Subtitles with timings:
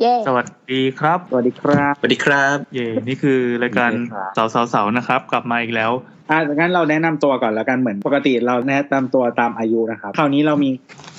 [0.00, 5.90] เย่สวัสดีครับ สวัสดีครับ สวัสดีครับ เย่นี่คือรายการสวัสดีครับเสาเสาเสานะครับ กลับมาอีกแล้ว
[6.30, 10.70] อะงั้นเราแนะนำตัวก่อนแล้วกันเหมือนปกติเราแนะนำตัวตามอายุนะครับ คราวนี้เรามี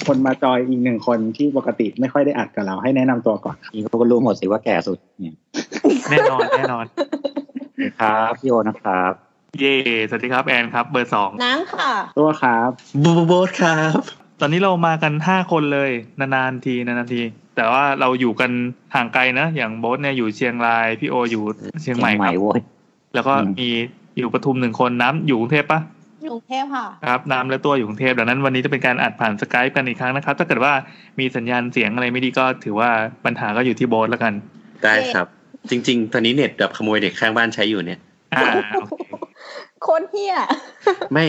[0.07, 5.35] คนมาจอยอีกหนึ่งคนที่ปกติไม่ค่อยได้อัดกับเราให้แนะนำตัวก่อนนี่เขาก็รู้หมดสิว่าแก่สุดเนี่ย
[6.09, 6.85] แน่นอนแน่นอน
[7.99, 9.11] ครับพี่โอนะครับ
[9.59, 9.75] เย่
[10.09, 12.69] สวัสดีครับแอนครับ เบอร์สองน้ำค่ะ ตัวครับ
[13.03, 13.99] บูบูโบสครับ
[14.41, 17.21] ตอนนี้เรามากันห้าคนเลยนานๆทีนานๆที
[17.61, 18.51] แต่ว่าเราอยู่กัน
[18.95, 21.43] ห่างไกลนะ อย่างโบ๊ทเนี่ยอยู่เชียงรายพี่โออยู่
[21.81, 22.61] เชียงใหม่ครับโว้ย
[23.15, 23.69] แล้วก็อืมมี
[24.17, 25.79] อยู่ปทุมหนึ่งคนน้ำอยู่กรุงเทพปะ
[26.31, 30.73] กรุงเทพค่ะครับน้ำและตัวอยู่กรุงเทพดังนั้นวันนี้จะเป็นการอัดผ่านสกายกันอีกครั้งนะครับ ถ้าเกิดว่า
[31.19, 32.89] มีสัญญาณเสียงอะไรไม่ดีก็ถือว่า
[33.25, 34.33] ปัญหาก็อยู่ที่โบ๊ทแล้วกัน
[34.83, 35.27] ได้ครับ
[35.69, 37.99] จริง ๆ ตอนนี้เน็ตแบบขโมยเด็กข้างบ้านใช้อยู่เนี่ย
[38.33, 39.01] อ่าโอเค
[39.81, 40.35] โคตรเหี้ย
[41.13, 41.25] ไม่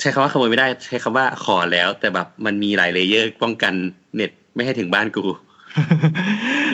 [0.00, 3.74] ใช้คำว่าขโมยไม่ได้ใช้คำว่าขอแล้ว แต่แบบมันมีหลาย layer ป้องกัน
[4.16, 5.24] เน็ต ไม่ให้ถึงบ้านกู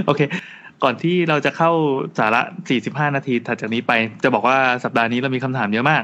[0.06, 0.20] โอเค
[0.82, 1.70] ก่อนที่เราจะเข้า
[2.18, 2.40] สาระ
[2.78, 3.92] 45 นาทีถัดจากนี้ไป
[4.22, 6.02] จะบอกว่าสัปดาห์นี้เรามีคำถามเยอะมาก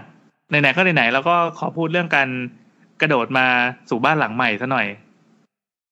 [0.48, 2.28] ไหนๆก็ไหนๆเราก็ขอพูดเรื่องการ
[3.00, 3.46] กระโดดมา
[3.90, 4.86] สู่บ้านหลังใหม่ซะหน่อย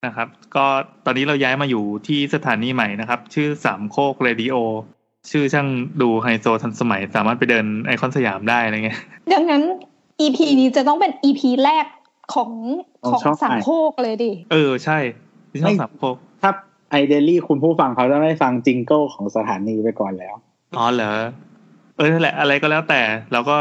[0.06, 0.66] นะครับ ก็
[1.04, 4.54] ตอนนี้เราย้ายมาอยู่ที่สถานีใหม่นะครับ ชื่อสามโคกเรดิโอ
[5.30, 5.68] ชื่อช่าง
[6.00, 9.00] ดูไฮโซทันสมัย สามารถไปเดินไอคอนสยามได้อะไรเงี้ย
[9.32, 9.62] ดังนั้น
[10.20, 11.86] EP นี้จะต้องเป็น EP แรก
[12.34, 12.50] ของ
[13.06, 14.98] ของของช่องสามใหม่โคกเลยดิ เออใช่
[15.54, 16.50] ที่ช่องสามโคกถ้า
[16.90, 20.34] ideally คุณผู้ฟังเขาจะได้ฟัง jingle ของสถานีไปก่อนแล้ว
[20.76, 21.12] อ๋อเหรอ
[21.96, 23.00] เออนั่นแหละ อะไรก็แล้วแต่
[23.32, 23.56] เราก็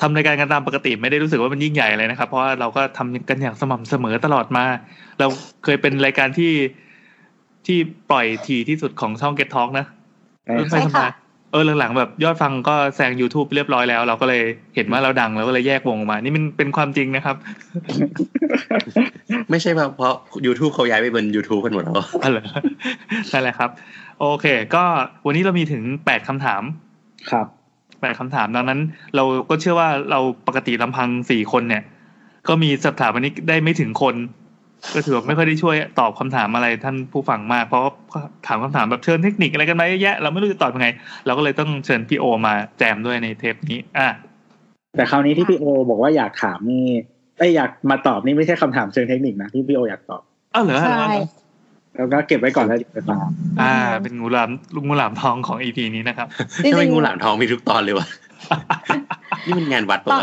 [0.00, 4.64] ทำรายการกันตามปกติไม่ได้รู้สึกว่ามันยิ่งใหญ่อะไรนะครับ เพราะว่าเราก็ทำกันอย่างสม่ำเสมอตลอดมา
[5.18, 5.26] เรา
[5.64, 6.52] เคยเป็นรายการที่
[7.66, 7.78] ที่
[8.10, 9.86] ปล่อยทีที่สุดของช่อง Get Talk นะ
[10.44, 11.21] ใช่เออใช่ไปค่ะทำไม
[11.52, 14.42] เออหลังๆแบบยอดฟังก็แซง YouTube เรียบร้อยแล้ว เราก็เลย
[14.74, 17.36] เห็นว่าเราดังเราก็เลยแยกวงออกมา นี่มันเป็นความจริงนะครับ
[19.50, 20.14] ไม่ใช่เพราะ
[20.46, 22.44] YouTube เขาย้ายไปบน YouTube กันหมดแล้วอ๋อเหรอ
[23.32, 23.70] นั่นแหละครับ
[24.20, 24.84] โอเค ก็
[25.26, 26.62] วันนี้เรามีถึงแปดคำถาม
[27.30, 27.46] ครับ
[28.00, 28.80] แปดคำถามดังนั้น
[29.16, 31.82] เราก็เชื่อว่าเราปกติลำพังสี่คนเนี่ย
[32.48, 34.14] ก็มีสถาปนิกได้ไม่ถึงคน
[34.94, 40.88] ก็ถือว่าไม่ค่อยได้ช่วยตอบคำถามอะไรท่านผู้ฟังมาก เพราะว่าถามคำถามแบบเชิญเทคนิคอะไรกันมาเยอะแยะเราไม่รู้จะตอบยังไง
[41.26, 44.08] เราก็เลยต้องเชิญพี่โอมาแจมด้วยในเทปนี้ อะ
[44.96, 46.86] แต่คราวนี้ที่พี่โอ บอกว่าอยากถามนี่
[47.38, 50.22] ไอยอยากมาตอบนี่ไม่ใช่คำถามเชิงเทคนิคนะที่พี่โออยากตอบ
[50.54, 51.06] อ้าวเหรอใช่
[51.96, 53.18] แล้วก็เก็บไว้ก่อนแล้วเดี๋ยวไปฟัง
[53.62, 56.26] อ่า เป็นงูหลามลูกงูหลามทองของอีพีนี้นะครับ
[56.64, 58.06] จริถ้าไม่งงูหลามทองมีทุกตอนเลยวะ
[59.46, 60.18] นี่มันงานวัดๆปะ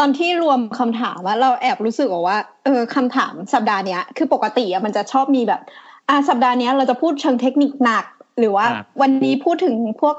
[0.00, 5.60] ตอนวะตอนที่รวมคำถามว่าเราแอบรู้สึกว่าเออคำถามสัปดาห์เนี้ย คือปกติอะมันจะชอบมีแบบ
[6.08, 8.04] อ่าสัปดาห์เนี้ยเราจะพูดเชิงเทคนิคหนัก
[8.38, 10.16] หรือว่าอ่าวันนี้พูดถึงพวก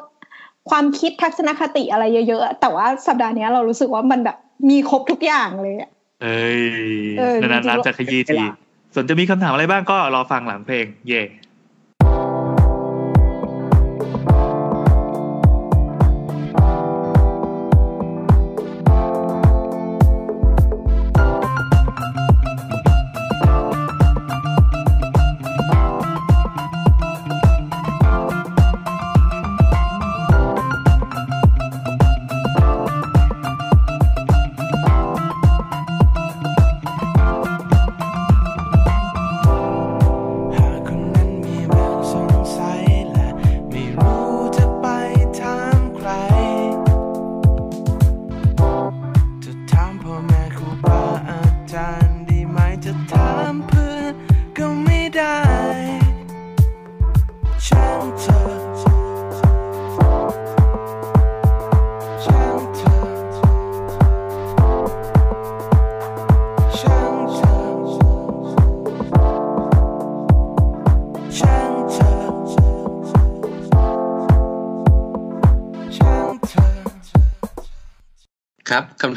[0.69, 4.37] ความคิดทัศนคติอะไรเยอะๆแต่ว่าสัปดาห์เนี้ยเรารู้สึกว่ามันแบบ
[4.69, 5.91] มีครบทุกอย่างเลยอะ
[6.23, 6.61] เอ้ย
[7.17, 8.37] เออจริงๆนานๆน้ำจะขยี้ที
[8.93, 11.21] ส่วนจะมีคำถามอะไรบ้างก็รอฟังหลังเพลง เย่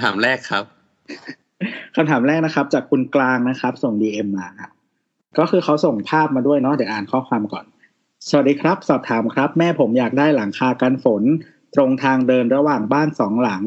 [0.04, 0.64] ถามแรกครับ
[1.94, 4.72] คำถามแรกนะครับ จากคุณกลางนะครับ ส่งดีเอ็มมาครับ
[5.38, 7.64] ก็คือเขาส่งภาพมาด้วยเนาะเดี๋ยวอ่านข้อความก่อน
[8.28, 11.22] สวัสดีครับ สอบถามครับ แม่ผมอยากได้หลังคากันฝน
[11.74, 13.62] ตรงทางเดินระหว่างบ้านสองหลัง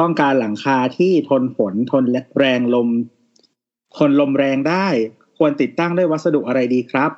[0.00, 2.04] ต้องการหลังคาที่ทนฝนทน
[2.38, 2.88] แรงลม
[3.96, 4.86] ทนลมแรงได้
[5.38, 7.10] ควรติดตั้งด้วยวัสดุอะไรดีครับ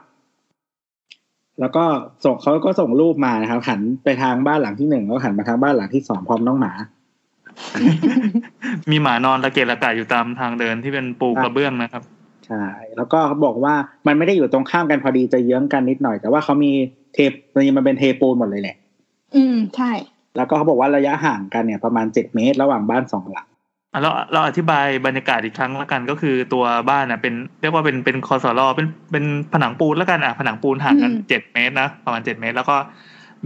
[1.60, 1.84] แล้วก็
[2.24, 6.72] ส่งเขาก็ส่งรูปมานะครับหันไปทางบ้านหลังที่หนึ่งแล้วหันมาทางบ้านหลังที่สองพร้อมน้องหมา
[8.90, 12.02] มีหมานอนตะเกียกตะกายอยู่ตามทางเดินที่เป็นปูกระเบื้องนะครับ
[12.46, 12.64] ใช่
[12.96, 13.74] แล้วก็เขาบอกว่า
[14.06, 16.72] มันไม่ได้อยู่ตรงข้ามกันพอดีจะเยื้องกันนิดหน่อย แต่ว่าเขามี
[17.14, 17.32] เทป
[17.76, 18.76] มันเป็นเทปูนหมดเลยแหละ
[19.36, 19.90] อืมใช่
[20.36, 23.46] แล้วก็เขาบอกว่าระยะห่างกันเนี่ยประมาณเจ็ดเมตรระหว่างบ้านสองหลัง
[23.92, 32.76] อะเราเราอธิบายบรรยากาศอีกครั้งแล้วกันก็คือตัวบ้านอะเป็นเรียกว่าเป็นเป็นคอสลอเป็นเป็นผนังปูนแล้วกันอะผนังปูนห่างกันอืมเจ็ดเมตรนะประมาณเจ็ดเมตร แล้วก็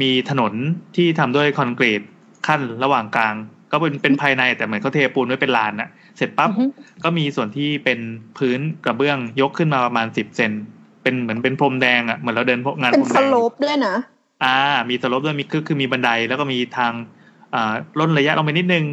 [0.00, 0.52] มีถนน
[0.96, 2.02] ที่ทำด้วยคอนกรีต
[2.46, 3.34] ขั้นระหว่างกลาง
[3.72, 6.64] ก็เป็นเป็นภายในแต่เหมือนเขาเทปูนไว้เป็นลานน่ะเสร็จปั๊บอือฮึ
[7.04, 7.98] ก็มีส่วนที่เป็น
[8.38, 10.52] พื้นกระเบื้องยกขึ้นมาประมาณสิบเซน
[11.02, 13.96] เป็นเหมือนเป็นพรมแดงอะเหมือนเราเดินพวกงานเป็นพรมสแดงโลปด้วยนะ
[14.44, 14.58] อ่า
[14.90, 16.92] มีสโลปด้วยมีคือคือมีบันไดแล้วก็มีทาง
[17.54, 18.84] อ่าล่นระยะลงไปนิดนึง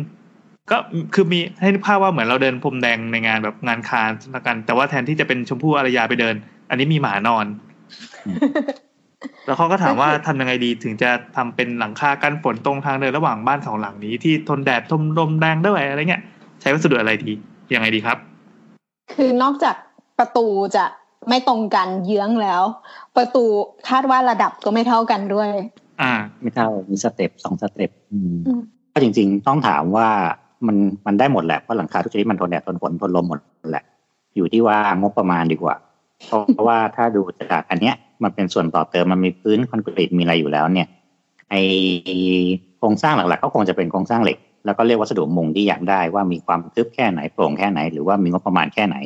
[0.71, 0.77] ก็
[1.13, 6.35] คือมีให้นึกภาพว่าเหมือนเราเดินพรมแดงในงานแบบงานคานละกัน แต่ว่าแทนที่จะเป็นชมพู่อารยาไปเดิน
[6.69, 7.45] อันนี้มีหมานอน
[9.45, 16.23] แล้วเขาก็ถามว่าทำยังไงดีถึงจะทำเป็นหลังคากันฝนตรงทางเดินระหว่างบ้านสองหลังนี้ที่ทนแดดทนลมแรงด้วยอะไรเงี้ย
[16.61, 17.31] ใช้วัสดุอะไรดี
[17.73, 18.17] ยังไงดีครับ
[19.15, 19.75] คือนอกจาก
[20.19, 20.45] ประตู
[20.75, 20.85] จะ
[21.29, 22.63] ไม่ตรงกันเยื้องแล้ว
[23.17, 23.43] ประตู
[23.89, 25.49] คาดว่าระดับก็ไม่เท่ากันด้วย
[26.01, 28.61] อ่า ไม่เท่ามี step สอง step อืมอืม
[28.93, 30.07] ก็จริง ๆ ต้องถามว่า
[30.67, 33.39] มันมันได้หมดแหละเพราะหลังคาทุกชนิดมันทนแดดทนฝนทนลมหมด
[33.71, 33.83] แหละ
[34.35, 35.75] อยู่ที่ว่างบประมาณดีกว่า
[36.53, 40.87] เพราะว่าถ้าดูจากอันเนี้ย มันเป็นส่วนต่อเติมมันมีพื้นคอนกรีตมีอะไรอยู่แล้วเนี่ย
[41.49, 41.55] ไอ
[42.77, 48.97] โครงสร้างหลักๆก็คงจะเป็นโครงสร้างเหล็ก แล้วก็เรียกวัสดุมุงที่อยากได้ว่ามีความทึบแค่ไหนโปร่งแค่ไหน หรือว่ามีงบประมาณแค่ไหน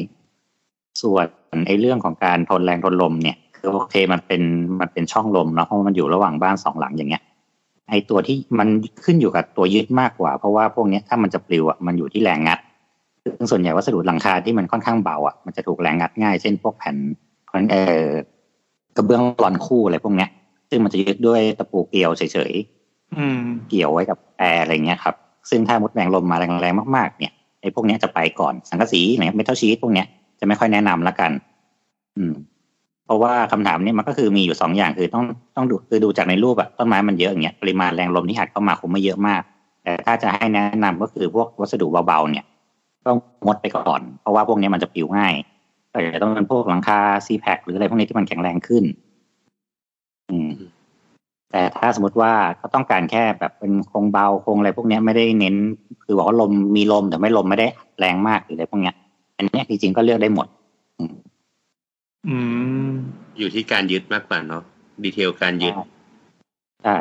[1.02, 1.26] ส่วน
[1.68, 4.42] ไอเรื่องของการทนแรงทนลมเนี่ยคือโอเคมันเป็น
[4.80, 7.24] มันเป็นช่องลมเนาะเพราะมันอยู่ระหว่างบ้านสองหลังอย่างเงี้ย
[7.90, 8.68] ไอตัวที่มัน
[9.06, 12.60] ขึ้นอยู่กับตัวยึดมากกว่า เพราะว่าพวกนี้ถ้ามันจะปลิวอะมันอยู่ที่แรงงัด
[13.24, 16.96] ซึ่งส่วนใหญ่วัสดุหลังคาที่มันค่อนข้างเบาอะมันจะถูกแรงงัดง่าย เช่นพวกแผ่น
[17.72, 18.08] เอ่อ
[19.00, 20.30] กระเบื้องรอนคู่อะไรพวกเนี้ย
[20.69, 22.54] ซึ่งมันจะยึดด้วยตะปูเกลียวเฉย
[23.18, 25.16] อืมๆเกี่ยวไว้กับแอร์อะไรเงี้ยครับ
[25.50, 30.07] ซึ่งถ้ามดแรงลมมาแรงๆมากๆเนี่ยไอ้พวกเนี้ยจะไปก่อนสังกะสีอะไรเงี้ยเมทัลชีตพวกเนี้ย
[30.40, 31.31] จะไม่ค่อยแนะนำละกัน
[32.18, 32.34] อืม
[33.06, 35.24] เพราะว่าคำถามเนี้มันก็คือมีอยู่สองอย่างคือต้อง
[35.56, 39.42] ต้องดูคือดูจากในรูปอะต้นไม้มันเยอะอย่างเงี้ยปริมาณแรงลมที่อัดเข้ามาคงไม่เยอะมาก
[39.84, 42.45] แต่ถ้าจะให้แนะนำก็คือพวกวัสดุเบาๆเนี่ย
[43.07, 45.34] ต้องงดไปก่อน เพราะว่าพวกเนี้ยมันจะปลิวง่าย
[45.92, 48.84] แต่จะต้องเป็นพวกหลังคาซีแพคหรืออะไรพวกนี้ที่มันแข็งแรงขึ้น
[50.32, 50.52] อืม
[51.52, 55.56] แต่ถ้าสมมติว่าเขาต้องการแค่แบบเป็นโครงเบาโครงอะไรพวกเนี้ยไม่ได้เน้น
[56.04, 57.68] คือบอกว่าลมมีลมแต่ไม่ลมไม่ได้
[58.00, 58.96] แรงมากหรืออะไรพวกเนี้ย
[59.38, 60.48] อันเนี้ยจริงๆก็เลือกได้หมด
[60.98, 61.14] อืม
[62.28, 62.36] อื
[62.90, 62.92] ม
[63.38, 64.64] อยู่ที่การยึดมากกว่าเนาะ
[65.04, 65.74] ดีเทลการยึด
[66.84, 66.98] ใช่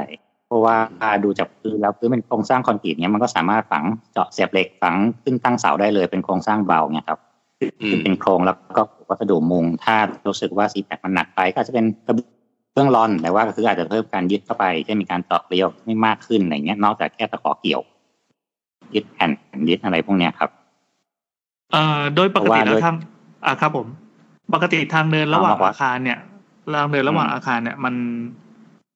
[0.46, 0.76] เพราะว่า
[1.25, 7.19] ดูจากพื้นแล้วพื้นเป็นโครงสร้างคอนกรีตเนี้ยมันก็สามารถฝังเจาะเสียบเหล็กฝังขึ้นตั้งเสาได้เลยเป็นโครงสร้างเบาเนี่ยครับ
[7.60, 9.96] อืมคือเป็นโครงแล้วก็วัสดุมุง ถ้า
[10.26, 12.14] รู้สึกว่าซีแพคมันหนักไปก็อาจจะเป็นกระ
[12.72, 17.81] เบื้องรอนแต่ว่าก็คืออาจจะเพิ่มการยึดเข้าไปเช่นมีการเจาะเกลียวไม่มากขึ้นอะไรเงี้ยนอกจากแค่ตะขอเกี่ยว
[18.94, 19.31] ยึดแผ่น
[19.69, 20.50] ยึดอะไรพวกเนี้ยครับ
[21.72, 22.96] เอ่อโดยปกติเพราะว่าแล้วด้วยทาง
[23.46, 23.87] อ่าครับผม
[24.54, 26.19] ปกติทางเดินระหว่างเอามาวัดอาคารเนี่ย
[26.75, 27.94] ทางเดินระหว่างอืมอาคารเนี่ยมัน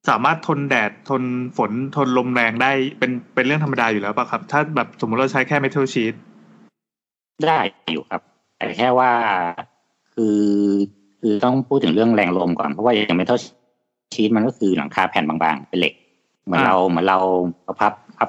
[0.08, 1.22] สามารถทนแดดทน
[1.58, 6.14] ฝนทนลมแรงได้เป็นเป็นเรื่องธรรมดาอยู่แล้วป่ะครับ ถ้าแบบสมมติเราใช้แค่เมทัลชีต
[7.46, 7.58] ได้
[7.92, 8.22] อยู่ครับ
[8.62, 9.10] แต่แค่ว่า
[10.14, 10.38] คือ
[11.20, 13.38] คือต้องพูดถึงเรื่องแรงลมก่อนเพราะว่าอย่างเมทัล
[14.14, 15.94] ชีตมันก็คือหลังคาแผ่นบางๆ เป็นเหล็ก
[16.44, 17.18] เหมือนเราเหมือนเรา
[17.64, 18.28] เราพับพับ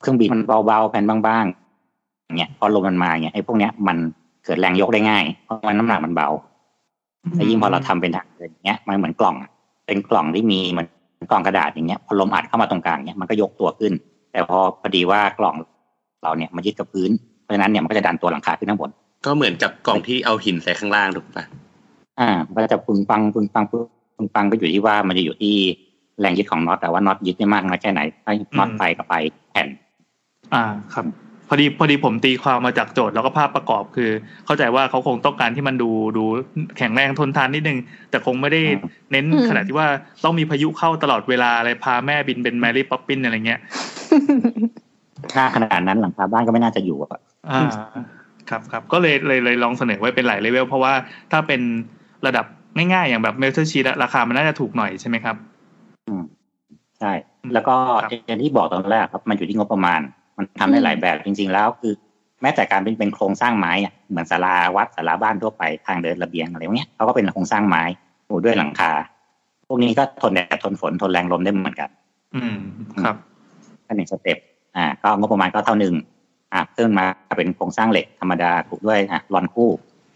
[0.00, 3.96] เครื่องบินมันเบาๆแผ่นบางๆอย่างเงี้ยพอลมมันมาเนี่ยไอ้พวกเนี้ยมัน
[4.44, 6.28] เกิดแรงยกได้ง่าย เพราะมันน้ำหนักมันเบา
[7.34, 9.50] แล้วยิ่งพอเราทำเป็นทางเดินอย่างเงี้ยมันเหมือนกล่องอะ
[9.86, 10.88] เป็นกล่องที่มีเหมือน
[11.30, 13.92] กล่องกระดาษอย่างเงี้ยพอลมอัดเข้ามาตรงกลางเนี่ยมันก็ยกตัวขึ้น
[14.32, 15.54] แต่พอพอดีว่ากล่อง
[16.22, 17.10] เราเนี่ยมันยึดกับพื้น
[17.42, 18.90] เพราะฉะนั้นเนี่ยมันก็จะดันตัวหลังคาขึ้นข้างบน
[19.26, 21.44] ก็เหมือนกับกล่องที่เอาหินใส่ข้างล่างถูกปะ
[22.20, 25.54] อ่ามันก็จะปุงปังปุงปังปุงปังก็อยู่ที่ว่ามันจะอยู่ที่
[26.20, 29.14] แรงยึดของน็อตแต่ว่าน็อตยึดได้มากน้อยแค่ไหนถ้าน็อตไปก็ไป
[29.50, 29.68] แผ่น
[30.54, 31.06] อ่าครับ
[31.48, 34.10] พอดีพอดีผมตีความมาจากโจทย์แล้วก็ภาพประกอบคือ
[34.46, 36.24] เข้าใจว่าเขาคงต้องการที่มันดูดู
[36.78, 37.78] แข็งแรงทนทานนิดนึง
[38.10, 39.88] แต่คงไม่ได้อืมเน้นอืมขนาดที่ว่า
[40.24, 43.60] ต้องมีพายุเข้าตลอดเวลาอะไรพาแม่บินเป็นแมรี่ป๊อปปินอะไรเงี้ย
[45.32, 47.60] ถ้าขนาดนั้นหลังคาบ้านก็ไม่น่าจะอยู่อะอ่า
[48.50, 50.92] ครับครับก็เลยเลยเลยลองเสนอไว้เป็นหลายเลเวลเพราะว่า
[51.32, 51.60] ถ้าเป็น
[52.26, 55.36] ระดับง่ายๆ อย่างแบบ metal sheet ราคามันน่าจะถูกหน่อยใช่ไหมครับ
[56.06, 56.22] อืม
[56.98, 57.12] ใช่
[57.52, 60.00] แล้วก็ครับอย่างที่บอกตอนแรกครับมันอยู่ที่งบประมาณ
[60.36, 61.92] มันทำได้หลายแบบจริง ๆ แล้วคือ
[62.42, 67.82] แม้แต่การเป็นเป็นโครงสร้างไม้อะเหมือนศาลาวัดศาลาบ้านทั่วไปทางเดินระเบียงอะไรพวกเนี้ยเขาก็เป็นโครงสร้างไม้
[68.28, 68.92] ปูด้วยหลังคา
[69.68, 71.90] พวกนี้ก็ทนแดดทนฝนทนแรงลมได้เหมือนกัน
[72.34, 72.56] อืม
[73.04, 73.16] ครับ
[73.86, 74.38] ก็หนึ่งสเต็ป
[74.76, 75.94] อ่า ก็งบประมาณก็เท่าหนึ่ง
[76.52, 79.70] อ่าเพิ่มมาเป็นโครงสร้างเหล็กธรรมดาผูกด้วยอะรอนคู่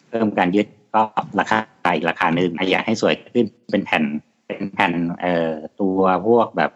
[0.09, 1.03] เพิ่มการยึดก็
[1.41, 1.59] ราคา
[1.95, 4.05] อีกราคาหนึ่งอะอยากให้สวยขึ้นเป็นแผ่น
[4.47, 5.50] เป็นแผ่นเอ่อ
[5.81, 6.71] ตัวพวกแบบ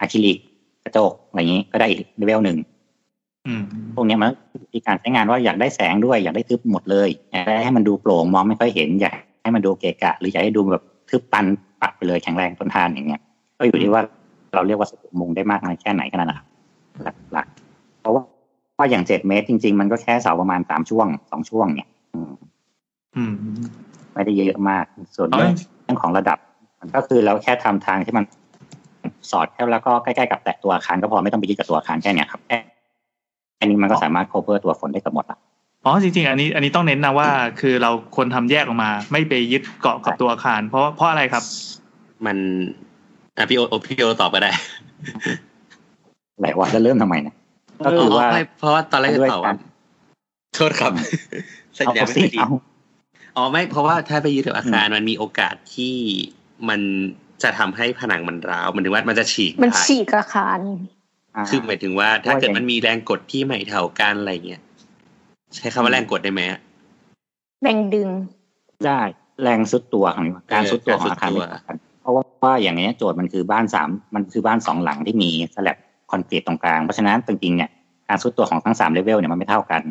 [0.00, 0.38] อะคริลิก
[0.84, 2.58] กระจกอะไรอย่างนี้ก็ได้อีกเลเวลหนึ่ง
[3.46, 3.62] อืม
[3.94, 4.30] พวกเนี้ยมัน
[4.74, 11.44] มีการใช้งานว่าอยากได้แสงด้วย อยากได้ทึบหมดเลยอยากได้ให้มันดูโปร่งมองไม่ค่อยเห็นอยากให้มันดูเกะกะ หรืออยากให้ดูแบบทึบตัน
[11.80, 13.22] ปัดไปเลยแข็งแรงทนทานอย่างเงี้ย
[13.58, 14.02] ก็อยู่ที่ว่า
[14.54, 16.46] เราเรียกว่าสดุมุงได้มากน้อยแค่ไหนกันนะครับ
[17.32, 18.22] หลักๆเพราะว่า
[18.78, 22.32] ว่าอย่างเจ็ดเมตรจริง ๆ มันก็แค่เสาประมาณสามช่วงสองช่วงเนี่ย อืม
[23.16, 23.34] อืม
[24.14, 24.84] ไม่ได้เยอะมาก
[25.16, 25.54] ส่วนอ๋อเรื่อง
[25.84, 26.38] เรื่องของระดับ
[26.80, 28.24] มันก็คือเราแค่ทำทางที่มัน
[29.30, 32.58] สอดแค่แล้วก็ใกล้ๆกับแตะตัวอาคารก็พอไม่ต้องไปยึดกับตัวอาคารแค่เนี้ยครับแค่
[33.60, 35.38] อันนี้มันก็สามารถ cover ตัวฝนได้กับหมดละ
[35.84, 37.28] อ๋อจริงๆ อันนี้อันนี้ต้องเน้นนะว่า
[37.60, 41.42] คือเราควรทำแยกออกมา ไม่ไปยึดเกาะกับตัวอาคาร เพราะเพราะอะไรครับ
[42.26, 42.36] มัน
[43.36, 44.50] อะพี่โอโอพี่โอตอบก็ได้
[46.42, 47.34] หลายวันแล้วเริ่มทำไมนะ
[47.86, 49.56] ก็คือว่าไม่เพราะว่าตอนแรกจะด้วยตอบกาว่าร
[50.54, 50.92] โทษครับ
[51.78, 52.48] สัญเอาญาณไม่สิค่อยดีเอา
[53.36, 55.94] อ๋อไม่เพราะว่าถ้าไปยึดกับอาคารมันมีโอกาสที่
[56.68, 56.80] มัน
[57.42, 60.58] จะทำให้ผนังมันร้าวหมันถึงว่ามันจะฉีกมันได้ฉีกอาคาร
[61.36, 64.62] อ่าคือหมายถึงว่าถ้าเกิดว่าอย่างมันมีแรงกดที่ไม่เท่ากันอะไรเงี้ย
[65.56, 66.60] ใช้คำว่าแรงกดได้ไหมอะ
[67.62, 68.08] แรงดึง
[68.86, 69.00] ได้
[69.42, 75.76] แรงสุดตัวของมันการเออสุดตัวของการอาคารซุดตัวไม่เท่ากันเพราะว่าอย่างเนี้ยโจทย์มันคือบ้านสามมันคือบ้านสองหลังที่มีสลับ
[76.10, 77.70] คอนกรีตตรงกลาง เพราะฉะนั้นจริงๆเนี่ย
[78.08, 79.82] การสุดตัวของทั้งสามเลเวลเนี่ยมันไม่เท่ากัน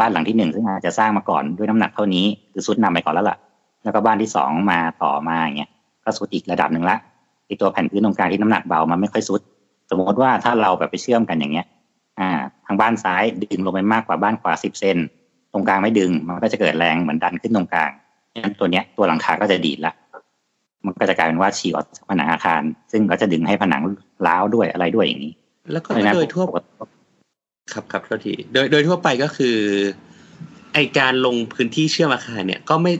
[0.00, 3.36] บ้านหลังที่หนึ่งซึ่งอาจจะสร้างมาก่อนด้วยน้ำหนักเท่านี้คือสุดนำไปก่อนแล้วล่ะ
[3.84, 5.70] แล้วก็บ้านที่สองมาต่อมาอย่างเงี้ย
[6.04, 6.96] ก็สุดอีกระดับหนึ่งละ
[7.46, 9.40] ไอตัวแผ่นพื้นตรงกลางที่น้ำหนักเบามันไม่ค่อยสุด
[9.90, 11.66] สมมติว่าถ้าเราแบบไปเชื่อมกันอย่างเงี้ย
[12.20, 12.30] อ่า
[12.66, 14.96] ทางบ้านซ้ายดึงลงไปมากกว่าบ้านขวาสิบเซน
[15.52, 17.90] ตรงกลางไม่ดึง มันก็จะเกิดแรงเหมือนดันขึ้นตรงกลาง
[18.38, 19.92] งั้นตัวเนี้ยตัวหลังคาก็จะดีดละ
[20.84, 22.62] มันก็จะกลายเป็นว่าฉีกออกจากผนังอาคาร
[22.92, 23.82] ซึ่งก็จะดึงให้ผนัง
[24.26, 25.34] ร้าวด้วยอะไรด้วยอย่างนี้
[25.72, 26.70] แล้วก็เพราะฉะนั้นโดยทั่วปกติ
[27.72, 29.56] ครับครับโทษทีโดยโดยทั่วไปก็คือ
[30.74, 32.92] ไอการลงพื้นที่เชื่อมอาคารเนี่ย ก็ไม่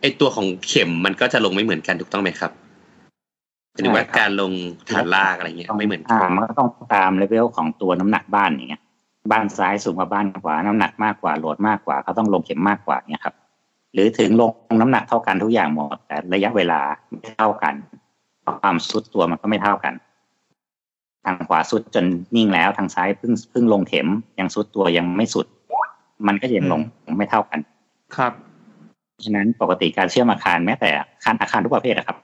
[0.00, 2.52] ไอตัวของเข็มมันก็จะลงไม่เหมือนกันถูกต้องไหมครับ
[3.82, 4.52] หรือว่าการลง
[4.88, 8.82] ฐานลากอะไรเงี้ยไม่เหมือนกัอ่านมันก็ต้องตามเลเวลของตัวน้ำหนักบ้านอย่างเงี้ย
[9.32, 13.34] บ้านซ้ายสูงกว่าบ้านขวาน้ำหนักมากกว่าโหลดมากกว่าเขาต้องลงเข็มมากกว่าเนี่ยครับ
[13.92, 14.50] หรือถึงลง
[14.80, 17.74] น้ำหนักเท่ากันทุกอย่างหมดแต่ระยะเวลาไม่เท่ากัน
[18.62, 19.94] ความสุดตัวมันก็ไม่เท่ากัน
[21.24, 22.04] ทางขวาสุดจน
[22.36, 24.08] นิ่งแล้วทางซ้ายเพิ่งเพิ่งลงเข็ม
[24.38, 25.46] ยังสุดตัวยังไม่สุด
[26.26, 26.80] มันก็ยังลง
[27.18, 27.60] ไม่เท่ากัน
[28.16, 28.32] ครับ
[29.24, 32.16] ฉะนั้นปกติการเชื่อมอาคารแม้แต่อาคารอาคารทุกประเภทอะครับ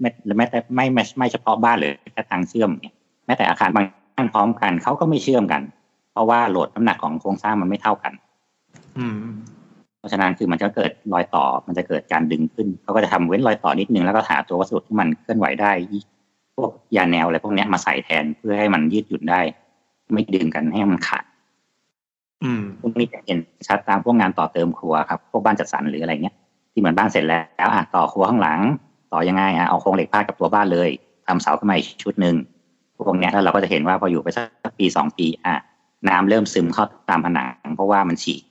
[0.00, 2.94] ไม่แม้แต่ไม่ไม่ไม่เฉพาะบ้านเลยแค่ทางเชื่อมเนี่ย
[3.26, 5.62] แม้แต่อาคารบางอันพร้อมกันเขาก็ไม่เชื่อมกัน
[6.12, 8.12] เพราะว่าโหลดน้ำหนักของโครงสร้างมันไม่เท่ากัน
[8.98, 9.20] อืม
[9.98, 15.72] เพราะฉะนั้นคือมันจะเกิดรอยต่อมันจะเกิดการดึงขึ้นเขาก็จะทำเว้นรอยต่อนิดนึงแล้วก็หาตัววัสดุที่มันเคลื่อนไหวได้
[16.58, 19.40] พวกยาแนวอะไรพวกเนี้ยมาใส่แทนเพื่อให้มันยืดหยุ่นได้
[20.12, 21.24] ไม่ดึงกันให้มันขาด
[22.42, 26.36] อืมพวกนี้จะเห็นชัดตามพวกงานต่อเติมครัวครับพวกบ้านจัดสรรหรืออะไรเงี้ย
[26.72, 28.60] ที่เหมือนบ้านเสร็จแล้วอะต่อครัวข้างหลัง
[29.12, 30.90] ต่อยังไงอะเอาโครงเหล็กพาดกับตัวบ้านเลย
[31.26, 32.34] ทำเสาขึ้นมาอีกชุดหนึ่ง
[32.96, 35.54] พวกเนี้ยแล้วเราก็จะเห็นว่าพออยู่ไปสักปีสองปี อะ
[36.08, 38.42] น้ำเริ่มซึมเข้าตามผนัง เพราะว่ามันฉีก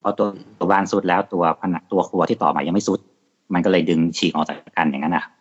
[0.00, 0.26] เพราะตัว
[0.58, 3.00] ตัวบ้านสุดแล้วตัวผนังตัวครัวที่ต่อมายังไม่สุด
[3.54, 5.32] มันก็เลยดึงฉีกออกจากกันอย่างนั้นนะครับ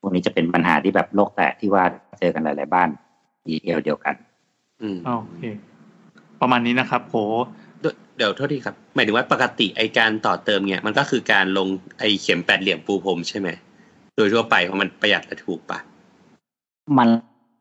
[0.00, 1.84] พวกนี้จะเป็นปัญหาที่แบบโลกแตกที่ว่า
[2.20, 2.88] เจอกันหลาย ๆ บ้าน
[3.46, 4.14] ดีเดียวเดียวกัน
[4.82, 5.42] อืมโอเค
[6.40, 7.16] ประมาณนี้นะครับโห
[7.80, 11.68] เดี๋ยวเดี๋ยวโทษทีครับ หมายถึงว่าปกติไอการต่อเติมเนี่ยมันก็คือการลง
[12.00, 13.48] ไอเข็มแปดเหลี่ยมปูพรมใช่ไหม
[14.16, 15.78] โดยทั่วไปเพราะมันประหยัดและถูกปะ
[16.98, 17.08] มัน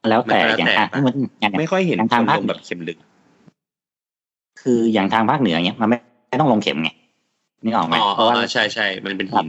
[0.10, 2.98] แล้วแต่มันแล้วอย่างแต่อะปะมันอย่างไม่ค่อยเห็นทางคนภาคลงแบบเข็มลึก
[4.62, 6.90] คืออย่างทางภาคเหนือเนี้ยมันไม่ไม่ต้องลงเข็มไง
[7.64, 9.48] นึกออกไหมอ๋อเพอ๋ราะว่าอใช่ใช่มันเป็นหิน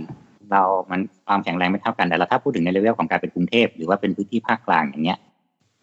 [0.52, 5.18] เรามันความแข็งแรงไม่เท่ากันแต่เราถ้าพูดถึงในเลเวลของการเป็นกรุงเทพหรือว่าเป็นพื้นที่ภาคกลางอย่างเงี้ย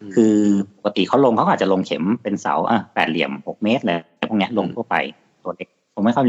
[0.01, 0.35] อืมคือ
[0.77, 4.95] ปกติเขาลงเขาก็อาจจะลงเข็มเป็นเสาอะแปดเหลี่ยมหกเมตรเลยพวกเนี้ยลงทั่วไป
[5.43, 6.25] ตัวเล็กผมไม่ค่อย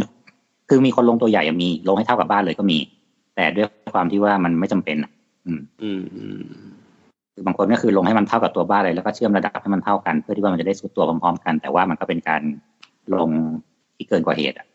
[0.69, 2.79] คือมีคนลงตัวใหญ่อะมีลงให้เท่ากับบ้านเลยก็มี
[3.37, 5.11] แต่ด้วยความที่ว่ามันไม่จำเป็นอะ
[5.47, 6.43] อืมอืม อืม
[7.35, 12.43] คือบางคนก็คือลงให้มันเท่ากับตัวบ้านเลยแล้วก็เชื่อมระดับให้มันเท่ากัน เพื่อที่ว่ามันจะได้สุดตัวพร้อมๆกัน แต่ว่ามันก็เป็นการ
[13.15, 13.31] ลง
[13.97, 14.67] ที่เกินกว่าเหตุอะ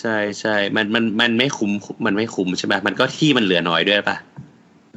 [0.00, 1.70] ใช่ใช่มันมันมันไม่คุ้ม
[2.06, 4.16] มันไม่คุ้มใช่ไหมมันก็ที่มันเหลือน้อยด้วยปะ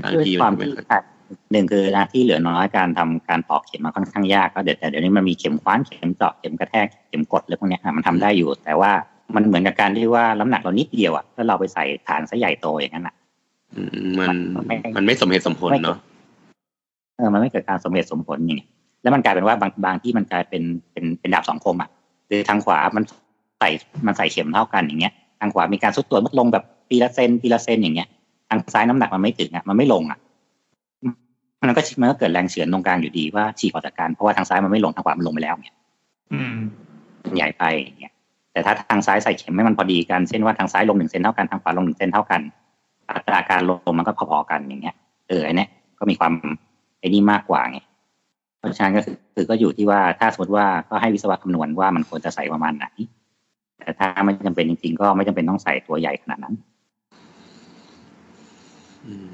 [0.03, 1.03] บางด้วยทีความมันที่ไม่ค่อย
[1.51, 8.91] หนึ่งคือหน้าที่เหลือน้อยการทำการตอกเข็มมันค่อนข้างยากก็เดี๋ยวแต่เดี๋ยวนี้มันมีเข็มคว้านเข็มเจาะเข็มกระแทกเข็มกดอะไรพวกเนี้ยอะมันทำได้อยู่ แต่ว่า
[9.35, 13.15] มันเหมือนกับการที่ว่าน้ำหนักเรานิดเดียวอะแล้วเราไปใส่ฐานซะใหญ่โตอย่างนั้นอะ
[13.75, 15.97] อืมมันมันไม่มันไม่สมเหตุสมผลเนาะ
[17.17, 18.69] เออมันไม่เกิดการสมเหตุสมผลอย่างเงี้ย
[19.01, 21.89] แล้วมันกลายเป็นว่าบางบางที่มันกลายเป็นเป็นเป็นดาบสองคมอะ
[22.29, 23.03] คือทางขวามัน
[23.59, 23.69] ใส่
[24.05, 28.07] มันใส่เข็มเท่ากันอย่างเงี้ยทางขวามีการสุดตัวลดลงแบบปีละเซนปีละเซนอย่างเงี้ย
[28.49, 30.19] ทางซ้ายน้ำหนักมันไม่ถึงอะมันไม่ลงอะ
[31.61, 35.75] มันก็มันก็เกิดแรงเฉือนตรงกลางอยู่ดีว่าฉีกออกจากกันเพราะว่าทางซ้ายมันไม่ลงทางขวามันลงไปแล้วเนี่ย
[36.33, 36.55] อืม
[37.35, 38.13] ใหญ่ไปอย่างเงี้ย
[38.53, 42.41] แต่ถ้าทางซ้ายใส่เข็มให้มันพอดีกันเช่นว่าทางซ้ายลงหนึ่งเซนเท่ากันทางขวาลงหนึ่งเซนเท่ากัน
[43.09, 44.95] อัตราการลงมันก็พอๆกันอย่างเงี้ย
[45.29, 45.69] เออไอเนี้ย
[45.99, 46.33] ก็มีความ
[46.99, 47.79] ไอ้นี่มากกว่าไง
[48.59, 52.85] เพราะฉะนั้นก็คือคือก็อยู่ที่ว่าถ้าสมมติว่าก็ให้วิศวะคำนวณว่ามันควรจะใส่ประมาณไหน
[53.85, 56.55] แต่ถ้าไม่จำเป็นจริงๆ ก็ไม่จำเป็นต้องใส่ตัวใหญ่ขนาดนั้น
[59.05, 59.33] อืม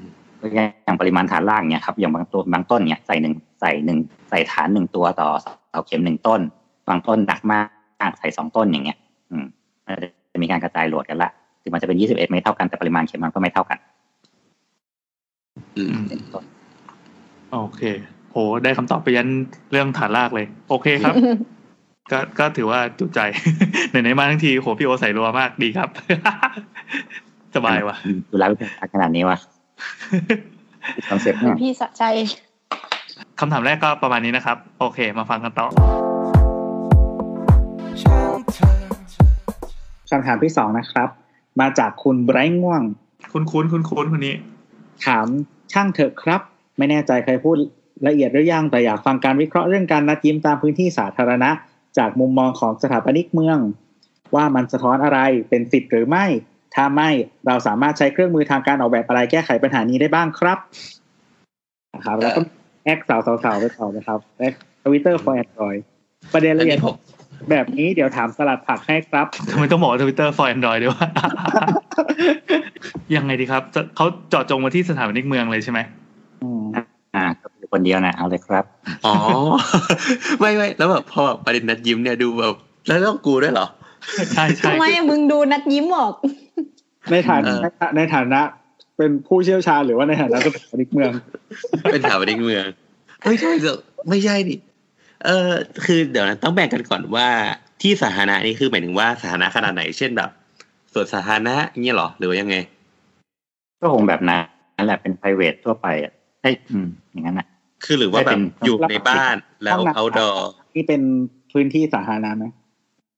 [0.54, 3.98] อย่างปริมาณฐานล่างเนี่ยครับอย่างบางตัวบางต้นเนี่ยใส่หนึ่งใส่หนึ่ง
[4.30, 5.28] ใส่ฐานหนึ่งตัวต่อ
[5.70, 6.40] เสาเข็มหนึ่งต้น
[6.88, 7.60] บางต้นหนักมา
[8.08, 8.98] กใส่สองต้นอย่างเงี้ย
[9.30, 9.44] อืม
[9.86, 9.94] มัน
[10.32, 11.30] จะมีการกระจายโหลดกันละ
[11.62, 13.78] ถึงมันจะเป็นยี่สิบเอ็ดไม่เท่ากันแต่ปริมาณเข็มมันก็ไม่เท่ากัน
[15.76, 16.44] อืมเป็นต้น
[17.52, 17.82] โอเค
[18.30, 19.28] โห ได้คำตอบไปยัน
[19.70, 21.14] เรื่องฐานรากเลย โอเคครับ
[22.10, 23.20] ก็ก็ถือว่าจุใจ
[23.90, 25.88] ไหนๆมาทั้งทีโหพี่โอใส่รัวมากดีครับ
[27.54, 27.96] สบายว่ะ
[28.30, 29.38] ดูแล้วเป็นขนาดนี้วะ
[31.08, 32.02] คอนเซ็ปต์เนี่ยพี่สะใจ
[33.40, 35.66] คำถามแรกก็ประมาณนี้นะครับ โอเค มาฟังกันต่อ
[38.02, 38.76] ช่างเถอะ
[40.10, 41.08] คำถามที่สองนะครับ
[41.60, 42.82] มาจากคุณไบรท์ง่วง
[43.32, 44.34] คุ้นคุ้นคุ้นคุ้นๆคนนี้
[45.06, 45.26] ถาม
[45.72, 46.40] ช่างเถอะครับ
[46.78, 47.56] ไม่แน่ใจใครพูด
[48.06, 51.50] ละเอียดหรือยังแต่อยากฟังการวิเคราะห์เรื่องการนัดยิ้มตามพื้นที่สาธารณะ
[51.98, 53.58] จากมุมมองของสถาปนิกเมือง
[54.34, 55.18] ว่ามันสะท้อนอะไร
[55.48, 56.26] เป็นสิทธิ์หรือไม่
[56.74, 57.10] ถ้าไม่
[57.46, 60.58] เราสามารถใช้เครื่องมือทางการออกแบบอะไรแก้ไขปัญหานี้ได้บ้างครับ
[61.94, 62.40] นะครับแล้วก็
[62.84, 65.80] แอคสาวสาวๆไปต่อนะครับแอคทวิตเตอร์ for Android
[66.32, 66.96] ประเด็นอัละนเอียดนี้ผม
[67.50, 71.08] แบบนี้เดี๋ยวถามสลัดผักให้ครับทำไมต้องบอกทวิตเตอร์ for Android ด้วยวะ
[73.16, 75.80] ยังไงดีครับจะเขาเจาะจงมาที่สถาปนิกเมืองเลยใช่ไหม
[76.42, 76.62] อืม
[77.16, 78.64] อ่าก็ คือคนเดียวนะเอาเลยครับ
[79.06, 79.14] อ๋อ
[80.40, 82.54] ไม่ไม่แล้วแบบพอแบบประเด็นนัดยิ้มเนี่ยดูแบบ
[82.86, 83.66] แล้วต้องกูด้วยเหรอ
[84.32, 86.14] ใช่ใช่ทำไมอะมึงดูนัดยิ้มออก
[87.10, 87.60] ในฐานะเออ
[87.96, 88.40] ในฐานะ
[88.96, 91.12] เป็นผู้เชี่ยวชาญหรือว่าในฐานะสถาปนิกเมือง
[91.92, 92.64] เป็นสถาปนิกเมือง
[93.26, 93.76] ไม่ใช่เดี๋ยว
[94.08, 94.56] ไม่ใช่ดิ
[95.26, 95.50] เออ
[95.84, 97.28] คือเดี๋ยวนะต้องแบ่งกันก่อนว่า
[97.82, 100.30] ที่สาธารณะนี่คือหมายถึงว่าสาธารณะขนาดไหน เช่นแบบ
[100.92, 102.56] สวนสาธารณะเงี้ยเหรอหรือว่ายังไง
[103.80, 104.40] ก็คงแบบนั้น
[104.76, 106.12] นั่นแหละเป็น private ทั่วไปอะ
[106.42, 107.46] เอ้ยอืมอย่างนั้นอะ
[107.84, 110.36] คือหรือว่าแบไม่เป็บนอยู่ในบ้านแล้วห้องน้ำ outdoor
[110.74, 111.02] นี่เป็น
[111.52, 112.44] พื้นที่สาธารณะไหม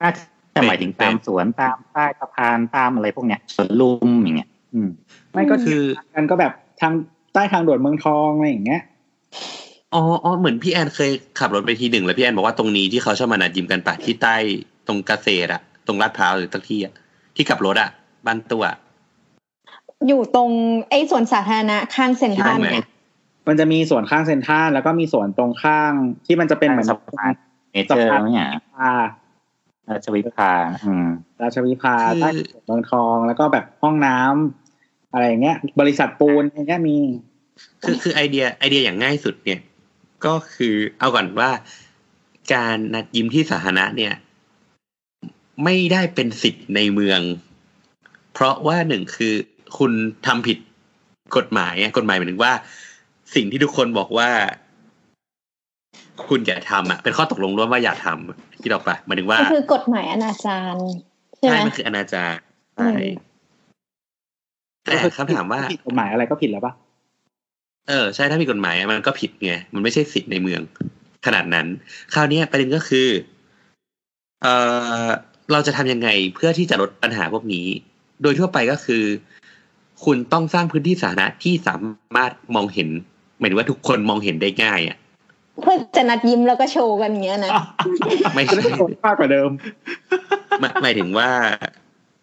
[0.02, 0.11] น่า
[0.54, 4.88] จะหมายถึงเป็นตามสวนตามใต้สะพานตามอะไรพวกเนี้ยสวนลุมอย่างเงี้ย อืม
[5.33, 5.83] ไม่ก็คือ
[6.14, 6.92] กันก็แบบทาง
[7.35, 8.83] ใต้ทางด่วนเมืองทองอะไรอย่างเงี้ย
[9.94, 14.37] อ๋ออ๋อเหมือนพี่แอนเคยขับรถไปทีหนึ่งแล้วพี่แอนบอกว่าตรงนี้ที่เขาชอบมานัดยิ้มกันปะที่ใต้
[14.87, 16.94] ตรงเกษตรอะตรงลาดพร้าวหรือตักที่อะ
[17.37, 17.90] ที่กลับรถอะ
[18.26, 18.77] บ้านตัวอะ
[20.09, 20.50] อยู่ตรง
[20.90, 22.87] ไอ้สวนสาธารณะข้างเซ็นทรัลใช่ไหมเนี่ย
[23.48, 25.92] มันจะมีส่วนข้างเซ็นทรัลแล้วก็มีส่วนตรงข้าง
[26.26, 27.33] ที่มันจะเป็นเหมือนสะพาน
[27.72, 28.92] เมเจอร์เนี่ยพา
[29.90, 30.52] ราชวิภา
[30.85, 31.09] อืม
[31.42, 32.28] ราชวิภาคือใต้
[32.66, 36.98] เมืองทองแล้วก็แบบห้องน้ำอะไรอย่างเงี้ย บริษัทปูนอย่างเงี้ยมี
[37.83, 39.61] คือคือไอเดียไอเดียอย่างง่ายสุดเนี่ย
[40.26, 41.50] ก็คือเอาก่อนว่า
[42.54, 44.14] การนัดยิ้มที่สาธารณะเนี่ย
[45.64, 47.20] ไม่ได้เป็นสิทธิ์ในเมือง
[48.33, 49.35] เพราะว่าหนึ่งคือ
[49.78, 49.92] คุณ
[50.26, 50.59] ทำผิด
[51.37, 52.52] กฎหมายอะกฎหมายหมายถึงว่า
[53.35, 54.31] สิ่งที่ทุกคนบอกว่า
[56.27, 60.77] คุณอย่าทำอะ เป็นข้อตกลงร่วมว่าอย่าทำคิดออกปะหมายถึงว่าก็คือกฎหมายอนาจาร
[61.37, 62.35] ใช่ไหใช่มมันคืออนาจาร
[62.81, 62.99] อืใช่ม
[64.83, 66.73] แต่คำถามว่าผิดกฎหมายอะไรก็ผิดแล้วปะ
[67.88, 70.61] เออใช่ถ้ามีกฎหมายอะมันก็ผิดไงมันไม่ใช่สิทธิ์ในเมือง
[71.27, 71.66] ขนาดนั้น
[72.14, 73.09] คราวเนี้ยประเด็นก็คือ
[74.42, 74.47] เอ
[75.07, 75.09] อ
[75.53, 77.66] เราจะทำยังไงเพื่อที่จะลดปัญหาพวกนี้
[78.23, 79.05] โดยทั่วไปก็คือ
[80.05, 81.77] คุณต้องสร้างพื้นที่สาธารณะที่สา
[82.14, 82.88] มารถมองเห็น
[83.38, 84.97] หมายถึงว่าทุกคนมองเห็นได้ง่ายอะ
[85.62, 87.51] เพื่อจะนัดยิ้มแล้วก็โชว์กันอย่างเงี้ยนะ
[88.35, 89.51] ไม่จะใช่ได้ผลมากกว่าเดิม
[90.61, 91.29] หมายหมายถึงว่า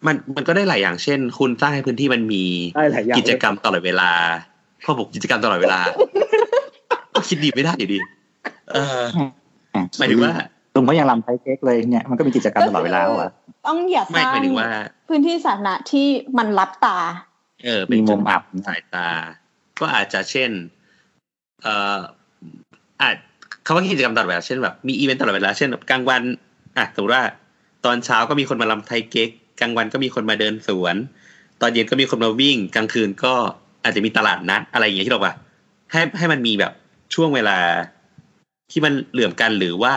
[0.06, 2.44] มันมันก็ได้หลายอย่างเช่น คุณสร้างให้พื้นที่มันมี
[2.76, 4.10] ได้หลายอย่างกิจกรรมตลอดเวลา
[4.84, 5.80] ข้อบอกกิจกรรมตลอดเวลา
[7.14, 7.98] ก็คิดดีไม่ได้อยู่ดี
[8.72, 9.02] เออ
[9.98, 10.32] หมายถึงว่า
[10.74, 13.30] ลุงก็ยังรำไทยเค้กเลยเนี่ยมันก็มีกิจกรรมตลอดเวลาว่ะ
[13.66, 14.70] ต้องอย่าสไม่ร้างหมายถึงว่า
[15.08, 16.06] พื้นที่สาธารณะที่
[16.38, 16.98] มันรับตา
[17.64, 19.08] เออ เป็นมีมุมอับสายตา
[19.80, 20.50] ก็อาจจะเช่น
[21.62, 21.98] เอ่อ
[23.00, 23.16] อาจ
[23.66, 26.22] คำว่ากิจกรรมตลอดเวลาเช่นแบบมีอีเวนต์ตลอดเวลาเช่นแบบกลางวัน
[26.76, 27.24] อะสมมติว่า
[27.84, 30.96] ตอนเช้าก็มีคนมาลำไทยเก๊กกลางวันก็มีคนมาเดินสวน
[31.60, 33.34] ตอนเย็นก็มีคนมาวิ่ง กลางคืนก็
[33.84, 35.34] อาจจะมีตลาดนัดอะไรอย่างเงี้ยที่เราว่า
[35.92, 36.72] ให้ให้มันมีแบบ
[37.14, 37.58] ช่วงเวลา
[38.70, 39.94] ที่มันเหลื่อมกันหรือว่า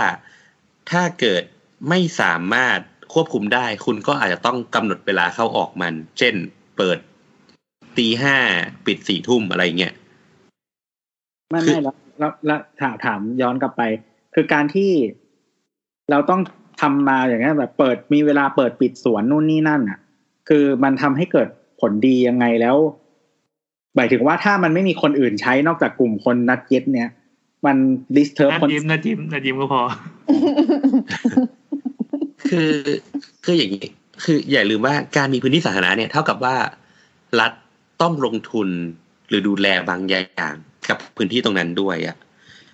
[0.91, 1.43] ถ้าเกิด
[1.89, 2.80] ไม่สามารถ
[3.13, 6.34] ควบคุมได้ คุณก็อาจจะต้องกำหนดเวลาเข้าออกมัน เช่น
[6.78, 6.97] เปิด
[7.97, 8.38] ตีห้า
[8.86, 9.93] ปิดสี่ทุ่มอะไรเงี้ย
[11.49, 13.81] ไม่คือไม่แล้วแล้วแล้วถามถามย้อนกลับไป
[14.36, 14.91] คือการที่
[16.12, 16.41] เราต้อง
[16.81, 19.99] ทำมาอย่างเงี้ยแบบเปิดมีเวลาเปิดปิดสวนนู่นนี่นั่นอะ
[20.49, 21.47] คือมันทำให้เกิด
[21.81, 22.77] ผลดียังไงแล้ว
[23.95, 27.10] หมายถึงว่าถ้ามันไม่มีคนอื่นใช้นอกจากกลุ่มคนนัดเย็ดเนี้ย
[27.65, 27.77] มัน
[28.15, 29.81] disturb นัดคนยิ้มนัดยิ้มนัดยิ้มก็พอ
[32.49, 32.71] คือ
[33.45, 33.88] คืออย่างนี้
[34.23, 36.55] คืออย่าลืมว่าการมีพื้นที่สาธารณะเนี่ยเท่ากับว่า
[37.39, 37.51] รัฐ
[38.01, 38.67] ต้องลงทุน
[39.29, 40.55] หรือดูแลบางอย่าง
[40.89, 42.15] กับพื้นที่ตรงนั้นด้วยอะ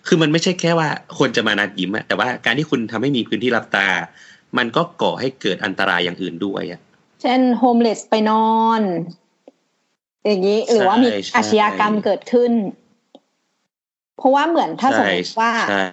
[0.07, 3.87] คือมันไม่ใช่แค่ว่าคนจะมานัดยิ้มอะแต่ว่าการที่คุณทำให้มีพื้นที่ลับตา
[4.57, 6.79] มันก็ก่อให้เกิดอันตรายอย่างอื่นด้วยอะ
[7.21, 8.81] เช่นโฮมเลสไปนอน
[10.25, 12.51] อย่างนี้หรือว่ามีใช่ใช่อาชญากรรมเกิดขึ้น
[14.17, 15.85] เพราะว่าเหมือนถ้าสมมติว่าใช่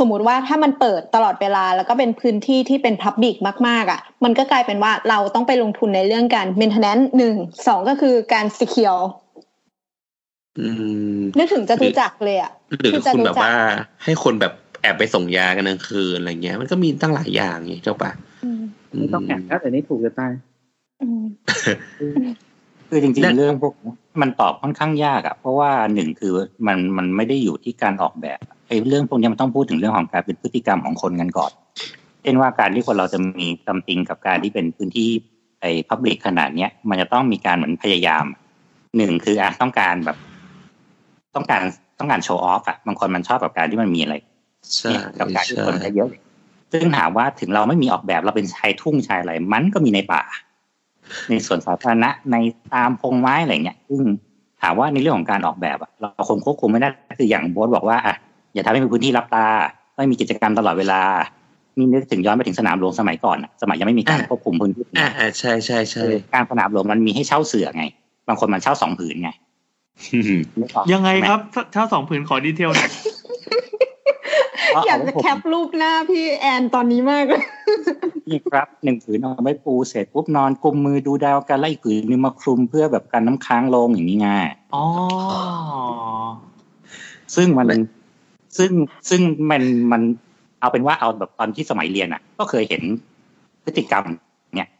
[0.00, 3.36] สมมุติว่าถ้ามันเปิดตลอดเวลาแล้วก็เป็นพื้นที่ที่เป็นพับบิก
[3.68, 7.36] มาก ๆอะ มันก็กลายเป็นว่าเราต้องไปลงทุนในเรื่องการ maintenance หนึ่ง
[7.66, 9.19] สองก็คือการ secure อืม
[11.38, 13.54] นึกถึงจตุจักรเลยอะหรือคือจะคุณรู้แบบจักว่า
[14.04, 18.10] ให้คนแบบแอบไปส่งยากันกลางคืนอะไรเงี้ย มันก็มีตั้งหลายอย่างไงเจ้าปะ
[18.44, 18.62] อืม
[18.98, 20.32] ไม่ต้องแอบแล้วแต่นี่ถูกจะตาย
[21.02, 21.24] อืม
[22.88, 26.32] คือจริงๆเรื่องพวกนี้มันตอบค่อนข้างยากอะเพราะว่าหนึ่งคือ
[26.66, 31.52] มันมันไม่ได้อยู่ที่การออกแบบไอ้เรื่องพวกนี้มันต้องพูดถึงเรื่องของการเป็นพฤติกรรมของคนกันก่อน
[32.22, 35.10] เช่นว่าการที่คนเราจะมีตำติงกับการที่เป็นพื้นที่
[35.60, 38.24] ไอ้พับลิกขนาดเนี้ยมันจะต้องมีการเหมือนพยายาม
[38.96, 40.16] หนึ่งคืออะต้องการแบบ
[41.34, 41.62] ต้องการ
[41.98, 44.14] ต้องการโชว์ออฟอะบางคนมันชอบกับการที่มันมีอะไร
[44.74, 50.22] ใช่เนี่ยกับการที่ใช่คนเยอะๆซึ่งถามว่าถึงเราไม่มีออกแบบเราเป็นชายทุ่งชายอะไรมันก็มีในป่า
[51.28, 52.36] ในส่วนสาธารณะใน
[52.74, 54.02] ตามพงไม้อะไรเงี้ยซึ่ง
[54.62, 56.88] ถามว่าในเรื่องของการออกแบบอะเราคงควบคุมไม่ได้
[57.18, 58.14] คืออย่างโบสบอกว่าอะ
[58.54, 59.46] อย่าทำให้มีพื้นที่รับตา
[59.96, 61.02] ไม่มีกิจกรรมตลอดเวลา
[61.76, 67.84] นี่นึกถึงย้อนไปถึงสนามหลวงสมัยก่อนอะสมัยยังไม่มีการควบคุมพื้นที่อ่าอ่าใช่ใช่ใช่เออการสนามหลวงมันมีให้เช่าเสือไง
[68.28, 69.49] บางคนมันเช่าสองผืนไงนึกออก
[70.92, 71.40] ยังไงหมครับ
[71.72, 72.90] เช่าสองผืนขอดีเทลหน่อย
[74.72, 77.44] เพราะอยากเไว้จะผมแคปรูปหน้าพี่แอนตอนนี้มากเลย
[78.28, 84.28] นี่ครับหนึ่งผืนเอาไว้ปูเสร็จปุ๊บนอนกุมมือดูดาวกันไล่อีกผืนนึงมาคลุมเพื่อแบบกันน้ำค้างลงอย่างนี้ไง
[84.74, 84.84] อ๋อ
[87.36, 87.66] ซึ่งมัน
[88.58, 88.70] ซึ่ง
[89.08, 90.02] ซึ่งมันมัน
[90.60, 92.82] เอาเป็นว่าเอาแบบตอนที่สมัยเรียนอะ ก็เคยเห็น
[93.64, 94.04] พฤติกรรม
[94.56, 94.70] เนี่ย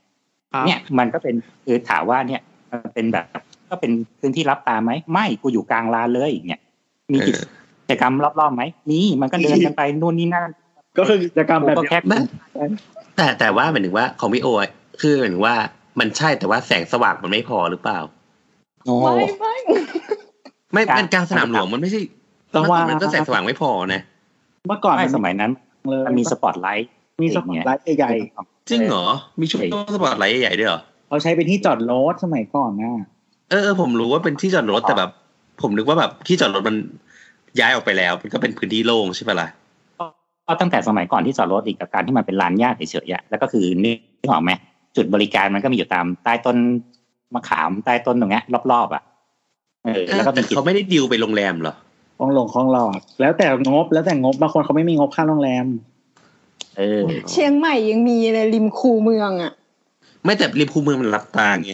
[0.53, 3.27] ครับเนี่ยมันก็เป็นคือถามว่าเนี่ยมันเป็นแบบ
[3.71, 6.63] ก็เป็นพื้นที่รับตาไหมไม่กูอยู่กลางลานเลยเนี่ย
[7.13, 7.33] มีกิ
[7.91, 10.51] จกรรมรอบๆไหมมีมันก็เดินกันไปนู่นนี่นั่น
[10.99, 12.19] ก็คือกิจกรรมแบบก็เนี้ยแค่ไม่
[13.17, 15.57] แต่แต่ว่าหมายถึงว่าของพี่โออะคือหมายถึงว่า
[16.01, 17.99] มันใช่แต่ว่าแสงสว่างมันไม่พอหรือเปล่า
[18.85, 19.55] โอ้ไม่ไม่
[20.73, 22.01] ไม่การมันกลางสนามหลวงมันไม่ใช่
[22.55, 24.03] สว่างมันก็แสงสว่างไม่พอนะ
[24.69, 25.51] เมื่อก่อนไม่สมัยนั้น
[25.87, 26.89] เลยมันมีสปอตไลท์
[27.23, 28.11] มีสปอตไลท์ใหญ่
[28.71, 29.07] จริงเหรอ
[29.41, 29.59] มีชุด
[29.95, 33.03] สปอตไลท์ใหญ่ๆด้วยเหรอๆเขาใช้เป็นที่จอดรถสมัยก่อนนะเออ
[33.51, 35.11] เออผมรู้ว่าเป็นที่จอดรถแต่แบบ
[35.63, 36.77] ผมนึกว่าแบบที่จอดรถมัน
[37.61, 39.49] ย้ายออกไปแล้ว มันก็เป็นพื้นที่โล่งใช่ปะล่ะ
[40.47, 44.53] ก็ตั้งแต่สมัยก่อนที่จอดรถอีกกับการที่มันเป็นลานหญ้าเฉยๆอะแล้วก็คือนึกออกไหม
[44.97, 46.57] จุดบริการมันก็มีอยู่ตามใต้ต้น
[47.35, 49.03] มะขามใต้ต้นตรงเนี้ยรอบๆอะ
[49.85, 51.75] เออแล้วก็แต่มีกิจเขาไม่ได้ดิวไปโรงแรมเหรอ
[52.19, 55.67] คลองหลงคลองหลอด แล้วแต่งบแล้วแต่งบบางคนเขาไม่มีงบค่าโรงแรม
[56.79, 59.53] เออ เชียงใหม่ยังมีเลยริมคูเมืองอะ
[60.25, 61.73] ไม่แต่ริมคูเมืองมันรับตาไง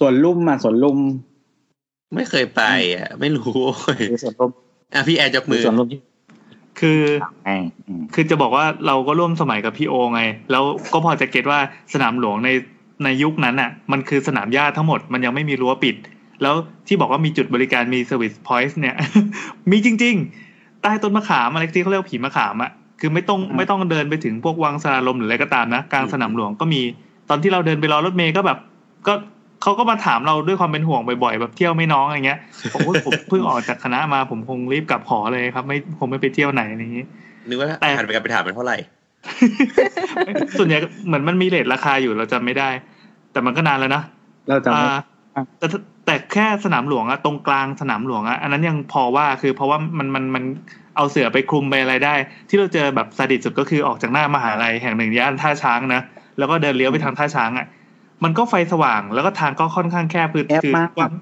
[0.00, 0.98] ส่วนลุ่มอะส่วนลุ่ม
[2.14, 2.62] ไม่เคยไป
[2.94, 3.58] อะ ไม่รู้
[3.98, 4.50] หรือส่วนร่วม
[4.94, 6.00] อะพี่แอร์ยกหรืมืออส่วนร่วมที่
[6.80, 7.00] คือ
[7.44, 7.50] ไง
[7.86, 11.60] อืมคือจะบอกว่าเราก็ร่วมสมัยกับพี่โอไง แล้วก็พอจะเก็ตว่า
[11.94, 12.50] สนามหลวงใน
[13.04, 15.96] ในยุคนั้นอะ มันคือสนามหญ้าทั้งหมดมันยังไม่มีรั้วปิด
[16.42, 16.54] แล้ว
[16.86, 18.96] ที่บอกว่ามีจุดบริการมี service point เนี่ย
[19.70, 20.14] มีจริง
[20.48, 26.80] ๆ ใต้ต้นมะขามอะไรที่เขาเรียกว่าผีมะขามอะคือไม่ต้องอืมไม่ต้องเดินไปถึงพวกวังสราญรมย์หรืออะไรก็ตามนะกลางสนามหลวงก็มี
[27.28, 28.58] ตอนที่เราเดินไปรอรถเมย์ก็แบบ
[29.06, 29.14] ก็
[29.66, 32.38] เขาก็มาถามเราด้วยความเป็นห่วงบ่อยๆแบบเที่ยวไม่น้องอะไรเงี้ย
[32.72, 37.04] ผมว่าผมเพิ่งออกจากคณะมาผมคงรีบกลับหอเลยครับ ไม่คงไม่ไปเที่ยวไหนอะไรอย่างนี้
[37.48, 38.76] นึกว่าแต่หันไปกันไปถามมันเท่าไหร่
[40.58, 42.68] ส่วนใหญ่เหมือนมันมีเลทราคาอยู่เราจำไม่ได้
[43.32, 44.02] แต่มันก็นานแล้วนะ
[44.48, 44.82] เราจำอ่า
[45.32, 45.66] ไม่แต่
[46.06, 50.44] แต่แค่สนามหลวงอะตรงกลางสนามหลวงอะอันนั้นยังพอว่าคือเพราะว่ามันมันมัน
[50.96, 52.14] เอาเสือไปคลุมไปอะไรได้
[52.48, 56.02] ที่เราเจอแบบสดิตสุดก็คือออกจากหน้ามหาลัยแห่งหนึ่งย่านท่าช้างนะ
[56.38, 57.66] แล้วก็เดินเลี้ยวไปทางท่าช้างอะ
[58.24, 61.12] มันก็ไฟสว่างแล้วก็ทางก็ค่อนข้างแคบคือแอบคือมากกว้าง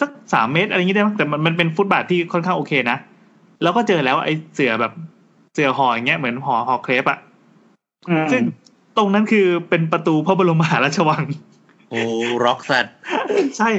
[0.00, 2.98] สักสามเมตรอะไรอย่างงี้ได้มั้งแต่มันมันเป็นฟุตบาทที่ค่อนข้างโอเคนะ
[3.62, 4.92] แล้วก็เจอแล้วไอ้เสือแบบ
[5.54, 7.18] เสือห่ออย่างเงี้ยเหมือนห่อห่อเครปอะ
[8.08, 8.42] อืมซึ่ง
[8.96, 11.22] ตรงนั้นคือเป็นประตูพระบรมมหาราชวัง
[11.90, 12.00] โอ้
[12.44, 12.94] ร็อกสัตว์
[13.56, 13.70] ใช่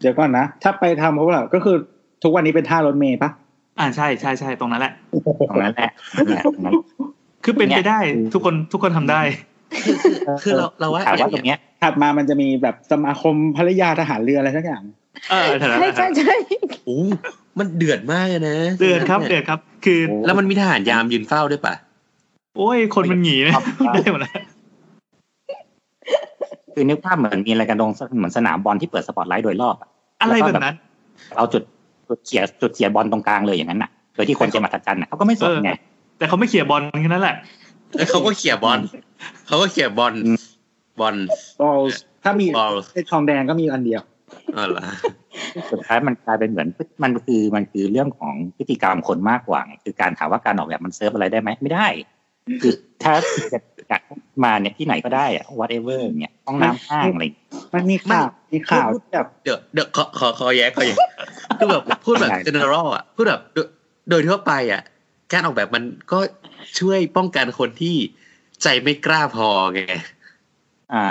[0.00, 1.76] เดี๋ยวก่อนนะ ถ้าไปทำเพราะว่าก็คือ
[2.22, 3.30] ทุกวันนี้เป็นท่ารถเมย์ปะ
[3.78, 4.92] อ่าใช่ใช่ใช่ตรงนั้นแหละ
[5.50, 6.74] ตรงนั้นแหละนั่นแหละตรงนั้น
[7.44, 9.20] คือเป็นไปได้เนี่ยทุกคนทุกคนทำได้
[10.42, 14.82] คือเราเราว่าถามว่าตรงเนี้ยถัดมามันจะมีแบบสมาคมภรรยาทหารเรืออะไรสักอย่าง
[15.30, 16.34] เออแถวนั้นใช่แหละใช่ใช่
[16.84, 16.98] โอ้
[17.58, 21.74] มันเดือดมากเลยนะเดือดครับเดือดครับ คือโอ้แล้วมันมีทหารยามยืนเฝ้าด้วยป่ะ
[22.56, 24.32] โอ้ยคนมันหนีนะครับได้หมดแล้ว
[26.74, 29.88] คือนึกภาพเหมือนมีอะไรกันตรงเหมือนสนามบอลที่เปิดสปอตไลท์โดยรอบอะ
[30.20, 30.74] อะไรแบบนั้น
[31.36, 31.62] เอาจุด
[32.08, 35.70] จุดเขียจุดเขียบอลตรงกลางเลยอย่างนั้นน่ะโดยที่คนจะมาทัดจันน่ะเขาก็ไม่สนไง
[36.18, 37.36] แต่เขาไม่เขี่ยบอลแค่นั้นแหละ
[38.08, 38.80] เขาก็เขี่ยบอล
[39.46, 40.38] เขาก็เขี่ยบอลอืม
[41.00, 41.16] บอล
[41.60, 41.78] บอล
[42.22, 44.02] ถ้ามีบอลไอ้ทองแดงก็มีอันเดียว
[44.56, 44.84] อ๋อเหรอ
[45.70, 46.68] สุดท้ายมันกลายเป็นเหมือน
[47.02, 51.88] มันคือมันคือเรื่องของพฤติกรรมคนมากกว่าไงคือการถามว่าการออกแบบมันเซิร์ฟอะไรได้ไหมไม่ได้
[52.62, 52.72] คือ
[53.02, 53.12] ถ้า
[53.52, 54.02] จะอยาก
[54.44, 57.24] มาเนี่ยที่ไหนก็ได้อะ whatever เนี่ยห้องน้ำห้างอะไร
[57.74, 60.94] มันมีข่าวมีข่าวที่แบบเดี๋ยวเดี๋ยวขอขอขอแย้ขอแย้
[61.58, 63.66] คือแบบพูดแบบได้ general อะพูดแบบโดย
[64.10, 64.82] โดยทั่วไปอะ
[65.32, 66.18] การออกแบบมันก็
[66.78, 67.96] ช่วยป้องกันคนที่
[68.62, 69.80] ใจไม่กล้าพอไง
[70.92, 71.04] อ่า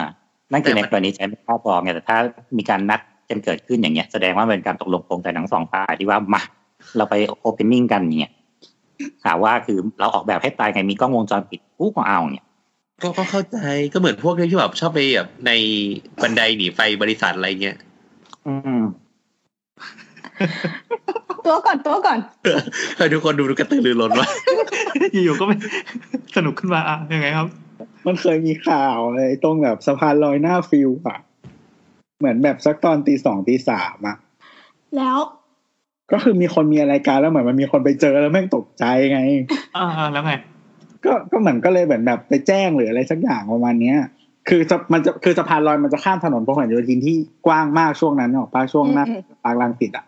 [0.51, 2.17] นั่นคือแต่ในมันกรณีใช้ไม่พอพอไงแต่ถ้า
[2.57, 6.41] มีการนัดกันเกิดขึ้นอย่างเงี้ยแสดงว่าเป็นการตกลงปรงใจทั้งสองฝ่ายที่ว่ามา
[6.97, 8.33] เราไปโอเพนนิ่งกันอย่างเงี้ย
[9.25, 12.45] ถามว่าคือเราออกแบบให้ตายไงมีกล้องวงจรปิดกูก็เอาเนี่ย
[13.01, 13.57] ก็ก็เข้าใจ
[13.93, 15.51] ก็เหมือนพวกที่แบบชอบไปแบบใน
[16.21, 17.77] บันไดหนีไฟบริษัทอะไรเงี้ย
[18.47, 18.81] อืม
[21.45, 22.19] ตัวก่อนตัวก่อน
[22.97, 24.27] ให้ทุกคนดูกระตือรือร้นว่า
[25.23, 25.55] อยู่ๆก็ไม่
[26.35, 27.47] สนุกขึ้นมาอะยังไงครับ
[28.07, 31.17] มันเคยมีข่าวเลยตรงแบบสะพานลอยหน้าฟิวอะ
[32.19, 34.17] เหมือนแบบสักตอนตีสองตีสามอะ
[34.97, 35.17] แล้ว
[36.11, 39.19] ก็คือมีคนมีอะไรกันแล้วเหมือนมันมีคนไปเจอแล้วแม่งตกใจไง
[39.77, 40.33] อ่าแล้วไง
[41.05, 43.97] ก็ก็เหมือนก็เลยเหมือนแบบไปแจ้งหรืออะไรสักอย่างประมาณเนี้ย
[44.49, 47.15] คือจะมันจะคือสะพานลอยมันจะข้ามถนนพหลโยธินที่
[47.47, 50.05] กว้างมากช่วงนั้นออกปะช่วงหน้าอืมปากลังสิตอะ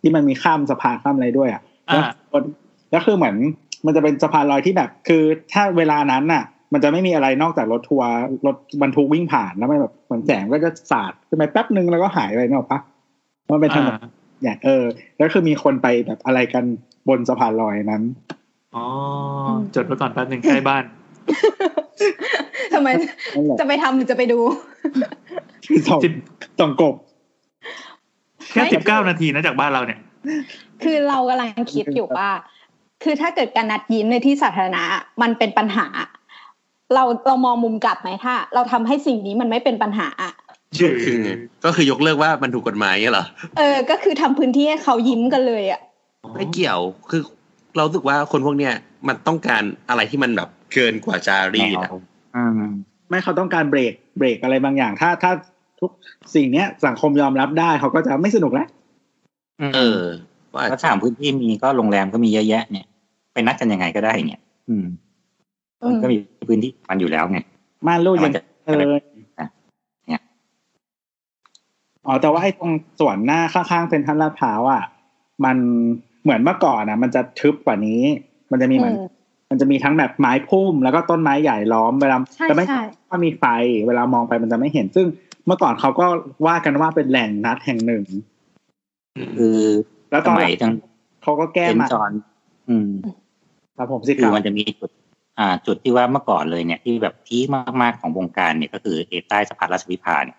[0.00, 2.42] ที่มันมีข้ามสะพานข้ามอะไรด้วยอะอ่าแล้วคน
[2.90, 3.36] แล้วคือเหมือน
[3.86, 8.10] มันจะเป็นสะพานลอยที่แบบ คือถ้าเวลานั้นน่ะ มันจะไม่มีอะไรนอกจากรถทัวร์
[8.46, 12.80] รถบรรทุกวิ่งผ่านแล้วมันแบบเหมือนแสงก็จะสาดขึ้นไปแป๊บนึงแล้วก็หายไปเนกอะปะ
[13.52, 14.08] มันเป็นถนนอ่า
[14.42, 14.84] อย่างเออ
[15.16, 16.64] แล้วคือมีคนไปแบบอะไรกัน
[17.08, 18.02] บนสะพานลอยนั้น
[18.76, 18.84] อ๋อ
[19.74, 20.84] จดไว้ก่อนแป๊บหนึ่งใกล้บ้าน
[22.72, 22.88] ทำไม
[23.36, 24.38] นั่นแหละจะไปทำหรือจะไปดู
[25.88, 26.12] สองสิบ
[26.60, 26.94] สองกบ
[28.52, 30.00] แค่สิบเก้านาทีนะจากบ้านเราเนี่ย
[30.82, 32.30] คือเรากำลังคิดอยู่ว่า
[33.04, 34.82] คือถ้าเกิดการนัดยิ้มในที่สาธารณะ
[35.22, 35.86] มันเป็นปัญหา
[36.94, 40.32] เราเรามองมุมกลับไหมถ้า เราทำให้สิ่งนี้มันไม่เป็นปัญหาอะ
[40.78, 41.30] ชื่อคือไง
[41.64, 43.26] ก็คือยกเลิกว่ามันถูกกฎหมายเงี้ยเหรอ
[43.58, 45.80] เออ ก็คือทำพื้นที่ให้เขายิ้มกันเลยอะ
[46.34, 46.80] ไม่เกี่ยว
[47.10, 47.22] คือ
[47.76, 48.74] เรารู้สึกว่าคนพวกเนี้ย
[49.08, 51.90] มันต้องการอะไรที่มันแบบเกินกว่าจารีตอะ
[52.36, 52.60] อืม
[53.08, 55.32] ไม่เขาต้องการเบรกเบรกอะไรบางอย่าง ถ้าถ้า
[55.80, 55.90] ทุก
[56.34, 58.68] สิ่งเนี้ย สังคมยอมรับได้เขาก็จะไม่สนุกแล้ว
[59.74, 60.02] เออ
[60.54, 62.86] ว่าก็ถามพื้นที่มีก็โรงแรมก็มีเยอะแยะ เนี่ย
[63.32, 64.86] ไปนัดกันยังไงก็ได้เนี่ย อืม
[65.82, 66.16] อืมันมก็มี
[66.48, 67.38] พื้นที่มันอยู่แล้วไง
[67.86, 68.92] ม่านรูดแต่ยัมันงจะเออ
[69.38, 69.48] อะ
[70.08, 70.22] เนี่ย
[72.06, 74.82] อ๋อแต่ว่าไอ้ตรงส่วนหน้าข้างๆเป็นทันลาดพร้าวอะ
[75.44, 75.56] มัน
[76.22, 78.02] เหมือนเมื่อก่อนนะมันจะทึบกว่านี้
[78.50, 79.08] มันจะมีเหมือนอืม
[79.50, 83.44] มันจะมีทั้งแบบไม้พุ่มแล้วก็ต้นไม้ใหญ่ล้อมเวลาใช่แต่ไม่ใช่ถ้ามีไฟ
[83.86, 85.06] เวลามองไปมันจะไม่เห็นซึ่ง
[85.48, 86.06] เมื่อก่อนเขาก็
[86.46, 88.04] ว่ากันว่าเป็นแหล่งนัดแห่งหนึ่ง
[89.38, 89.58] คือ
[90.10, 90.72] แล้วสตอนหมัลัยงจัง
[91.22, 92.10] เขาก็แก้เซนมาจอน
[92.68, 92.90] อืม
[93.76, 94.90] ครับผมสิคืครัอบมันจะมีจุด
[95.38, 97.44] อ่า จุดที่ว่าเมื่อก่อนเลยเนี่ย ที่แบบพีค
[97.82, 100.38] มากๆของวงการเนี่ยก็คือเอใต้สะพานราชวิภาเนี่ย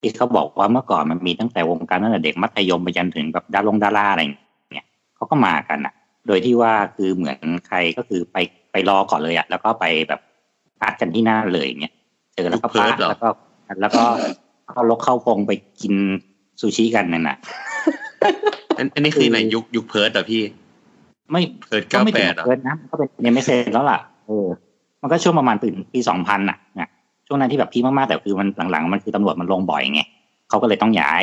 [0.00, 4.34] ที่เขาบอกว่าเมื่อก่อนมันมีตั้งแต่วงการตั้งแต่เด็กมัธยมไปจนถึงแบบดารงดาราอะไรอย่าง
[4.74, 5.94] เงี้ยเขาก็มากันอะ
[6.26, 8.36] โดยที่ว่าคือเหมือนใครก็คือไป
[8.72, 10.20] ไปรอก่อนเลยอะแล้วก็ไปแบบ
[10.80, 11.94] พักกันที่หน้าเลยอย่างเงี้ย
[12.34, 13.28] เจอแล้วก็เพิร์พัดกเหรอแล้วก็
[13.80, 14.02] แล้วก็
[14.70, 15.94] เข้าลกเข้าพงไปกิน
[16.60, 17.36] ซูชิกันนั่นน่ะ
[18.78, 20.42] อันอันนี้คือไหนยุคยุคเพิร์ดเหรอพี่
[21.32, 24.46] ไม่เพิร์ดก็เก้าไม่แปถึงดอะเกินนะมันก็เป็นยังไม่เซ็นแล้วล่ะเออ
[25.02, 26.90] มันก็ช่วงประมาณปีปีสองพันอะเนี่ย
[27.26, 30.02] ช่วงนั้นที่แบบพีคมากๆแต่คือมันหลังๆ มันคือตำรวจมันลงบ่อยไง
[30.48, 31.22] เขาก็เลยต้องย้าย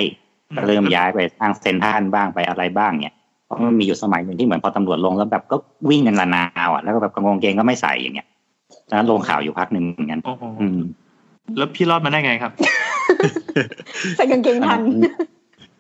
[0.56, 5.58] ก็เริ่มย้ายไปทางเซนทรันบ้างไปอะไรบ้างเนี่ยเพราะมันมีอยู่สมัยหนึ่งที่เหมือนพอตำรวจลงแล้วแบบก็
[5.90, 8.28] วิ่งกันระนาวอะแล้วก็แบบกระงงเกงก็ไม่ใส่อย่างเงี้ย
[8.88, 10.80] แล้วลงข่าวอยู่พักหนึ่งเหมือนกันโอ้โหอืม
[11.58, 12.52] แล้วพี่รอดมาได้ไงครับ
[14.18, 14.82] ใส่กางเกงทัน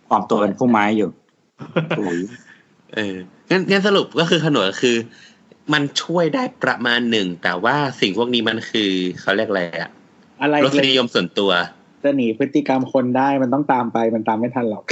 [0.10, 1.10] ความตัวเป็นผู้ไม้อยู่
[1.98, 2.20] โอ้ย
[2.96, 3.16] เออ
[3.50, 4.96] งั้นงั้นสรุปก็คือขนวนคือ
[5.74, 9.92] มันช่วยได้ประมาณหนึ่ง แต่ว่าสิ่งพวกนี้มันคือเขาเรียกอะไรอะ
[10.42, 11.52] อะไรรสนิยมส่วนตัว
[12.04, 14.84] จะหนีพฤติกรรมคนได้มันต้องตามไปมันตามไม่ทันหรอก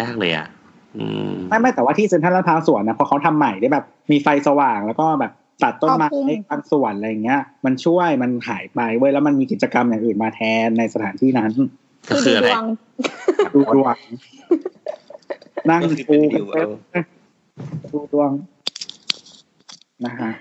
[0.00, 0.46] ยากเลยอะ
[0.96, 11.52] อืมไม่ไม่แต่ว่าที่เซ็นทรัลลาดพร้าวสวนนะพอเขาทำใหม่ได้แบบ มีไฟสว่างแล้วก็แบบ ตัดต้นไม้ครอบคลุมบางส่วนอะไรอย่างเงี้ย มันช่วยมันหายไปเว้ยแล้วมันมีกิจกรรมอย่างอื่นมาแทนในสถานที่นั้น
[12.10, 12.64] ก็คือคือดูอะไรดวง
[13.54, 13.96] ดูดวง
[15.70, 17.04] นั่งก็คือดูเป็นกันดูเต็ม
[17.92, 18.30] ดูดวง
[20.06, 20.32] นะฮะ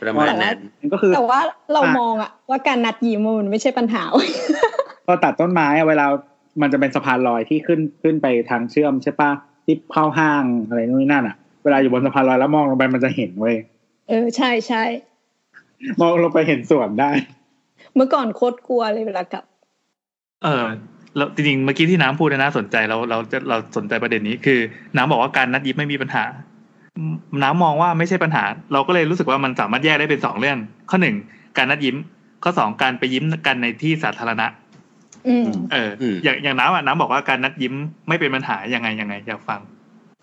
[0.00, 1.40] ประมาณนั้นมันก็คือแต่ว่า
[1.72, 4.30] เราอะมองอะว่าการนัดยิ้มมันไม่ใช่ปัญหาเว้ย
[5.06, 6.06] พอตัดต้นไม้อะเวลา
[6.60, 9.30] มันจะเป็นสะพานลอยที่ขึ้นขึ้นไปทางเชื่อมใช่ปะ
[9.64, 13.56] ที่เข้าห้างอะไรนู่นนี่นั่นอะเวลาอยู่บนสะพานลอยแล้วมองลงไปมันจะเห็นเว้ย
[14.08, 14.84] เออใช่ใช่
[16.00, 17.10] มองลงไปเห็นสวนได้
[17.94, 19.44] เมื่อก่อนโคตรกลัวเลยเวลากลับ
[20.44, 20.66] เออ
[21.16, 24.58] แล้วจริงๆเมื่อกี้ที่น้ำพูดนะน่าสนใจเราเราจะเราสนใจประเด็นนี้คือ
[24.96, 26.24] น้ำบอกว่าการนัดยิ้มไม่มีปัญหา
[26.96, 30.58] อืมน้ำมองว่าไม่ใช่ปัญหา เราก็เลยรู้สึกว่ามันสามารถแยกได้เป็นสองเรื่อง
[30.90, 31.16] ข้อหนึ่ง
[31.56, 31.96] การนัดยิ้ม
[32.42, 34.46] ข้อสองการไปยิ้มกันในที่สาธารณะ
[35.28, 37.74] อืมเอออมอย่างอย่างน้ำอะน้ำบอกว่าการนัดยิ้ม
[38.08, 39.60] ไม่เป็นปัญหายังไงยังไงอยากฟัง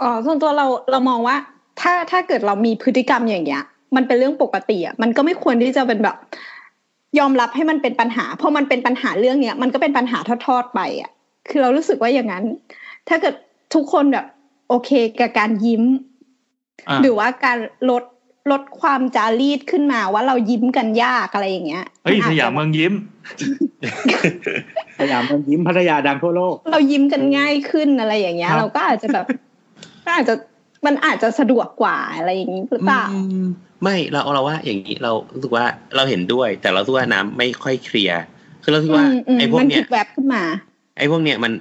[0.02, 1.36] อ๋อส่วนตัวเราเรามองว่า
[1.82, 3.63] ถ้าถ้าเกิดเรามีพฤติกรรมอย่างเงี้ย
[3.95, 6.15] มันเป็นเรื่องปกติอะมันก็ไม่ควรที่จะเป็นแบบ
[7.19, 11.12] ยอมรับให้มันเป็นปัญหา เพราะมันเป็นปัญหาเรื่องเนี้ย มันก็เป็นปัญหาทอดๆไปอะ
[11.49, 12.43] คือเรารู้สึกว่าอย่างนั้น
[13.10, 13.36] ถ้าเกิด
[13.73, 14.25] ทุกคนแบบ
[14.69, 15.84] โอเคกับการยิ้ม
[16.89, 17.58] อ่าหรือว่าการ
[17.89, 18.03] ลด
[18.51, 22.93] ลดความจารีตขึ้นมาว่าเรายิ้มกันยากอะไรอย่างเงี้ยเฮ้ยนสอาจจะยามเมืองยิ้ม
[24.99, 29.25] สยามเมืองยิ้มพัทยาดังทั่วโลก เรายิ้มกันง่ายขึ้นอะไรอย่างเงี้ยครับเราก็อาจจะแบบ
[30.06, 30.36] ก็อาจจะ
[30.86, 33.45] มันอาจจะสะดวกกว่าอะไรอย่างงี้หรือเปล่าอืม
[33.84, 35.65] ไม่เราเราว่าอย่างนี้เรารู้สึกว่า
[35.96, 38.22] เราเห็นด้วย แต่เราคิดว่าน้ำไม่ค่อยเคลียร์
[38.63, 40.43] คือเราคิดว่าอืมอืมไอ้พวกมันเนี้ถูยกแวบขึ้นมา
[40.98, 41.52] ไอ้พวกเนี้ยมัน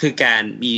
[0.00, 0.72] คือการมี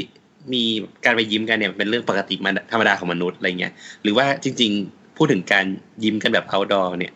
[0.52, 0.62] มี
[1.04, 5.64] การไปยิ้มกันเนี่ยเป็นเรื่องปกติมันธรรมดาของมนุษย์อะไรเงี้ยหรือว่าจริง ๆ พูดถึงการ
[6.04, 7.12] ยิ้มกันแบบ outdoor เนี่ย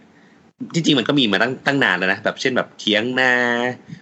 [0.74, 3.32] จริงๆมันก็มีมาตั้งตั้งนานแล้วนะแบบเช่นแบบเทียงนา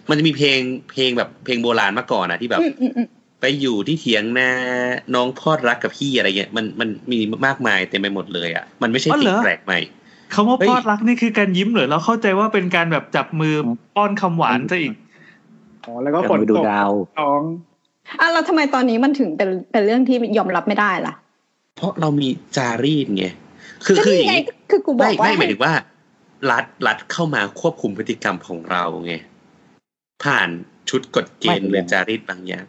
[0.09, 0.59] มันจะมีเพลง
[0.91, 3.07] เพลงแบบเพลงโบราณมาก่อนนะที่แบบอืมอืมอืม
[3.41, 4.51] ไปอยู่ที่เถียงนา
[5.15, 9.79] น้องพอดรักกับพี่อะไรเงี้ยมันมันมีมากมายเต็มไปหมดเลยอะมันไม่ใช่อ๋อสิ่เหรงอแปลกใหม่
[10.33, 13.53] คำว่าเฮ้ยพอดรักนี่คือการยิ้มเหรอเราเข้าใจว่าเป็นการแบบจับมือ
[13.95, 14.93] ป้อนคำหวานซะอีก
[15.85, 17.41] อ๋อแล้วก็ก็ฝนไปดูตกดาวท้อง
[18.19, 21.13] อะแล้วทำไมตอนนี้มันถึงเป็นเป็นเรื่องที่ยอมรับไม่ได้ล่ะ
[21.75, 23.25] เพราะเรามีจารีตไง
[23.85, 25.73] คือก็คืออนี่ย่างไงนี้คือกูบอไม่กว่าไม่หมายถึงว่า
[26.51, 29.13] รัฐรัฐเข้ามาควบคุมพฤติกรรมของเราไง
[30.23, 30.49] ผ่าน
[30.89, 32.65] ชุดกฎเกณฑ์ไม่หรือจารีตบางอย่าง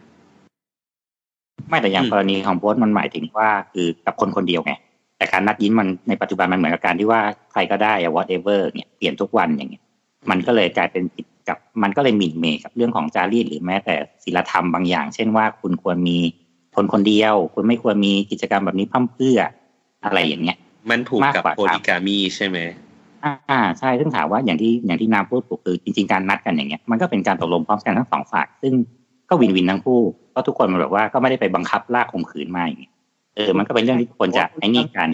[1.69, 4.73] ไม่แต่อย่างอืมกรณีของโพสต์มันหมายถึงว่าคือกับคนคนเดียวไง
[5.17, 9.83] แต่การนัดยิ้มมันในปัจจุบันมันเหมือนกับการที่ว่าใครก็ได้อะ whatever เนี่ยเปลี่ยนทุกวันอย่างเงี้ย
[10.29, 16.17] มันก็เลยกลายเป็นผิดกับมันก็เลยหมิ่นเมย์กับเรื่องของจารีตหรือแม้แต่ศีลธรรมบางอย่าง เช่นว่าคุณควรมี
[16.75, 19.39] คนคนเดียว คุณไม่ควรมีกิจกรรมแบบนี้พร่ำเพรื่อ
[20.03, 20.57] อะไรอย่างเงี้ย
[20.89, 22.57] มันผูกกับมากกว่าโพลิกามีใช่ไหม
[23.49, 28.73] อ่าใช่ซึ่งถามว่าอย่างที่อย่างที่น้ำพูดถูกคือจริงๆการนัดกันอย่างเงี้ยมันก็เป็นการตกลงพร้อมกันทั้งสองฝ่ายซึ่ง
[29.29, 32.93] ก็วินวินทั้งคู่เพ ราะทุกคนมันแบบว่าก็ไม่ได้ไปบังคับลากข่มขืนมาอย่างเงี้ย
[33.35, 35.07] เออ มันก็เป็นเรื่องที่ควรจะไอ้นี่กัน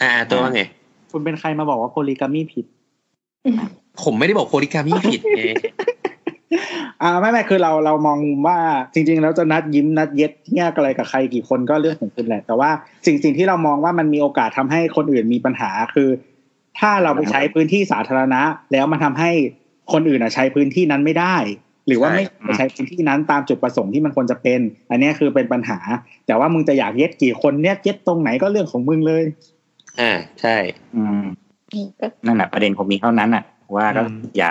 [0.00, 0.62] อ่า ตัวว่าไง
[1.12, 2.66] คุณเป็นใครมาบอกว่าโพลีกามีผิด
[4.02, 5.42] ผมไม่ได้บอกโพลิกามีผิดไง
[7.02, 8.58] อ่าไม่ไม่คือเราเรามองว่า
[8.94, 12.70] จริง ๆ แล้วจะนัดยิ้มนัดเย็ดแยกอะไรกับใครกี่คนก็เรื่องของคุณแหละ แต่ว่า
[13.06, 16.08] สิ่งสิ่งที่เรามองว่ามันมีโอกาสทำให้คนอื่นมีปัญหาคือ
[16.78, 19.30] ถ้าเราไปใช้พื้นที่สาธารณะ แล้วมันทำให้
[19.92, 21.36] คนอื่นอะใช้พื้นที่นั้นไม่ได้
[21.86, 25.78] หรือว่าไม่ใช่ใช้พื้นที่นั้นตามจุดประสงค์ที่มันควรจะเป็น อันเนี้ยคือเป็นปัญหา
[26.26, 29.22] แต่ว่ามึงจะอยากเย็ดกี่คนเนี่ยเย็ดตรงไหนก็เรื่องของมึงเลย
[30.00, 30.56] อ่าใช่
[30.94, 31.24] อืม
[32.26, 33.44] นั่นแหละประเด็นคงมีเท่านั้นน่ะ
[33.76, 34.50] ว่าก็อืมอย่า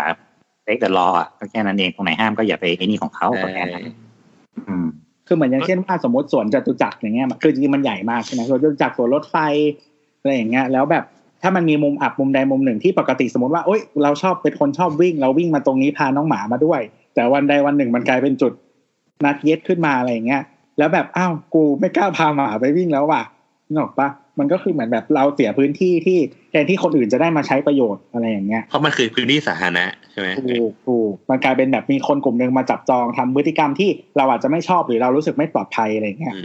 [0.65, 3.83] เล็กแต่รออะก็แค่นั้นเองตรงไหนห้ามก็อย่าไปไอ้นี่ของเขาก็แค่นั้น
[4.67, 4.87] อืม
[5.27, 9.37] คือเหมือนอย่างเช่นว่าสมมติสวนจตุจักรอย่างเงี้ยมันคือจริงๆมันใหญ่มากใช่ไหมสวนจตุจักรสวนรถไฟ
[10.19, 11.03] อะไรอย่างเงี้ย แล้วแบบ
[11.41, 16.81] ถ้ามันมีมุมอับมุมใดมุมหนึ่งที่ปกติสมมติว่าโอ๊ยเราชอบเป็นคนชอบวิ่ง เราวิ่งมาตรงนี้พาน้องหมามาด้วย
[17.15, 18.53] แต่วันใดวันหนึ่งมันกลายเป็นจุด
[19.25, 20.41] นัดเย็ดขึ้นมาอะไรอย่างเงี้ย
[20.77, 23.23] แล้วแบบอ้าวกูไม่กล้าพาหมาไปวิ่งแล้วว่ะ
[23.69, 26.17] นึกออกปะมันก็คือเหมือนแบบเราเสียพื้นที่ที่
[26.51, 36.35] แทนที่คนอื่นจะได้มาใช้ประโยชน์อะไรอย่างเงี้ยเพราะมันคือพื้นที่สาธารณะใช่ไหมถูกถูกมันกลายเป็นแบบมีคนกลุ่มหนึ่งมาจับจองทำพฤติกรรมที่เราอาจจะไม่ชอบหรือเรารู้สึกไม่ปลอดภัยอะไรอย่างเงี้ย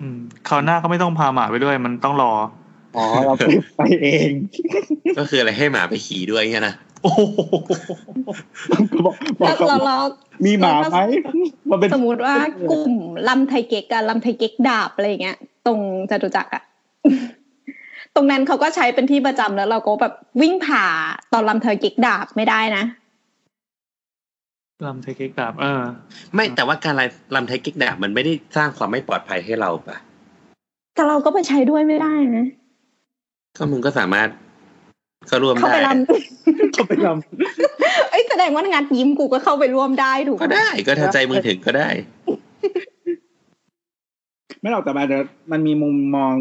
[0.00, 2.32] อืมคราวหน้าก็ไม่ต้องพาหมาไปด้วยมันต้องรอ
[2.96, 3.44] อ๋อเราไป
[3.76, 4.30] ไปเอง
[5.18, 7.20] ก็คืออะไรให้หมาไปขี่ด้วยเงี้ยนะ โอ้โห
[9.04, 9.96] บอกบอกแล้วเขาเราเรา
[10.46, 10.98] มีหมาไหม
[11.70, 12.34] มันเป็นสมมติว่า
[12.70, 12.92] กลุ่ม
[13.28, 15.78] ลำไทยเก๊กกับลำไทยเก๊กดาบอะไรอย่างเงี้ย ตรง
[16.10, 16.62] จตุจักรอะ
[18.14, 20.84] ตรงนั้นเขาก็ใช้เป็นที่ประจำแล้วเราก็แบบวิ่งผ่า
[21.32, 22.84] ตอนลำไทยเก๊กดาบไม่ได้นะ
[24.86, 25.82] ลำไทยเก๊กดาบเออ
[26.34, 26.94] ไม่แต่ว่าการ
[27.34, 29.96] ลำไทยกิ๊กดาบมันไม่ได้สร้างความไม่ปลอดภัยให้เราปะ
[30.94, 32.46] แต่เราก็ไปใช้ด้วยไม่ได้นะ
[33.56, 34.28] ก็มึงก็สามารถ
[35.26, 35.90] เข้าร่วมเข้าได้ไปล
[36.74, 45.06] เขาไปลำเอ้ยแสดงว่างานยิ้มกูก็เข้าไปร่วมได้ถูกไหมก็ได้ ก็ถ้าใจมึงถึงก็ได้ำไม่หรอกแต่มัน
[45.52, 46.32] มันมีมุมมอง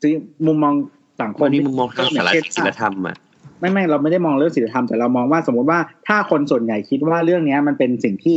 [0.00, 0.12] ที่
[0.46, 0.74] มุมมอง
[1.22, 3.16] สังคมมันมีมุมมองทางสารเช่นศิลธรรมอะ
[3.60, 8.36] ไม่ไม่เราไม่ได้มองเรื่องศีลธรรมแต่เรามองว่าสมมติว่าถ้าคนส่วนใหญ่คิดว่าเรื่องเนี้ย มันเป็นสิ่งที่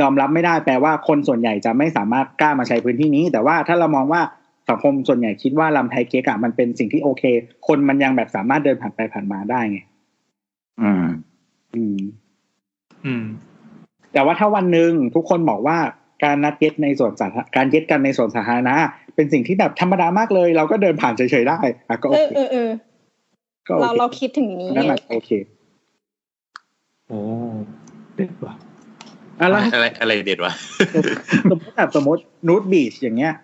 [0.00, 4.22] ยอมรับไม่ได้แปลว่าคนส่วนใหญ่จะไม่สามารถกล้ามาใช้พื้นที่นี้ แต่ว่าถ้าเรามองว่า
[4.68, 7.22] สังคมส่วนใหญ่คิดว่าลำไทยเก๊กอะมันเป็นสิ่งที่โอเค
[7.66, 9.78] คนมันยังแบบสามารถเดินผ่านไปผ่านมาได้ไง
[10.82, 11.06] อืม
[11.74, 11.98] อืม
[13.04, 13.24] อืม
[14.12, 15.78] แต่ว่าถ้าวันหนึ่งทุกคนบอกว่า
[16.24, 18.74] การนัดเย็ดในสวนสาธารการเย็ดกันในสวนสาธารณะ
[19.14, 22.70] เป็นสิ่งที่แบบธรรมดามากเลย เราก็เดินผ่านเฉยๆได้อะก็โอเออเคเออเออ
[23.68, 25.30] ก็โอเราเคเราคิดถึงนี้นั่นแหละโอเค
[27.08, 27.18] โอ้
[28.16, 28.54] เด็ดว่ะ
[29.40, 30.52] อะแล้วอะไรอะไรเด็ดวะ
[31.50, 33.43] สมมติแบบสมมตินูดบีชอย่างเงี้ยอืมอืมอืม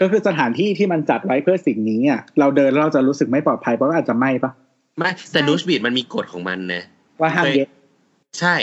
[0.00, 4.52] ก็คือสถานที่ที่มันจัดไว้เพื่อสิ่งนี้อะเราเดินแล้วเราจะรู้สึกไม่ปลอดภัยเพราะว่าอาจจะไหม้ปะ
[4.98, 6.82] ไม่แต่นูชบีดมันมีกฎของมันนะ
[7.20, 7.68] ว่าห้ามเย็ด
[8.40, 8.56] ใช่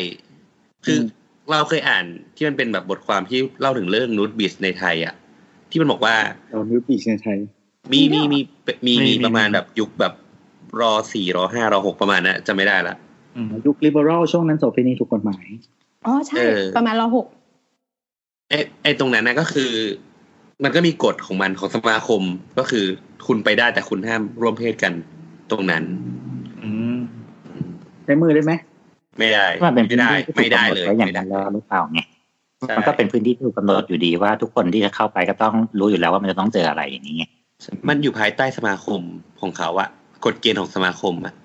[0.86, 1.06] คืออม
[1.52, 2.06] เราเคยอ่าน
[2.36, 5.14] ที่มันเป็นแบบบทความที่เล่าถึงเรื่องนูดบีชในไทยอะ
[5.72, 6.16] ที่มันบอกว่า
[6.52, 7.38] เรานูดบีชในไทย
[7.92, 8.40] มีมีมี
[8.88, 10.14] มีมีมีมีประมาณมีแบบยุคแบบ
[10.82, 12.96] รอสี่รอห้ารอหกประมาณนะจะไม่ได้ละ
[13.36, 15.46] อืมยุคลิเบอรัลช่วงนั้นโสเภณีถูกกฎหมาย
[16.06, 17.28] อ๋อใช่เออประมาณเราหก
[18.54, 19.72] ไอ้ไอ้ตรงนั้นนะก็คือ
[20.64, 22.22] มันก็มีกฎของมันของสมาคม
[22.58, 22.86] ก็คือ
[23.28, 24.94] คุณไปได้แต่คุณห้ามร่วมเพศกัน
[25.52, 25.84] ตรงนั้น
[26.62, 26.98] อืม
[28.04, 28.54] ใช้มือได้ไหม
[29.20, 32.00] ไม่ได้มันเป็นไม่ได้พื้นที่ที่ถูไม่กได้กำหนดเลยไว้อย่างไม่ได้นั้นแล้วหรือเปล่าไง
[32.60, 37.24] ใช่มันก็เป็นพื้นที่ที่ถูกกำหนดอยู่ดีว่าทุกคนที่จะเข้าไปก็ต้องรู้อยู่แล้วว่ามันจะต้องเจออะไรอย่างนี้ไง
[37.90, 39.02] มันอยู่ภายใต้สมาคม
[39.42, 39.90] ของเขาอะ
[40.26, 41.43] กฎเกณฑ์ของสมาคมอะเอออะ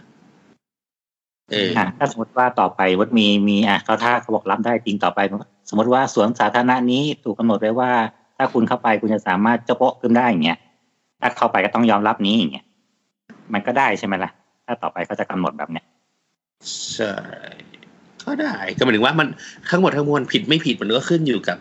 [1.99, 5.21] ถ้าสมมติว่าต่อไปวัดมีมีอะเขาถ้าเขาบอกรับได้จริงต่อไป
[5.69, 7.91] สมมติว่าสวนสาธารณะนี้ถูกกำหนดไว้ว่า
[8.37, 10.59] ถ้าคุณเข้าไปคุณจะสามารถเจะโปะขึ้นได้อย่างเงี้ย
[11.21, 12.65] ถ้าเข้าไปก็ต้องยอมรับนี้อย่างเงี้ย
[13.53, 14.31] มันก็ได้ใช่ไหมล่ะ
[14.67, 15.85] ถ้าต่อไปเขาจะกำหนดแบบเนี้ย
[16.93, 17.15] ใช่
[18.25, 19.29] ก็ได้ก็หมายถึงว่ามัน
[19.71, 21.59] ทั้งหมดทั้งมวลผิดไม่ผิดมันก็ขึ้นอยู่กับ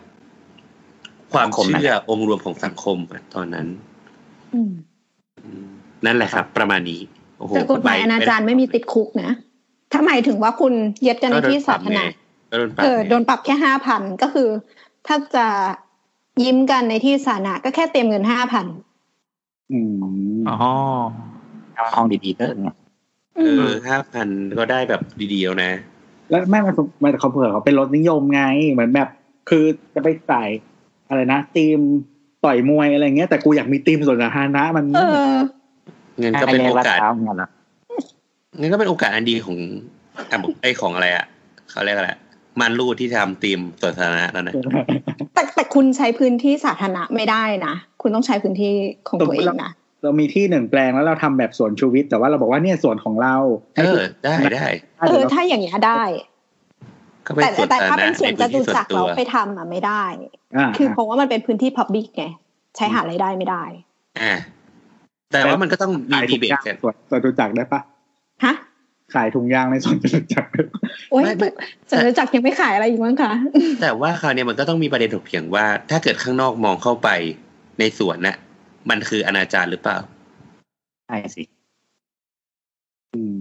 [1.32, 3.66] ความเชื่อองค์รวมของสังคมอะตอนนั้น
[4.54, 4.72] อืม
[5.44, 5.68] อืม
[6.06, 7.00] นั่นแหละครับ ประมาณนี้
[7.38, 9.30] โอ้โหแต่กฎหมายอนาจารไม่มีติดคุกนะ
[9.92, 10.72] ถ้าหมายถึงว่าคุณ
[11.02, 12.04] เย็ดกันในที่สาธารณะ
[12.50, 14.48] ก็โดนปรับเออไงโดนปรับแค่ห้าพันก็คือ
[15.06, 15.46] ถ้าจะ
[16.42, 18.66] ยิ้มกันในที่สาธารณะก็แค่เต็มเงินห้าพัน
[19.72, 20.56] อืมอ๋อ
[21.74, 22.68] เอาห้องดีๆก็ไง
[23.36, 24.28] เออห้าพัน
[24.58, 25.00] ก็ได้แบบ
[25.32, 25.72] ดีๆแล้วนะ
[26.30, 29.08] แล้วแม่มันมันเขาเผื่อเขาเป็นรถนิยมไงเหมือนแบบ
[29.48, 29.64] คือ
[29.94, 30.42] จะไปใส่
[31.08, 31.78] อะไรนะทีม
[32.44, 35.32] ต่อยมวยอะไรเงี้ยแต่กูอยากมีทีมส่วนสาธารณะมันเออ
[36.18, 39.56] เงินก็เป็นให้โอรียลาดกาสพร้าวเนี่ยเหรอเงินก็เป็นโอกาสอันดีของ
[40.30, 41.26] อะไอของอะไรอะ
[41.70, 42.10] เขาเรียกอะไร
[42.60, 44.54] มันรูดที่ทำทีมสวนสาธารณะแล้วนะ
[45.34, 48.72] แต่แต่คุณใช้พื้นที่สาธารณะไม่ได้นะ คุณต้องใช้พื้นที่
[49.08, 53.36] ของตัวเองนะเรามีที่หนึ่งแปลงแล้วเราทำแบบสวนชูวิทย์แต่ว่าเราบอกว่าเนี่ยสวนของเรา
[53.76, 54.66] เออได้ได้
[55.08, 56.02] เออถ้าอย่างเงี้ยได้
[57.26, 60.04] ก็เป็นแต่สวนแต่สาถ้าธารเป็นณะสวนในจพื้นตุที่ส่วจันกรตัเราวไปทำอะไม่ได้
[60.56, 62.24] อ่าคือเพราะว่ามันเป็นพื้นที่พับบิกไง
[62.76, 63.62] ใช้หารายได้ไม่ได้
[64.20, 64.32] อ่า
[65.32, 67.80] แต่ว่ามันก็ต้องมีขายดีถุงเบตยางกันสวนจตุจักรได้ปะ
[68.44, 68.54] ฮะ
[69.14, 70.80] ขายถุงยางในสวนจตุจักรได้ปะ
[71.10, 71.48] โอ้ยไม่ไม่
[71.90, 73.32] จตุจักรยังไม่ขายอะไรอยู่มั้งคะ
[73.80, 77.08] แต่ว่าคราวเนี้ยมันก็ต้องมีประเด็นถกเถียงว่า ถ้าเกิดข้างนอกมองเข้าไป
[77.78, 78.36] ในสวนน่ะ
[78.90, 79.98] มันคืออนาจารหรือเปล่า
[81.06, 81.42] ใช่สิ
[83.14, 83.40] อืม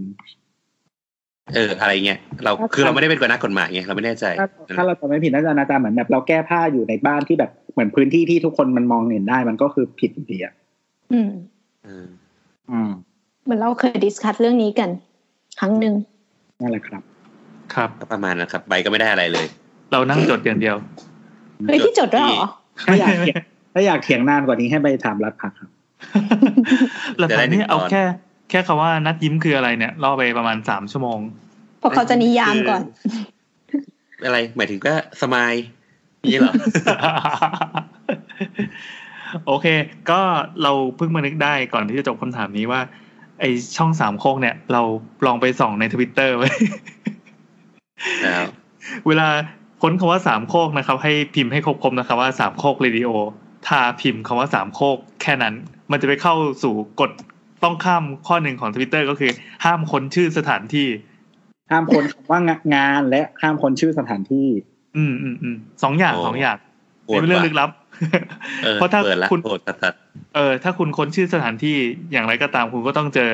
[1.56, 10.54] เออ อะไรเงี้ยเราคือเราไม่ได้เป็นนักกฎหมายไงเราไม่แน่ใจ ถ้าถ้าเราจะไม่ผิดน่าจะอนาจารเหมือนแบบเราแก้ผ้าอยู่ในบ้านที่แบบเหมือนพื้นที่ที่ทุกคนมันมองเห็นได้ มันก็คือผิดอยู่ดีอะ
[11.12, 11.30] อืม
[11.88, 12.08] อืม
[12.72, 12.92] อืม
[13.48, 14.90] เหมือนเราเคยดิสคัทเรื่องนี้กัน
[15.60, 15.94] ครั้งหนึ่ง
[16.62, 17.02] นั่นแหละครับ
[17.74, 19.46] ครับก็ประมาณนะครับ ใบก็ไม่ได้อะไรเลย
[19.92, 20.76] เรานั่งจดอย่างเดียว
[21.68, 22.48] เฮ้ยที่จดด้วยเหรอ
[22.88, 23.38] ถ้าอยากเถียง
[23.74, 25.70] ถ้าอยากเถียงนานกว่านี้ให้ไปถามรัฐพักครับ
[27.18, 28.04] หลักจะได้ฐานหนึ่นี่งเอาตอนแค่
[28.50, 31.20] แค่คำว่านัดยิ้มคืออะไรเนี่ยล่อไปประมาณสามชั่วโมง
[31.80, 32.82] เพราะเขาจะนิยามก่อน
[34.26, 35.54] อะไรหมายถึงก็สมาย
[36.32, 36.54] นี่เหรอ
[39.48, 39.68] โอเค
[40.12, 40.22] ก็
[40.64, 42.82] เราเพิ่งมานึกได้ก่อนที่จะจบคำถามนี้ว่า
[43.40, 43.46] ไอ
[43.78, 44.82] ช่องสามโคกเนี่ย เรา
[45.26, 46.50] ลองไปส่องในทวิตเตอร์ไว้
[48.24, 48.44] แล้ว
[49.08, 49.28] เวลา
[49.82, 53.10] ค้นคำว่าสามโคกนะครับ ให้พิมพ์ให้ครบๆนะครับว่าสามโคกเรดิโอ
[53.68, 55.54] ถ้าพิมพ์คำว่าสามโคกแค่นั้น
[55.92, 57.12] มันจะไปเข้าสู่กฎ
[57.64, 59.32] ต้องห้ามข้อหนึ่งของทวิตเตอร์ก็คือ
[59.66, 60.88] ห้ามค้นชื่อสถานที่
[61.72, 62.40] ห้ามค้นคำว่า
[62.76, 64.48] งานและห้ามค้นชื่อสถานที่
[64.98, 66.58] อืมอืมอืมสองอย่างสองอย่าง
[67.06, 67.70] โหดเป็นเรื่องว่ะลึกลับ
[68.64, 69.94] เออเพราะถ้าเปิดละคุณโหดตัด
[70.36, 71.76] เออ ถ้าคุณค้นชื่อสถานที่
[72.12, 73.32] อย่างไรก็ตามคุณก็ต้องเจอ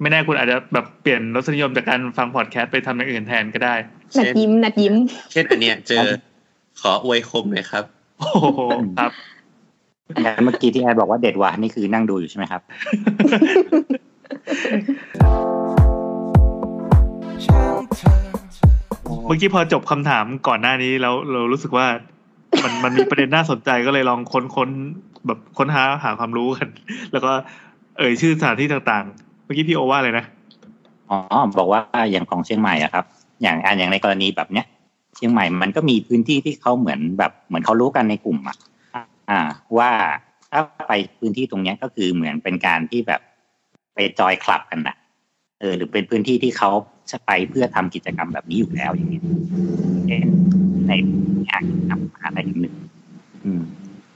[0.00, 3.74] ไม่แน่คุณอาจจะแบบเปลี่ยนรสนิยมจากการฟังพอดแคสต์ไปทำอย่างอื่นแทนก็ได้
[4.18, 4.94] นัดยิ้มนัดยิ้ม
[5.32, 6.06] เช่นอันเนี้ยเจอ
[6.80, 7.84] ขออวยคมหน่อยครับ
[8.18, 8.60] โอ้โห
[8.98, 9.12] ครับ
[10.24, 12.62] งั้นเมื่อกี้ที่แอดบอกว่าเด็ดว่ะนี่คือนั่งดูอยู่ใช่ไหมครับ
[17.44, 18.28] ช่างเธอ
[19.26, 21.86] เมื่อกี้พอจบคำถามก่อนหน้านี้แล้วเรารู้สึกว่า
[22.62, 24.68] มันมันมีประเด็นน่าสนใจก็เลยลองค้นค้น
[25.26, 26.68] แบบค้นหาหาความรู้กัน
[27.12, 27.30] แล้วก็
[27.98, 30.24] เอ่ยชื่อสถานที่ต่างๆ เมื่อกี้พี่โอว่าอะไรนะ
[31.10, 31.18] อ๋อ
[31.58, 31.80] บอกว่า
[32.10, 33.04] อย่างของเชียงใหม่อะครับ
[33.42, 34.66] อย่างอันอย่างในกรณีแบบเนี้ย
[35.16, 38.56] เชียงใหม่มันก็มีพื้นที่ที่เขาเหมือนแบบเหมือนเขารู้กันในกลุ่มอะ
[39.30, 39.40] อ่า
[39.78, 39.90] ว่า
[40.50, 43.20] ถ้าไปพื้นที่ตรงเนี้ยก็คือเหมือนเป็นการที่แบบ
[43.94, 44.96] ไปจอยคลับกันนะ
[45.60, 46.70] เออหรือเป็นพื้นที่ที่เขา
[47.10, 49.22] จะไปเพื่อทำกิจกรรมแบบนี้อยู่แล้วอย่างนี้ย
[50.08, 50.28] เช่น
[50.88, 50.92] ใน
[51.48, 52.74] งานทำอะไรหนึ่ง
[53.44, 53.62] อืม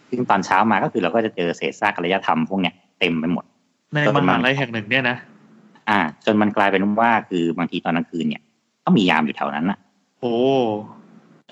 [0.09, 3.45] ซึ่งตอนเช้ามาก็คือเราก็จะเจอเศษซากอารยธรรมพวกเนี้ยเต็มไปหมด
[3.93, 5.17] ในมหาลัยแห่งหนึ่งเนี่ยนะ
[5.89, 8.43] อ่า จนมันกลายเป็นว่าคือบางทีตอนกลางคืนเนี่ย
[8.85, 9.79] ก็มียามอยู่แถวนั้นนะ
[10.21, 10.35] โอ้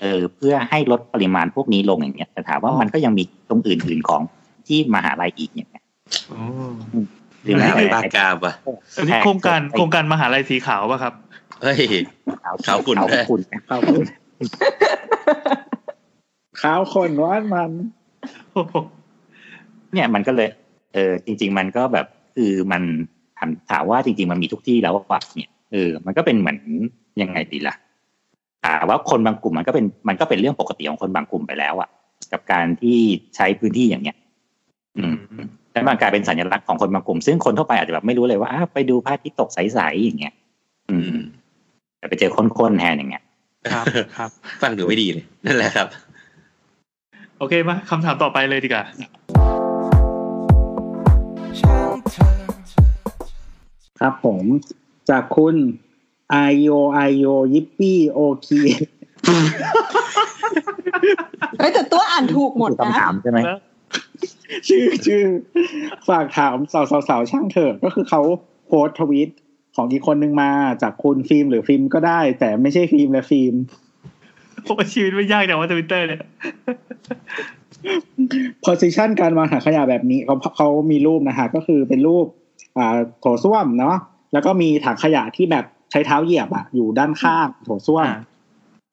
[0.01, 4.21] เออเพื่อให้ลดปริมาณพวกนี้ลงอย่างเงี้ยแต่ถามว่ามันก็ยังมีตรงอื่นๆของ
[4.67, 5.83] ที่มหาลัยอีกอย่างเงี้ย
[6.27, 6.39] โอ้
[7.43, 8.53] หรือไม่แม้ใช่แต่บ้ากามว่ะ
[8.97, 11.13] อันนี้โครงการโครงการมหาลัยสีขาวป่ะครับ
[11.61, 11.77] เฮ้ย
[12.67, 14.03] ขาวขุ่นขาวด้วยขุ่นข้าวคน
[16.61, 17.71] ข้าวคนวาดมัน
[18.51, 18.75] โอ้โห
[19.93, 20.49] เนี่ยมันก็เลย
[20.93, 22.83] เออ จริง ๆ มันก็แบบคือมัน
[23.37, 26.57] ถามถามว่าจริง ๆ มันมีทุกที่แล้วว่ะเนี่ยเออ มันก็เป็นเหมือน
[27.21, 27.75] ยังไงดีล่ะ
[28.65, 31.89] ถามว่าคนบางกลุ่มมันก็เป็นมันก็เป็นเรื่องปกติของคนบางกลุ่มไปแล้วอะ
[32.31, 32.99] กับการที่
[33.35, 34.17] ใช้พื้นที่อย่างเนี้ย
[34.97, 35.15] อืม
[35.71, 40.33] แล้วมันกลายเป็นสัญลักษณ์ของคนบางกลุ่ม ซึ่งคนทั่วไปอาจจะแบบไม่รู้เลยว่าอ้าวไปดูพระอาทิตย์ตกใสๆอย่างเงี้ย
[40.89, 41.19] อืม
[42.01, 43.23] แต่ไปเจอข้นๆแทนอย่างเงี้ย
[43.73, 43.85] ครับ
[44.17, 44.29] ครับ
[44.61, 45.87] ฟังดูไม่ดีเลย นั่นแหละครับ
[47.37, 48.85] โอเคมาคำถามต่อไปเลยดีกว่า
[51.59, 52.33] ช่างเธอ
[53.99, 54.43] ครับผม
[55.09, 55.55] จากคุณ
[56.31, 56.37] ไอ
[56.67, 58.59] โอไอโอยิปปี้โอคี
[61.57, 63.39] เฮ้ยแต่ตัวอ่านถูกหมดคือนะคำถามใช่ไหม
[64.67, 65.23] ชื่อชื่อ
[66.09, 68.21] ฝากถามสาวสาวสาวช่างเถอะก็คือเขา
[68.67, 69.29] โพสต์ทวีต
[69.75, 70.51] ของอีกคนนึงมา
[70.81, 73.53] จากคุณฟิล์มหรือฟิล์มก็ได้ แต่ไม่ใช่ฟิล์มและฟิล์ม
[74.63, 76.23] โอ้ชีวิตไม่ยากแต่ว่าทวิตเตอร์เนี่ย
[78.65, 82.25] position การวางถังขยะแบบนี้เขาเขามีรูปนะฮะก็คือเป็นรูป
[82.77, 83.95] อ่าโถส้วมเนาะ
[84.33, 88.19] แล้วก็มีถังขยะที่แบบใช้เท้าเหยียบอะอยู่ด้านข้างโถส้วมอ่า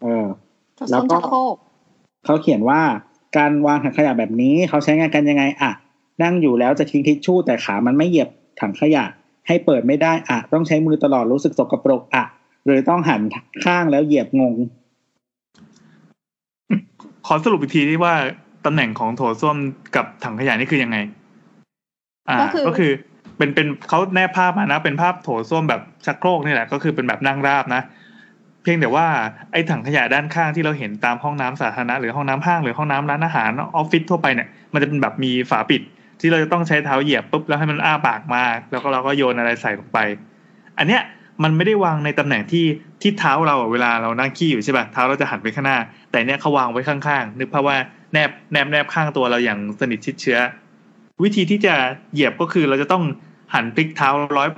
[0.02, 0.26] เออ
[0.90, 1.54] แล้แล้ววก็ก็โครก
[2.24, 2.80] เขาเขียนว่า
[3.36, 5.70] การวางถังขยะแบบนี้เขาใช้งานกันยังไงอะ
[6.22, 8.28] นั่งอยู่แล้วจะทิ้งทิชชู่แต่ขามันไม่เหยียบ
[8.60, 9.04] ถังขยะ
[9.48, 12.24] ให้เปิดไม่ได้อะต้องใช้มือตลอดรู้สึกสกปรกอะ
[12.64, 13.20] หรือต้องหัน
[13.64, 14.54] ข้างแล้วเหยียบงง
[17.26, 18.14] ขอสรุปอีกทีที่ว่า
[18.66, 19.56] ตำแหน่งของโถส้วม
[19.96, 20.96] กับถังขยะนี่คือยังไง
[22.28, 22.36] อ่า
[22.68, 22.90] ก็คือ
[23.36, 27.82] เป็นเป็นเขาแนบภาพมานะ เป็นภาพโถส้วมแบบชักโครกนี่แหละ ก็คือเป็นแบบนั่งราบนะ
[28.62, 29.06] เพียงแต่ว่า
[29.52, 35.82] ไอ้ถังขยะด้านข้างที่เราเห็นตามห้องน้ำสาธารณะหรือห้องน้ำห้างหรือห้องน้ำร้านอาหารออฟฟิศทั่วไปเนี่ยมันจะเป็นแบบมีฝาปิด
[36.20, 39.98] ที่เราจะต้องใช้เท้าเหยียบปุ๊บแล้วให้มันอ้าปากมาแล้วก็เราก็โยนอะไรใส่ลงไป
[40.78, 41.02] อันเนี้ย
[41.42, 42.66] มันไม่ได้วางในตำแหน่งที่
[43.02, 45.78] ที่เท้าเราเวลาเรานั่งขี้อยู่ใช่ป่ะเท้าเราจะหันไปข้างหน้า
[46.10, 47.76] แต่เนี้ยเขาวางไว้ข้างๆนึกภาพว่า
[48.12, 50.38] แนบแนบแนบข้างตัวเราอย่างสนิทชิดเชื้อ
[51.22, 51.74] วิธีที่จะ
[52.12, 53.02] เหยียบก็คือเราจะต้อง
[53.54, 54.48] หันพลิกเท้าร้อย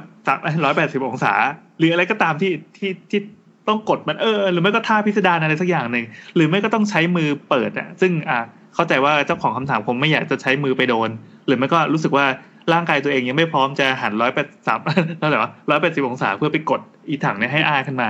[0.65, 1.35] ร้อยแปดสิบองศา
[1.79, 3.21] หรืออะไรก็ตามที่ที่ที่
[3.69, 6.05] ต้องกดมันเออ หรือไม่ก็ท่าพิสดารอะไรสักอย่างหนึ่ง
[6.35, 8.41] หรือไม่ก็ต้องใช้มือเปิดอะซึ่งอะ
[8.75, 11.11] เข้าใจว่าเจ้าของคำถามคงไม่อยากจะใช้มือไปโดน
[11.47, 12.27] หรือไม่ก็รู้สึกว่า
[12.73, 14.81] ร่างกายตัวเองยังไม่พร้อมจะหันร้อยแปดสาม
[15.21, 15.41] นั่นแหละ
[15.71, 18.09] ร้อยแปดสิบองศาเพื่อไปกดอีถังเนี่ยให้อ้าขึ้นมา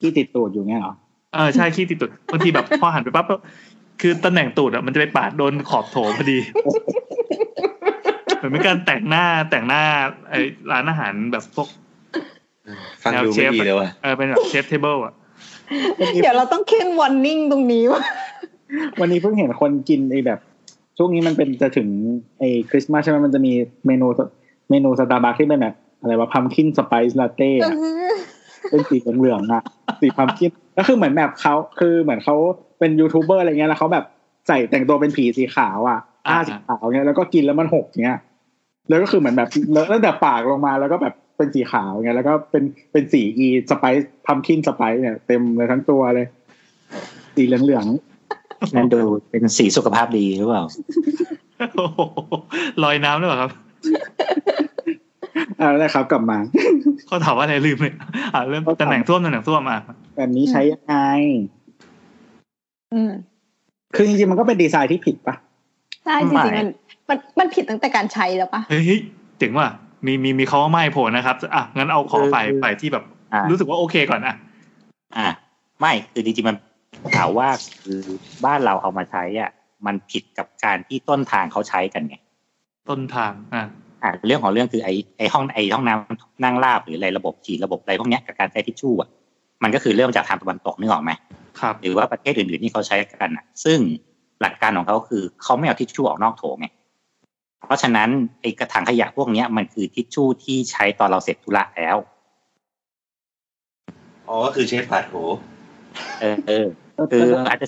[0.00, 0.94] ที่ติดตูดอยู่เงี้ยเหรอ
[1.34, 3.26] เออใช่ขี้ติดตูดบางทีแบบพอหันไปปั๊บ
[4.00, 6.38] คือตำแหน่งตูดอะมันจะไปปาดโดนขอบโถพอดี
[8.36, 9.82] เหมือนเป็นการแต่งหน้าแต่งหน้า
[10.30, 10.40] ไอ้
[10.70, 11.68] ร้านอาหารแบบพวก
[13.02, 15.14] ฟังดูไม่ดีเลยว่ะเออเป็นแบบ chef's table อะ
[16.22, 18.02] เดี๋ยวเราต้องขึ้น warning ตรงนี้ว่า
[19.00, 20.40] วันนี้เพิ่งเห็นคนกินไอ้แบบ
[20.98, 21.88] ช่วงนี้มันเป็นจะถึง
[22.38, 23.52] ไอ้คริสต์มาสใช่ไหมมันจะมี
[23.86, 24.06] เมนู
[24.70, 27.52] เมนูสตาร์บัคที่เป็นแบบอะไรว่า pumpkin spice latte
[28.70, 29.62] เป็นสีเหลืองๆอะ
[30.00, 32.36] สี pumpkin ก็คือเหมือนแบบเขาคือเหมือนเขา
[32.78, 34.04] เป็นยูทูบเบอร์อะไรเงี้ยแล้วเขาแบบ
[34.48, 35.98] ใส่แต่งตัวเป็นผีสีขาวอะ
[36.28, 38.18] อ้าสีขาวเงี้ยแล้วก็กินแล้วมันหกเงี้ย
[38.88, 46.26] แล้วก็คือเหมือนแบบเลอะตั้งแต่ปากลงมาแล้วก็แบบเป็นสีขาวเงี้ยแล้วก็เป็นเป็นสีอี spice pumpkin spice เนี่ยเต็มเลยทั้งตัวเลย
[47.34, 47.86] สีเหลือง
[48.76, 48.98] นั่นดู
[49.30, 50.64] เป็นสีสุขภาพดีหรือเปล่า
[51.76, 52.00] โอ้โห
[52.82, 56.38] ลอยน้ำด้วยเหรอครับๆอ่าแล้วครับกลับมา
[57.06, 57.94] เขาถามว่าอะไรลืมเลย
[58.34, 59.80] อ่าเรื่องตำแหน่งส้วมตำแหน่งส้วมอะ
[60.16, 60.94] แบบนี้ใช้ยังไง
[62.92, 63.10] อืม
[63.94, 65.34] คือจริงๆมันก็เป็นดีไซน์ที่ผิดปะ
[66.04, 66.68] ใช่จริงๆมัน
[67.08, 69.00] มันมันผิดตั้งแต่การใช้แล้วปะเฮ้ยเฮ้ย
[69.38, 69.68] เจ๋งว่ะ
[70.06, 74.34] มีมีมีเขาว่าไม่โผล่นะครับอะงั้นเอาขอฝ่ายฝ่ายที่แบบอ่ารู้สึกว่าโอเคก่อนอะ
[75.16, 75.26] อ่า
[75.80, 76.56] ไม่คือจริงๆมัน
[77.14, 77.48] ถามว่า
[77.82, 78.00] คือ
[78.44, 79.50] บ้านเราเอามาใช้อะ
[79.86, 82.16] มันผิดกับการที่ต้นทางเขาใช้กันไง
[82.88, 83.64] ต้นทางอะ
[84.02, 89.08] อ่าเรื่องของเรื่องคือไอ้ไอ้ห้องไอ้ห้องน้ำนั่งราบหรืออะไรระบบฉีดระบบอะไรพวกเนี้ยกับการใช้ทิชชู่อะ
[89.62, 91.10] มันก็คือเริ่มจากทางตะวันตกนึกออกไหม
[91.60, 93.78] ครับ หรือว่าประเทศอื่นๆที่เขาใช้กันอะ ซึ่ง
[94.40, 96.66] หลักการของเขาคือเขาไม่เอาทิชชู่ออกนอกโถไง
[97.66, 98.08] เพราะฉะนั้น
[98.40, 101.96] ไอ้กระถางขยะพวกเนี้ยมันคือทิชชู่ที่ใช้ตอนเราเสร็จธุระแล้ว
[104.28, 105.16] อ๋อก็คือเชฟผัดโห
[106.20, 106.66] เออเออ
[107.12, 107.66] คืออาจจะ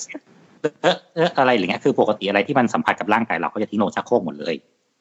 [0.83, 4.55] เออเอออะไรอย่างเงี้ยคือปกติอะไรที่มันสัมผัสกับร่างกายเราก็จะทิ้งลงชักโครกหมดเลย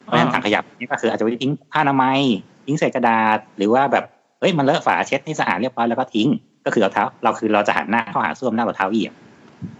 [0.03, 2.19] เพราะฉะนั้นถังขยะนี่ก็คืออาจจะไปทิ้งผ้าอนามัย
[2.65, 4.05] ทิ้งใส่กระดาษ หรือว่าแบบ
[4.39, 6.27] เฮ้ยมันเลอะฝาเช็ดให้สะอาดเรียบร้อยแล้วก็ทิ้ง
[6.65, 9.13] ก็คือเราเท้าเราคือเราจะหันหน้าเข้าหาส้วมหน้าเราเท้าเหยียบ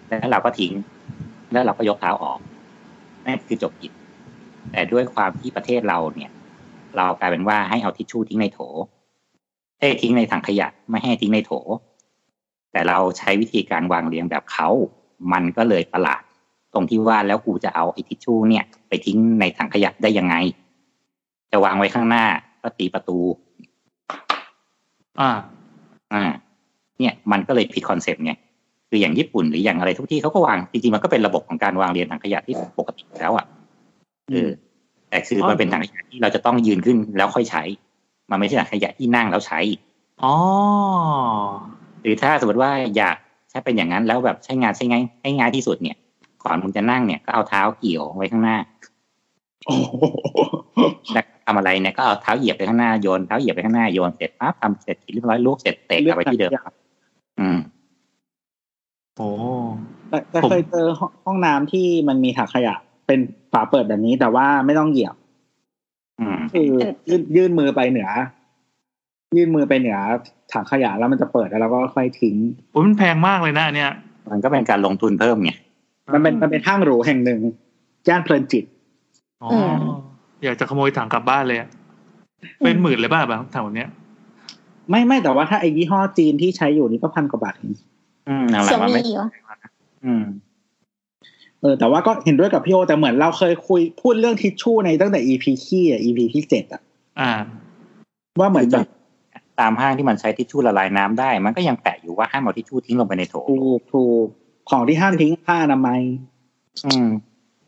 [0.07, 0.73] แล้วเราก็ทิ้ง
[1.51, 2.39] แล้วเราก็ยกเท้าออก
[3.25, 3.91] นั่นคือจบกิจ
[4.71, 6.31] แต่ด้วยความที่ประเทศเราเนี่ย
[6.97, 8.59] เรากลายเป็นว่าให้เอาทิชชู่ทิ้งในโถ
[9.79, 11.51] เอ้ยทิ้งในถังขยะไม่ให้ทิ้งในโถ
[12.71, 14.69] แต่เราใช้วิธีการวางเรียงแบบเขา
[15.31, 16.21] มันก็เลยประหลาด
[16.73, 20.35] ตรงที่ว่าแล้วกูจะเอาไอ้ทิชชู่เนี่ย ไปทิ้งในถังขยะได้ยังไง
[21.51, 22.25] จะวางไว้ข้างหน้า
[22.61, 23.19] ก็ตีประตู
[25.19, 25.31] อ่า
[26.13, 26.23] อ่า
[26.99, 28.33] เนี่ย มันก็เลยผิดคอนเซปต์ไง
[28.89, 33.45] คืออย่างญี่ปุ่นหรืออย่างอะไรทุกที่เขาก็วางจริงๆมันก็เป็นระบบของการวางเรียงถังขยะที่ปกติแล้วอะ
[34.31, 34.49] เออ
[35.09, 37.63] แต่คือมันเป็นถังขยะที่เราจะต้องยืนขึ้นแล้วค่อยใช้
[38.31, 39.59] มันไม่ใช่ถังขยะที่นั่งแล้วใช้
[40.23, 40.35] อ๋อ
[41.85, 43.15] ห รือถ้าสมมติว่าอยาก
[43.49, 45.97] ใช้เป็นอย่างนั้นแล้วแบบใช้งานใช้ง่ายให้ง่ายที่สุดเนี่ย
[46.41, 48.57] คก่อนมึงจะนั่งเนี่ยก็เอาเท้าเกี่ยวไว้ข้างหน้า
[49.65, 49.95] โอ้โห
[51.13, 56.73] แล้วทำอะไรเนี่ยก็เอาเท้าเหยียบไปข้างหน้าโยนเท้าเหยียบไปข้างหน้าโยนเสร็จปั๊บทำเสร็จเรียบร้อยลูกเสร็จเตะกลับไปที่เดิมครับ
[57.39, 57.57] อืม
[59.17, 59.29] โอ้
[60.09, 62.75] แต่แต่ผมเคยเจอห้องห้องน้ำที่มันมีถังขยะ
[63.07, 63.19] เป็น
[63.51, 65.15] ฝาเปิดแบบนี้แต่ว่าไม่ต้องเหยียบ
[66.19, 66.69] อืมคือ
[67.09, 68.09] ยื่นยื่นมือไปเหนือ
[69.35, 69.99] ยื่นมือไปเหนือ
[70.53, 72.35] ถังขยะแล้วมันจะเปิดแล้วเราก็ค่อยทิ้ง
[72.71, 73.91] โอ้ยมันแพงมากเลยนะอันเนี่ย
[74.31, 75.51] มันก็เป็นการลงทุนเพิ่มไง
[76.13, 77.39] มันเป็นมันเป็นห้างหรูแห่งหนึ่ง
[78.07, 78.65] ย่านเพลินจิต
[79.43, 79.49] อ๋อ
[80.43, 81.69] อยากจะขโมยถังกลับบ้านเลยอะ
[82.63, 83.89] เป็นหมื่นเลยบ้าแบบถังแบบเนี้ย
[84.89, 87.73] ไม่ไม่แต่ว่าถ้าไอ้ยี่ห้อจีนที่ใช้อยู่นี่ก็พันกว่าบาทเอง
[88.27, 89.27] อืมนั่นแหเสี่ละยวมันมีไม่เหรอ
[90.05, 90.25] อืม
[91.61, 96.81] เออแต่ว่าก็เห็นด้วยกับพี่โอแต่เหมือนเราเคยคุยพูดเรื่องทิชชู่ในตั้งแต่ EP ขี้อะ EP ที่เจ็ดอะ
[97.19, 97.31] อ่า
[98.39, 98.87] ว่าเหมือนแบบ
[99.59, 104.25] ตามห้างที่มันใช้ทิชชู่ละลายน้ำได้ มันก็ยังแปะอยู่ว่าห้ามเอาทิชชู่ทิ้งลงไปในโถถูกถูก
[104.69, 106.01] ของที่ห้ามทิ้งผ้าอนามัย
[106.85, 107.07] อืม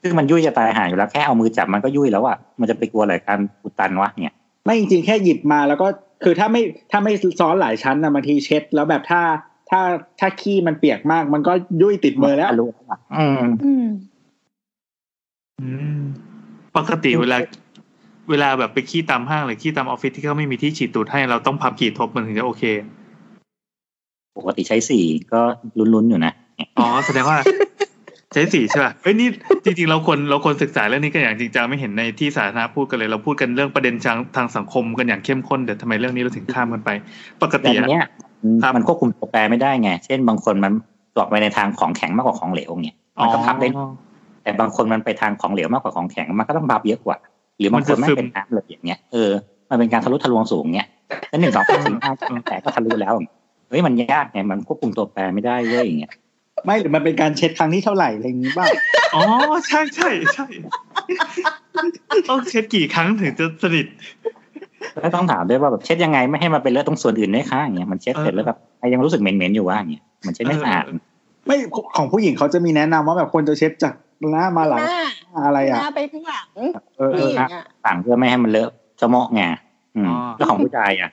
[0.02, 4.36] ซึ่งมันยุ่ยจะตายหายอยู่แล้วแค่เอามือจับมันก็ยุ่ยแล้วอะมันจะไปกลัวอะไรการอุดตันวะเนี่ย
[4.66, 5.88] ไม่จริงๆแค่หยิบมาแล้วก็
[6.24, 6.62] คือถ้าไม่
[6.92, 9.22] ถ้าไม่ซ้อนหลายชั้นนะบางทีเช็ด แล้วแบบถ้า
[9.70, 9.82] ถ้า
[10.20, 13.88] ถ้าขี้มันเปียกมาก มันก็ยุ่ยติดมือแล้วทะลุแล้วอะอืมอืม
[15.62, 15.70] อื
[16.00, 16.02] ม
[16.78, 17.38] ปกติเวลา
[18.30, 22.64] เวลาแบบไปขี้ตามห้างหรือขี้ตามออฟฟิศที่เขาไม่มีที่ฉีดตูดให้เราต้องพับกี่ทบมันถึงจะโอเค
[24.38, 25.04] ปกติใช้สี่
[25.34, 25.42] ก็
[25.78, 26.34] ลุ้นๆอยู่นะ
[26.78, 27.38] อ๋อแสดงว่า
[28.34, 29.28] ใช้สีใช่ป่ะเฮ้ยนี่
[29.64, 36.90] จริงๆเราควรเราควรศึกษาเรื่องนี้กันอย่างจริงจังไม่เห็นในที่สาธารณะพูดกันเลย เราพูดกันเรื่องประเด็นทางทางสังคมกันอย่างเข้มข้นแต่ทำไมเรื่องนี้เราถึงข้ามกันไป
[37.40, 38.06] ปกแต่ติอันอะเนี้ย
[38.62, 40.72] ครับมันควบคุมตัวแปรไม่ได้ไง เช่นบางคนมัน
[41.16, 43.88] ตกไปในทางของแข็งมากกว่าของเหลวเนี่ยมันก็พับได้อ๋อ
[44.44, 47.18] แต่บางคนมันไปทางของเหลวมากกว่าของแข็งมันก็ต้องพับเยอะกว่า
[47.60, 49.32] หรือบางคนมันจะไม่ซึมเป็นน้ำเลยอย่างเงี้ยเออ
[49.70, 50.88] มันเป็นการทะลุทะลวงสูงเงี้ย
[51.30, 52.12] แล้วหนึ่งสองสามสี่ห้า
[52.48, 53.14] แต่ก็ทะลุแล้ว
[53.70, 56.12] เฮ้ยมันยากไงมันควบคุมตัวแปรไม่ได้เว้ยอย่างเงี้ย
[56.66, 58.70] ไม่หรือมันเป็นการเช็ดครั้งที่เท่าไหร่อะไรอย่างนี้บ้าง
[59.16, 59.24] อ๋อ
[59.68, 60.46] ใช่ใช่ใช่
[62.30, 63.88] ต้องเช็ดกี่ครั้งถึงจะสนิท
[65.02, 68.58] แล้วต้องถามด้วยว่าแบบเช็ดยังไงไม่ให้มันเป็นเลือดตรงส่วนอื่นด้วยค่ะอย่างเงี้ยมันเช็ดเสร็จแล้วแบบ
[68.94, 70.84] ยังรู้สึกเหม็นๆอยู่ว่าอย่างเงี้ยมันเช็ดไม่สะอาด
[71.48, 71.58] ไม่
[71.98, 74.00] ของผู้หญิงเขาจะมีแนะนำว่าแบบควรจะเช็ดจากห
[74.36, 74.84] น้ามาหลัง
[75.34, 76.48] หน้าอะไรหอะน้าไปข้างหลัง
[76.98, 79.42] เออเอผู้อหญิงอะต่างเพื่อไม่ให้มันเลอะจะเมาะไง
[79.96, 81.10] อืมแล้วของผู้ชายอะ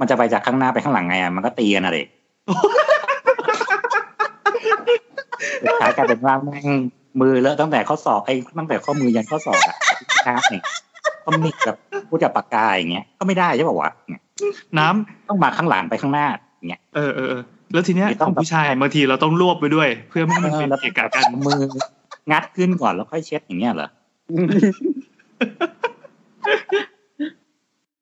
[0.00, 1.96] มันจะไปจากข้างหน้าไปข้างหลังไงอะมันก็ตีกันอะไร
[5.64, 6.68] สุดท้ายกลายเป็นว่าแม่ง
[7.20, 9.76] มือเลอะตั้งแต่ข้อศอกไอ้ตั้งแต่ข้อมือยันข้อศอกอะ
[10.26, 10.62] น้ำเนี่ย
[11.24, 11.76] ก็มีแบบ
[12.08, 14.22] พูดกับปากกาอย่างเงี้ยก็ไม่ได้ใช่ป่าวะเนี่ย
[14.78, 16.26] น้ำต้องมาข้างหลังไปข้างหน้า
[16.58, 17.42] อย่างเงี้ยเออเออเออ
[17.72, 21.60] แล้วทีเนี้ยไม่ขต้อองงผู้ชายบางทีเราต้องรวบไปด้วย เพื่อไม่ให้มันเป็นแล้วเกะกะกันเอามือ
[22.30, 23.88] งัดขึ้นก่อนแล้วค่อยเช็ดอย่างเงี้ยเหรอ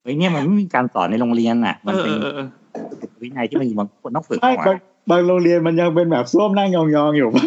[0.02, 2.48] เฮ้ยเนี่ยมันไม่มีการสอนในโรงเรียนอะ มันเออเป็นเออเออ
[3.22, 7.44] วินัยที่มันบางคนต้องฝึกไม่เอาบางอะบางโรงเรียนมันยังเป็นแบบส้วมนั่งยองๆอยู่ป่ะ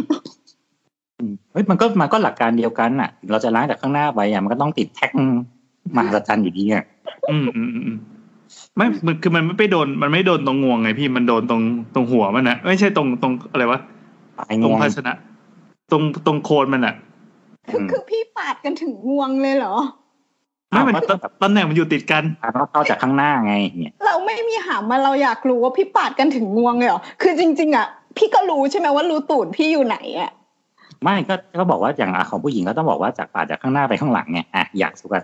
[1.20, 5.12] อืมเฮ้ยมันก็มันก็หลักการเดียวกันอะถึงเราจะล้างจากข้างหน้าไปอะมันก็ต้องติดแท็ก
[5.96, 6.86] มหัศจรรย์อยู่ดีอะ
[7.32, 7.98] อืมอืมอืมอืม
[8.76, 11.62] ไม่มันคือมันไม่ไปโดน มันไม่โดนตรงงวงไงพี่มันโดนตรง
[11.94, 13.80] ตรงหัวมันนะไม่ใช่ตรงตรงอะไรวะ
[14.38, 15.14] ปลายตรงงวงภาชนะ
[15.92, 16.96] ตรงตรงโคนมันอะ
[17.72, 19.76] คือคือพี่ปาดกันถึงงวงเลยเหรอ
[20.70, 27.88] ไม่มันอ้าวก็แบบตำแหน่งมันอยู่ติดกันอะก็เข้าจากข้างหน้าไงเนี่ยเราไม่มีหามมาเราอยากรู้ว่าพี่ปาดกันถึงงวงเลยเหรอคือจริง ๆ อะ
[28.18, 30.32] พี่ก็รู้ใช่ไหมว่ารูตูดพี่อยู่ไหนอะ
[31.04, 35.24] ไม่ก็ก็บอกว่าอย่างอะของผู้หญิงก็ต้องบอกว่าจากปาดจากข้างหน้าไปข้างหลังไงอะอยากสุขอะ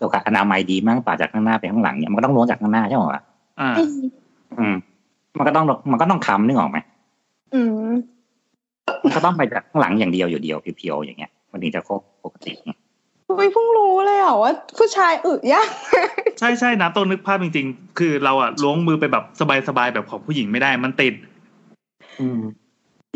[0.00, 3.22] สุขอนามัยดีมั่งปาดจากข้างหน้าไปข้างหลังเนี่ยมันก็ต้องล้วงจากข้างหน้าใช่ไหมวะ
[3.60, 3.70] อ่า
[4.58, 4.74] อืม
[5.38, 6.78] มันก็ต้องมันก็ต้องคำนึกออกไหม
[7.54, 7.92] อืม
[9.02, 12.70] มันก็ต้องไปจากข้างหลังอย่างเดียวอยู่เดียวเพียวๆอย่างเงี้ย มันถึงจะครบปกติไง
[13.28, 15.68] อุ้ยเพิ่งรู้เลยอะว่าผู้ชายอึยาก
[16.38, 19.24] ใช่ใช่นะต้องนึกภาพจริง ๆ คือเราอะล้วงมือไปแบบ
[19.68, 21.14] สบายๆแบบของผู้หญิงไม่ได้มันติด
[22.20, 22.40] อืม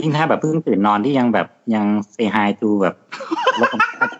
[0.00, 2.94] ยิ่งถ้าแบบเพิ่งตื่นนอนที่ยังแบบยังเซฮายตูแบบ
[3.60, 4.10] ลดความเครียด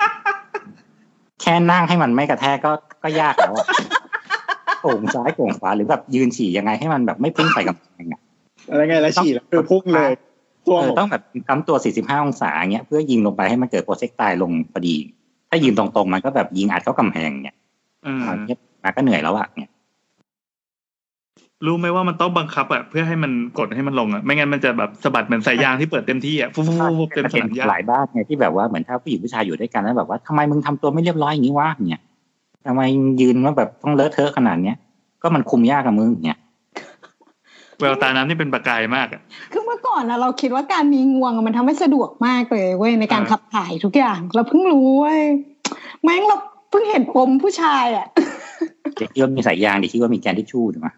[1.43, 2.73] แค่นั่งให้มันไม่กระแทกก็
[3.03, 3.67] ก็ยากแล้วอะ
[4.81, 8.21] โก่งซ้ายโก่งขวาหรือแบบยืนฉี่ยังไงให้มันแบบไม่พุ่งใส่กับแพงอะ
[8.71, 10.11] อะไรไงแล้วฉี่แล้วคือพุ่งเลย
[10.67, 14.95] ตัวเอผอมต้องแบบทำตัว 45 องศาเงี้ยเพื่อยิงลงไปให้มันเกิดโปรเจกตายลงพอดี
[15.49, 17.57] ถ้ายืนตรงๆ มันก็แบบยิงอัดเข้ากำแพงเนี่ย
[18.07, 19.71] อืมเงี้ยมาก็เหนื่อยแล้วอะเนี่ย
[21.67, 32.03] รู้ไหมว่ามันต้องบังคับอะเพื่อให้มันกดให้มันลงอะไม่งั้นมันจะแบบสะบัดเหมือนสายยางที่เปิดเต็มที่อะฟุบฟุบฟุบฟุบเต็มประสเด็นนามหญ้าหลายบ้านไงที่แบบว่าเหมือนถ้าผู้หญิงผู้ชายอยู่ด้วยกันแล้วแบบว่าทำไมมึงทำตัวไม่เรียบร้อยอย่างนี้วะเนี่ย
[32.67, 32.83] ทำไม
[33.21, 34.77] ยืนว่าแบบต้องเลอะเทอะขนาดเนี้ย
[35.23, 36.39] ก็มันคุมยากกับมึงเนี่ย
[37.81, 39.21] แววตาน้ำนี่เป็นประกายมากอะ
[39.53, 45.23] คือเมื่อก่อนนะเราคิดว่าการมีงวงอะมันทำให้สะดวกมากเลยเว้ยในการอ่าขับถ่ายทุกอย่าง เราเพิ่งรู้เว้ย
[46.03, 46.37] แม่งเรา
[46.71, 48.07] เพิ่งเห็นปมผู้ชายอะ
[48.97, 50.89] เด็กที่ว่ามีสายยางเด็กที่ว่ามีแกนทิชชู่ถูกไหม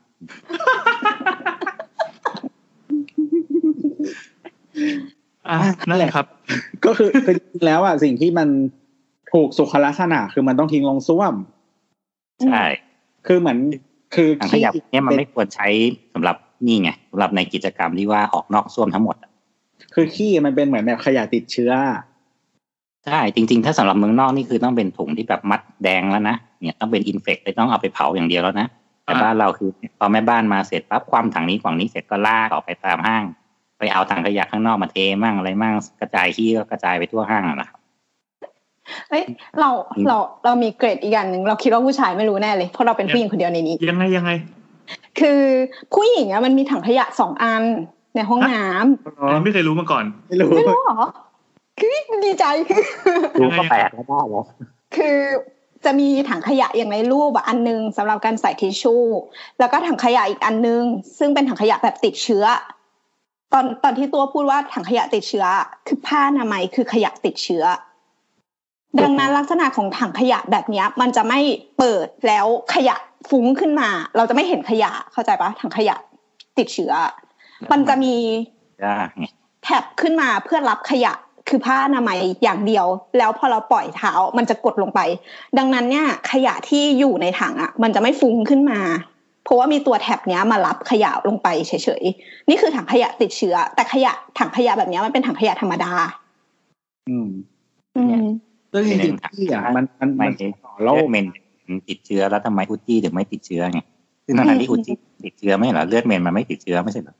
[5.48, 5.58] อะ
[5.88, 6.26] นั่นแหละครับ
[6.84, 8.48] ก็ก็คือคือจริงๆแล้วอะสิ่งที่มัน
[9.32, 11.34] ถูกสุขลักษณะ คือมันต้องทิ้งลงส้วม
[12.46, 12.64] ใช่
[13.26, 13.58] คือเหมือน
[14.14, 15.68] คือถังขยะเนี่ยมันไม่ควรใช้
[16.14, 16.36] สำหรับ
[16.66, 19.30] นี่ไงสำหรับในกิจกรรมที่ว่าออกนอกส้วมทั้งหมดอะ
[19.94, 21.72] คือขี้มันเป็นเหมือนแบบขยะติดเชื้อ
[23.06, 28.66] ใช่จริง ๆ ถ้าสำหรับเมืองนอกนี่คือต้องเป็นถุงที่แบบมัดแดงแล้วนะเนี่ยต้องเป็นอินเฟกเลยต้องเอาไปเผาอย่างเดียวแล้วนะ
[29.04, 33.24] แต่อ่าบ้านเราคือพอแม่บ้านมาเสร็จปั๊บความถังนี้ฝั่งนี้เสร็จก็ลากออกไปตามห้าง
[33.78, 37.78] ไปเอาถังขยะข้างนอกมาเทมั่งอะไรมั่งกระจายขี้ก็กระจายไปทั่วห้างอะนะครับ
[39.10, 39.24] เอ้ย
[39.60, 39.70] เรา
[40.08, 44.30] เราเรามีเกรดอีกอย่างหนึ่งเราคิดว่าผู้ชายไม่รู้แน่เลยเพราะเราเป็นผู้หญิงคนเดียวในนี้ ยังไงยังไง
[45.20, 45.40] คือ
[45.94, 47.62] ผู้หญิงอะมันมีถังขยะสองอัน
[48.14, 51.00] ในห้องน้ำอันนี้ไม่เคยรู้มาก่อน ไม่รู้ไม่รู้เหรอ
[51.78, 51.90] คือ
[52.24, 52.82] ดีใจคือ
[53.40, 54.44] รู้ก็แปลกแล้วได้แล้ว
[54.96, 55.16] คือ
[55.84, 59.04] จะมีถังขยะอย่างในรูปอะอันนึงสำหรับการใส่ทิชชู่
[59.58, 60.82] แล้วก็ถังขยะอีกอันนึง
[61.18, 62.44] ซึ่งเป็นถังขยะแบบติดเชื้อ
[63.52, 65.46] ตอนตอนที่ตัวพูดว่าถังขยะติดเชื้อ
[65.86, 67.64] คือผ้าอนามัยคือขยะติดเชื้อ
[69.00, 71.40] ดังนั้นลักษณะของถังขยะแบบเนี้ยมันจะไม่
[71.78, 72.96] เปิดแล้วขยะ
[73.30, 75.96] ฟุ้งขึ้นมา เราจะไม่เห็นขยะเข้าใจปะถังขยะ
[76.58, 76.92] ติดเชื้อ
[77.72, 78.14] มันจะมี
[78.84, 79.24] ยากไง
[79.64, 81.12] แท็บขึ้นมาเพื่อรับขยะ
[81.48, 82.86] คือผ้าอนามัยอย่างเดียว
[83.18, 85.00] แล้วพอเราปล่อยเท้ามันจะกดลงไป
[85.58, 88.80] ดังนั้นเนี่ยขยะที่อยู่ในถังอะ มันจะไม่ฟุ้งขึ้นมา
[89.44, 95.92] เพราะว่ามีตัวแท็บเนี้ยมารับขยะลงไปเฉยๆนี่คือถังขยะติดเชื้อ แต่ขยะถังขยะแบบเนี้ยมันเป็นถังขยะธรรมดา
[97.08, 97.30] อืม
[97.96, 98.24] อืม
[98.72, 101.26] ซึ่งจริงๆขี้อะมันมันไม่มันใช่ต่อโรโรคคเมน
[101.88, 103.80] ติดเชื้อแล้วทำไมอุจจี้ถึงไม่ติดเชื้อไง
[104.24, 104.94] ซึ่งตอนนั้นที่อุจจี้
[105.24, 107.16] ติดเชื้อไม่เหรอเลือดเมนมันไม่ติดเชื้อไม่ใช่เหรอ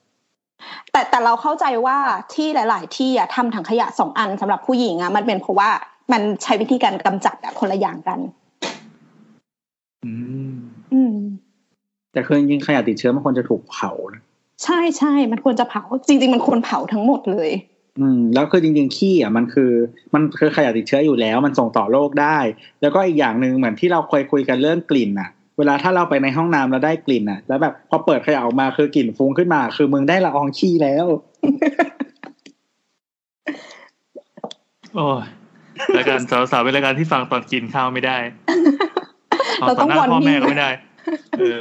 [0.93, 1.97] แต่แต่เราเข้าใจว่า
[2.35, 5.71] ที่หลาย ๆ ที่อะทำถังขยะสองอันสำหรับผู้หญิงอะมันเป็นเพราะว่า
[6.13, 8.19] มันใช้วิธีการกำจัดอะคนละอย่างกัน
[10.05, 10.13] อื
[10.51, 10.53] ม
[10.93, 11.17] อืม
[12.13, 14.23] แต่คือจริงๆขยะติดเชื้อมันควรจะถูกเผานะ
[14.65, 17.51] ใช่ใช่มันควรจะเผา จริง ๆ มันควรเผาทั้งหมดเลย
[17.99, 19.73] อืมแล้วคือจริงๆขี้อะมันคือ
[20.15, 22.39] มันคือขยะติดเชื้ออยู่แล้ว มันส่งต่อโรคได้
[22.81, 25.29] แล้วก็อีกอย่างหนึ่งเหมือนที่เราเคยคุยกันเรื่องกลิ่นอะ
[25.59, 31.07] เวลาถ้าเราไปในห้องน้ำแล้วได้กลิ่นอะ แล้วแบบพอเปิดขยะออกมาคือกลิ่นฟุ้งขึ้นมา คือมึงได้ละอองขี้แล้ว
[34.97, 35.25] โอ้ย
[35.97, 38.19] รายการสาวๆเป็นรายการที่ฟังตอนกินข้าวไม่ได้
[39.61, 40.71] เราต้องฟัวอนพ่อแม่พี่ก็ไม่ได้
[41.39, 41.61] เออ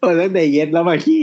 [0.00, 1.22] เออตั้งแต่เย็นแล้วมาขี้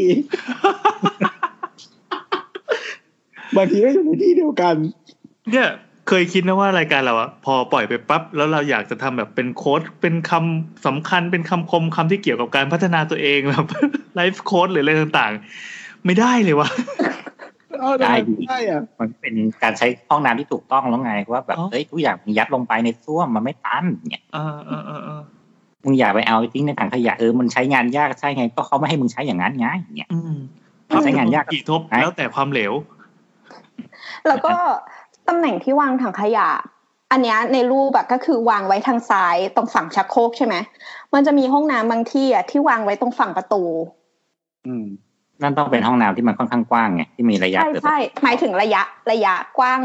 [3.57, 4.75] บางทีก็อยู่ในที่เดียวกัน
[5.51, 5.69] เนี่ย
[6.07, 13.65] เคยคิดนะว่ารายการเราอะพอปล่อยไปปั๊บแล้วเราอยากจะทำแบบเป็นโค้ดเป็นคำสำคัญเป็นคำคมคำที่เกี่ยวกับการพัฒนาตัวเองแบบ
[14.15, 16.69] ไลฟ์โค้ดหรืออะไรต่างๆ ไม่ได้เลยวะ
[18.01, 19.33] ได้ดีได้อะมันเป็น
[19.63, 25.21] การใช้ห้องน้ำที่ถูกต้องแล้วไงว่าแบบอ๋อเฮ้ยทุกอย่างมึงยัดลงไปในส้วมมันไม่ตันเนี่ยเออเออเออเออ
[25.83, 29.67] มึงอย่าไปเอาทิ้งในถังขยะเออมันใช้งานยากใช่ไงก็เขาไม่ให้มึงใช้อย่างนั้นไง
[29.97, 30.35] เนี่ยอืม
[30.89, 32.73] มันใช้งานยากกี่ทบแล้วแต่ความเหลว
[34.27, 34.55] แล้วก็
[35.27, 36.47] ตำแหน่งที่วางถังขยะ
[37.11, 40.55] อันเนี้ยในรูปแบบก็คือวางไว้ทางซ้ายตรงฝั่งชักโครกใช่ไหม
[41.13, 43.63] มันจะมีห้องน้ำบางที่อะที่วางไว้ตรงฝั่งประตู
[44.67, 44.85] อืม
[45.41, 49.79] นั่นต้องเป็นห้องน้ำที่มันค่อนข้างกว้างไงที่มีระยะใช่เกิดใช่หมายถึงระยะระยะกว้าง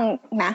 [0.44, 0.52] นะ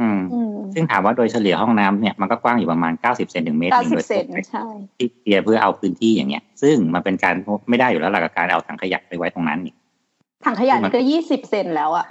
[0.00, 4.66] อืมอืมซึ่งถามว่าโดยเฉลี่ยห้องน้ำเนี่ยมันก็กว้างอยู่ประมาณ90เซนถึงเมตรหเก้านึ่งสิบโดยเซนทั่วไปใช่
[4.98, 7.34] ที่เคลียร์เพื่อเอาพื้นที่อย่างเงี้ย ซึ่งมันเป็นการ
[7.68, 9.74] ไม่ได้อยู่แล้วหลักการเอาถังขยะไปไว้ตรงนั้นนี่
[10.44, 12.06] ถังขยะนี่ก็ยี่สิบเซนแล้วอะ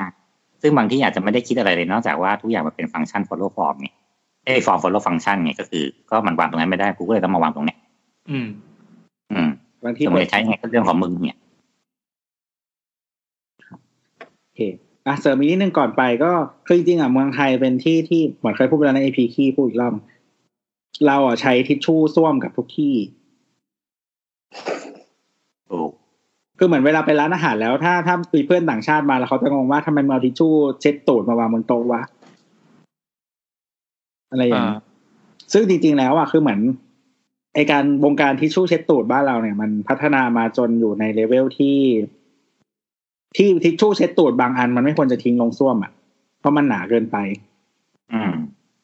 [0.61, 3.89] ซึ่งบางที่อาจจะไม่ได้คิดอะไรเลยนอกจากว่าทุกอย่างมันเป็นฟังก์ชัน follow form ไง
[4.43, 7.77] ไอ้ form follow function ไงก็คือ ก็มันวางตรงนั้นไม่ได้กูก็เลยต้องมาวางตรงเนี้ย
[8.29, 8.47] อืม
[9.31, 9.49] อืม
[9.83, 11.39] บางที่สมมติจะใช้ไงก็เรื่องของมึงเนี่ย
[14.43, 14.59] โอเค
[15.05, 16.31] อะเสริมอีกนิดนึงก่อนไปก็
[16.65, 19.93] คือจริงๆอะเมืองไทยเป็นที่ที่เหมือนเคยพูดไปแล้วในเอพีคีพูดอีกรอบ
[21.05, 22.95] เราอะใช้ทิชชู่ส้วมกับทุกที่
[25.67, 25.79] โอ้
[26.61, 32.01] คือเหมือนเวลาไปร้านอาหารแล้วถ้าถ้ามีเพื่อนต่างชาติมาแล้วเขาจะงงว่าทำไมมึงเอาทิชชู่เช็ดตูดมาวางบนโต๊ะวะ
[34.31, 34.77] อะไรอย่างอ่านี้
[35.53, 36.59] ซึ่งจริงๆแล้วอะคือเหมือน
[37.55, 41.77] ไอการวงการทิชชู่เช็ดตูดบ้านเราเนี่ย มันพัฒนามาจนอยู่ในเลเวลที่
[43.35, 45.91] ที่ทิชชู่เช็ดตูดบางอัน มันไม่ควรจะทิ้งลงส้วมอะ
[46.39, 47.17] เพราะมันหนาเกินไป
[48.13, 48.33] อืม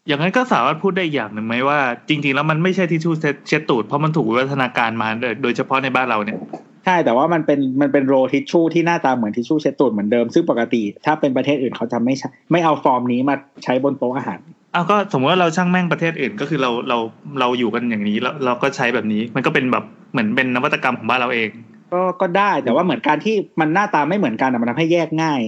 [0.08, 6.40] อย่างนั้นก็สามารถพูดได้อีกอย่างหนึ่งไหมว่า จริง ๆ แล้วมันไม่ใช่ทิชชู่เช็ดเช็ดตูดเพราะมันถูกวิวัฒนาการมาโดยโดยเฉพาะในบ้านเราเนี่ย
[6.86, 14.40] ใช่แต่ว่ามันเป็นมันเป็น roll ทิชชู่ที่หน้าตาเหมือนทิชชู่เช็ดตูดเหมือนเดิมซึ่งปกติ ถ้าเป็นประเทศอื่นเขาจะไม่ใช้ไม่เอาฟอร์มนี้มาใช้บนโต๊ะอาหาร
[14.76, 16.98] อ้าวก็สมมติว่าเราช่างแม่งประเทศอื่นก็คือเราเรา
[17.40, 21.50] เราอยู่กันอย่างนี้แล้วเราก็ใช้แบบนี้ มันก็เป็นแบบเหมือนเป็นนวัตกรรมของบ้านเราเอง
[21.94, 25.42] ก็ก็ได้แต่ว่าเหมือนการที่มันหน้าตาไม่เหมือนกันอะมันทำให้แยกง่าย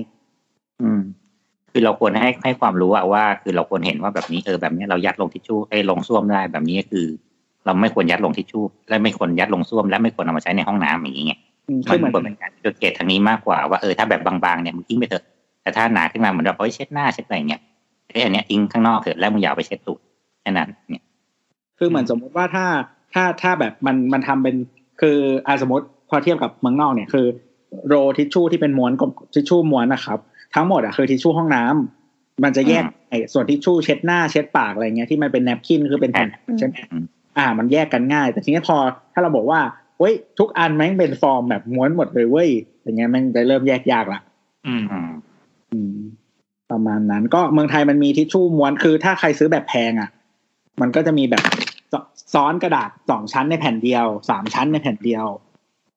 [0.81, 1.01] อืม
[1.71, 7.05] คือเราควรให้ให้ความรู้อะว่า คือเราควรเห็นว่าแบบนี้เออแบบนี้เรายัดลงทิชชู่ไอ้ยลงส้วมได้แบบนี้คือ
[7.67, 11.33] เราไม่ควรยัดลงทิชชู่และไม่ควรยัดลงส้วมและไม่ควรเอามาใช้ในห้องน้ำอย่างนี้ไง
[11.67, 15.23] อืมมัคืนอเหมือนควรเป็นการจุดเกตทางนี้มากกว่าว่าเออถ้าแบบบางๆเนี่ยมึงทิ้งไปเถอะ
[15.61, 17.61] แต่ถ้าหนาขึ้นมาเหมือนแบบเอ้ยเช็ดหน้าเช็ดอะไรเงี้ย
[18.09, 19.99] ไอ้อันเนี้ยทิ้งข้างนอกเถอะแล้วมึงอย่าเอาไปเช็ดตูด
[20.41, 21.03] แค่นั้นเนี่ย
[21.77, 22.65] คือเหมือนสมมติว่าถ้า
[23.13, 24.55] ถ้าถ้าแบบมันมันทำเป็น
[25.01, 27.25] คืออาสมมติพอเทียบกับเมืองนอกเนี่ยคือ
[27.87, 30.19] roll ทิชชู่ที่เป็นม้วนกับทิชชู่ม้วนนะครับ
[30.55, 36.27] ทั้งหมดอะคือทิชชู่ห้องน้ำมันจะแยกไอ้ส่วนทิชชู่เช็ดหน้าเช็ดปากอะไรเงี้ยที่มันเป็น napkin คือเป็นแผ่น
[36.59, 36.75] ใช่ไหม
[37.37, 38.77] อืมอ่า มันแยกกันง่าย แต่ทีนี้พอ
[39.13, 39.59] ถ้าเราบอกว่า
[39.99, 42.49] เว้ยทุกอันแม่งเป็นฟอร์มแบบม้วนหมดเลยเว้ย
[42.83, 44.19] อย่างเงี้ยแม่งจะเริ่มแยกยากละ
[44.67, 45.11] อืมอืม
[45.71, 45.97] อืม
[46.71, 50.09] ประมาณนั้น ก็เมืองไทยมันมีทิชชู่ม้วนคือ ถ้าใครซื้อแบบแพงอะ
[50.81, 51.43] มันก็จะมีแบบ
[51.91, 51.93] ซ
[52.33, 55.25] ซ้อนกระดาษสองชั้นในแผ่นเดียวสามชั้นในแผ่นเดียว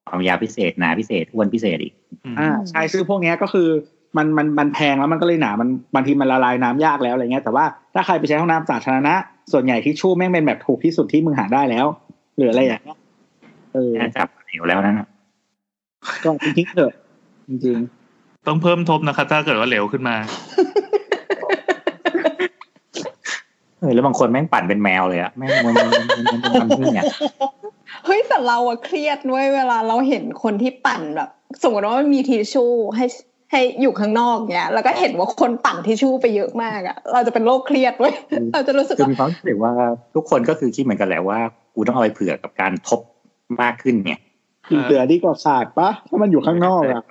[0.09, 1.93] ความยาวพิเศษหนาพิเศษอ้วนพิเศษอีก
[2.39, 3.69] อ่าใช่ซึ่งพวกเนี้ยก็คือ
[4.17, 9.13] มันมันมันแพงแล้วมันก็เลยหนา มันบางทีมันละลายน้ำยากแล้วอะไรเงี้ยแต่ว่าถ้าใครไปใช้ห้องน้ำสาธารณะ
[9.51, 11.85] ส่วนใหญ่ทิชชู่แม่งเป็นแบบถูกที่สุดที่มึงหาได้แล้ว
[12.37, 12.97] หรืออะไรอย่างเงี้ย
[13.73, 15.07] เออน่าจับเหลวแล้วนั่นน่ะ
[16.23, 16.93] ก็ทิ้งๆเถอะ
[17.49, 17.79] จริง
[18.47, 20.15] ต้องเพิ่มทบนะครับ ถ้าเกิดว่าเหลวขึ้นมา
[23.79, 27.05] เออแล้วบางคนแม่งปั่นเป็นแมวเลยอะแม่งมันมันมันมันมันมันเนี่ย
[28.05, 31.29] เฮ้ยแต่เราอะเครียดด้วยเวลาเราเห็นคนที่ปั่นแบบ
[31.63, 33.05] สมมติว่ามันมีทิชชู่ให้
[33.51, 38.13] ให้อยู่ข้างนอกเนี้ยแล้วก็เห็นว่าคนปั่นทิชชู่ไปเยอะมากอะเราจะเป็นโรคเครียดเว้ย
[38.53, 39.73] เราจะรู้สึกคือว่ามีความรู้สึกว่า
[40.15, 41.39] ทุกคนก็คือคิดเหมือนกันแหละว่า
[41.75, 43.01] กูต้องเอาไปเผื่อกับการทบ
[43.61, 47.03] มากขึ้นเนี่ยๆคือเหลือดีกว่าขาดปะถ้ามันอยู่ข้างนอกอะ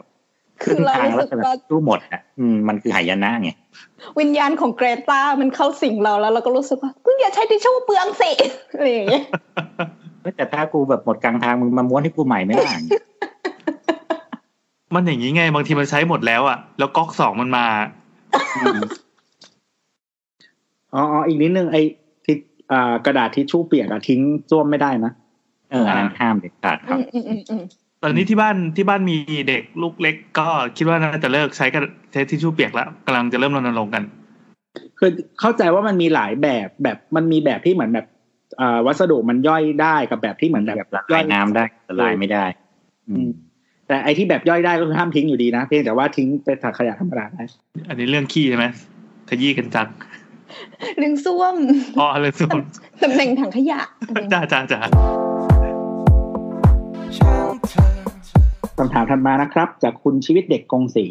[0.62, 3.50] ครึ่งทางแล้วแต่แบบรู้หมดอะอืมมันคือหายนะไง
[4.18, 8.30] วิญญาณของเกรตามันเข้าสิงเราแล้วเราก็รู้สึกว่ามึงอย่าใช้ทิชชู่เปลืองสิ
[8.74, 9.24] อะไรอย่างเงี้ย
[10.36, 12.70] แต่ถ้ากูแบบหมดกลางทางมึงมาม้วนให้กูใหม่ไม่ได้
[14.94, 17.66] มันอย่างนี้ไง บางทีมันใช้หมดแล้วอะ แล้วก๊อกสองมันมา
[18.56, 18.78] อืม
[20.94, 21.82] อ๋ออ๋ออีกนิดนึงไอ้
[22.24, 22.38] ทิช
[22.72, 24.20] อ่ากระดาษทิชชู่เปียกอะทิ้ง
[24.50, 25.12] ส้วมไม่ได้นะ
[25.70, 27.62] เอออันนั้นห้ามเด็ดขาดครับอืมอืมอืม
[28.02, 29.16] ตอนนี้ที่บ้านที่บ้านมี
[29.48, 34.02] เด็กลูกเล็ก ก็คิดว่าน่าจะเลิกใช้กระใช้ทิชชู่เปียกแล้วกำลังจะเริ่มรณรงค์กัน
[34.98, 35.10] คือ
[35.40, 38.06] เข้าใจว่ามันมีหลายแบบแบบมันมีแบบที่เหมือนแบบ
[38.60, 42.44] อ่าวัสดุมันย่อยได้กับแบบที่เหมือนแบบแบบละลายน้ำได้ละลายไม่ได้
[43.08, 43.30] อืม
[43.90, 47.42] แต่ไอที่แบบย่อยได้ก็คือห้ามทิ้งอยู่ดีนะเพียงแต่ว่าทิ้งเป็นถังขยะธรรมดาได้
[47.88, 48.66] อันนี้เรื่องขี้ใช่ไหม
[49.30, 49.88] ขยี้กันจัง
[50.98, 51.56] เรื่องส้วม
[51.98, 52.58] อ๋อเรื่องส้วม
[53.02, 53.80] ตำแหน่งถังขยะ
[54.32, 54.80] จ้าจ้าจ้า
[57.16, 57.92] ช่างเธอ
[58.78, 61.06] คำถามถัดมานะครับ จากคุณชีวิตเด็กกงสี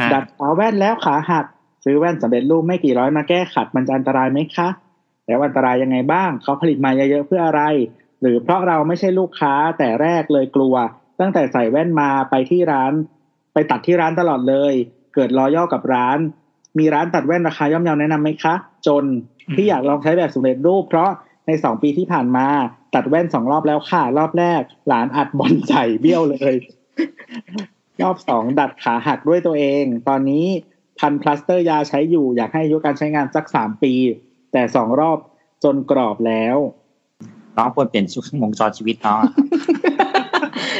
[0.00, 1.44] อะดัดขาแว่นแล้วขาหัก
[1.84, 4.68] ซื้อแว่นสำเร็จรูปไม่กี่ร้อยมาแก้ขัดมันจะอันตรายไหมคะ
[5.26, 7.62] แล้วอันตรายยังไงบ้างเขาผลิตมาเยอะๆเพื่ออะไร
[8.20, 10.74] หรือเพราะเราไม่ใช่ลูกค้าแต่แรกเลยกลัว
[11.20, 12.92] ตั้งแต่ใส่แว่นมาไปที่ร้าน
[13.52, 14.74] ไปตัดที่ร้านตลอดเลย
[15.14, 16.18] เกิดรอย่อกับร้าน
[16.78, 18.54] มีร้านตัดแว่นราคาย่อมเยาแนะนำไหมคะ
[18.86, 19.04] จน
[19.54, 21.10] ที่อยากลองใช้แบบสำเร็จรูป เพราะ
[21.46, 22.46] ในสองปีที่ผ่านมา
[22.94, 26.54] ตัดแว่นสองรอบแล้วค่ะ รอบแรก หลานอัดบอลใส่เบี้ยวเลย
[28.02, 30.46] รอบสองดัดขาหักด้วยตัวเอง ตอนนี้
[30.98, 33.92] พันพลาสเตอร์ยาใช้อยู่ อยากให้อายุการใช้งานสักสามปี
[34.52, 35.18] แต่สองรอบ
[35.64, 36.56] จนกรอบแล้ว
[37.56, 39.32] น้องควรเปลี่ยนชุดวงจรชีวิตน้องอะ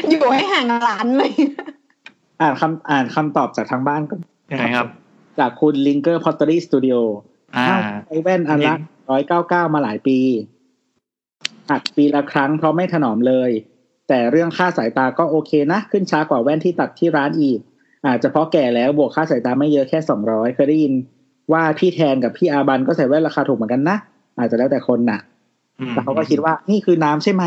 [0.09, 1.31] อยู่ให้ห่างร้านเลย
[2.41, 4.19] อ่านคำอ่านคำตอบจากทางบ้านก่อน
[4.51, 4.87] ยังไงครับ
[5.39, 6.95] จากคุณลิงเกอร์พอตเตอรี่สตูดิโอ
[7.55, 7.65] อ่า
[8.05, 8.75] ใช้แว่นอันละ
[9.09, 10.19] ร้อยเก้าเก้ามาหลายปี
[11.69, 13.51] หักปีละครั้งเพราะไม่ถนอมเลย
[14.09, 17.59] แต่เรื่องค่าสายตาก็โอเคนะ ขึ้นช้ากว่าแว่นที่ตัดที่ร้านอีก
[18.07, 20.93] อาจจะเพราะแก่แล้วบวกค่าสายตาไม่เยอะแค่สองร้อยเคยได้ยิน
[21.51, 23.97] ว่าพี่แทนกับพี่อาบันก็ใส่แว่นราคาถูกเหมือนกันนะ
[24.37, 25.19] อาจจะแล้วแต่คนน่ะ
[25.79, 27.43] อืมแต่เขาก็คิดว่านี่คือน้ำใช่ไหม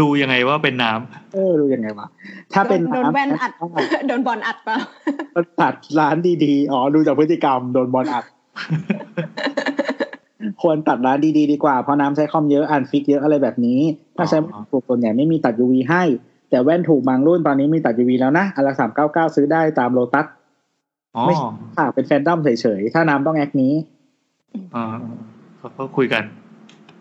[0.00, 0.92] ดูยังไงว่าเป็นน้
[1.34, 2.06] เออดูยังไงวะ
[2.54, 3.52] ถ้าเป็นโดนน้ำแว่นอัด
[4.06, 4.76] โดนบอลอัดเปล่า
[5.34, 8.24] ก็ตัดร้านดีๆอ๋อดูจากพฤติกรรมโดนบอลอัด
[10.62, 13.80] ควรตัดร้านดีๆดีกว่าเพราะน้ำใช้คอมเยอะอ่านฟิกเยอะอะไรแบบนี้
[14.16, 14.38] ถ้าใช้
[14.70, 16.02] ถูกส่วนใหญ่ไม่มีตัด UV ให้
[16.50, 21.34] แต่แว่นถูกบางรุ่นตอนนี้มีตัด UV แล้วนะอันละสามเก้าเก้าซื้อได้ตามโลตัสำอ๋อไม่
[21.76, 23.72] ค่ะเป็นแฟนดอมเฉยๆถ้าน้ำต้องแอคนี้
[24.74, 24.84] อ่า
[25.58, 26.22] เขาก็คุยกัน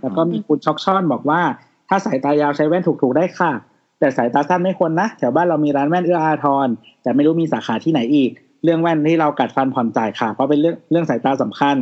[0.02, 1.42] แล้วก็มีคุณช็อกช่อนบอกว่า
[1.90, 3.52] ถ้าสายตายาวใช้แว่นถูกๆได้ค่ะ
[4.00, 6.68] แต่สายตาสั้นไม่ควรนะ แถวบ้านเรามีร้านแว่นเอื้ออาทร
[7.04, 8.32] แต่ไม่รู้มีสาขาที่ไหนอีก
[8.64, 11.76] เรื่องแว่นที่เรากัดฟันผ่อนจ่ายค่ะ เพราะเป็นเรื่องเรื่องสายตาสำคัญ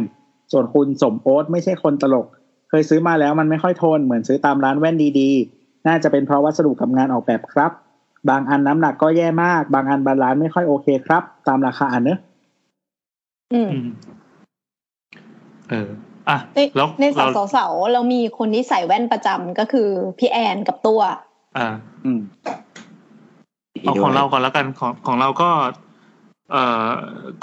[0.51, 2.27] ส่วนคุณสมโอ๊ตไม่ใช่คนตลก
[2.69, 7.71] เคยซื้อมาแล้วมันไม่ค่อยทนเหมือนซื้อตามร้านแว่นดีๆ น่าจะเป็นเพราะวัสดุกับงานออกแบบครับ
[8.29, 12.19] บางอันน้ำหนักก็แย่มาก บางอันบาลานซ์ไม่ค่อยโอเคครับ ตามราคาอันเนอะ
[13.53, 13.87] อืมอืม
[15.69, 15.89] เออ
[16.29, 21.01] อะในแล้วในเราสาวสาวๆเรามีคนที่ใส่แว่นประจำก็คือพี่แอนกับตัว
[21.57, 21.67] อ่า
[22.05, 22.19] อืม
[23.81, 25.49] เอาของเราก่อนแล้วกันของของเราก็
[26.51, 26.87] เอ่อ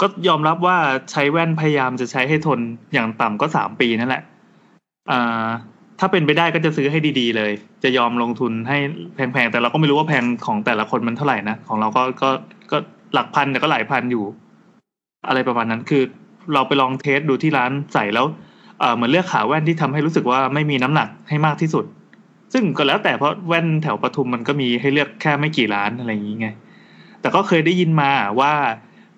[0.01, 0.77] ก็ยอมรับว่า
[1.11, 2.59] ใช้แว่นพยายามจะใช้ให้ทน
[2.93, 4.23] อย่างต่ำก็สามปีนั่นแหละ
[5.11, 5.47] อ่า
[5.99, 7.51] ถ้าเป็นไปได้ก็จะซื้อให้ดีๆเลย
[7.83, 8.77] จะยอมลงทุนให้
[9.15, 12.29] แพงๆ แต่เราก็ไม่รู้ว่าแพงของแต่ละคนมันเท่าไหร่นะ ของเราก็ก็
[12.71, 12.77] ก็
[13.13, 14.25] หลักพันแต่ก็หลายพันอยู่
[15.27, 16.03] อะไรประมาณนั้นคือ
[16.53, 18.25] เราไปลองเทสดูที่ร้านใส่แล้ว
[18.95, 21.85] เหมือนเลือกขาแว่นที่ทำให้รู้สึกว่าไม่มีน้ำหนักให้มากที่สุด
[22.53, 26.47] ซึ่งก็แล้วแต่เพราะแว่นแถวปทุมมันก็มีให้เลือกแค่ไม่กี่ร้านอะไรอย่างนี้ไง
[27.21, 28.53] แต่ก็เคยได้ยินมาว่า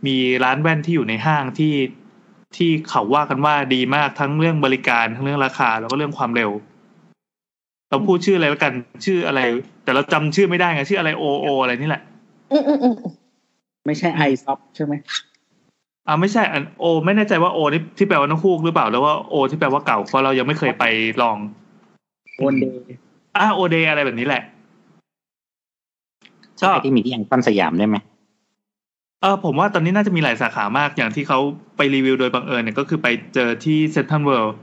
[0.07, 1.73] มีร้านแว่นที่อยู่ในห้างที่
[2.57, 6.51] ที่เขาว่ากันว่าดีมากทั้งเรื่องบริการทั้งเรื่องราคา แล้วก็เรื่องความเร็ว
[7.89, 8.73] เราพูดชื่ออะไรแล้วกัน
[9.05, 9.41] ชื่ออะไร
[9.83, 12.03] แต่เราจำชื่อไม่ได้ไงชื่ออะไรโอโออะไรนี่แหละ
[12.51, 12.95] อืมอืมอืม
[13.85, 14.93] ไม่ใช่ไอซ็อฟใช่ไหม
[16.07, 20.83] อ่าไม่ใช่อันโอ ไม่แน่ใจว่าโอที่ที่แปลว่าน้องคูกหรือเปล่าแล้วว่าโอ ที่แปลว่าเก่าเพราะเรายังไม่เคยไป
[21.21, 21.37] ลอง
[22.37, 22.97] โอนเดย์
[23.37, 24.43] อ่าโอเดอะไรแบบนี้แหละ
[26.59, 27.97] ใช่ที่มีที่ยังต้นสยามได้ไหม
[29.21, 31.39] เออผมว่าตอนนี้น่าจะมีหลายสาขามากอย่างที่เขา
[31.77, 34.55] ไปรีวิวโดยบังเอิญเนี่ยก็คือไปเจอที่เซ็นทรัลเวิลด์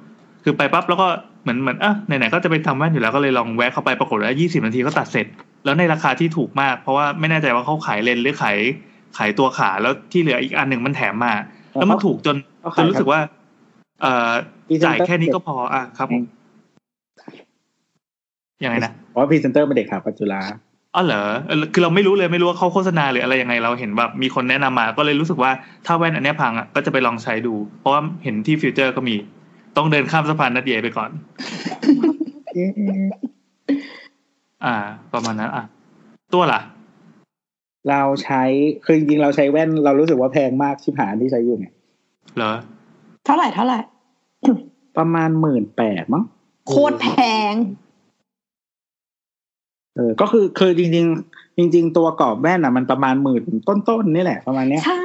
[0.45, 1.07] คือไปปั๊บแล้วก็
[1.43, 5.27] เหมือนเหมือนอะไหนๆก็จะไปทำแว่นอยู่แล้วก็เลยลองแวะเข้าไปปรากฏว่ายี่สิบนาทีก็ตัดเสร็จ
[5.65, 8.59] แล้วในราคาที่ถูกมาก เพราะว่าไม่แน่ใจว่าเขาขายเลนส์หรือขาย
[9.17, 11.33] ขายตัวขาแล้วที่เหลืออีกอันหนึ่งมันแถมมา
[11.75, 12.37] แล้วมันถูกจน
[12.77, 13.21] จนรู้สึกว่า
[14.03, 14.31] เอ่อ
[14.85, 16.23] จ่ายแค่นี้ก็พออะครับผม
[18.65, 20.41] ยังไงนะเพราะพรีเซนเตอร์เป็นเด็กขาปัจจุฬา
[20.95, 25.51] อ๋อเหรอเออคือเราไม่รู้เลยไม่รู้ว่าเขาโฆษณาหรืออะไรยังไงเราเห็นแบบมีคนแนะนำมาก็เลยรู้สึกว่า
[25.87, 29.17] ถ้าแว่นอันเนี้ยพังอะก็จะไปลองใช้ดู เพราะว่าเห็นที่ฟิวเจอร์ก็มี
[29.77, 31.11] ต้องเดินข้ามสะพานนัดเยไปก่อน
[34.65, 34.75] อ่า
[35.13, 35.65] ประมาณนั้นอะ
[36.35, 36.61] ตัวล่ะ
[37.91, 38.43] เราใช้
[38.85, 41.75] คือจริงๆเราใช้แว่น เรารู้สึกว่าแพงมากชิบหายที่ใช้อยู่เนี่ย
[42.37, 42.53] เหรอ
[43.25, 43.79] เท่าไหร่เท่าไหร่
[44.99, 46.25] ประมาณหมื่นแปดมั้ง
[46.69, 47.09] โคตรแพ
[47.53, 47.55] ง
[49.95, 55.03] เออ ก็คือคือจริง ๆ จริง ๆ ตัวกรอบแว่นอะ มันประมาณหมื่นต้นๆนี่แหละประมาณเนี้ยใช่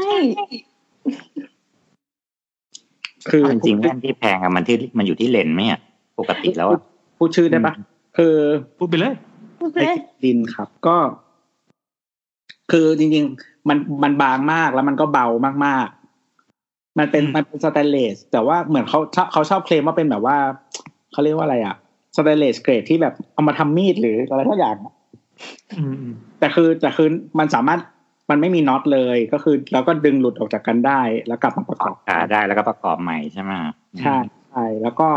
[3.29, 5.79] คือจริงๆแว่นที่แพงอะมันที่มันอยู่ที่เลนส์ไหมอะ
[6.19, 6.81] ปกติแล้วอะ
[7.17, 7.73] พูดชื่อได้ปะ
[8.17, 8.33] คือ
[8.77, 9.13] พูดไปเลย
[9.73, 9.83] ไอ
[10.23, 10.95] ดินครับ ก็
[12.71, 15.27] คือจริงๆมันมันบางมากแล้วมันก็เบา
[15.65, 20.37] มากๆ มันเป็นอืมมันเป็นสแตนเลสแต่ว่าเหมือนเขาชอบเขาชอบเคลมว่าเป็นแบบว่า
[21.11, 21.75] เขาเรียกว่าอะไรอะ
[22.17, 24.93] สแตนเลสเกรดที่แบบเอามาทำมีดหรืออะไรทุกอย่างอะ
[25.77, 27.07] อืมอืมแต่คือแต่คือ
[27.39, 27.79] มันสามารถ
[28.29, 33.51] มันไม่มีน็อตเลยก็คือเราก็ดึงหลุดออกจากกันได้ แล้วกลับมาประกอบขาได้แล้วก็ประกอบใหม่ใช่ไหม
[33.99, 34.17] ใช่
[34.49, 35.07] ใช่แล้วก็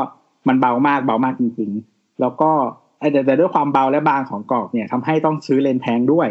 [0.49, 2.51] มันเบามากเบามากจริง ๆ แล้วก็
[2.99, 6.29] ไอ้แต่แต่ด้วยความเบาและบางของกรอบเนี่ยทำให้ต้องซื้อเลนส์แพงด้วย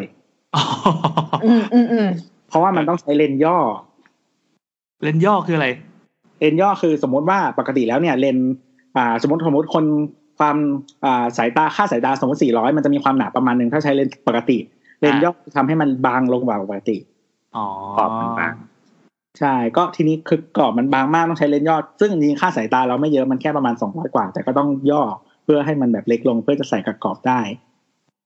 [0.55, 0.63] อ๋อ
[1.45, 2.07] อืมอืมอืม
[2.49, 3.57] เพราะว่ามันต้องใช้เลนส์ย่อ
[5.03, 5.67] เลนส์ย่อคืออะไร
[6.39, 8.51] เลนส์ย่อคือสมมติว่าปกติแล้วเนี่ย เลนส์
[8.97, 9.85] อ่า สมมติสมมติคน
[10.39, 10.57] ความ
[11.05, 14.57] อ่าสายตาค่าสายตาสมมติ400มันจะมีความหนาประมาณหนึ่งถ้าใช้เลนส์ปกติ
[15.01, 16.97] เลนส์ย่อทำให้มันบางลงกว่าปกติ
[17.55, 18.53] อ๋อขอบมันบาง
[19.39, 25.03] ใช่ ก็ทีนี้คือกรอบมันบางมากต้องใช้เลนส์ย่อซึ่งจริงๆค่าสายตาเราไม่เยอะมันแค่ประมาณ200กว่า แต่ก็ต้องย่อ
[25.43, 27.41] เพื่อให้มันแบบเล็กลงเพื่อจะใส่กับกรอบได้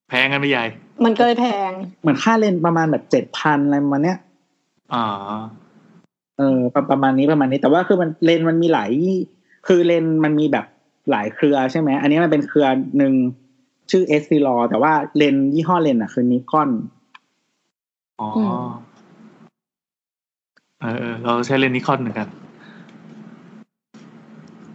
[0.09, 0.65] แพงกันไปใหญ่
[1.05, 4.17] มันก็เลยแพง เหมือนค่าเลนส์ประมาณแบบเจ็ดพันอะไรประมาณเนี้ย
[4.93, 5.05] อ๋อ
[6.37, 8.91] เออประประมาณนี้ประมาณนี้ แต่ว่าคือมันเลนส์มันมีหลาย
[9.67, 10.65] คือเลนส์มันมีแบบ
[11.11, 13.13] หลายเครือใช่ไหมอันนี้มันเป็นเครือหนึ่ง
[13.91, 16.69] ชื่อ Essilor แต่ว่าเลนส์ยี่ห้อเลนส์อะ คือ Nikon
[18.19, 18.67] อ๋ออือม
[20.81, 22.27] เออเออ เราใช้เลนส์ Nikon เหมือนกัน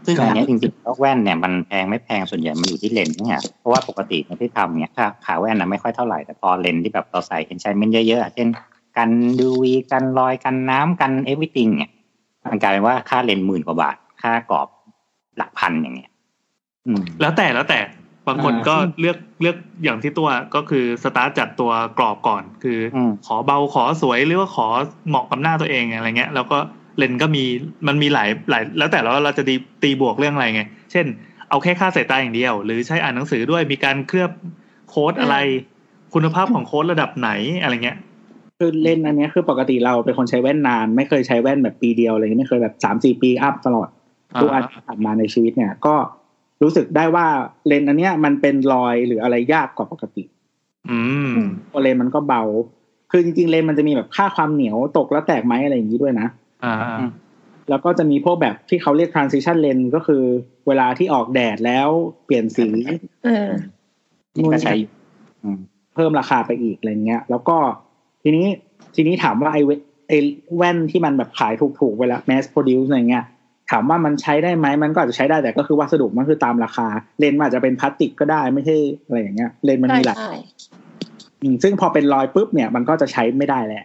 [0.06, 8.48] ซึ่งอันเนี้ยจริงๆแล้วแว่นเนี่ยมันแพงไม่แพงส่วนใหญ่มันอยู่ที่เลนส์เนี่ยเพราะว่าปกติเนี่ยที่ทำเนี่ยค่าขาแว่นนะไม่ค่อยเท่าไหร่แต่พอเลนส์ที่แบบเราใส่ enhancement เยอะๆอะเช่น
[8.96, 11.90] กันดูวีกันรอยกันน้ำกัน everything เนี่ย
[12.50, 14.68] มันกลายเป็นว่าค่าเลนส์หมื่นกว่าบาท ค่ากรอบ
[15.36, 16.10] หลักพันอย่างเงี้ย
[16.86, 17.78] อืมแล้วแต่แล้วแต่
[18.28, 24.66] บางคนก็เลือกเลือกอย่างที่ตัวก็คือสตาร์ทจากตัวกรอบก่อน คืออมขอเบาขอสวยหรือว่าขอ
[25.08, 26.58] เหมาะกับหน้าตัวเองอะไรเงี้ย แล้วก็
[26.98, 27.44] เลนส์ก็มี
[27.86, 30.62] มันมีหลายหลายแล้วแต่เราเราจะตีตีบวกเรื่องอะไรไง
[30.92, 31.06] เช่น
[31.48, 34.30] เอาแค่ค่าสายตาอย่างเดียว หรือใช้อ่านหนังสือด้วยมีการเคลือบ
[34.88, 35.36] coat อะไร
[36.14, 37.30] คุณภาพของ coat ระดับไหน
[37.62, 37.98] อะไรเงี้ย
[38.58, 43.88] คือเลนส์อันเนี้ยคือปกติเราเป็นคนใช้แว่นนาน ไม่เคยใช้แว่นแบบปีเดียวอะไรเงี้ยไม่เคยแบบสามสี่ปี up ตลอด
[44.40, 45.94] ทุกอันที่ผ่านมาในชีวิตเนี่ย ก็
[46.62, 47.26] รู้สึกได้ว่า
[47.66, 50.24] เลนส์อันเนี้ยมันเป็นรอยหรืออะไรยากกว่าปกติ
[50.90, 50.98] อื
[51.30, 51.32] ม
[51.68, 52.42] เพราะเลนส์มันก็เบา
[53.10, 56.28] คือจริงๆเลนส์มันจะมีแบบค่าความเหนียวตกแล้วแตกไหมอะไรอย่างนี้ด้วยนะ
[56.64, 56.76] อ่า
[57.70, 60.22] แล้วก็จะมีพวกแบบที่เขาเรียก transition lens ก็คือ
[60.66, 61.88] เวลาที่ออกแดดแล้ว
[62.24, 62.66] เปลี่ยนสี
[63.24, 63.50] เออ
[64.36, 64.90] นี่ก็ใช้อยู่
[65.42, 65.58] อืม
[65.94, 67.56] เพิ่มราคาไปอีกอะไรเงี้ย แล้วก็
[68.22, 68.46] ทีนี้
[68.94, 69.70] ทีนี้ถามว่าไอ้เว
[70.08, 70.18] ไอ้
[70.56, 73.24] แว่นที่มันแบบขายถูกๆเวลา mass produce อะไรเงี้ย
[73.70, 76.86] ถามว่ามันใช้ได้ไหมมันก็อาจจะใช้ได้แต่ก็คือวัสดุมันคือตามราคา
[77.18, 80.32] เลนส์มันอาจจะเป็นพลาสติกก็ได้ไม่ใช่อะไรอย่างเงี้ย เลนส์มันใช่มีหลายใช่
[81.42, 83.84] อืมซึ่งพอเป็นรอยปุ๊บเนี่ย มันก็จะใช้ไม่ได้แหละ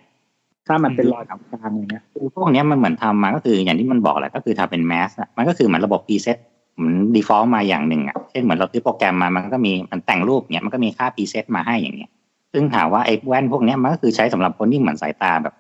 [0.68, 1.38] ถ้ามันเป็นรอยกลา
[1.70, 6.38] งๆอย่างเงี้ยคือพวกเนี้ยมันเหมือนทำมาก็คืออย่างที่มันบอกแหละก็คือทำเป็นแมสอะมันก็คือเหมือนระบบ preset
[6.76, 12.10] เหมือน default มาอย่างหนึ่งอะเช่นเหมือนเราซื้อโปรแกรมมามันก็มีมันแต่งรูปเนี้ยมันก็มีค่า preset มาให้อย่างเงี้ย
[12.54, 15.54] ซึ่งถามว่าไอ้แว่นพวกเนี้ยมันก็คือใช้สำหรับคนที่เหมือนสายตาแบบ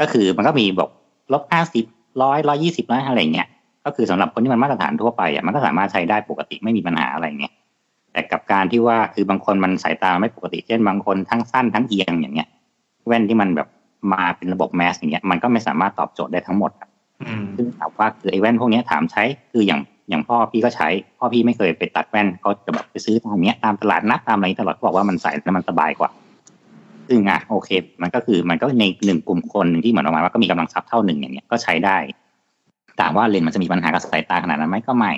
[0.00, 0.90] ก็คือมันก็มีบอก
[1.32, 1.84] ลบห้าสิบ
[2.22, 3.48] ร้อยร้อยี่สิบร้อยอะไรเงี้ย
[3.84, 7.52] ก็คือสำหรับคนที่มันมาตรฐานทั่วไปอะมันก็สามารถใช้ได้ปกติไม่มีปัญหาอะไรเงี้ย
[8.12, 12.48] แต่กับการที่ว่าคือบางคนมันสายตาไม่ปกติ เช่นบางคนทั้งสั้นทั้งเอียงอย่างเงี้ย
[13.06, 13.68] แว่นที่มันแบบ
[14.12, 16.88] มาเป็นระบบแมสอย่างเงี้ยมันก็ไม่สามารถตอบโจทย์ได้ทั้งหมดอะ
[17.22, 19.22] อืมซึ่งถามว่าคือไอ้แว่นพวกเนี้ยถามใช้
[19.52, 20.88] คืออย่างอย่างพ่อพี่ก็ใช้
[21.18, 26.10] พ่อพี่ไม่เคยไปตัดแว่นเขาจะแบบไปซื้อตามเนี้ยตามตลาดนัดตามอะไรตลอดเขาบอกว่ามันใส่แล้วมันสบายกว่า
[27.08, 27.70] ซึ่งอะโอเค
[28.02, 31.96] มันก็คือมันก็ในหนึ่งกลุ่มคนหนึ่งที่เหมือนประมาณว่าก็มีกำลังทรัพย์เท่าหนึ่งอย่างเงี้ยก็ใช้ได้
[33.00, 35.12] ถามว่าเลนส์มันจะมีปัญหากับสายตาขนาดนั้นไหมก็ไม่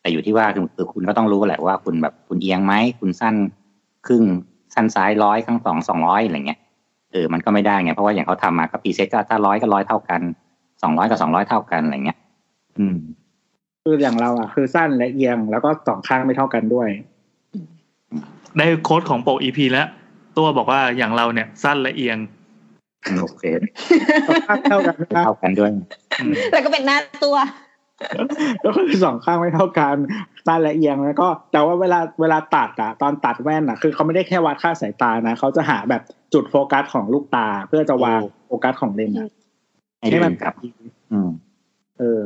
[0.00, 3.34] แต่อยู่ที่ว่าคือคือคุณก็ต้องรู้แหละว่าคุณแบบคุณเอียงไหมคุณสั้น
[4.06, 4.24] ครึ่ง
[4.74, 6.60] สั้นซ้ายร้อยข้างสองสองร้อยอะไรเงี้ย
[7.12, 10.20] เออมันก็ไม่ได้ไงเพราะว่าอย่างเขาทำมาก็ preset ก็ถ้าร้อยก็ร้อยเท่ากัน
[10.82, 12.18] สองร้อยกับสองร้อยเท่ากันอะไรเงี้ย
[12.78, 12.96] อืม
[13.84, 16.88] คืออย่างเราอะคือสั้นและเอียงแล้วก็สองข้างไม่เท่ากันด้วย
[18.58, 19.88] ได้โค้ดของโปกอีพีแล้ว
[20.36, 22.18] ตัวบอกว่าอย่างเราเนี่ย สั้นและเอียง
[23.20, 23.44] โอเค
[24.28, 25.70] สองข้างเท่ากันไม่ได้เท่ากันด้วย
[26.20, 27.36] อืมแล้วก็เป็นหน้าตัว
[28.64, 29.96] ก็คือสองข้างไม่เท่ากัน
[30.46, 39.28] สั้นและเอียงแล้วก็แต่ว่าเวลาเวลาตัดอะตอนตัดแว่นอะคือเขาไม่ได้แค่วัดค่าสายตานะเขาจะหาแบบจุดโฟกัสของลูกตา เพื่อจะวางโฟกัสของเลนส์อะ
[39.98, 40.54] ให้ให้มันดูกับ
[41.12, 41.30] อืม
[41.98, 42.22] เออ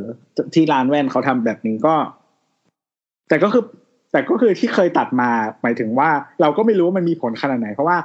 [0.54, 1.94] ที่ร้านแว่นเขาทำแบบนี้ก็
[3.28, 3.64] แต่ก็คือ
[4.12, 5.30] แต่ก็คือที่เคยตัดมา
[5.62, 6.10] หมายถึงว่า
[6.40, 7.98] เราก็ไม่รู้ว่ามันมีผลขนาดไหน เพราะว่า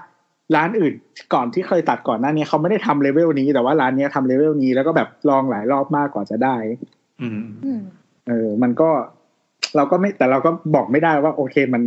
[0.55, 0.93] ร้านอื่น
[1.34, 6.55] ก่อนที่เคยตัดก่อนหน้านี้เขาไม่ได้ทำเลเวลนี้ แต่ว่าร้านเนี้ยทำเลเวลนี้แล้วก็แบบลองหลายรอบมากกว่าจะได้
[7.22, 7.82] อืมอืม
[8.28, 8.89] เออ มันก็
[9.76, 11.84] เราก็ไม่แต่เราก็บอกไม่ได้ว่า โอเคมัน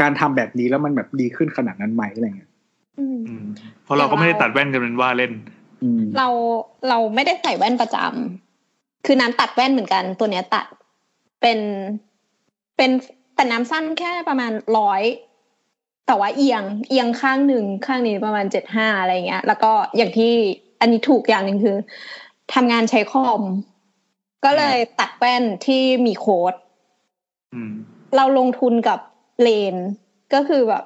[0.00, 2.50] การทำแบบนี้แล้วมันแบบดีขึ้นขนาดนั้นไหมอะไรเงี้ย
[2.98, 3.44] อืมอืม
[3.84, 5.32] เพราะเราก็ไม่ได้ตัดแว่นกันเป็นว่าเล่น
[5.82, 6.28] อืมเรา
[6.88, 10.66] เราไม่ได้ใส่แว่นประจำคือน้ำตัดแว่นเหมือนกัน ตัวเนี้ยตัด
[11.40, 11.58] เป็น
[12.76, 12.90] เป็น
[13.34, 15.02] แต่น้ำสั้นแค่ประมาณร้อย
[16.06, 20.32] แต่ว่าเอียงเอียงข้างหนึ่งข้างนี้ประมาณเจ็ดห้าอะไรเงี้ย แล้วก็อย่างที่
[20.80, 21.76] อันนี้ถูกอย่างหนึ่งคือ
[22.54, 23.42] ทำงานใช้คอม
[24.44, 26.54] ก็เลยตัดแว่นที่มีโค้ด
[27.54, 27.72] อืม
[28.16, 28.98] เราลงทุนกับ
[29.42, 29.74] เลน
[30.34, 30.84] ก็คือแบบ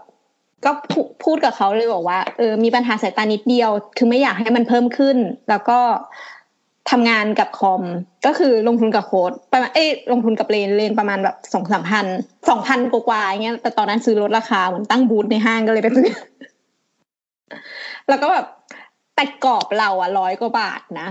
[0.64, 5.16] ก็พูพูดกับเขาเลยบอกว่าเออมีปัญหาสายตานิดเดียว คือไม่อยากให้มันเพิ่มขึ้น
[5.48, 5.78] แล้วก็
[6.90, 7.82] ทำงานกับคอม
[8.26, 12.06] ก็คือลงทุนกับโค้ดประมาณเอ้ยลงทุนกับเลนเลนประมาณแบบสองสามพัน
[12.48, 16.08] สองพันกว่าๆอย่างเงี้ยแต่ตอนนั้นซื้อลดราคาเหมือนตั้งบูธในห้างก็เลยไปซื้อ
[18.08, 18.46] แล้วก็แบบ
[19.14, 21.08] แต่กรอบเราอะร้อยกว่าบาทนะ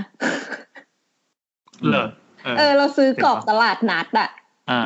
[1.88, 2.06] เหรอ
[2.46, 4.30] เออเออ เราซื้อกรอบตลาดนัดอะ
[4.72, 4.82] อ่า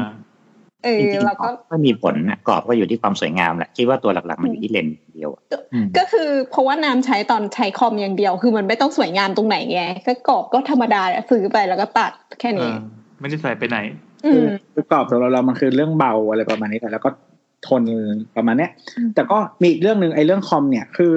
[0.83, 5.41] เออจริงๆแล้วก็ก็มีผลนะกรอบก็อยู่ที่ความสวยงามแหละคิดว่าตัวหลักๆมันอยู่ที่เลนส์เดียวอะ
[5.73, 12.75] อืมก็คือเพราะว่าน้ำใช้ตอนใช้คอมอย่างเดียว คือมันไม่ต้องสวยงามตรงไหนไงก็กรอบก็ธรรมดาแหละซื้อไปแล้วก็ตัดแค่เอนี้อ
[13.19, 13.77] ไม่ได้ใส่ไปไหน
[14.25, 17.09] อืมคือกรอบสำหรับเรามันคือเรื่องเบาอะไรประมาณนี้แต่แล้วก็
[17.67, 17.83] ทน
[18.35, 21.13] ประมาณเนี้ยอืมแต่ก็มีอีกเรื่องหนึ่งไอ้เรื่องคอมเนี่ยคือ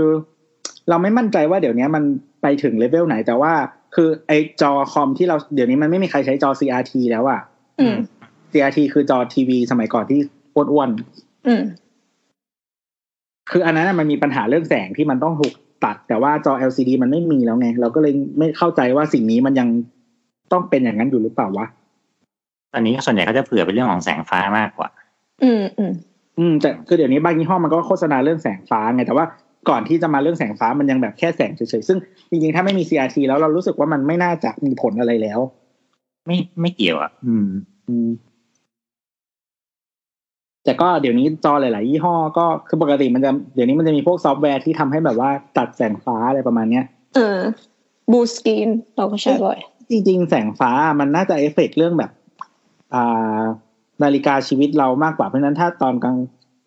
[0.89, 2.03] เราไม่มั่นใจว่าเดี๋ยวนี้มัน
[2.43, 3.53] ไปถึงเลเวลไหน แต่ว่า
[3.97, 7.41] คือไอ้จอคอมที่เราเดี๋ยวนี้มันไม่มีใครใช้จอ CRT แล้วอะ
[7.81, 7.97] อืม
[8.53, 10.21] CRT คือจอทีวีสมัยก่อนที่
[10.55, 10.91] อ้วน
[11.47, 19.69] อืมๆคืออันนั้นนะมันมีปัญหาเรื่องแสงที่มันต้องถูกตัด แต่ว่าจอ LCD มันไม่มีแล้วไง เราก็เลยไม่เข้าใจว่าสิ่งนี้มันยัง
[20.53, 21.67] ต้องเป็นอย่างนั้นอยู่หรือเปล่าวะ
[22.73, 24.89] ตอนนี้ส่วนใหญ่ก็จะเผื่อเป็นเรื่องของแสงฟ้ามากกว่า
[25.43, 25.93] อืมอืม
[26.39, 29.25] อืมแต่คือเดี๋ยวนี้บางยี่ห้อมันก็โฆษณาเรื่องแสงฟ้าไงแต่ว่า
[29.69, 31.99] ก่อนที่จะมาเรื่องแสงฟ้ามันยังแบบแค่แสงเฉยๆ ซึ่ง
[32.31, 35.41] จริงๆ ถ้าไม่มี CRT แล้วเรารู้สึกว่ามันไม่น่าจะมีผลอะไรแล้ว
[36.27, 37.49] ไม่ไม่เกี่ยวอะ อืม
[37.89, 38.09] อืม
[40.65, 46.85] แต่ก็เดี๋ยวนี้จอหลาย ๆ ยี่ห้อก็คือปกติมันจะเดี๋ยวนี้มันจะมีพวกซอฟต์แวร์ที่ทำให้แบบว่าตัดแสงฟ้าอะไรประมาณเนี้ย
[47.17, 47.39] เออ
[48.11, 49.59] blue screenเราก็ใช้บ่อย
[49.91, 50.71] จริง ๆ แสงฟ้า
[51.01, 52.11] มันน่าจะเอฟเฟกต์เรื่องแบบ
[52.95, 53.41] อ่า
[54.03, 56.19] นาฬิกาชีวิตเรามากกว่าเพราะฉะนั้นถ้าตอนกลาง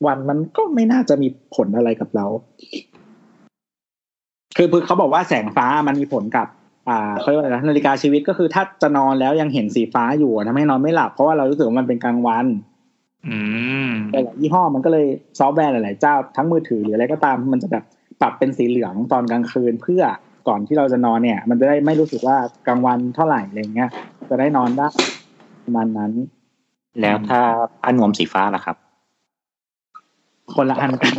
[0.06, 2.26] วันมันก็ไม่น่าจะมีผลอะไรกับเรา
[4.60, 6.48] คือคือเขาบอกว่าแสงฟ้ามันมีผลกับ
[6.90, 12.46] อ่าเขาเรียกว่าอะไรนะนาฬิกาชีวิตก็คือถ้าจะนอนแล้วยังเห็นสีฟ้าอยู่อะทำให้นอนไม่หลับ เพราะว่าเรารู้สึกว่ามันเป็นกลางวัน
[13.28, 13.38] อื
[13.88, 15.08] มหลายๆยี่ห้อมันก็เลย
[15.40, 17.84] ซอฟต์แวร์หลาย ๆ เจ้าทั้งมือถือหรืออะไรก็ตามมันจะแบบ
[18.22, 20.04] ปรับเป็นสีเหลืองตอนกลางคืนเพื่อ
[20.48, 22.38] ก่อนที่เราจะนอนเนี่ย มันจะได้ไม่รู้สึกว่า
[22.68, 23.90] กลางวันเท่าไหร่อะไรเงี้ย
[24.30, 24.90] จะได้นอนได้
[25.66, 26.12] ประมาณนั้น
[27.02, 27.40] แล้วถ้า
[27.82, 28.78] ผ้านวมสีฟ้าล่ะครับ
[30.56, 31.16] คนละอันกัน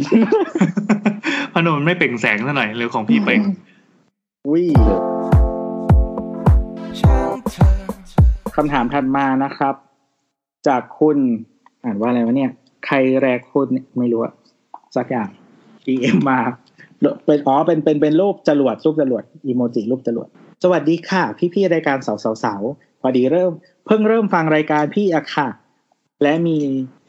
[1.52, 3.40] พนมมันไม่เปล่งแสงซะหน่อยหรือของพี่เปล่ง
[4.47, 4.65] อุ้ย
[7.01, 7.66] ช่างเธอ
[8.57, 9.74] คำถามถัดมานะครับ
[10.69, 11.19] จากคุณ
[11.85, 12.51] อ่านว่าอะไรวะเนี่ย
[12.86, 14.32] ใครแรกคุณเนี่ยไม่รู้อะ
[14.97, 15.28] สักอย่าง
[15.86, 16.39] DM มา
[17.24, 20.28] เป็นอ๋อเป็นเป็นเป็นรูปจรวดรูปจรวดอีโมจิรูปจรวด
[20.62, 21.23] สวัสดีค่ะ
[21.55, 22.62] พี่ๆรายการสาวสาวสาว
[23.01, 23.52] พอดีเริ่ม
[23.86, 25.48] เพิ่งเริ่มฟังรายการพี่อะค่ะ
[26.22, 26.59] และมี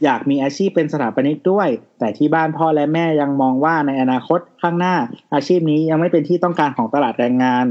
[0.03, 1.67] อยากมีอาชีพเป็นสถาปนิกด้วย
[1.99, 4.95] แต่ที่บ้านพ่อและแม่ยังมองว่าในอนาคตข้างหน้า
[5.33, 7.65] อาชีพนี้ยังไม่เป็นที่ต้องการของตลาดแรงงาน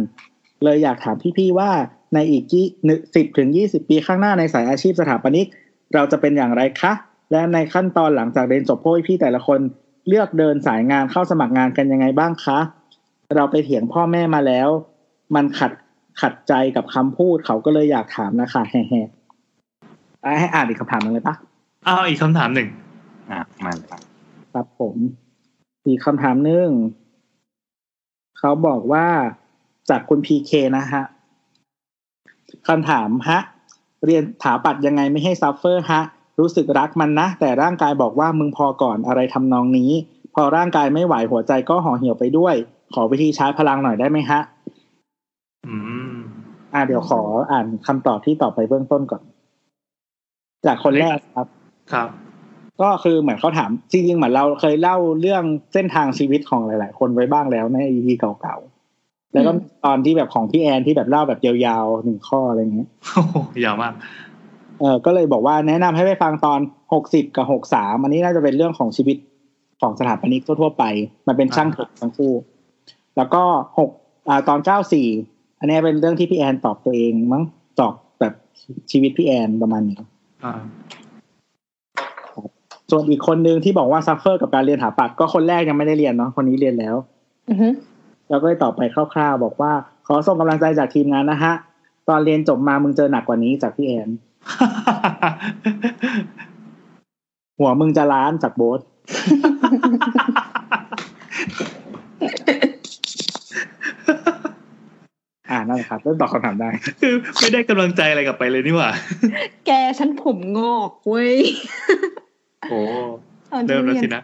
[0.64, 1.70] เลยอยากถามพี่ๆว่า
[2.14, 2.66] ในอีกยี่
[3.14, 5.46] สิบถึงยี่สิบปีข้างหน้าในสายอาชีพสถาปนิก
[5.94, 6.92] เราจะเป็นอย่างไรคะ
[7.32, 9.60] และในขั้นตอนหลังจากเรียนจบพวกพี่แต่ละคน
[10.08, 12.58] เลือกเดินสายงานเข้าสมัครงานกันยังไงบ้างคะ
[13.34, 14.68] เราไปเถียงพ่อแม่มาแล้ว
[15.34, 15.72] มันขัด
[16.20, 19.19] ขัดใจกับคำพูดเขาก็เลยอยากถามนะคะแฮ่ๆ
[20.38, 21.34] ให้อ่านอีกคำถามหนึงเลยปะ
[21.86, 22.68] อ้าวอีกคำถามหนึ่ง
[23.30, 24.02] อะมาเลยครับ
[24.52, 24.96] ครับผม
[25.86, 26.68] อีกคำถามหนึ่ง
[28.38, 29.06] เขาบอกว่า
[29.90, 31.02] จากคุณพีเคนะฮะ
[32.68, 33.40] คำถามฮะ
[34.04, 36.02] เรียนถาปัดยังไงไม่ให้ suffer ฮะ
[36.40, 39.90] รู้สึกรักมันนะ แต่ร่างกายบอกว่ามึงพอก่อนอะไรทำนองนี้
[40.34, 42.54] พอร่างกายไม่ไหวหัวใจก็ห่อเหี่ยวไปด้วย
[42.94, 44.40] ขอวิธีชาร์จพลังหน่อยได้ไหมฮะ
[45.66, 45.74] อื
[46.12, 46.14] ม
[46.72, 47.20] อ่าเดี๋ยวขอ
[47.50, 49.22] อ่านคำตอบที่ตอบไปเบื้องต้นก่อน
[50.66, 51.46] จากคนแรกครับ
[51.92, 52.08] ครับ
[52.82, 63.92] ก็คือเหมือนเขาถาม จริงๆเหมือนเราเคยเล่าเรื่องเส้นทางชีวิตของหลาย ๆ คนไว้บ้างแล้วใน EP เก่าๆ แล้วก็มีตอนที่แบบของพี่แอนที่แบบเล่าแบบยาวๆหนึ่งข้ออะไรเงี้ยโอ้โหยาวมาก
[64.80, 66.60] เออก็เลยบอกว่าแนะนำให้ไปฟังตอน
[66.92, 69.16] หกสิบกับหกสามอันนี้น่าจะเป็นเรื่องของชีวิต
[69.80, 70.84] ของสถาปนิกทั่วๆไป
[71.28, 72.32] มันเป็นช่างเถอะทั้งคู่
[73.16, 73.42] แล้วก็
[73.78, 73.90] หก
[74.28, 75.08] อ่าตอนเก้าสี่
[75.58, 77.44] อันนี้เป็นเรื่องที่พี่แอนตอบตัวเองมั้ง
[77.80, 78.34] ตอบแบบ
[78.90, 80.00] ชีวิตพี่แอนประมาณนี้
[80.44, 80.52] อ่า
[82.90, 86.96] ส่วนอีกคนนึงที่บอกว่า suffer กับการเรียนถาปัดก็คนแรกยังไม่ได้เรียนเนาะคนนี้เรียนแล้ว
[87.50, 87.68] อือฮึ
[88.30, 88.80] แล้วก็ตอบไป
[89.14, 89.72] คร่าวๆ บอกว่า
[90.06, 91.52] ขอส่งกำลังใจจากทีมงานนะฮะ
[92.08, 94.08] ตอนเรียนจบมามึงเจอหนักกว่านี้จากพี่แอน
[97.58, 98.80] หัวมึงจะล้านจากโบ๊ท
[105.50, 106.68] อ่านั่นแหละครับเริ่มตอบคำถามได้
[107.00, 108.90] คือไม่ได้กำลังใจอะไรกลับไปเลยนี่หว่า
[109.66, 111.34] แกฉันผมงอกเว้ย
[112.70, 112.80] โอ้
[113.52, 114.22] ตอนที่เริ่มแล้วรียนสินะ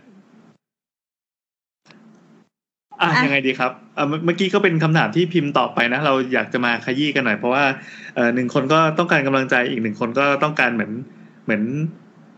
[3.00, 7.64] อะอะยังไงดีครับอะเมื่อเมื่อกี้ก็เป็นคำถามที่พิมพ์ตอบไปนะ เราอยากจะมาขยี้กันหน่อยเพราะว่า
[8.14, 10.92] เอ่อหนึ่งคนก็ต้องการกำลังใจอีกหนึ่งคนก็ต้องการเหมือน
[11.44, 11.62] เหมือน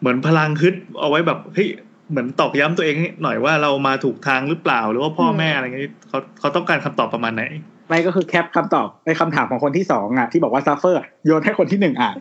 [0.00, 1.68] เหมือนพลังฮึดเอาไว้แบบเฮ้ย
[2.10, 7.44] เหมือนตอกย้ำตัวเองให้หน่อยว่าเรามาถูกทางหรือเปล่า หรือว่าพ่อแม่อะไรเงี้ยเขาเขาต้องการคำตอบประมาณไหน
[7.88, 12.16] ไม่ก็คือแคปคำตอบในคำถามของคนที่สองอะ ที่บอกว่าซัฟเฟอร์โยนให้คนที่หนึ่งอ่าน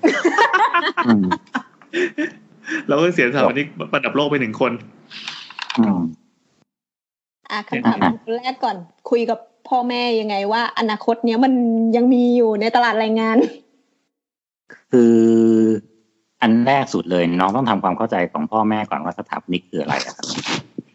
[1.07, 1.25] อืม
[2.87, 4.71] เราก็เสียสถาปนิกประดับโลกไปหนึ่งคน
[5.79, 5.99] อืม
[7.51, 8.77] อะคำถามคนแรกก่อน
[9.09, 9.39] คุยกับ
[9.69, 11.53] พ่อแม่ยังไงว่า อนาคตเนี้ยมัน
[11.95, 13.37] ยังมีอยู่ในตลาดแรงงาน
[14.91, 15.15] คือ
[16.41, 20.25] อันแรกสุดเลย น้องต้องทำความเข้าใจของพ่อแม่ก่อนว่าสถาปนิกคืออะไรอะครับ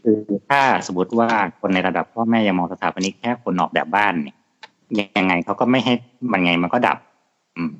[0.02, 0.18] คือ
[0.48, 1.28] ถ้าสมมติว่า
[1.60, 4.36] คนในระดับพ่อแม่ยังมองสถาปนิกแค่คนออกแบบบ้านเนี่ย
[5.18, 5.94] ยังไงเขาก็ไม่ให้
[6.32, 6.98] มันไงมันก็ดับ
[7.56, 7.72] อืม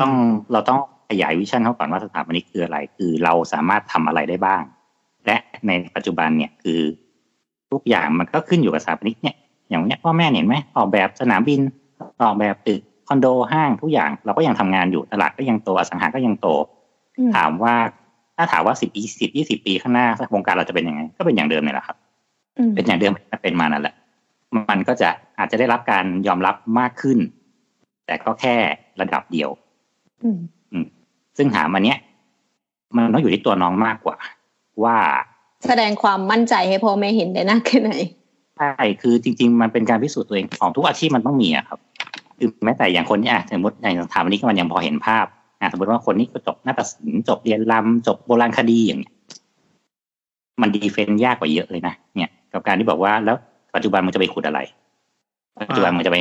[0.00, 0.12] ต้อง
[0.52, 0.78] เราต้อง
[1.08, 4.62] ขยายวิชั่นเขาก่อนว่าสถาปนิกคืออะไร คือเราสามารถทำอะไรได้บ้าง
[5.26, 5.36] และ
[5.66, 6.80] ในปัจจุบันเนี่ยคือ
[7.70, 9.36] ทุกอย่างมันก็ขึ้นอยู่กับสถาปนิกเนี่ย
[9.68, 11.60] อย่างเนี้ยพ่อแม่เห็นไหมออกแบบสนามบิน
[12.22, 16.48] ออกแบบตึกคอนโดห้างทุกอย่าง เราก็ยังทำงานอยู่ตลาดก็ยังโตอสังหาก็ยังโต
[17.18, 17.74] อืมถามว่า
[18.36, 21.96] ถ้าถามว่าสิบปีสิบยี่สิบปีข้างหน้า วงการเราจะเป็นยังไง ก็เป็นอย่างเดิมนี่แหละครับ
[22.58, 23.94] อืมเป็นอย่างเดิมที่เป็นมานั่นแหละ
[24.68, 25.08] มันก็จะ
[25.38, 27.18] อาจจะได้รับการยอมรับมากขึ้น
[28.06, 28.56] แต่ก็แค่
[29.00, 29.50] ระดับเดียว
[30.22, 30.86] อืม
[31.36, 31.98] ซึ่งถามอันเนี้ย
[32.96, 34.16] มันต้องอยู่ที่ตัวน้องมากกว่า
[34.84, 34.96] ว่า
[35.66, 37.92] แสดงความมั่นใจให้พ่อแม่เห็นได้นะแค่ไหน
[38.58, 41.78] ใช่คือจริง ๆ มันเป็นการพิสูจน์ตัวเองของทุกอาชีพมันต้องมีอะครับ
[42.38, 45.26] คือแม้แต่อย่างคนเนี้อะสมมติอย่างสถาปนิกมันยังพอเห็นภาพ
[45.60, 49.14] อะสมมติว่าคนนี้ก็จบนาฏศิลป์จบเรียนรำจบโบราณคดีอย่างเงี้ย
[50.60, 53.36] มันดีเฟนต์ยากกว่าเยอะเลยนะเนี่ย กับการที่บอกว่าแล้ว
[53.76, 54.60] ปัจจุบันมันจะไปขุดอะไร
[55.68, 56.16] ปัจจุบันมันจะไป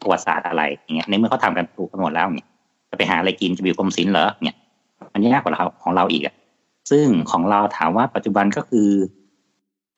[0.00, 2.48] ประวัติศาสตร์อะไรอย่างเงี้ยในเมื่อเขาทำกันถูกกันหมดแล้วเนี่ย
[2.90, 4.56] จะไปหาอะไรกินจะไปอยู่กรมศิลป์เหรอเนี่ย
[5.12, 6.34] มันยากกว่าเราของเราอีกอะ
[6.90, 8.90] ซึ่งของเราถามว่าปัจจุบันก็คือ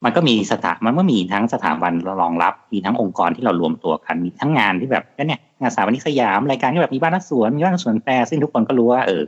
[0.04, 1.92] มันก็มีสถามันก็มีทั้งสถาบัน
[2.22, 9.22] รองรับ มีทั้งองค์กรที่เรารวมตัวกัน มีทั้งงานที่แบบก็เนี่ยงานสถาปนิกสยามรายการที่แบบมีบ้านและสวนมีบ้านและสวนแฟร์ซึ่งทุกคนก็รู้ว่าเออ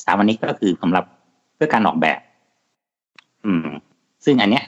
[0.00, 1.04] สถาปนิกก็คือสำหรับ
[1.54, 2.20] เพื่อการออกแบบ
[3.44, 3.68] อืม
[4.24, 4.64] ซึ่งอันเนี้ย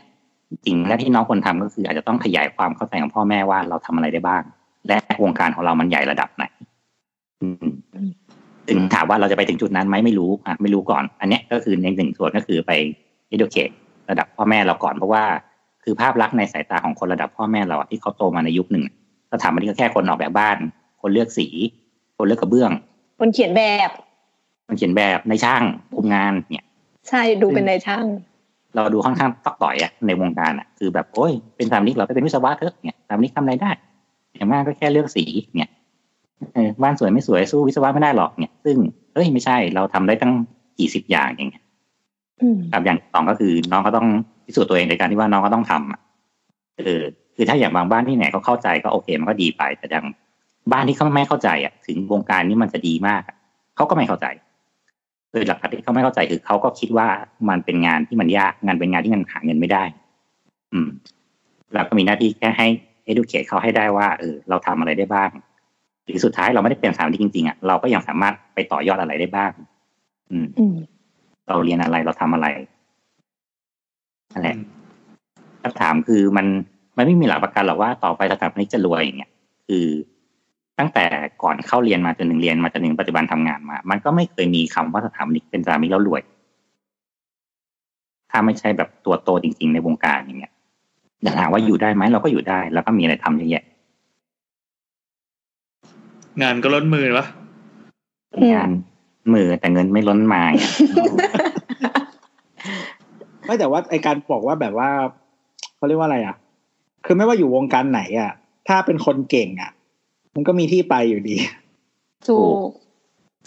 [0.66, 4.42] สิ่งแรกที่น้องควรทำก็คืออาจจะต้องขยายความเข้าใจของพ่อแม่ว่าเราทำอะไรได้บ้าง
[4.88, 6.44] และวงการของเรามันใหญ่ระดับไหน
[7.42, 7.66] อืม
[8.68, 12.72] ถึงถามว่าเราจะไปถึงจุดนั้นไหมไม่รู้อะไม่รู้ก่อน อันเนี้ยก็คือในหนึ่งส่วนก็คือไป
[13.34, 13.74] educate
[14.10, 15.24] ระดับพ่อแม่เราก่อนเพราะว่า
[15.84, 18.84] คือภาพลักษณ์ในสายตาของคนระดับพ่อแม่เราอะที่เขาโตมาในยุคหนึ่ง
[19.32, 20.56] สถาบันนี้ก็แค่คนออกแบบบ้าน
[21.00, 21.46] คนเลือกสี
[22.16, 22.70] คนเลือกกระเบื้อง
[23.20, 23.90] คนเขียนแบบ
[24.66, 25.62] คนเขียนแบบในช่าง
[25.96, 26.66] คุมงานเนี่ย
[27.08, 28.04] ใช่ดูเป็นนายช่าง
[28.76, 33.70] เราดูค่อนข้างตอกต่อยอะในวงการอะคือแบบโอ้ยเป็นสถาปนิกเราไปเป็นวิศวะเถอะเนี่ยสถาปนิกทำอะไรได้
[34.34, 35.24] อย่างมากก็แค่เลือกสี
[35.56, 35.70] เนี่ย
[36.54, 38.76] เออบ้านสวยไม่สวยสู้วิศวะไม่ได้หรอกเนี่ย ซึ่ง
[39.14, 40.32] เอ้ยไม่ใช่เราทำได้ตั้ง
[40.78, 41.64] กี่สิบอย่างอย่างเงี้ย
[42.40, 44.06] อืมครับอย่างสองก็คือน้องก็ต้อง
[44.46, 46.00] พิสูจน์ตัวเองในการที่ว่าน้องก็ต้องทำอะ
[46.78, 47.02] เออ
[47.36, 50.04] คือถ้าอย่างบางบ้านที่ไหนเขาเข้าใจก็โอเคมันก็ดีไปแต่อย่าง
[50.72, 53.36] บ้านที่เขาไม่เข้าใจอะ ถึงวงการนี้มันจะดีมากอะ
[53.76, 54.26] เขาก็ไม่เข้าใจ
[55.38, 57.08] คือหลักๆที่เขาไม่เข้าใจคือเขาก็คิดว่า
[57.48, 59.84] มันเป็นงานที่มันยากงานเป็นงานที่มันหาเงินไม่ได้
[60.72, 60.88] อืม
[61.74, 62.66] เราก็มีหน้าที่แค่ให้
[63.10, 65.30] educate เขาให้ได้ว่าเออเราทำอะไรได้บ้าง
[66.04, 69.50] หรือสุดท้ายเราไม่ได้เป็นสถามที่จริงๆอะเราก็ยังสามารถไปต่อยอดอะไรได้บ้าง
[70.30, 70.74] อืมอืม
[71.48, 72.46] เราเรียนอะไรเราทำอะไร
[74.32, 74.56] นั่นแหละ
[75.62, 76.46] คำถามคือมัน
[76.96, 79.30] มันไม่มีหลักประกันหรอกว่าต่อไปสถาปนิกจะรวยอย่างเงี้ย
[79.68, 79.86] คือ
[80.78, 81.04] ตั้งแต่
[81.42, 86.22] ก่อนเข้าเรียนมาจนถึงเรียนมาจนถึงปัจจุบันทำงานมา มันก็ไม่เคยมีคำว่าสถาปนิกเป็นสถาปนิกแล้วรวย
[88.30, 90.52] ถ้าไม่ใช่แบบตัวโตจริง ๆ ในวงการอย่างเงี้ย
[91.22, 93.64] อยากถามว่าอยู่ได้ไหมเราก็อยู่ได้ แล้วก็มีอะไรทำเยอะแยะ
[96.42, 97.26] งานก็ล้นมือวะ
[98.36, 98.70] อืมงาน
[99.34, 100.72] มือแต่เงินไม่ล้นมาเนี่ย
[103.44, 104.90] ไม่แต่ว่าไอการบอกว่าแบบว่า
[105.76, 106.36] เขาเรียกว่าอะไรอะ
[107.04, 108.32] คือไม่ว่าอยู่วงการไหนอะ
[108.68, 109.70] ถ้าเป็นคนเก่งอะ
[110.36, 111.36] มันก็มีที่ไปอยู่ดี
[112.28, 112.68] ถูก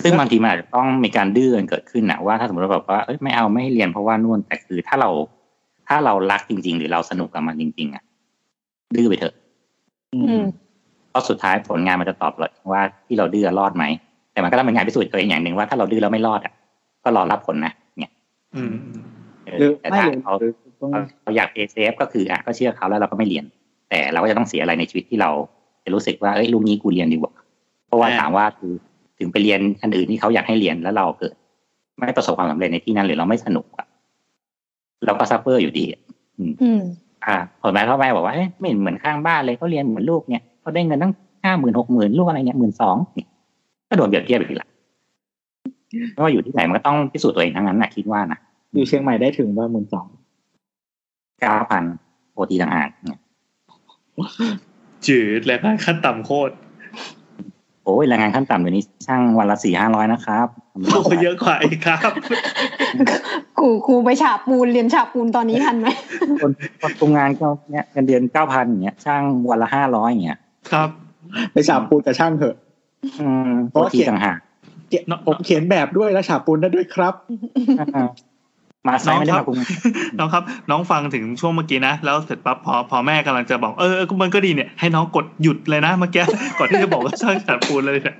[0.03, 5.09] ซึ่งบางทีมันอาจจะต้องมีการดื้อกันเกิดขึ้นนะว่าถ้าสมมติว่าแบบว่าเอ้ยไม่เอาไม่ให้เรียนเพราะว่านู่นแต่คือถ้าเรา
[5.87, 8.03] ถ้าเรารักจริง ๆ หรือเราสนุกกับมันจริง ๆ อะ
[8.95, 9.33] ดื้อไปเถอะ
[10.13, 10.45] อืม
[11.09, 13.83] เพราะสุดท้ายผลงานมันจะตอบเลยว่าที่เราดื้อรอดไหม
[14.33, 16.53] แต่มันก็ต้องเป็นงานพิสูจน์ตัวเองอย่างหนึ่งว่าถ้าเราดื้อแล้วไม่รอดอะ
[17.03, 18.11] ก็รอรับผลนะเนี่ย
[18.55, 18.73] อืม
[19.45, 20.51] เออหรือแต่ไม่ถ้าหรือเขาหรือ
[20.81, 20.91] ต้อง
[21.23, 23.45] เราอยากเอเซฟก็คืออะก็เชื่อเขาแล้วเราก็ไม่เรียน
[23.89, 25.58] แต่เราก็จะต้องเสียอะไรในชีวิตที่เราจะ
[25.95, 27.33] รู้สึกว่าเอ้ยลูกนี้กูเรียนดีกว่า
[27.87, 28.73] เพราะว่าอ่าถามว่าคือ
[29.19, 31.35] ถึงไปเรียนอันอื่นที่เขาอยากให้เรียนแล้วเราเกิด
[31.97, 33.87] ไม่ประสบความสำเร็จในที่นั้นหรือเราไม่สนุกอะ
[35.05, 36.01] เราก็ suffer อยู่ดีอะ
[36.37, 36.81] อืม
[37.25, 41.13] อ่าผลแม่พ่อแม่บอกว่าเอ้ยไม่เห็นเหมือนข้างบ้านเลยเขาเรียนเหมือนลูกเนี่ยเขาได้เงินตั้ง
[41.43, 42.95] ห้าหมื่นหกหมื่นลูกอะไรเนี่ยหมื่นสอง
[43.89, 44.69] ก็โดนเปรียบเทียบอีกละ
[46.13, 48.39] ไม่ว่าอยู่ที่ไหนมันก็ต้องพิสูจน์ตัวเองทั้งนั้นนะคิดว่านะ
[48.73, 50.07] อยู่เชียงใหม่ได้ถึงว่าหมื่นสอง
[51.41, 51.83] เก้าพัน
[52.33, 53.19] โอทีต่างหากเนี่ย
[55.07, 56.53] จืดแรงงานขั้นต่ำโคตร
[57.83, 60.47] โอ้ยแรงงานขั้นต่ำเดี๋ยวนี้ช่างวันละสี่ห้าร้อยนะครับ
[60.91, 62.11] โอ้เยอะกว่าอีกครับ
[63.59, 65.87] กูกูไปฉาบปูนเรียนฉาบปูนตอนนี้ทันไหม
[66.41, 66.51] คน
[66.81, 70.39] คนทำงานก็เนี่ยเงินเดือนเก้าพันอย่างเงี้ยช่างวันละห้าร้อยอย่างเงี้ย
[70.71, 70.89] ครับ
[71.51, 72.55] ไปฉาบปูนกับช่างเถอะ
[73.19, 74.37] อืมเพโอราะว่าทีเขียนต่างหาก
[74.89, 77.13] เขียนผมเขียนแบบด้วยแล้วฉาบปูนได้ด้วยครับ
[78.85, 79.57] อ่ามาไซส์ไม่ได้มาคุม
[80.19, 86.23] น้องครับ น้องฟังถึงช่วงเมื่อกี้นะ แล้วเสร็จปั๊บพอพอแม่กำลังจะบอกเออเออมันก็ดีเนี่ยให้น้องกดหยุดเลยนะเมื่อกี้
[86.59, 88.15] ก่อนที่จะบอกว่าช่างฉาบปูนเลยเนี่ย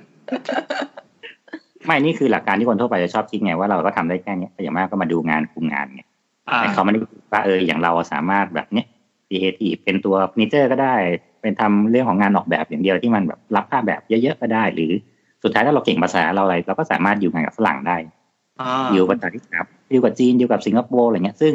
[1.85, 6.01] ไม่นี่คือหลักการที่คนทั่วไปจะชอบคิดไงว่าเราก็ทำได้แค่เนี้ยแต่อย่างมากก็มาดูงานคุมงานไง
[6.49, 8.85] อ่าแต่เขาไม่ได้คิดว่าเอออย่างเราสามารถแบบเนี้ย
[9.27, 10.95] creative เป็นตัวเฟอร์นิเจอร์ก็ได้
[11.41, 14.91] เป็นทำเรื่องของงานออกแบบอย่างเดียวที่มันแบบรับภาพแบบเยอะๆก็ได้ หรือ
[15.43, 17.97] สุดท้ายถ้าเราเก่งภาษาเราอะไรเราก็สามารถอยู่งานกับฝรั่งได้
[18.59, 21.53] อ่าอยู่กับต่างที่ครับอยู่กับจีนอยู่กับสิงคโปร์อะไรเงี้ย ซึ่ง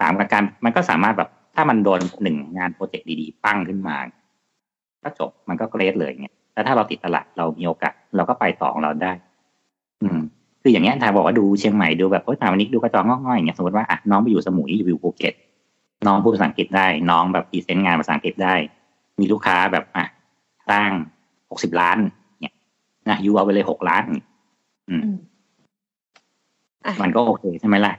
[0.00, 3.96] ถามกับการมันก็สามารถแบบถ้ามันโดนหนึ่งงาน project ดีๆ ปังขึ้นมา
[5.02, 9.12] ก็จบมันก็ great เลยเงี้ยแต่ถ้าเราติดตลาดเรามีโอกาสเราก็ไปต่อของเราได้
[10.02, 10.18] อืม
[10.62, 15.34] คืออย่างเงี้ยถ้าบอกว่าดูเชียงใหม่ดูแบบโอ้ยถามวันนี้ดูกระจองงอกง่อยอย่างเงี้ยสมมติว่าอะน้องไปอยู่สมุยอยู่ภูเก็ต
[16.06, 18.54] น้องพูดภาษาอังกฤษได้ น้องแบบ present งานภาษาอังกฤษได้
[19.20, 20.04] มีลูกค้าแบบอะ
[20.70, 20.90] ตั้ง
[21.50, 21.98] หกสิบล้าน
[22.40, 22.54] เนี่ย
[23.08, 24.04] นะยูเอาไปเลยหกล้าน
[24.88, 25.08] อืมอะ
[27.02, 27.94] มันก็โอเคใช่ไหมล่ะ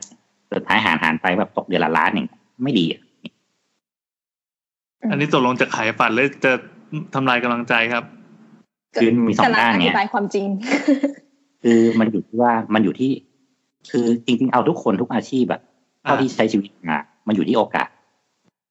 [0.51, 2.27] สุดท้ายหารหารไปแบบตกเดือนละล้านเอง
[2.63, 3.01] ไม่ดีอะ
[5.11, 6.51] อันนี้ตกลงจะขายฝันหรือจะ
[7.13, 8.03] ทำลายกำลังใจครับ
[8.95, 10.47] คือมีสองกำลังด้านอธิเนี่ยบายความจริง
[11.63, 13.11] คือมันอยู่ที่ว่ามันอยู่ที่
[13.91, 15.61] คือจริง ๆ เอาทุกคนทุกอาชีพแบบ
[16.03, 17.87] เท่าที่ใช้ชีวิตมามันอยู่ที่โอกาส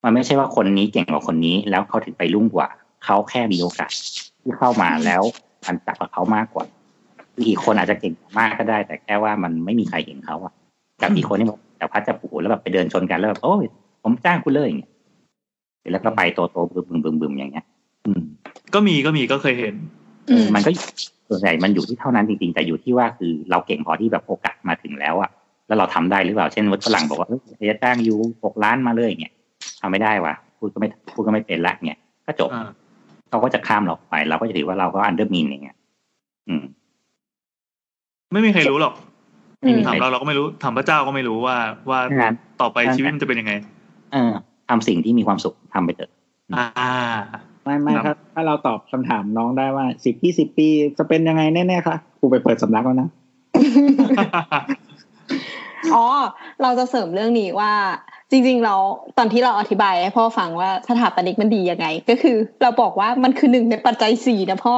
[0.04, 2.68] มันไม่ใช่ว่าคนนี้เก่งกว่าคนนี้ แล้วเขาถึงไปรุ่งกว่า
[3.04, 3.90] เขาแค่มีโอกาส
[4.42, 5.22] ที่เข้ามาแล้ว
[5.66, 6.64] มันจับกับเขามากกว่า
[7.46, 10.52] อีกคนอาจจะเก่งมากก็ได้ แต่แค่ว่ามันไม่มีใครเห็นเขาอะ
[11.02, 13.64] กับอีกคนที่แบบแต่พัดจะปูแล้วแบบไปเดินชนกันแล้วแบบโอ้ย
[14.02, 14.90] ผมจ้างคุณเลยอย่างเงี้ย
[15.92, 17.66] แล้วก็ไปโตโตๆบึมบึมบึมบึมอย่างเงี้ย
[18.06, 18.20] อืม
[18.74, 19.74] ก็มีก็มีก็เคยเห็น
[20.30, 20.70] อืมมันก็
[21.28, 25.30] ส่วนใหญ่มันอยู่ที่เท่านั้นจริงๆ แต่อยู่ที่ว่าคือเราเก่งพอที่แบบโอกาสมาถึงแล้วอะ
[25.66, 28.14] แล้วเราทำได้หรือเปล่า เช่นว่าฝรั่งบอกว่าเฮ้ยจะจ้าง you
[28.44, 29.34] หกล้านมาเลยอย่างเงี้ย
[29.80, 32.68] ทำไม่ได้ว่ะพูดก็ไม่พูดก็ไม่เป็นละเนี่ยก็จบอ่า
[33.30, 35.76] เขาก็จะข้ามเราไป เราก็จะถือว่าเราก็ undermine อย่างเงี้ย
[36.48, 36.64] อืม
[38.32, 38.94] ไม่มีใครรู้หรอก
[39.64, 41.56] อืมถามเราเราก็ไม่รู้ถามพระเจ้าก็ไม่รู้ว่า
[41.90, 43.52] ว่างั้นต่อไปชีวิตมันจะเป็นยังไง
[44.12, 44.32] เออ
[44.68, 46.10] ทำสิ่งที่มีความสุขทำไปเถอะ
[46.56, 46.90] อ่า
[47.64, 50.68] ไม่ไม่ครัถ้าบถ้าเราตอบคำถามน้องได้ว่าสิบยี่สิบปี
[50.98, 53.08] จะเป็นยังไงแน่ๆคะกูไปเปิดสำนักแล้วนะ
[55.94, 56.06] อ๋อ
[56.62, 57.72] เราจะเสริมเรื่องนี้ว่า
[58.30, 58.74] จริงๆเรา
[59.18, 64.76] ตอนที่เราอธิบายให้พ่อฟังว่าสถาปนิกมันดียังไง ก็คือ เราบอกว่ามันคือหนึ่งในปัจจัยสี่นะพ่อ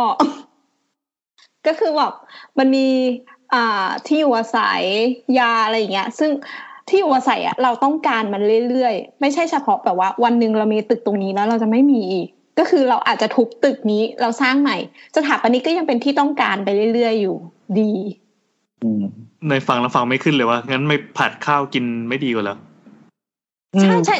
[1.67, 2.13] ก็คือแบบ
[2.59, 2.87] มันมี
[3.55, 4.83] อ่าที่อยู่อาศัย
[5.39, 6.31] ยาอะไรอย่างเงี้ย ซึ่ง
[6.89, 12.29] ที่อยู่อาศัยอะเราต้องการมันเรื่อยๆ ไม่ใช่เฉพาะแบบว่า วันหนึ่งเรามีตึกตรงนี้แล้วเราจะไม่มีอีก
[12.59, 14.77] ก็คือเราอาจจะทุบตึกนี้เราสร้างใหม่
[15.17, 17.37] สถาปนิกก็ยังเป็นที่ต้องการไปเรื่อยๆอยู่
[17.81, 17.93] ดี
[18.83, 19.05] อืม
[19.49, 22.57] ในฟังแล้วฟังไม่ขึ้นเลยว่างั้นไม่ผัดข้าวกินไม่ดีกว่าเหรอ
[23.81, 24.17] ใช่ใช่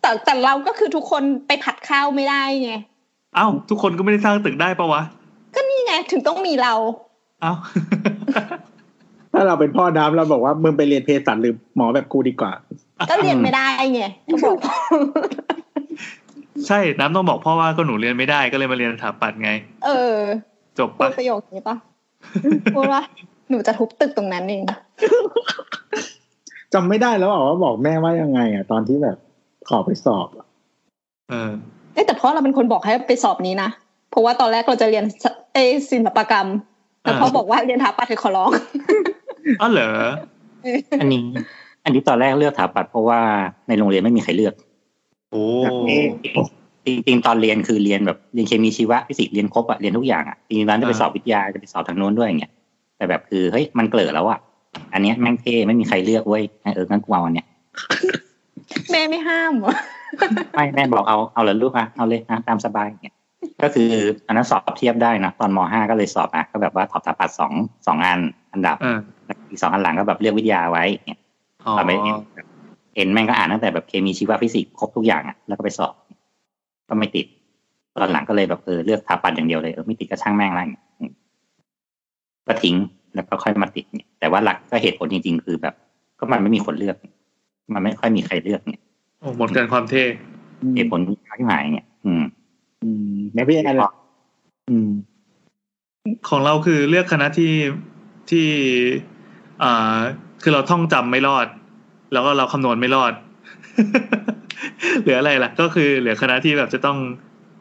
[0.00, 2.72] แต่แต่เราก็คือทุกคนไปผัดข้าวไม่ได้ไง
[3.36, 5.02] เอ้าทุกคนก็ไม่ได้สร้างตึกได้ปะวะ
[5.54, 6.74] ก็นี่ไงถึงต้องมีเรา
[7.42, 7.52] เอ้า
[9.32, 12.52] ถ้าเราเป็นพ่อน้ำเราบอกว่ามึงไปเรียนเภสัชหรือหมอแบบกูดีกว่า
[13.10, 14.56] ก็เรียนไม่ได้ไงก็บอก
[16.66, 19.50] ใช่น้ำต้องบอกพ่อว่าก็หนูเรียนไม่ได้ก็เลยมาเรียนสถาปัตย์ไง
[19.86, 20.16] เออ
[20.78, 21.76] จบพูปะดประโยคนี้ปะ
[22.76, 23.02] พูดว่า
[23.50, 24.62] หนูจะทุบตึกตรงนั้นเอง
[26.74, 29.16] จำไม่ได้แล้วบอกว่าบอกแม่ว่ายังไง อะ ตอนที่แบบ
[29.68, 30.46] ขอไปสอบอะ
[31.30, 31.50] เออ
[31.94, 33.68] เอ้ยแต่พ่อเราเป็นคนบอกให้ไปสอบนี้นะ
[34.10, 36.48] เพราะว่าตอนแรกเราจะเรียนสเอยศิลปกรรม
[37.02, 38.50] แต่พ่อบอกว่าเรียนถาปัดคือขอร้อง
[39.60, 39.88] อ้าวเหรอ
[41.00, 41.22] อันนี้
[41.84, 43.20] อันนี้ตอนแรกเลือกถาปัดเพราะว่า
[43.68, 44.54] ในโรงเรียนไม่มีใครเลือก
[45.30, 45.42] โอ้
[45.88, 46.06] เอ๊ะ
[46.86, 52.52] จริงๆตอนเรียนคือเรียนแบบเรียนเคมีชีวะฟิสิกส์เรียนครบอะเรียนทุกอย่างอะจริงๆตอนนั้นจะไปสอบวิทยาจะไปสอบทางโน้นด้วยอย่างเงี้ย
[52.96, 54.38] แต่แบบคือเฮ้ยมันเกลือแล้วอะ
[54.92, 56.42] อันเนี้ยแม่งเท่ไม่มีใครเลือกเว้ย
[56.74, 57.46] เอองั้นกูเอาอันเนี้ย
[58.90, 59.72] แม่ไม่ห้ามเหรอ
[60.54, 63.14] ไม่แม่บอกเอาเอาเลยลูกอะเอาเลยนะตามสบายอย่างเงี้ย
[63.62, 63.90] ก็คือ
[64.26, 67.52] อันนั้นสอบเทียบได้นะตอนมห้าก็เลยสอบอะก็แบบว่าถอดถาปัดสอง
[67.86, 68.20] สองอัน
[68.52, 71.20] อันดับเออแล้วอีกสองอันหลังก็แบบเลือกวิทยาไว้อย่างเงี้ย
[71.64, 72.16] อ๋อตอนไปเอ็น
[72.94, 75.94] เอ็นแม่งก็อ่านตั้งแต่แบบเคมีชีวฟิสิกส์ครบทุกอย่างอะแล้วก็ไปสอบ
[76.88, 77.26] ก็ไม่ติด
[78.00, 81.12] ตอนหลังก็เลยแบบเออเลือกถาปัดอย่างเดียวเลยเออไม่ติดก็ช่างแม่งอะไรอย่างเงี้ยอืม
[82.46, 82.76] ก็ทิ้ง
[83.14, 85.74] แล้วก็ค่อยมาติดเนี่ยแต่ว่าหลักก็เหตุผลจริง ๆ คือแบบ
[86.18, 86.96] ก็มันไม่มีคนเลือก
[87.74, 88.82] มันไม่ค่อยมีใครเลือกเนี่ย
[89.20, 90.04] โอ้หมดกันความเท่
[90.76, 91.16] เหตุผลที่
[91.48, 92.22] หายเนี่ย อืม
[92.84, 93.90] อืมแล้วพี่แอนล่ะ
[94.70, 94.90] อืม
[96.28, 97.52] ของเราคือเลือกคณะที่
[98.30, 98.46] ที่
[99.62, 99.98] อ่า
[100.42, 101.46] คือเราท่องจำไม่รอด
[102.12, 103.12] แล้วก็เราคำนวณไม่รอด
[105.02, 106.98] เหลืออะไรล่ะ ก็คือเหลือคณะที่แบบจะต้อง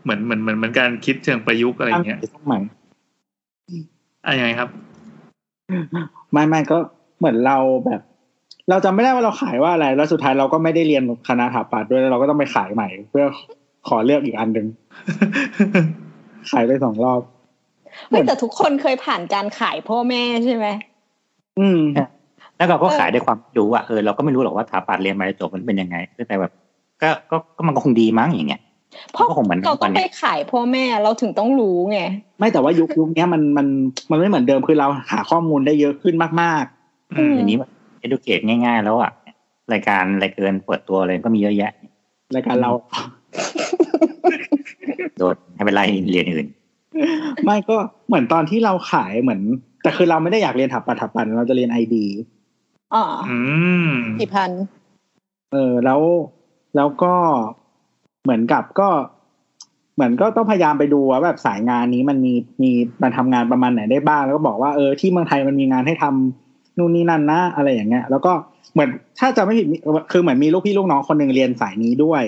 [0.04, 2.60] เหมือนเหมือนเหมือนเหมือนการคิดเชิงประยุกต์อะไรอย่างเงี้ยต้องใหม่
[4.26, 4.70] อะยังไงครับ
[6.32, 6.78] ไม่ไม่ก็
[7.20, 8.02] เหมือนเราแบบ
[8.70, 13.26] เราจำไม่ได้ว่าเราขายว่าอะไร แล้วสุดท้ายเราก็ไม่ได้เรียนคณะถาปัดด้วยแล้วเราก็ต้องไปขายใหม่ เพื่อ
[13.88, 14.68] ขอเลือกอีกอันหนึ่ง
[16.52, 17.22] ขายไปสองรอบ
[18.10, 20.68] ไม่แต่ทุกคนเคยผ่านการขายพ่อแม่ใช่ไหม
[21.60, 21.82] อืม
[22.58, 25.96] แล้วเราก็ขายด้วยความรู้ว่าเออเราก็ไม่รู้หรอกว่าถาปัดเรียนมาจบมันเป็นยังไง
[26.28, 26.52] แต่แบบ
[27.02, 28.62] ก็ก็ก็มันก็คงดีมั้งอย่างเงี้ย
[29.12, 32.00] เพราะก็คงเหมือนเราต้องวันเนี้ไปยขายพ่อแม่เราถึงต้องรู้ไง
[32.40, 33.68] ไม่แต่ว่ายุคยุคเนี้ยมันมัน
[34.12, 36.66] มันไม่เหมือนเดิมคือเราหาข้อมูลได้เยอะขึ้นมาก
[37.12, 37.58] อืมอย่างนี้
[38.06, 39.12] educate ง่าย ๆ แล้วอะ
[39.74, 42.72] รายการรายเกินเปิดตัวอะไรก็มีเยอะแยะๆรายการเรา
[45.18, 46.48] โดดให้ไปไล่เรียนอื่น
[47.46, 47.78] ไม่ก็
[48.08, 49.42] เหมือนตอนที่เราขายเหมือน
[49.84, 52.06] แต่คือเราไม่ได้อยากเรียนถับปัดถับปันเราจะเรียนไอดี
[52.94, 53.38] อ๋ออื
[53.88, 54.52] มกี่พัน
[55.52, 56.02] เออแล้ว
[56.76, 57.14] แล้วก็
[58.24, 58.90] เหมือนกับก็
[59.96, 62.34] เหมือนก็ต้องพยายามไปดูว่าแบบสายงานนี้มันมี
[62.64, 62.72] มี
[63.02, 68.32] มันทำงานประมาณไหนได้บ้างแล้วก็บอกว่าเออที่เมืองไทยมันมีงานให้ทำนู่นนี่นั่นนะอะไรอย่างเงี้ย แล้วก็
[68.74, 68.90] เหมือน
[69.20, 69.68] ถ้าจะไม่ผิด
[70.12, 72.24] คือเหมือนมีลูกพี่ลูกน้องคนหนึ่งเรียนสายนี้ด้วย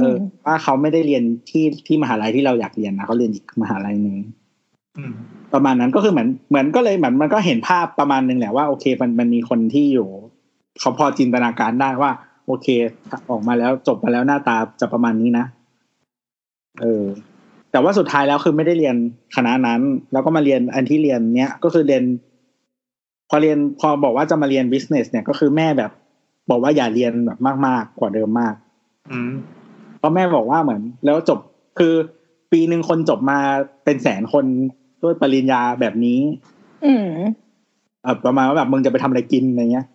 [0.00, 4.16] เออว่าเขาไม่ได้เรียนที่ที่มหาลัยที่เราอยากเรียนนะเขาเรียนอีกมหาลัยหนึ่ง
[4.98, 5.12] อืม
[5.52, 10.08] ประมาณนั้นก็คือเหมือนเหมือนก็เลยเหมือนมันก็เห็นภาพประมาณนึงแหละว่าโอเคมันมันมีคนที่อยู่
[10.80, 12.10] เขาพอจินตนาการได้ว่า
[12.46, 12.66] โอเค
[13.30, 15.44] ออกมาแล้วจบมาแล้วหน้าตาจะประมาณนี้นะ
[16.80, 17.04] เออ
[17.70, 18.96] แต่ว่าสุดท้ายแล้วคือไม่ได้เรียน
[19.36, 19.80] คณะนั้น
[20.12, 22.02] แล้วก็มาเรียนอันที่เรียนเนี้ยก็คือเรียน
[23.28, 25.90] พอเรียนพอบอกว่าจะมาเรียน business เนี่ยก็คือแม่แบบ
[26.50, 28.54] บอกว่าอย่าเรียนแบบมากๆกว่าเดิมมาก
[29.10, 29.55] อืมเพ
[30.06, 31.38] ราะแม่บอกว่าเหมือน แล้วจบ
[31.78, 31.94] คือ
[32.52, 33.38] ปีหนึ่งคนจบมา
[33.84, 34.44] เป็นแสนคน
[35.02, 36.20] ด้วยปริญญาแบบนี้
[36.84, 37.08] อืม
[38.02, 39.86] เอ่อประมาณว่าแบบมึงจะไปทำอะไรกินอะไรเงี้ย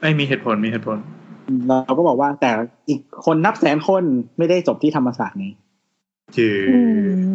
[0.00, 0.98] ไม่มีเหตุผลมีเหตุผล
[1.68, 2.50] เราก็บอกว่าแต่
[2.88, 4.04] อีกคนนับแสนคน
[4.38, 5.52] ไม่ได้จบที่ธรรมศาสตร์นี้
[6.36, 6.80] จือื
[7.28, 7.32] ม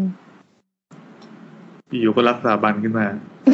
[2.01, 3.07] อยู่ก็รักสถาบันขึ้นมา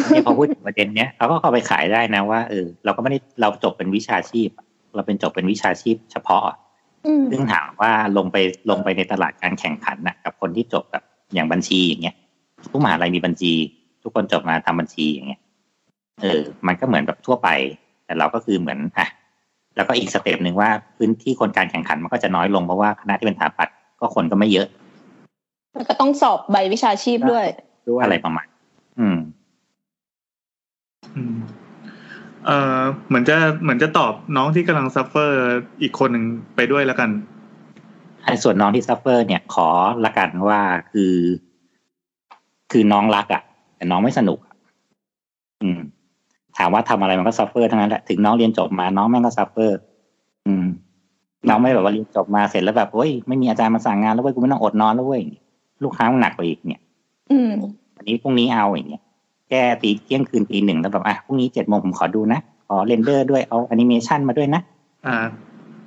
[0.09, 4.49] นี่พอพูดถึงประเด็นเนี้ยเราก็เข้าไปขายได้นะว่าเออเราก็ไม่ได้เราจบเป็นวิชาชีพ
[4.95, 6.64] เราเป็นจบเป็นวิชาชีพเฉพาะอืม
[7.31, 8.37] ซึ่งถามว่าลงไป
[8.69, 11.03] ลงไปในตลาดการแข่งขันนะกับคนที่จบแบบ
[11.33, 12.15] อย่างบัญชีอย่างเงี้ย
[12.71, 13.53] ทุกมหาลัยมีบัญชี
[14.03, 15.41] ทุกคนจบมาทำบัญชีอย่างเงี้ย
[16.21, 17.49] เออ มันก็เหมือนแบบทั่วไป
[18.05, 19.07] แต่เราก็คือเหมือนอะ
[19.75, 24.67] แล้วก็อีก step หนึ่งว่าพื้นที่คนการแข่งขันมันก็จะน้อยลงเพราะว่าคณะที่เป็นสถาปัตย์ก็คนก็ไม่เยอะ
[25.75, 27.45] แล้วก็ต้องสอบใบวิชาชีพด้วย
[27.89, 28.47] ด้วยอะไรประมาณ
[28.99, 29.17] อืม
[31.15, 31.35] อืม
[32.45, 35.39] เอ่อเหมือนจะเหมือนจะตอบน้องที่กำลัง suffer
[35.81, 37.09] อีกคนหนึ่งไปด้วยแล้วกัน
[38.25, 39.69] ไอ้ส่วนน้องที่ suffer เนี่ยขอ
[40.05, 40.59] ละกันว่า
[40.91, 41.13] คือ
[42.71, 43.41] คือน้องรักอะ่ะ
[43.75, 44.53] แต่น้องไม่สนุกอะ
[45.61, 45.79] อืม
[46.57, 49.77] ถามว่าทำอะไรมันก็ suffer ทั้งนั้นแหละถึงน้องเรียนจบมาน้องแม่งก็ suffer
[50.45, 50.65] อืม
[51.47, 55.21] เราน้องไม่แบบว่าเรียนจบมาเสร็จแล้วแบบเฮ้ยไม่มีอาจารย์มาสั่งงานแล้วเว้ยกูไม่ต้องอดนอนแล้วเว้ย
[55.83, 56.81] ลูกค้ามันหนักกว่าอีกเนี่ย
[57.31, 57.51] อืม
[57.95, 59.03] วันนี้พรุ่งนี้เอาอย่างเงี้ย
[59.49, 64.61] แก้ตีเที่ยงคืนตีหนึ่งแล้วแบบอะพรุ่งนี้เจ็ดโมงผมขอดูนะขอ render ด้วยเอาแอนิเมชันมาด้วยนะ
[65.05, 65.15] อ่า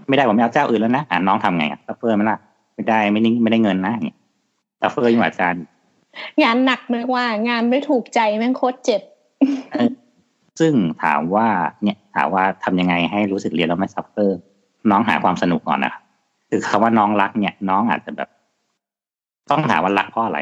[0.09, 2.39] ไม่ได้ผมไม่เอาเจ้าอื่นแล้วนะอ่าน้องทำไงอะ suffer ไหมล่ะ
[2.75, 4.17] ไม่ได้ไม่ได้ไม่ได้เงินนะเนี่ย
[4.81, 5.65] suffer ยิ่งกว่าอาจารย์
[6.43, 9.03] งานหนักมากว่างานไม่ถูกใจแม่งโคตรเจ็บ
[10.61, 10.73] ซึ่ง
[11.03, 11.47] ถามว่า
[11.83, 14.39] เนี่ยถามว่าทำยังไงให้รู้สึกเรียนแล้วไม่ suffer
[14.91, 16.03] น้องหาความสนุกก่อนนะครับ
[16.49, 18.29] คือคำว่าน้องรักเนี่ย น้องอาจจะแบบ
[19.51, 20.39] ต้องถามว่ารักเพราะอะไร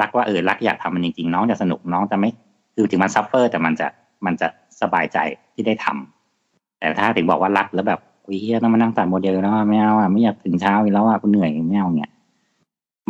[0.00, 2.30] รักว่าเออรักอยากทำมันจริงๆน้องจะสนุกน้องจะไม่
[2.76, 3.86] คือถึงมัน suffer แต่มันจะ
[4.26, 4.48] มันจะ
[4.80, 5.18] สบายใจ
[5.54, 12.10] ที่ได้ทำแต่ถ้าถึงบอกว่ารักแล้วแบบอุ้ยเฮียต้องมานั่งตัดโมเดลแล้วอะไม่เอาอะไม่อยากถึงเช้าอีกแล้วอะกูเหนื่อยไม่เอาเนี่ย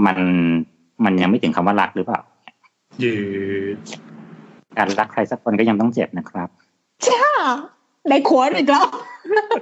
[0.06, 0.18] มัน
[1.04, 2.20] มันยังไม่ถึงคำว่ารักหรือเปล่า
[3.02, 3.14] คื
[3.74, 3.77] อ
[4.78, 6.48] การรักใครสักคนก็ยังต้องเจ็บนะครับ
[7.06, 7.22] จ้า
[8.08, 8.86] ได้ quote อีกแล้ว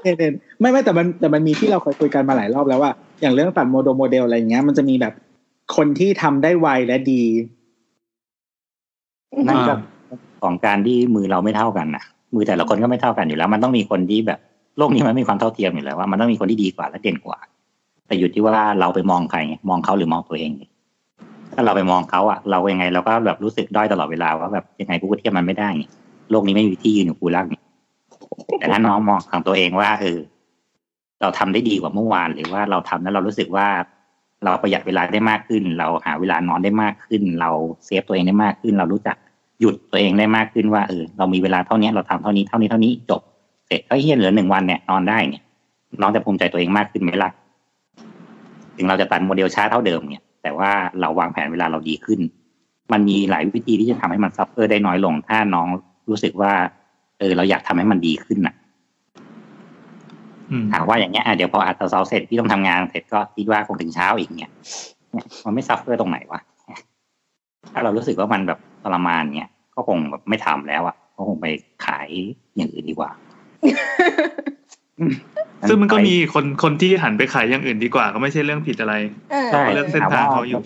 [0.02, 2.90] เด่นๆไม่ไม่แต่มันแต่มันมีที่เราเคยคุยกันมาหลายรอบแล้วว่า
[3.20, 5.12] อย่างเรื่องตัดโมเดลโมเดลอะไรอย่างเงี้ยมันจะมีแบบ
[5.76, 7.22] คนที่ทำได้ไวและดี
[9.48, 9.74] นั่นก็
[10.42, 12.04] ของการที่มือเราไม่เท่ากันนะ
[12.34, 14.38] มือแต่ละคนก็ไม่เท่ากันอยู่แล้ว มันต้องมีคนที่แบบ
[14.78, 17.38] โลกนี้มันไม่มีความเท่าเทียมอยู่แล้วว่ามันต้องมีคนที่ดีกว่าและเด่นกว่า
[18.06, 20.50] แต่อยู่ที่ว่าเราไปมองใครไงมองเขาหรือมองตัวเอง
[21.54, 25.84] ถ้าเราไปมองเขาอะเรายังไงเราก็แบบรู้สึกด้อยตลอดเวลาว่าแบบยังไงกูก็เทียบมันไม่ได้ไง
[26.30, 27.60] โลกนี้ไม่มีที่ยืนอยู่กูรักนี่
[28.58, 30.18] แต่ถ้าน้องมองของตัวเองว่าเออ
[31.20, 33.66] เราทำได้ดีกว่าเมื่อวาน หรือว่าเราทำแล้วเรารู้สึกว่า
[34.44, 37.50] เราประหยัดเวลาได้มากขึ้น เราหาเวลานอนได้มากขึ้น เรา
[37.84, 39.16] เซฟตัวเองได้มากขึ้น เรารู้จัก
[39.60, 43.22] หยุดตัวเองได้มากขึ้นว่าเออเรามีเวลาเท่านี้เราทำเท่านี้เท่านี้เท่านี้จบ
[43.66, 45.42] เสร็จก็เฮียเหลือหนึ่งวันเนี่ยนอนได้เนี่ย
[46.00, 47.30] น้องจะภูมิใจตัวเองมากขึ้นไหมล่ะ
[48.76, 50.70] ถึงเราจะตัดโมเดลช้าเท่าเดิมเนี่ย แต่ว่า
[51.00, 52.20] เราวางแผนเวลาเราดีขึ้น
[52.92, 55.68] มันมีหลายวิธีที่จะทำให้มัน suffer ได้น้อยลง ถ้าน้อง
[56.08, 56.52] รู้สึกว่า
[57.18, 58.54] เออ เราอยากทำให้มันดีขึ้นน่ะ
[60.72, 64.52] ถามว่าอย่างเงี้ยอะเดี๋ยวพออัดเสาเสร็จพี่ต้องทำงานเสร็จก็คิดว่าคงถึงเช้าอีกเนี่ย
[65.12, 66.40] เนี่ยมันไม่ suffer ตรงไหนวะ
[67.72, 71.46] ถ้าเรารู้สึกว่ามันแบบทรมานเนี่ยก็คงแบบไม่ทำแล้วอะก็คงไป
[71.86, 72.08] ขาย
[72.56, 73.10] อย่างอื่นดีกว่า
[75.68, 78.94] ซึ่งมันก็มีคนคนที่หันไปขายอย่างอื่นดีกว่า ก็ไม่ใช่เรื่องผิดอะไร
[79.30, 80.60] เออใช่เรื่องเส้นทางเขาอยู่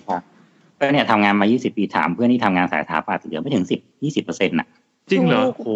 [0.79, 4.69] ก็เนี่ยทำงานมา 20 ปีถามเพื่อนที่ทำงานสายสถาปัตย์เหลือไม่ถึง 10 20เปอร์เซ็นต์น่ะ
[5.11, 5.69] จริงเหรอโห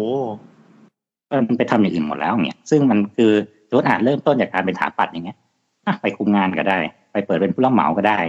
[1.29, 3.31] เออมันไปทำอย่างอื่นหมดแล้วเนี่ย ซึ่งมันคือ
[3.67, 5.37] สมมติอ่านเริ่มต้นจากการเป็นสถาปัตย์อย่างเงี้ย
[5.87, 6.79] อะไปคุมงานก็ได้
[7.11, 8.19] ไปเปิดเป็นผู้รับเหมาก็ได้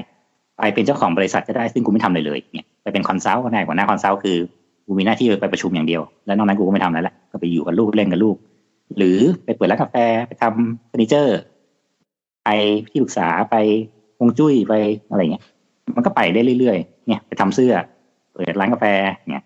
[0.58, 4.38] ไปเป็นเจ้าของบริษัทก็ได้ซึ่งกูไม่ทำเลยเลยเนี่ยไปเป็น consult ก็ได้หัวหน้า consult คือ
[4.86, 8.36] กูมีหน้าที่ไปประชุมอย่างเดียว แล้วนอกนั้นกูก็ไม่ทำอะไรละก็ไปอยู่กับลูกเล่นกับลูก
[8.96, 9.96] หรือไปเปิดร้านกาแฟ
[10.28, 11.38] ไปทำเฟอร์นิเจอร์
[12.44, 12.48] ไป
[12.90, 13.56] ที่ปรึกษาไป
[14.18, 14.74] ฮวงจุ้ยไป
[15.10, 15.44] อะไรเงี้ย
[15.96, 17.72] มันก็ไปได้เรื่อยๆเนี่ยไปทำเสื้อ
[18.32, 18.84] เปิดร้านกาแฟ
[19.30, 19.44] เนี่ย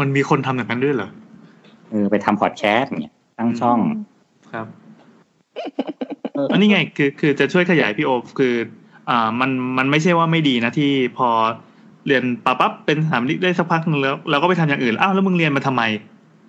[0.00, 1.10] มันมีคนทำอย่างนั้นด้วยเหรอ
[1.90, 3.78] เออไปทำพอดแคสต์เนี่ยตั้งช่อง
[4.52, 4.66] ครับ
[6.52, 8.54] อันนี้ไงคือคือจะช่วยขยายพี่โอฟคือ
[9.10, 11.28] อ่ามันมันไม่ใช่ว่าไม่ดีนะที่พอ
[12.06, 15.82] เรียนปั๊บปั๊บเป็นสถามลิได้สักพักหนึงแล้วเราก็ไปทำอย่างอื่นอ้าวแล้วมึงเรียนมาทำไม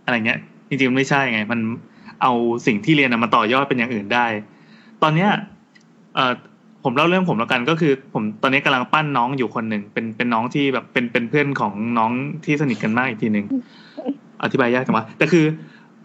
[0.05, 0.39] อะไรเงี้ย
[0.69, 1.59] จริงๆมันไม่ใช่ไง มัน
[2.21, 2.31] เอา
[2.65, 4.25] สิ่งที่เรียนมาต่อยอดเป็นอย่างอื่นได้
[5.03, 5.29] ตอนเนี้ย
[6.15, 6.33] เอ่อ
[6.83, 12.11] ผมเล่าเรื่องผมแล้วกันก็คือ ผมตอนนี้กำลังปั้นน้องอยู่คนหนึ่งเป็นเป็นน้องที่แบบเป็นเป็นเพื่อนของน้อง
[12.45, 13.45] ที่สนิทกันมากอีกทีหนึ่ง
[14.43, 15.45] อธิบายยากจังวะแต่คือ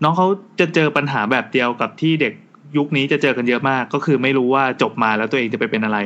[0.02, 0.26] น้องเขา
[0.60, 2.32] จะเจอปัญหาแบบเดียวกับที่เด็ก
[2.76, 5.98] ยุคนี้จะเจอกันเยอะมาก ก็คือไม่รู้ว่าจบมาแล้วตัวเองจะไปเป็นอะไร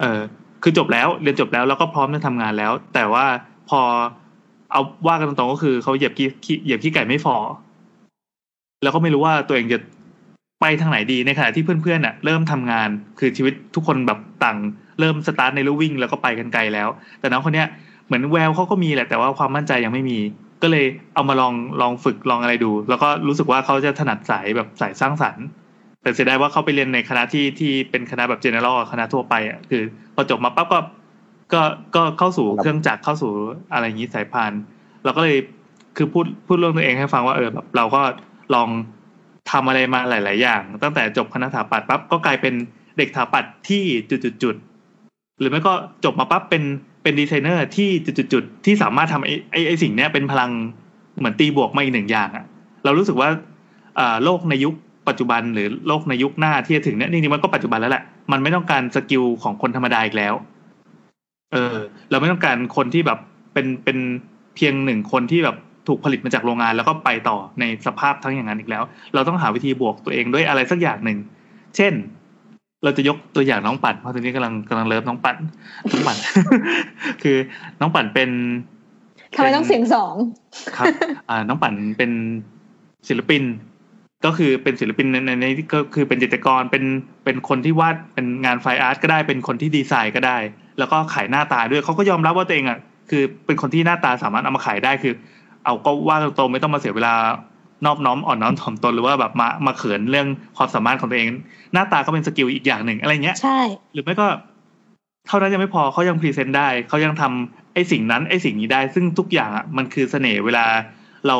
[0.00, 0.20] เออ
[0.62, 3.26] คือจบแล้วเรียนจบแล้วแล้วก็พร้อมจะทำงานแล้ว แต่ว่า
[3.70, 3.80] พอ
[4.72, 6.28] เอาว่ากันตรงๆก็คือเขาเหยียบขี้
[6.64, 7.36] เหยียบขี้ไก่ไม่ฟอ
[8.82, 9.78] แล้วก็ไม่รู้ว่าตัวเองจะ
[10.60, 12.88] ไปทางไหนดีในขณะที่เพื่อนๆน่ะ เริ่มทำงาน
[13.18, 14.58] คือชีวิตทุกคนแบบต่าง
[15.00, 16.88] เริ่มสตาร์ทในลู่วิ่งแล้วก็ไปกันไกลแล้ว
[17.20, 17.68] แต่น้องคนเนี้ย
[18.06, 20.18] เหมือนแววเขาก็มีแหละแต่ว่าความมั่นใจยังไม่มี
[20.64, 25.44] ก็เลยเอามาลองลองฝึกลองอะไรดู แล้วก็รู้สึกว่าเขาจะถนัดสายแบบสายสร้างสรรค์
[26.02, 29.82] แต่เสียดายว่าเขาไปเรียนในคณะที่ที่เป็นคณะแบบ general อะคณะทั่วไปอะคือ
[30.14, 30.78] พอจบมาปั๊บก็
[31.52, 31.62] ก็
[31.96, 33.32] ก็เข้าสู่เครื่องจักรเข้าสู่
[33.72, 34.52] อะไรอย่างนี้สายพาน
[35.04, 35.36] เราก็เลย
[35.96, 38.00] คือพูดพูดเรื่องตัวเองให้ฟังว่าเออแบบเราก็
[38.54, 38.68] ลอง
[39.50, 42.54] ทำอะไรมาหลาย ๆ อย่าง ตั้งแต่จบคณะสถาปัตย์ปั๊บก็กลายเป็น
[42.98, 45.72] เด็กสถาปัตย์ที่จุดๆๆหรือไม่ก็
[46.04, 46.62] จบมาปั๊บเป็น
[47.04, 47.88] เป็นดีไซเนอร์ที่
[48.32, 50.50] จุดๆที่สามารถทำไอ้ไอ้ไอสิ่งเนี้ยเป็นพลัง
[51.18, 52.44] เหมือนตีบวกมาอีกหนึ่งอย่างอะ
[52.84, 53.28] เรารู้สึกว่า
[53.98, 54.74] อ่าโลกในยุค
[55.08, 60.34] ปัจจุบันหรือโลกในยุคหน้าที่จะถึงเนี่ยจริงๆมันก็ปัจจุบันแล้วแหละมันไม่ต้องการ skill ของคนธรรมดาอีกแล้ว
[61.52, 61.76] เออ
[62.10, 63.18] เราไม่ต้องการคนที่แบบ
[63.52, 63.98] เป็นเป็น
[64.54, 65.56] เพียงหนึ่งคนที่แบบ
[65.88, 68.82] ถูกผลิตมาจากโรงงานแล้วก็ไปต่อในสภาพทั้งอย่างนั้นอีกแล้ว
[69.14, 71.18] เราต้องหาวิธีบวกตัวเองด้วยอะไรสักอย่างหนึ่ง
[71.76, 71.92] เช่น
[72.84, 75.36] เราจะยกตัวอย่างน้องปั่นเพราะตอนนี้กำลังกำลังเลิฟน้องปั่น
[75.92, 76.16] น้องปั่น
[77.22, 77.36] คือ
[77.80, 78.30] น้องปั่นเป็น
[79.36, 80.14] ทำไมต้องเสียงสอง
[80.76, 80.86] ครับ
[81.30, 82.10] อ่า น้องปั่นเป็น
[83.08, 83.42] ศิลปิน
[84.24, 86.84] ก็คือเป็นศิลปินในในในก็คือเป็นจิตรกรเป็น
[87.24, 90.36] เป็นคนที่วาดเป็นงานไฟอาร์ตก็ได้เป็นคนที่ดีไซน์ก็ได้
[90.78, 92.78] แล้วก็ขายหน้าตาด้วยเขาก็ยอมรับว่าตัวเองอะ
[93.10, 95.14] คือเป็นคนที่หน้าตาสามารถเอามาขายได้คือ
[95.64, 97.14] เอาก็ว่าตรงๆไม่ต้องมาเสียเวลา
[97.84, 100.26] นอบน้อมอ่อนน้อมถ่อมตนหรือว่าแบบมามาเขินเรื่อง
[100.56, 101.28] ความสามารถของตัวเอง
[101.72, 103.60] หน้าตาก็เป็น skill อีกอย่างหนึ่งอะไรเงี้ยใช่
[103.92, 104.26] หรือไม่ก็
[105.26, 110.66] เท่านั้นยังไม่พอเขายัง present ได้เขายังทำไอ้สิ่งนั้นไอ้สิ่งนี้ได้ ซึ่งทุกอย่างอะมันคือเสน่ห์เวลา
[111.26, 111.36] เรา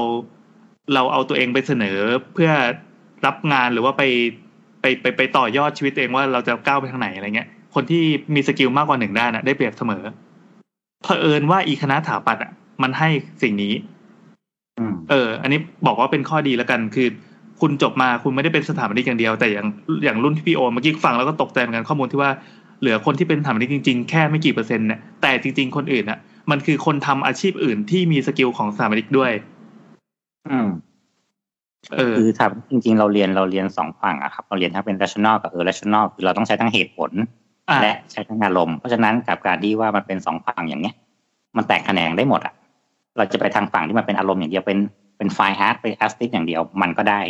[0.95, 1.99] เราเอาตัวเองไปเสนอ
[2.35, 2.51] เพื่อ
[3.27, 4.03] รับงานหรือว่าไป
[4.81, 8.03] ไปไปไปต่อยอดชีวิตตัวเองว่าเราจะก้าวไปทางไหนอะไรเงี้ย คนที่
[8.35, 10.03] มี skill มากกว่าหนึ่งด้านอะได้เปรียบเสมอ
[11.05, 12.53] เผอิญว่าอีคณะถาปัดอะ
[12.83, 13.09] มันให้
[13.43, 13.94] สิ่งนี้อืม
[15.11, 17.09] เออ อันนี้บอกว่าเป็นข้อดีแล้วกัน คือ
[17.61, 19.67] คุณจบมาคุณไม่ได้เป็นสถาปนิกอย่างเดียว แต่อย่าง
[20.05, 22.31] อย่างรุ่นที่พี่โอเมื่อกี้ฟังแล้วก็ตกใจเหมือนกันข้อมูลที่ว่า
[22.81, 26.19] เหลือคนที่เป็นสถาปนิกจริง ๆ แค่ไม่กี่เปอร์เซ็นต์เนี่ยแต่จริง ๆ คนอื่นอะ
[26.51, 29.33] มันคือคนทำอาชีพอื่นที่มีสกิลของสถาปนิกด้วย
[30.49, 30.69] อืม
[31.97, 37.11] เออคือทำจริง ๆ เราเรียนเราเรียนสองฝั่งอะครับเราเรียนทั้งเป็น rational กับ irrational คือเราต้องใช้ทั้งเหตุผล
[37.71, 40.95] อ่าและใช้ทั้งอารมณ์เพราะฉะนั้นกับการที่ว่ามันเป็นสองฝั่งอย่างเนี้ย
[41.57, 42.55] มันแตกแขนงได้หมดอะ
[43.17, 44.79] เราจะไปทางฝั่งที่มันเป็นอารมณ์อย่างเดียวเป็น
[45.19, 47.21] เป็น fine art เป็น artistic อย่างเดียวมันก็ได้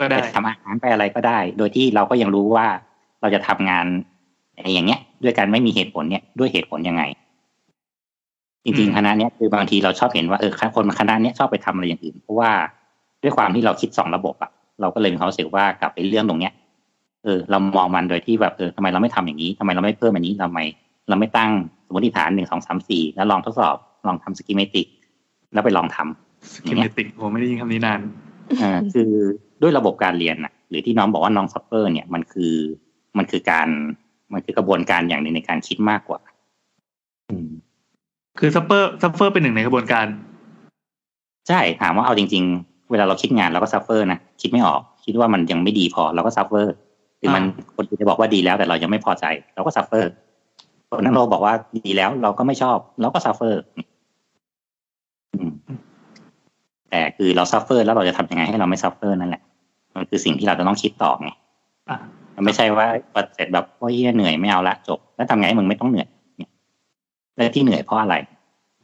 [0.00, 2.66] ก็ได้ไปทำอาหารไปอะไรก็ได้ โดยที่เราก็ยังรู้ว่า
[3.20, 3.86] เราจะทำงาน
[4.74, 7.02] อย่างเงี้ย ด้วยการไม่มีเหตุผลเนี่ยด้วยเหตุผลยังไง
[8.64, 12.50] จริงอืมๆคณะเนี้ยคือบางทีเราชอบเห็นว่าเออคนคณะเนี้ยชอบไปทำอะไรอย่างอื่น เพราะว่า
[13.22, 14.50] ด้วยความที่เราคิดสองระบบอะ
[14.80, 16.52] เราก็เลยมีความรู้สึกว่ากลับไปเรื่องตรงเนี้ย
[17.24, 20.58] เออเรามองมันโดยที่แบบเออทำไมเราไม่ทำอย่างนี้ทำไมเราไม่เพิ่มอันนี้ทำไม
[21.08, 21.50] เราไม่ตั้ง
[21.86, 23.76] สมมติฐานหนึ่งสองสามสี่แล้วลองทดสอบ
[24.06, 24.86] ลองทำ schematic
[25.52, 28.00] แล้วไปลองทำ schematic ผมไม่ได้ยินคำนี้นาน
[28.58, 29.10] เอ่อคือ
[29.62, 32.54] ด้วยระบบการเรียนน่ะหรือที่น้องบอกว่าน้อง suffer เนี่ยมันคือ
[33.18, 33.68] มันคือการ
[34.32, 36.20] มันคือกระบวนการอย่างหนึ่งในการคิดมากกว่า
[37.30, 37.48] อืม
[38.38, 40.06] คือ suffer suffer เป็นหนึ่งในกระบวนการ
[41.48, 46.74] ใช่ถามว่าเอาจริง ๆ เวลาเราคิดงานเราก็ suffer นะคิดไม่ออก คิดว่ามันยังไม่ดีพอเราก็ suffer
[47.18, 47.44] หรือมัน
[47.76, 49.24] คนอื่นจะบอกว่าดีแล้วแต่เรายังไม่พอใจ
[49.54, 50.10] เราก็ suffer
[50.96, 51.54] คนนั้นเราบอกว่า
[51.86, 53.86] ดีแล้วเราก็ไม่ชอบ เราก็ suffer อืม
[56.90, 59.42] แต่คือเรา suffer แล้วเราจะทำยังไงให้เราไม่ suffer นั่นแหละ
[59.94, 61.28] มันคือสิ่งที่เราจะต้องคิดต่อไง
[61.88, 61.98] อะ
[62.34, 66.08] มันไม่ใช่ว่าพอเสร็จแบบโอ้ยเหี้ยเหนื่อยไม่เอาละจบ แล้วทำไงให้มึงไม่ต้องเหนื่อย
[66.38, 66.50] เนี่ย
[67.36, 68.14] แล้วที่เหนื่อยเพราะอะไร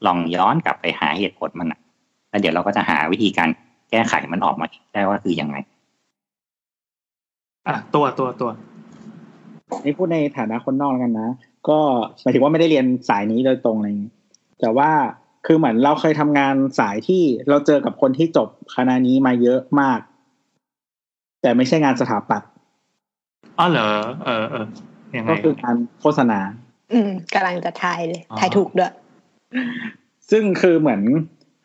[0.06, 1.81] ลองย้อนกลับไปหาเหตุผลมันอะ
[2.31, 3.48] แล้วเดี๋ยวเราก็จะหาวิธีการ
[3.90, 5.56] แก้ไขมันออกมาได้ว่าคือยังไง
[7.66, 8.51] อะตัวตัวตัว
[9.85, 11.31] นี่พูดในฐานะคนนอกแล้วกันนะ
[11.68, 11.78] ก็
[12.23, 14.12] หมายถึงว่าไม่ได้เรียนสายนี้โดยตรงอะไรอย่างงี้
[14.60, 14.90] แต่ว่า
[15.47, 20.01] คือเหมือนเราเคยทำงานสายที่เราเจอกับคนที่จบคณะนี้มาเยอะมาก
[21.43, 22.51] แต่ไม่ใช่งานสถาปัตย์
[23.59, 23.89] อ๋อเหรอ
[24.24, 24.66] เออเออ
[25.16, 26.39] ยังไงก็คืองานโฆษณา
[26.93, 28.93] อืมกำลังจะทายเลยอ๋อทายถูกด้วย
[30.31, 31.01] ซึ่งคือเหมือน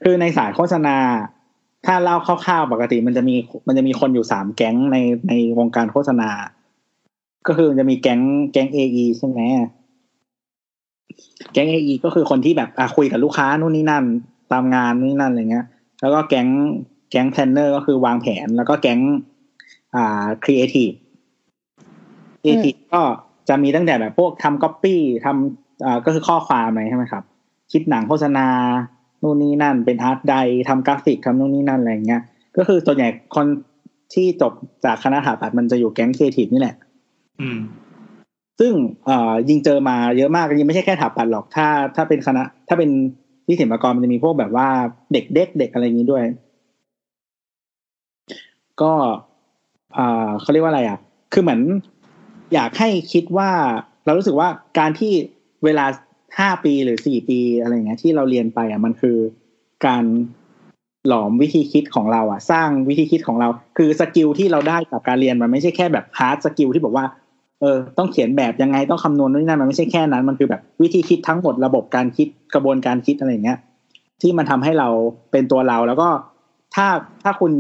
[0.04, 0.98] คือในสายโฆษณา
[1.86, 3.36] ถ้าเล่าคร่าวๆปกติมันจะมี
[3.68, 4.98] มันจะมีคนอยู่สามแก๊งใน
[5.28, 6.30] ในวงการโฆษณา
[7.48, 8.22] ก็คือมันจะมีแก๊ง
[8.52, 8.80] แก๊ง AE
[9.18, 9.40] ใช่ไหม
[11.54, 14.04] แก๊ง AE ก็คือคนที่แบบอะคุยกับลูกค้านู่นนี่นั่น
[14.52, 15.66] ตามงานนู่นนี่นั่นอะไรเงี้ย
[16.02, 16.48] แล้วก็แก๊ง
[17.12, 19.00] แก๊ง planner ก็คือวางแผน แล้วก็แก๊ง
[19.96, 20.92] อ่า creative
[22.42, 23.02] creative ก็
[23.50, 27.24] จะมีตั้งแต่แบบพวกทำก๊อปปี้ทำอ่าก็คือข้อความอะไรใช่ไหมครับ
[27.72, 28.48] คิดหนังโฆษณา
[29.22, 30.36] นู่นนี่นั่น เป็น art di
[30.70, 32.22] ทำกราฟิกทำนู่นนี่นั่นอะไรเงี้ย
[32.58, 33.46] ก็คือส่วนใหญ่คน
[34.14, 34.54] ที่จบ
[34.86, 36.76] จากคณะถาปัดมันจะอยู่แก๊งครีเอทีฟนี่แหละ
[37.42, 37.60] อืม
[38.62, 38.74] ซึ่ง
[39.50, 42.90] ยิงเจอมาเยอะมากยิงไม่ใช่แค่ถาปัดหรอกถ้า ถ้าเป็นคณะ ถ้าเป็น
[43.46, 44.68] ที่ศิลปากรมันจะมีพวกแบบว่า
[45.14, 46.24] dec dec dec อะไรอย่างนี้ด้วย
[48.82, 48.94] ก็
[50.42, 51.00] เขาเรียกว่าอะไรอะ
[51.34, 51.62] คือเหมือน
[52.54, 53.50] อยากให้คิดว่า
[54.06, 54.48] เรารู้สึกว่า
[54.80, 55.12] การที่
[55.66, 55.86] เวลา
[56.40, 59.18] ห้าปีหรือสี่ปีอะไรอย่างเงี้ยที่เราเรียนไปอะมันคือ
[59.86, 60.04] การ
[61.08, 63.48] หลอมวิธีคิดของเราอะ สร้างวิธีคิดของเรา
[63.78, 67.06] คือ skill ที่เราได้จากการเรียนมันไม่ใช่แค่แบบ hard skill ที่บอกว่า
[67.62, 73.60] เออต้องเขียนแบบยังไงต้องคำนวณนู่นนั่นมันไม่ใช่แค่นั้น มันคือแบบวิธีคิดทั้งหมดระบบการคิดกระบวนการคิดอะไรอย่างเงี้ย
[74.22, 74.90] ที่มันทำให้เรา
[75.32, 76.10] เป็นตัวเราแล้วก็
[76.76, 76.88] ถ้า
[77.24, 77.52] ถ้าคุณ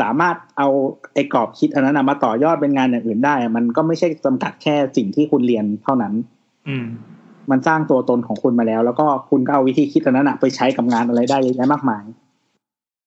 [0.00, 0.68] สามารถเอา
[1.14, 6.12] ไอ้กรอบคิดอันนั้นนะมาต่อยอดเป็นงานอย่างอื่นได้อะมันก็ไม่ใช่จำกัดแค่สิ่งที่คุณเรียนเท่านั้น
[6.68, 6.86] อืม
[7.50, 12.04] มันสร้างตัวตนของคุณมาแล้ว แล้วก็คุณก็เอาวิธีคิดอันนั้นนะไปใช้กับงานอะไรได้เยอะแยะมากมาย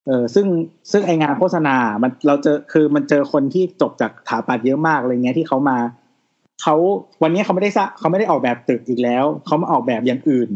[0.07, 0.45] เออซึ่ง
[0.91, 5.77] ซึ่งไองานโฆษณา มันเราเจอคือมันเจอคนที่จบจากถาปัดเยอะมากอะไรเงี้ยที่เขามา
[6.61, 6.76] เขา
[7.23, 10.49] วันนี้เขาไม่ได้สร้างเขาไม่ได้ออกแบบตึกอีกแล้ว เขามาออกแบบอย่างอื่น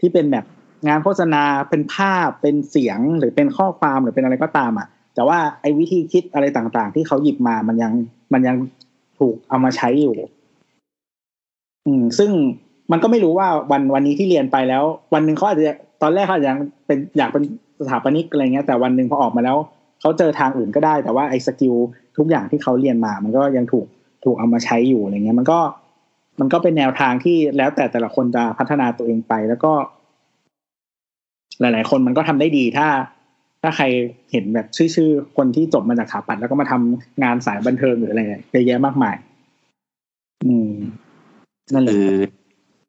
[0.00, 0.44] ที่เป็นแบบ
[0.88, 7.92] งานโฆษณาเป็นภาพเป็นเสียงหรือเป็นข้อความหรือเป็นอะไรก็ตามอะ แต่ว่าไอ้วิธีคิดอะไรต่างๆ ที่เขาหยิบมามันยัง
[8.32, 8.56] มันยัง
[9.18, 10.16] ถูกเอามาใช้อยู่
[11.86, 12.30] อืม ซึ่ง
[12.92, 15.64] มันก็ไม่รู้ว่าวันวันนี้ที่เรียนไปแล้ว วันหนึ่งเขาอาจจะ
[16.02, 17.42] ตอนแรกเขาอาจจะยังเป็นอยากเป็น
[17.80, 19.56] สถาปนิกอะไรเงี้ย แต่วันหนึ่งพอออกมาแล้ว
[20.00, 21.74] เขาเจอทางอื่นก็ได้ แต่ว่าไอ้สกิล
[22.16, 23.86] ทุกอย่างที่เขาเรียนมา มันก็ยังถูก
[24.24, 25.60] ถูกเอามาใช้อยู่อะไรเงี้ย มันก็
[26.40, 29.72] มันก็เป็นแนวทางที่แล้วแต่แต่ละคนจะพัฒนาตัวเองไป แล้วก็
[31.60, 32.88] หลาย ๆ คนมันก็ทำได้ดีถ้า
[33.62, 33.84] ถ้าใคร
[34.32, 39.16] เห็นแบบชื่อๆคนที่จบมาจากสถาปัตย์แล้วก็มาทำงานสายบันเทิงหรืออะไรเงี้ยเยอะแยะมากมาย
[40.46, 40.72] อืม
[41.72, 42.10] นั่นแหละคือ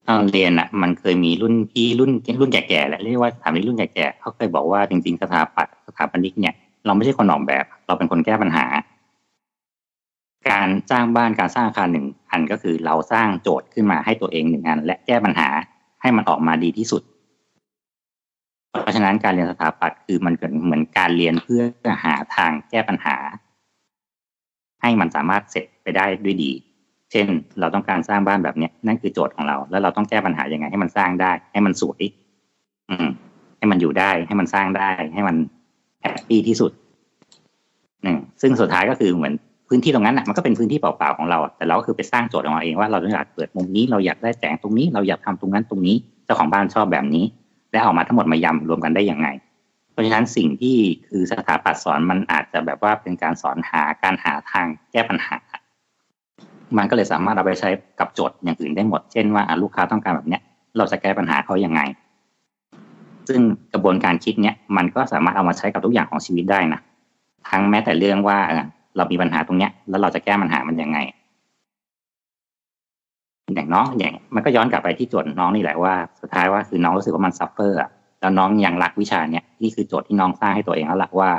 [0.08, 6.54] ตอนเรียนอะ มันเคยมีรุ่นพี่รุ่นรุ่นแก่ๆแหละเรียกว่าสถาปนิกรุ่นแก่ๆเขาเคยบอกว่าจริงๆสถาปัตย์สถาปนิกเนี่ย
[6.86, 8.66] เราไม่ใช่คนออกแบบ เราเป็นคนแก้ปัญหา
[10.50, 15.50] การสร้างบ้านการสร้างอาคารหนึ่งอันก็คือเราสร้างโจทย์ขึ้นมาให้ตัวเองหนึ่งอัน และแก้ปัญหา
[16.02, 17.02] ให้มันออกมาดีที่สุด
[18.82, 20.34] เพราะฉะนั้นการเรียนสถาปัตย์คือมัน
[20.66, 21.62] เหมือนการเรียนเพื่อ
[22.04, 23.18] หาทางแก้ปัญหา
[24.82, 26.52] ให้มันสามารถเสร็จไปได้ด้วยดี
[27.12, 27.28] เช่น
[27.60, 32.02] เราต้องการสร้างบ้านแบบเนี้ยนั่นคือโจทย์ของเรา แล้วเราต้องแก้ปัญหายังไง ให้มันสร้างได้ ให้มันสวย
[32.90, 33.08] อืม
[33.58, 35.36] ให้มันอยู่ได้ ให้มันสร้างได้ ให้มัน
[36.02, 36.72] happy ที่สุด
[38.04, 39.34] หนึ่งซึ่งสุดท้ายก็คือเหมือน
[39.74, 45.96] พื้นที่ตรงนั้นน่ะมันก็เป็นพื้นที่เปล่าๆของเรา แต่เราก็คือไปสร้างโจทย์ของเราเองว่าเราอยากเปิดมุมนี้เราอยากได้แสงตรงนี้ เราอยากทำตรงนั้นตรงนี้
[46.26, 47.26] เจ้าของบ้านชอบแบบนี้
[47.72, 49.28] และเอามาทั้งหมดมายำรวมกันได้ยังไง
[49.92, 50.78] เพราะฉะนั้นสิ่งที่
[51.08, 55.38] คือสถาปัตย์สอนมันอาจจะแบบว่าเป็นการสอนหาการหาทางแก้ปัญหา
[56.78, 57.70] มันก็เลยสามารถเอาไปใช้
[58.00, 60.42] กับโจทย์อย่างอื่นได้หมด เช่นว่าลูกค้าต้องการแบบเนี้ย
[60.78, 61.82] เราจะแก้ปัญหาเขายังไง
[63.28, 63.42] ซึ่ง
[63.74, 66.80] กระบวนการคิดเนี้ยมันก็สามารถเอามาใช้กับทุกอย่างของชีวิตได้นะ
[67.50, 68.40] ทั้งแม้แต่เรื่องว่า
[68.98, 70.98] เรามีปัญหาตรงเนี้ย แล้วเราจะแก้ปัญหามันยังไง
[73.56, 77.80] อย่างน้องอย่างมันก็ย้อนกลับไปที่โจทย์น้องนี่แหละว่าสุดท้ายว่าคือน้องรู้สึกว่ามัน suffer
[78.20, 81.30] แล้วน้องยังรักวิชาเนี้ยนี่คือโจทย์ที่น้องสร้างให้ตัวเองแล้วล่ะว่า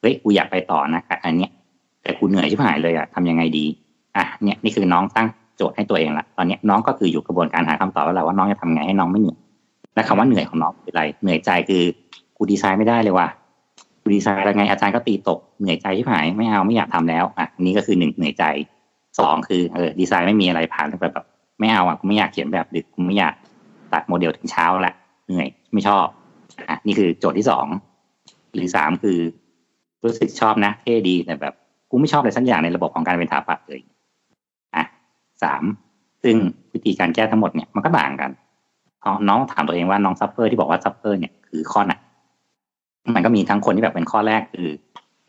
[0.00, 1.50] เฮ้ยกูอยากไปต่อนะกับอันเนี้ย
[2.02, 3.66] แต่กูเหนื่อยชิบหายเลยอะทำยังไงดี
[4.16, 9.38] อะเนี่ยนี่คือน้องตั้งโจทย์ให้ตัวเองละตอนเนี้ยน้องก็คืออยู่กระบวนการหาคำตอบแล้วแหละว่าน้องจะทำไงให้น้องไม่เหนื่อย
[9.94, 11.82] และคำว่าเหนื่อยของน้องคืออะไรเหนื่อยใจคือ
[12.36, 13.28] กูดีไซน์ไม่ได้เลยว่ะ
[14.14, 18.44] ดีไซน์แล้วไงอาจารย์ก็ตีตกเหนื่อยใจชิบหายไม่เอาไม่อยากทำแล้วอะนี่ก็คือหนึ่งเหนื่อยใจ
[19.18, 21.26] สองคือเออดีไซน์ไม่มีอะไรผ่านไปแบบ
[21.60, 23.34] ไม่เอาอะกูไม่อยากเขียนแบบดึกกูไม่อยาก
[23.92, 24.94] ตัดโมเดลถึงเช้าละ
[25.26, 26.06] เหนื่อยไม่ชอบ
[26.68, 27.66] อะนี่คือโจทย์ที่สอง
[28.54, 29.18] หรือสามคือ
[30.04, 31.54] รู้สึกชอบนะเท่ดีแต่แบบ
[31.90, 33.80] กูไม่ชอบอะไรสักอย่างในระบบของการเป็นสถาปัตย์เลย
[34.76, 34.84] อะ
[35.42, 35.62] สาม
[36.22, 36.36] ซึ่ง
[36.72, 38.30] วิธีการแก้ทั้งหมดเนี่ยมันก็ต่างกัน
[39.02, 41.92] เอาน้องถามตัวเองว่าน้อง suffer ที่บอกว่า suffer เนี่ยคือข้อไหน
[43.14, 44.68] มันก็มีทั้งคนที่แบบเป็นข้อแรกคือ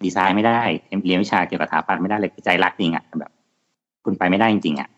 [0.04, 0.62] ดีไซน์ไม่ได้
[1.06, 3.32] เรียนวิชาเกี่ยวกับสถาปัตย์ไม่ได้เลยใจรักจริงอะแบบ
[4.04, 4.90] คุณไปไม่ได้จริงๆอะ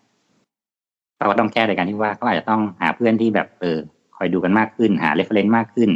[1.18, 3.78] เราก็ต้องแก้โดยการที่ว่าเขาอาจจะต้องหาเพื่อนที่แบบเออ
[4.18, 5.90] คอยดูกันมากขึ้น หา reference มากขึ้น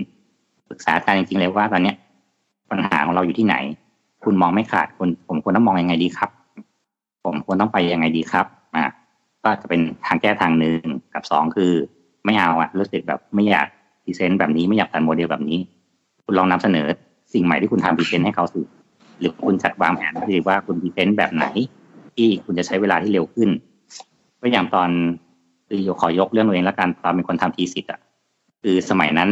[0.69, 1.95] ปรึกษาอาจารย์จริงๆเลยว่าตอนเนี้ย
[2.71, 3.55] ปัญหาของเราอยู่ที่ไหน
[4.23, 6.29] คุณมองไม่ขาดคุณผมควรต้องมองยังไงดีครับ
[7.25, 8.45] ผมควรต้องไปยังไงดีครับ
[8.75, 8.83] อ่า
[9.43, 10.79] ก็จะเป็นทางแก้ทางหนึ่ง
[11.13, 11.71] กับสองคือ
[12.25, 13.67] ไม่เอาอะรู้สึกแบบไม่อยาก
[14.03, 15.59] present แบบนี้ไม่อยากตัดโมเดลแบบนี้
[16.25, 16.85] คุณลองนำเสนอ
[17.33, 18.61] สิ่งใหม่ที่คุณทำ present ให้เขาสิ
[19.19, 21.45] หรือคุณจัดวางแผนให้ดีว่าคุณ present แบบไหน
[22.15, 23.49] ที่คุณจะใช้เวลาที่เร็วขึ้น
[24.41, 24.89] ก็อย่างตอน
[25.67, 27.99] คือขอยกเรื่องตัวเองแล้วกันตอนเป็นคนทำ thesis อะ
[28.61, 29.29] คือสมัยนั้น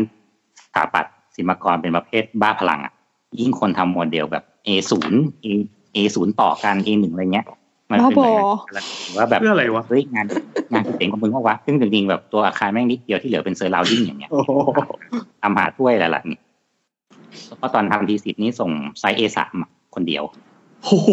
[0.65, 2.93] สถาปัตย์ศิลปากรเป็นประเภทบ้าพลังอะ
[3.39, 5.47] ยิ่งคนทำโมเดลแบบ A ศูนย์ A
[5.95, 7.45] A ศูนย์ต่อกัน A หนึ่งอะไรเงี้ย
[7.91, 8.85] มันเป็นบ้าบอแบบ
[9.17, 10.25] ว่าแบบเพื่ออะไรวะเฮ้ยงาน
[10.73, 14.51] งานเจ๋งของมึงว่าวะซึ่งจริงๆแบบตัวอาคารแม่งนิดเดียวที่เหลือเป็น surrounding อย่างเงี้ยโอ้โห
[15.41, 16.50] ทำหาถ้วยอะไรล่ะนี่แล้ว
[17.61, 19.55] ก็ตอนทำ thesis นี้ส่ง size A สาม
[19.95, 20.23] คนเดียว
[20.83, 21.09] โอ้โห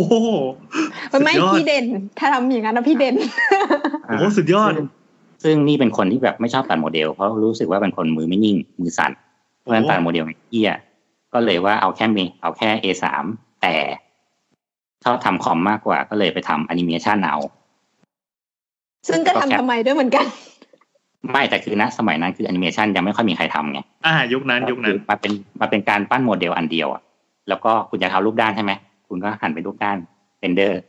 [1.25, 1.85] ไม่สุดยอดพี่เด่น
[2.19, 3.15] ถ้าทำอย่างนั้นนะพี่เด่น
[4.07, 4.87] โอ้โหสุดยอดซึ่ง
[5.45, 9.13] ซึ่งนี่เป็นคนที่แบบไม่ชอบตัดโมเดล เพราะรู้สึกว่าเป็นคนมือไม่นิ่ง มือสั่น
[9.59, 10.73] เพราะฉะนั้นตัดโมเดลไม่เที่ยง
[11.33, 13.25] ก็เลยว่าเอาแค่มีเอาแค่ A สาม
[13.63, 13.75] แต่
[15.05, 17.39] ชอบทำคอมมากกว่าก็เลยไปทำแอนิเมชันเอา
[19.09, 20.27] ซึ่งก็ทำทำไมด้วยเหมือนกัน
[21.31, 27.03] ไม่แต่คือนะสมัยนั้นคือแอนิเมชันยังไม่ค่อยมีใครทำไงอ่ายุคนั้นยุคนั้นมาเป็นมาเป็นการปั้นโมเดลอันเดียวอะ
[27.49, 28.73] แล้วก็คุณจะทำรูปด้านใช่ไหม
[29.09, 29.99] คุณก็หันไปรูปด้าน
[30.41, 30.81] render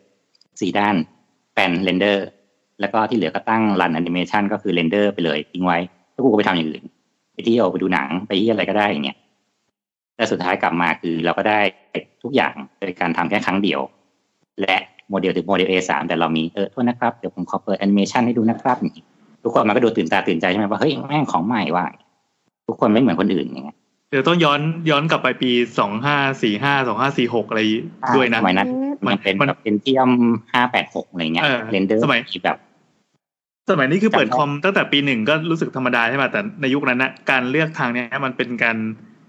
[0.62, 0.96] สี่ด้าน
[1.54, 2.26] แปลน render
[2.80, 5.78] แล้วก็ที่เหลือก็ตั้ง run animation ก็คือ render ไปเลยทิ้งไว้
[6.12, 6.84] แล้วกูก็ไปทำอย่างอื่น
[7.34, 9.18] ไปเที่ยวไปดูหนังไปที่อะไรก็ได้อย่างเงี้ย
[10.16, 11.60] แต่สุดท้ายกลับมาคือเราก็ได้
[12.24, 13.80] ทุกอย่างโดยการทำแค่ครั้งเดียว
[14.62, 14.76] และ
[15.10, 19.06] โมเดลถึง model A3 แต่เรามีเออโทษนะครับ เดี๋ยวผมขอเปิดแอนิเมชันให้ดูนะครับอย่างงี้
[19.44, 21.86] ทุกคนมันก็ดูตื่นตาตื่นใจใช่ไหมว่าเฮ้ยแม่งของใหม่ว่ะ
[22.68, 23.78] ทุกคนไม่เหมือนคนอื่นอย่างเงี้ย
[24.10, 24.60] เดี๋ยวต้องย้อน
[24.90, 27.62] ย้อนกลับไปปีสองห้าสี่ห้าสองห้าสี่หกอะไร
[28.16, 28.68] ด้วยนะสมัยนั้น
[29.06, 30.10] มัมันนเป็นมันแบบเป็นเทียม
[30.54, 32.58] ห้าแปดหกอะไรเงี้ยเออ render สมัยแบบ
[33.72, 38.78] สมัยนี้คือเปิดจำได้คอมตั้งแต่ปีหนึ่งก็รู้สึกธรรมดาใช่ไหมแต่ในยุคนั้นนะการเลือกทางเนี้ยมันเป็นการ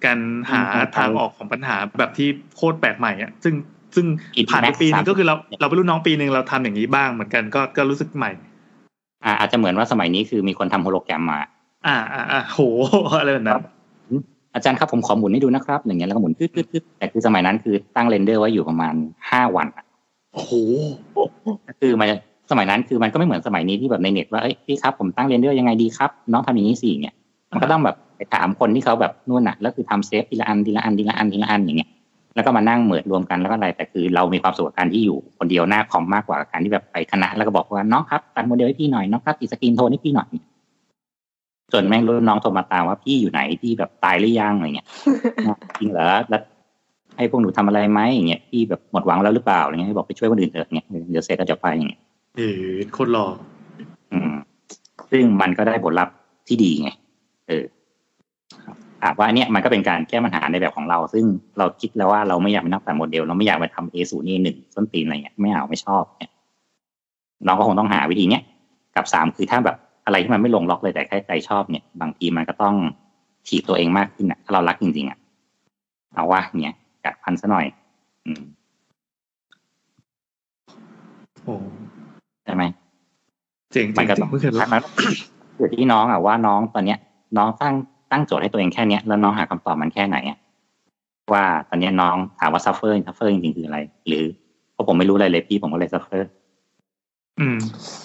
[0.04, 0.18] การ
[0.50, 0.62] หา
[0.96, 3.54] ทางออกของปัญหาแบบที่โคตรแปลกใหม่อะซึ่ง
[3.94, 4.06] ซึ่ง
[4.50, 8.30] ผ่านไปปีหนึงก็คือเราเราเป็นรุ่นน้องปีหนึ่งเราทำอย่างนี้บ้างเหมือนกันก็ก็รู้สึกใหม่
[9.24, 11.40] อ่าอาจจะเหมือนว่าสมัยนี้คือมีคนทำโฮโลแกรมมา
[11.86, 12.60] อ่าอ่าอ่าโห
[13.20, 13.60] อะไรแบบนั้น
[14.54, 18.94] อาจารย์ครับผมขอหมุนให้ดูนะครับอย่างเงี้ยแล้วก็หมุนตึ๊ดตึ๊ดตึ๊ดแต่คือสมัยนั้นคือตั้ง render ไว้อยู่ประมาณ
[19.30, 19.84] ห้าวันอะ
[20.32, 20.52] โอ้โห
[21.80, 22.08] คือมัน
[22.50, 27.14] สมัยนั้นคือมันก็ไม่เหมือนสมัยนี้ที่แบบในเน็ตว่าเอ้ยพี่ครับผมตั้ง render ยังไงดีครับ น้องทำอย่างนี้สิเนี่ย
[27.50, 31.90] มันก็ต้องแบบไปถามคนที่เขาแบบนู่นน่ะแล้วคือทำ save ทีละอันทีละอันทีละอันทีละอันอย่างเงี้ย
[32.34, 40.28] แล้วก็มานั่งเหมือนรวมกันแล้วก็อะไร แต่คือเรามีความสุขกับการที่อยู่คนเดียวหน้าคอมมากกว่าการที่แบบไปคณะแล้วก็บอกว่าน้องครับตัดโมเดลให้พี่หน่อยน้องครับติด screentone ให้พี่หน่อย
[41.72, 44.88] จนแม่งรุ่นน้องโทรมาตามว่าพี่อยู่ไหนพี่แบบตายหรือยังอะไรเงี้ย
[45.78, 46.42] จริงเหรอแล้ว
[47.16, 52.00] ให้พวกหนูทำอะไรไหมอย่างเงี้ยพี่แบบหมดหวังแล้วหรือเปล่าอะไรเงี้ยให้บอกไปช่วยคนอื่นเถอะเงี้ยเดี๋ยวเสร็จก็จะไปอย่างเงี้ย
[52.36, 52.62] เออ
[52.94, 53.26] โคนหล่อ
[54.12, 54.32] อืม
[55.10, 56.14] ซึ่งมันก็ได้ผลลัพธ์
[56.46, 56.90] ที่ดีไง
[57.48, 57.64] เออ
[59.02, 61.24] ถามว่าเนี่ยมันก็เป็นการแก้ปัญหาในแบบของเรา ซึ่ง
[61.58, 66.32] เราคิดแล้วว่าเราไม่อยากเป็นนักแต่โมเดล เราไม่อยากไปทำเอศูนย์นี่หนึ่งส้นตีนอะไรเงี้ยไม่เอาไม่ชอบเนี่ย
[67.46, 68.42] น้องก็คงต้องหาวิธีเนี้ย
[68.96, 72.74] กับสามคือถ้าแบบอะไรที่มันไม่ลงล็อกเลยแต่แค่ใจชอบเนี่ย บางทีมันก็ต้อง
[73.46, 75.18] ถีบตัวเองมากขึ้นนะถ้าเรารักจริงๆอะ
[76.14, 76.74] เอาว่าเนี่ย
[77.04, 77.66] กัดพันซะหน่อย
[78.26, 78.42] อืม
[81.44, 81.54] โอ้
[82.44, 82.62] ใช่ไหม
[83.72, 84.82] เจ๋งจมัรินงก็จริต้องงไม่เคยรู้มัน
[85.56, 86.98] อยู่ที่น้องอะว่าน้องตอนเนี้ย
[87.36, 87.74] น้องตั้ง
[88.12, 90.38] ตั้งโจทย์ให้ตัวเองแค่เนี้ยแล้วน้องหาคำตอบมันแค่ไหนอะ
[91.32, 93.78] ว่าตอนเนี้ยน้องถามว่าซัฟเฟอร์ซัฟเฟอร์จริงๆคืออะไร
[94.08, 94.24] หรือ
[94.72, 96.28] เพราะผมไม่รู้อะไรเลยพี่ผมก็เลย suffer
[97.40, 97.58] อืม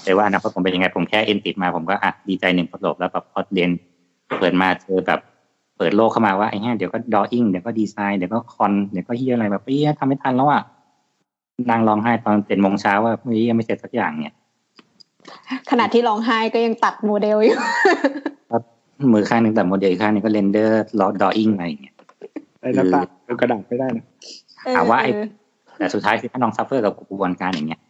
[0.04, 3.70] แต่ว่าอนาคตผมเป็นยังไงผมแค่เอ็นติดมาผมก็อะดีใจหนึ่งประสบแล้วแบบพอเรียน
[4.40, 5.20] เปิดมาเจอแบบ
[5.78, 10.64] เปิดโลกเข้ามาว่าไอ้เนี้ยเดี๋ยวก็ drawing เดี๋ยวก็ดีไซน์เดี๋ยวก็ con เดี๋ยวก็เฮียอะไรแบบเฮียทำไม่ทันแล้วอะ
[11.70, 14.36] นั่งร้องไห้ตอนเจ็ดโมงเช้าว่าเฮียไม่เสร็จสักอย่างเนี่ย
[15.70, 17.58] ขณะที่ร้องไห้ก็ยังตัดโมเดลอยู่
[19.14, 21.96] มือข้างหนึ่งตัดลอีกข้างหนึงก็ render ลอด drawing อะไรอย่างเงี้ย
[22.62, 24.06] ไอ้น้ำตาลเอากระดาษไม่ได้นะ
[24.76, 25.28] ถามว่าไอ้เออ
[25.78, 27.82] แต่สุดท้ายคือถ้าน้องซัฟเฟอร์กับกระบวนการอย่างเงี้ย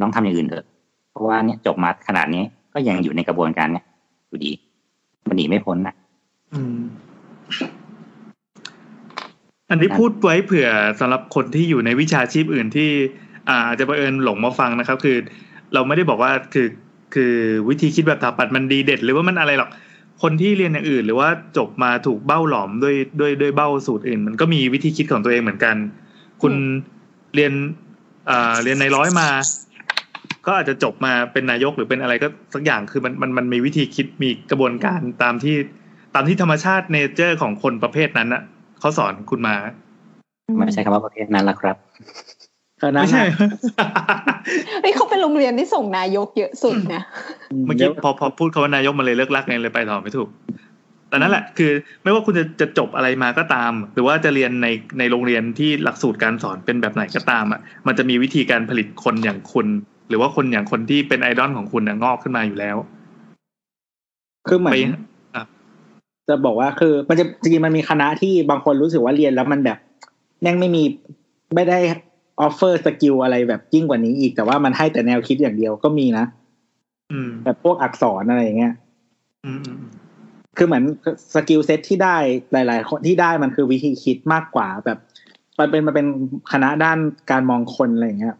[0.00, 0.66] น้องทำอย่างอื่นเถอะ
[1.12, 2.42] เพราะว่าเนี่ยจบมาขนาดนี้
[2.74, 3.84] ก็ยังอยู่ในกระบวนการเนี้ย
[4.28, 4.52] อยู่ดี
[5.28, 5.94] มันหนีไม่พ้นนะ
[6.52, 6.80] อืม
[9.70, 10.68] อันนี้พูดไว้เผื่อ
[11.00, 12.90] สำหรับคนที่อยู่ในวิชาชีพอื่นที่
[13.48, 15.16] อ่าอาจจะบังเอิญหลงมาฟังนะครับ คือ
[15.74, 16.66] เราไม่ได้บอกว่าคือ
[17.14, 17.34] คือ
[17.68, 19.70] วิธีคิดแบบถาปัดมันดีเด็ด หรือว่ามันอะไรหรอก
[20.22, 21.28] คนที่เรียนอย่างอื่น หรือว่า
[21.58, 25.76] จบมาถูกเบ้าหลอมด้วยด้วยด้วยเบ้าสูตรอื่น มันก็มีวิธีคิดของตัวเองเหมือนกัน
[26.42, 26.54] คุณ
[27.34, 27.52] เรียน
[28.30, 29.28] อ่าเรียนในร้อยมา
[30.46, 35.56] ก็อาจจะจบมาเป็นนายกหรือเป็นอะไรก็สักอย่างคือมันมันมันมีวิธีคิดมีกระบวนการตามที่
[36.14, 38.42] ตามที่ธรรมชาติเนเจอร์ของคนประเภทนั้นน่ะ
[38.80, 39.54] เขาสอนคุณมา
[40.56, 42.39] ไม่ใช่คำว่าประเภทนั้นละครับคณะ
[42.92, 43.24] ไม่ใช่
[44.82, 47.02] เฮ้ยเขาเป็นโรงเรียนที่ส่งนายกเยอะสุดนะ
[47.66, 50.28] เมื่อกี้พอพอพูดคำว่านายกมันเลยเลิ่กลั่กไงเลยไปต่อไม่ถูก
[51.08, 59.66] แต่นั่นแหละคือ ไม่ว่าคุณจะจะจบอะไรมาก็ตาม หรือว่าจะเรียนในในโรงเรียนที่หลักสูตรการสอนเป็นแบบไหนก็ตามอะมันจะมีวิธีการผลิตคนอย่างคุณ
[60.08, 62.76] หรือว่าคนอย่างคนที่เป็นไอดอลของคุณน่ะงอกขึ้นมาอยู่แล้ว
[64.48, 64.76] คือเหมือนไป
[66.28, 69.78] จะบอกว่าคือ มันจะจริงๆมันมีคณะที่บางคนรู้สึกว่าเรียนแล้วมันแบบ
[70.42, 70.82] แม่งไม่มี
[71.54, 71.78] ไม่ได้
[72.40, 76.24] offer skill อะไรแบบยิ่งกว่านี้อีกแต่ว่ามันให้แต่แนวคิดอย่างเดียวก็มีนะ
[77.12, 78.74] อืมแบบพวกอักษรอะไรอย่างเงี้ย
[79.44, 79.80] อืมอืม
[80.56, 80.84] คือเหมือน
[81.34, 82.16] skill set ที่ได้
[82.52, 84.98] หลาย ๆ คนที่ได้มันคือวิธีคิดมากกว่าแบบ
[85.58, 86.06] มันเป็นมันเป็น
[86.52, 86.98] คณะด้าน
[87.30, 88.36] การมองคนอะไรอย่างเงี้ย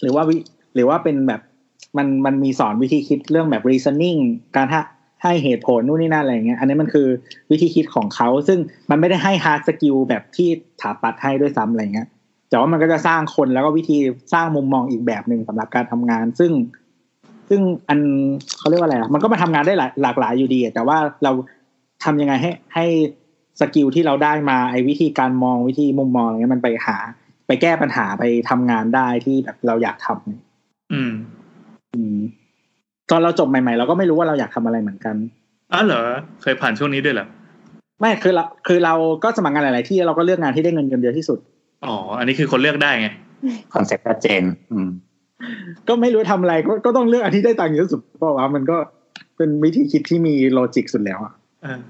[0.00, 0.36] หรือว่าวิ
[0.74, 1.40] หรือว่าเป็นแบบ
[1.96, 4.20] มันมันมีสอนวิธีคิดเรื่องแบบ reasoning
[4.56, 4.80] การให้
[5.22, 7.06] ให้เหตุผลนู่นนี่นั่นอะไรอย่างเงี้ย อันนี้มันคือ
[7.50, 8.58] วิธีคิดของเขา ซึ่ง
[8.90, 10.48] มันไม่ได้ให้ hard skill แบบที่
[10.80, 12.08] ถาปัตย์ให้ด้วยซ้ำอะไรเงี้ย
[12.48, 13.98] แต่ว่ามันก็จะสร้างคนแล้วก็วิธี
[14.32, 16.52] สร้างมุมมองอีกแบบหนึ่งสำหรับการทำงาน ซึ่ง
[17.48, 17.98] ซึ่งอัน
[18.58, 21.32] เขาเรียกว่าอะไรอะมันก็มาทำงานได้หลายหลากหลายอยู่ดีอะแต่ว่าเรา
[22.04, 22.86] ทำยังไงให้ให้
[23.60, 26.96] สกิลที่เราได้มาไอ้วิธีการมองวิธีมุมมองอะไรเงี้ยมันไปหา
[27.46, 30.42] ไปแก้ปัญหาไปทำงานได้ที่แบบเราอยากทำเนี่ย
[30.92, 31.12] อืม
[31.94, 32.18] อืม
[33.10, 35.16] ตอนเราจบใหม่ๆ เราก็ไม่รู้ว่าเราอยากทำอะไรเหมือนกัน
[35.72, 36.02] อ๋อเหรอ
[36.42, 37.26] เคยผ่านช่วงนี้ด้วยเหรอ
[38.00, 41.38] ไม่คือเราคือเราก็สมัครงานหลายๆที่เราก็เลือกงานที่ได้เงินเดือนเยอะที่สุด
[41.88, 43.08] อ๋อ อันนี้คือคนเลือกได้ไง
[43.74, 44.42] concept ชัดเจน
[44.72, 44.88] อืม
[45.88, 48.76] ก็ไม่รู้ทำอะไรก็ก็ต้องเลือกอันที่ได้ตังค์เยอะที่สุดเพราะว่ามันก็
[49.36, 51.32] เป็นวิธีคิดที่มี logic สุดแล้วอะ
[51.62, 51.80] เออ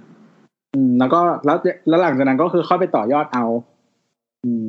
[0.75, 1.57] อืมแล้วก็แล้ว
[1.89, 3.45] แล้วหลังจากนั้นก็คือเข้าไปต่อยอดเอา
[4.45, 4.69] อืม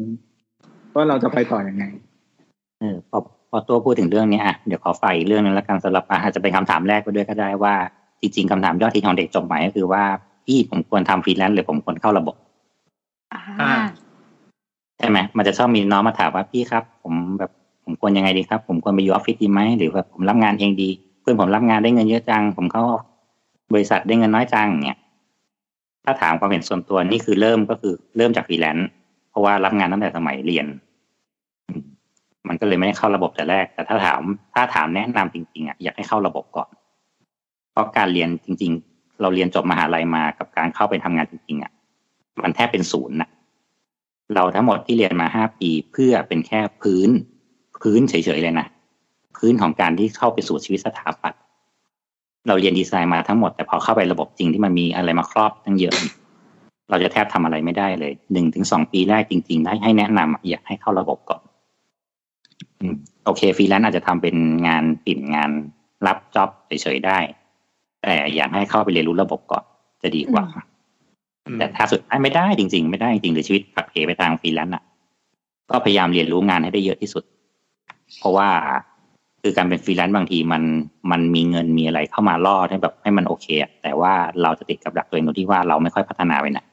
[0.95, 1.84] ว่าเราจะไปต่ออยังไง
[2.80, 7.76] เออพอพอตัวพูดถึงเรื่องนี้อะเดี๋ยวขอฝ่ายอีกเรื่องหนึงแล้วกันสำหรับอะอาจจะเป็นคำถามแรกไปด้วยก็ได้ว่า
[8.22, 10.04] จริง ๆคำถามยอดฮิตของเด็กจบใหม่ก็คือว่า
[10.45, 12.36] พี่ผมควรทำฟรีแลนซ์หรือผมควรเข้าระบบ
[13.34, 13.72] อ่า
[14.98, 17.52] ใช่ไหมมันจะชอบมีน้องมาถามว่าพี่ครับ ผมแบบ
[17.84, 20.90] ผมควรยังไงดีครับ ผมควรไปอยู่ออฟฟิศดีไหมหรือแบบผมรับงานเองดี
[21.22, 22.84] เพื่อนผมรับงานได้เงินเยอะจัง ผมเข้า
[23.74, 24.99] บริษัทได้เงินน้อยจังเนี่ย
[26.06, 28.90] ถ้าถามความเห็นส่วนตัวนี่คือเริ่มก็คือเริ่มจากฟรีแลนซ์
[29.30, 30.65] เพราะว่ารับงานตั้งแต่สมัยเรียน
[32.48, 34.22] มันก็เลยไม่ได้เข้าระบบแต่แรก แต่ถ้าถาม
[34.53, 36.69] ถ้าถามแนะนำจริงๆอะอยากให้เข้าระบบก่อน
[37.72, 41.72] เพราะการเรียนจริง ๆ เราเรียนจบมหาลัยมากับการเข้าไปทำงานจริงๆอะ
[42.44, 43.30] มันแทบเป็นศูนย์นะ
[44.36, 47.10] เราทั้งหมดที่เรียนมาห้าปีเพื่อเป็นแค่พื้น
[47.82, 48.68] พื้นเฉยๆเลยนะ
[49.38, 51.41] พื้นของการที่เข้าไปสู่ชีวิตสถาปัตย์
[52.48, 55.95] เราเรียนดีไซน์มาทั้งหมด แต่พอเข้าไประบบจริงที่มันมีอะไรมาครอบตั้งเยอะ
[56.90, 61.41] เราจะแทบทำอะไรไม่ได้เลยหนึ่งถึงสองปีแรกจริงๆได้ให้แนะนำอะอยากให้เข้าระบบก่อน
[62.80, 62.95] อืม
[63.26, 64.36] โอเคฟรีแลนซ์อาจจะทำเป็น
[64.68, 65.52] งานพิเศษงาน
[66.08, 67.20] รับจ็อบเฉยๆได้
[68.04, 69.64] แต่อยากให้เข้าไปเรียนรู้ระบบก่อน
[70.02, 70.77] จะดีกว่าอืม
[71.60, 74.84] แต่ถ้าสุดท้ายไม่ได้จริง ๆ ไม่ได้จริงหรือชีวิตหักเหไปทางฟรีแลนซ์อะ
[75.72, 77.24] ก็พยายามเรียนรู้งานให้ได้เยอะที่สุด
[78.19, 78.49] เพราะว่า
[79.41, 80.64] คือการเป็นฟรีแลนซ์บางทีมัน
[81.11, 86.65] มันมีเงินมีอะไรเข้ามาล่อให้แบบให้มันโอเคอะแต่ว่าเราจะติดกับดักตัวเองตรงที่ว่าเราไม่ค่อยพัฒนาไปไหนะ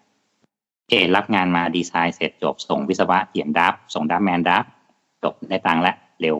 [0.78, 4.64] โอเครับงานมาดีไซน์เสร็จจบส่งวิศวะเขียนดับส่งดับแมนดับ
[5.22, 6.36] จบได้ตังค์และเร็ว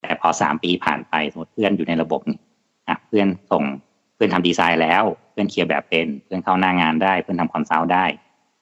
[0.00, 2.38] แต่พอสามปีผ่านไปสมมติเพื่อนอยู่ในระบบนี่
[2.88, 3.62] อะเพื่อนส่ง
[4.18, 8.04] เพื่อนทำดีไซน์แล้ว เพื่อน clear แบบเป็น เพื่อนเข้าหน้างานได้ เพื่อนทำ consult ได้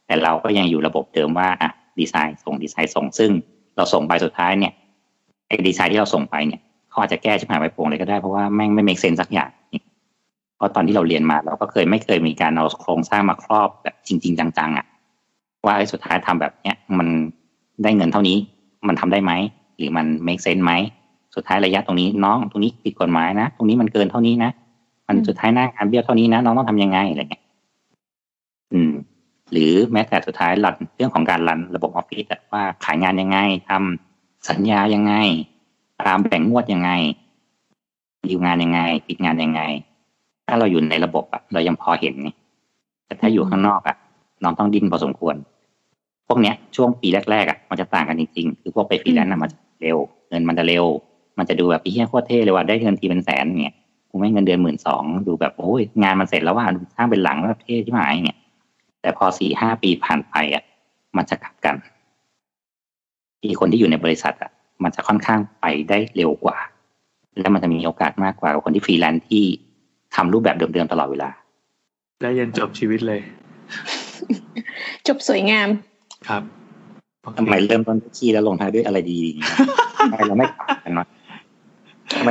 [0.07, 3.31] แต่เราก็ยังอยู่ระบบเดิมว่าอะดีไซน์ส่งดีไซน์ส่ง ซึ่ง
[3.77, 4.73] เราส่งไปสุดท้ายเนี่ย
[5.47, 6.61] ไอ้ดีไซน์ที่เราส่งไปเนี่ย
[6.91, 9.51] เขาอาจจะแก้ชิบหายไปโปร่งเลยก็ได้เพราะว่าแม่งไม่ make sense สักอย่าง
[10.57, 14.87] เพราะตอนที่เราเรียนมาเราก็เคยไม่เคยมีการเอาโครงสร้างมาครอบแบบจริง ๆ จังๆอะ
[15.65, 17.09] ว่าไอ้สุดท้ายทำแบบเนี้ยมัน
[17.83, 18.37] ได้เงินเท่านี้
[18.89, 19.33] มันทำได้ไหม
[19.77, 20.73] หรือมัน make sense ไหม
[21.35, 24.51] สุดท้ายระยะตรงนี้น้องตรงนี้ผิดกฎหมายนะ ตรงนี้มันเกินเท่านี้นะ
[25.07, 27.45] มันสุดท้ายหน้างานเบี้ยวเท่านี้นะน้องต้องทำยังไงอะไรเงี้ย
[28.73, 28.93] อืม
[29.53, 33.39] หรือแม้แต่สุดท้าย run เรื่องของการ run ระบบออฟฟิศว่าขายงานยังไง
[33.69, 35.15] ทำสัญญายังไง
[36.03, 36.91] ตามแบ่งงวดยังไง
[38.29, 39.61] ดีลงานยังไง ปิดงานยังไง
[40.47, 42.29] ถ้าเราอยู่ในระบบอะเรายังพอเห็นไง
[43.07, 43.97] แต่ถ้าอยู่ข้างนอกอะ
[44.43, 45.35] น้องต้องดิ้นพอสมควร
[46.27, 50.85] พวกเนี้ยช่วงปีแรกๆอะมันจะต่างกันจริงๆคือพวกไปฟรีแลนซ์อะมันจะเร็ว เงินมันจะเร็ว
[51.39, 53.75] มันจะดูแบบพี่เฮียโคตรเท่เลยว่าได้เงินทีเป็นแสนเนี่ย
[54.17, 58.39] กูไม่เงินเดือนหมื่นสองดูแบบโอ้ยงานมันเสร็จแล้วว่าดูสร้างเป็นหลังแล้วเท่ที่หมายเนี่ย
[59.03, 60.65] แต่พอสี่ห้าปีผ่านไปอะ
[61.17, 61.77] มันจะกลับกัน
[63.41, 64.51] ที่คนที่อยู่ในบริษัทอะ
[64.83, 66.59] มันจะค่อนข้างไปได้เร็วกว่า
[67.39, 69.45] และมันจะมีโอกาสมากกว่าคนที่ฟรีแลนซ์ที่
[70.15, 71.31] ทำรูปแบบเดิมๆตลอดเวลา
[72.23, 73.21] ได้ยันจบชีวิตเลย
[75.07, 75.69] จบสวยงาม
[76.29, 76.43] ครับ
[77.23, 79.53] โอเคทำไมเริ่มต้นด้วยขี้แล้วลงท้ายด้วยอะไรดีๆอย่างเงี้ย
[79.99, 81.16] ทำไมเราไม่กลับกันวะทำไมรา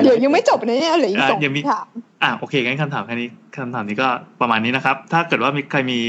[0.04, 1.88] เดี๋ยวยังไม่จบนะเนี่ยเหลืออีกอะสองยังมีคำถาม
[2.24, 4.08] อะโอเคงั้นคำถามแค่นี้คำถามนี้ก็
[4.42, 6.00] ประมาณนี้นะครับ ถ้าเกิดว่ามีใครมี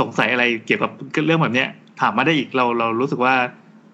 [0.00, 0.90] สงสัยอะไรเกี่ยวกับ
[1.26, 1.68] เรื่องแบบเนี้ย
[2.00, 3.34] ถามมาได้อีกเราเรารู้สึกว่า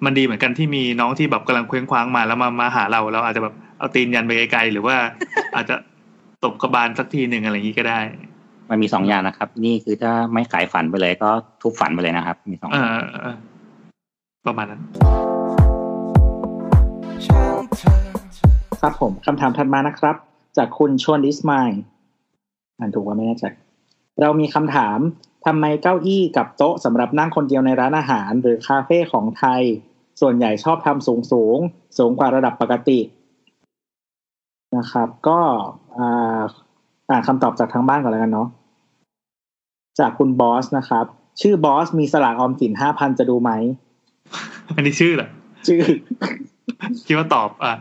[0.04, 4.96] มันดีเหมือนกันที่มีน้องที่แบบกำลังเคว้งคว้างมาแล้วมามาหาเราเราอาจจะแบบเอาตีนยันไปไกลๆหรือว่า
[5.54, 5.76] อาจจะ
[6.44, 8.00] ตบกระบาลสักทีหนึ่งอะไรอย่างนี้ก็ได้
[8.70, 11.30] มันมีสองอย่างนะครับ นี่คือถ้าไม่ขายฝันไปเลยก็
[11.62, 12.86] ทุบฝันไปเลยนะครับ มีสองเออ
[13.22, 13.36] เออ
[14.46, 14.80] ประมาณนั้น
[17.26, 18.09] ช่างเธอ
[18.80, 20.16] ครับผมคำถามถัดมานะครับ
[20.56, 21.70] จากคุณชวนดิสมาย
[22.78, 23.44] อ่านถูกว่าไม่แน่ใจ
[24.20, 24.98] เรามีคำถาม
[25.46, 29.62] ทำไมเก้าอี้กับโต๊ะสำหรับนั่งคนเดียวในร้านอาหาร หรือคาเฟ่ของไทย
[30.20, 33.00] ส่วนใหญ่ชอบทำสูงสูงๆสูงกว่าระดับปกติ
[34.76, 35.40] นะครับ ก็
[35.98, 36.42] อ่า
[37.10, 38.48] อ่านคำตอบจากทางบ้านก่อนแล้วกันเนาะ
[39.98, 41.04] จากคุณบอสนะครับ
[41.40, 43.50] ชื่อบอสมีสลากออมสินห้าพันจะดูไหม
[44.74, 45.28] อันนี้ชื่อเหรอ
[45.68, 45.82] ชื่อ
[47.06, 47.74] คิดว่าตอบอะ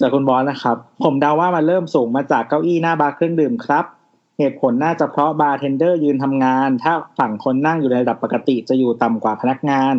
[0.00, 3.84] จากคุณบอสนะครับ ผมเดาว่ามันเริ่มสูงมาจากเก้าอี้หน้าบาร์เครื่องดื่มครับ
[4.38, 9.94] เหตุผลน่าจะเพราะบาร์เทนเดอร์ยืนทำงาน ถ้าฝั่งคนนั่งอยู่ในระดับปกติจะอยู่ต่ำกว่าพนักงาน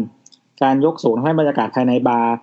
[0.61, 2.33] การยกสูงทำให้บรรยากาศภายในบาร์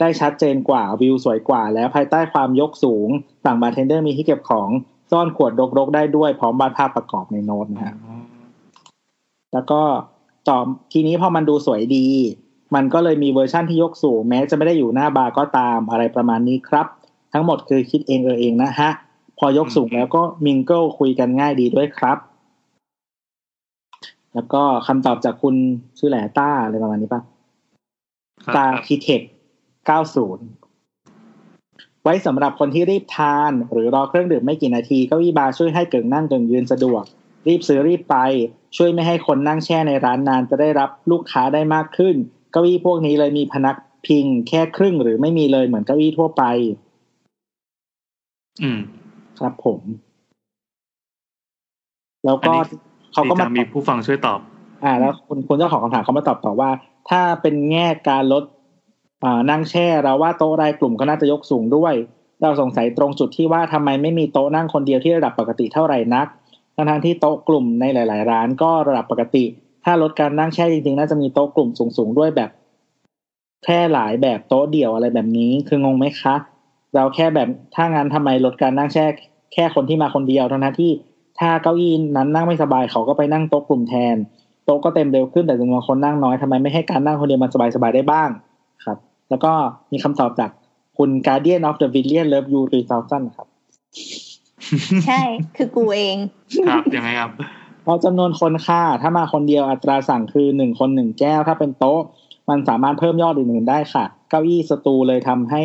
[0.00, 3.08] ได้ชัดเจนกว่าวิวสวยกว่า แล้วภายใต้ความยกสูง
[3.44, 4.68] ฝั่งบาร์เทนเดอร์มีที่เก็บของ
[5.10, 7.94] ซ่อนขวดรกๆได้ด้วยพร้อมวาดภาพประกอบในโน้ตนะฮะ
[9.52, 9.80] แล้วก็
[10.48, 10.58] ต่อ
[10.92, 12.06] ทีนี้พอมันดูสวยดี
[12.74, 16.86] มันก็เลยมีเวอร์ชั่นที่ยกสูงแม้จะไม่ได้อยู่หน้าบาร์ก็ตามอะไรประมาณนี้ครับ
[17.32, 18.90] ทั้งหมดคือคิดเองเออเองนะฮะ
[19.38, 22.18] พอยกสูงแล้วก็ mingle คุยกันง่ายดีด้วยครับ
[24.34, 25.54] แล้วก็คำตอบจากคุณ
[25.98, 27.22] ชื่อแหละต้าอะไรประมาณนี้ปะ
[28.44, 29.22] ครับตาคีเทค
[30.82, 37.02] 90 ไว้สำหรับคนที่รีบทาน หรือรอเครื่องดื่มไม่กี่นาทีเก้าอี้บาร์ช่วยให้กึ่งนั่งกึ่งยืนสะดวก
[37.48, 38.16] รีบซื้อรีบไป
[38.76, 42.16] ช่วยไม่ให้คนนั่งแช่ในร้านนานจะได้รับลูกค้าได้มากขึ้น
[42.52, 43.76] เก้าอี้พวกนี้เลยมีพนัก
[44.06, 46.42] พิงแค่ครึ่งหรือไม่มีเลยเหมือนเก้าอี้ทั่วไป
[48.62, 48.80] อืม
[49.38, 49.80] ครับผม
[52.24, 52.62] แล้วก็อันนี้
[53.12, 54.40] เขาก็ดีมาจังมีผู้ฟังช่วยตอบ
[54.84, 56.70] อ่า แล้วคุณคุณเจ้าของคำถามเขามาตอบต่อว่า
[57.10, 58.44] ถ้าเป็นแง่การลด
[59.24, 61.94] อ่านั่งแช่เราว่าโต๊ะรายกลุ่มก็น่าจะยกสูงด้วย
[62.42, 66.26] เราสงสัยตรงจุดที่ว่าทำไมไม่มีโต๊ะนั่งคนเดียวที่ระดับปกติเท่าไหร่นัก
[66.76, 69.44] ทั้งๆที่โต๊ะกลุ่มในหลาย ๆ ร้านก็ระดับปกติ
[69.84, 72.50] ถ้าลดการนั่งแช่จริงๆ น่าจะมีโต๊ะกลุ่มสูงๆ ด้วยแบบ
[73.64, 76.34] แค่หลายแบบโต๊ะเดี่ยวอะไรแบบนี้คืองงไหมคะ
[76.94, 79.04] เราแค่แบบถ้างานทำไมลดการนั่งแช่
[79.52, 80.90] แค่คนที่มาคนเดียวทั้งๆที่
[81.38, 84.16] ถ้าเก้าอี้นั้นนั่งไม่สบายเขาก็ไปนั่งโต๊ะกลุ่มแทน
[84.64, 88.28] โต๊ะก็เต็มเร็วขึ้นแต่จำนวนคนนั่งน้อยทำไมไม่ให้การนั่งคนเดียวมันสบายๆได้บ้าง
[88.84, 88.98] ครับ
[89.30, 89.52] แล้วก็
[89.92, 90.50] มีคำตอบจาก
[90.98, 92.60] คุณ Guardian of the Villian Love You
[92.98, 93.46] 3000ครับ
[95.06, 95.22] ใช่
[95.56, 96.16] คือกูเอง
[96.68, 97.30] ครับยังไงครับ
[97.82, 102.00] เพราะจำนวนคนค่าถ้ามาคนเดียวอัตราสั่งคือหนึ่งคนหนึ่งแก้ว ถ้าเป็นโต๊ะ
[102.48, 105.62] มันสามารถเพิ่มยอดอื่นๆได้ค่ะ เก้าอี้สตูเลยทำให้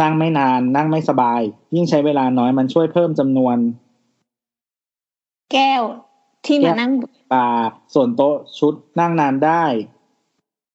[0.00, 1.40] นั่งไม่นาน นั่งไม่สบาย
[1.74, 3.56] ยิ่งใช้เวลาน้อยมันช่วยเพิ่มจำนวน
[5.52, 5.82] แก้ว
[6.46, 6.92] ที่มานั่ง
[7.32, 9.64] บาร์ส่วนโต๊ะชุดนั่งนานได้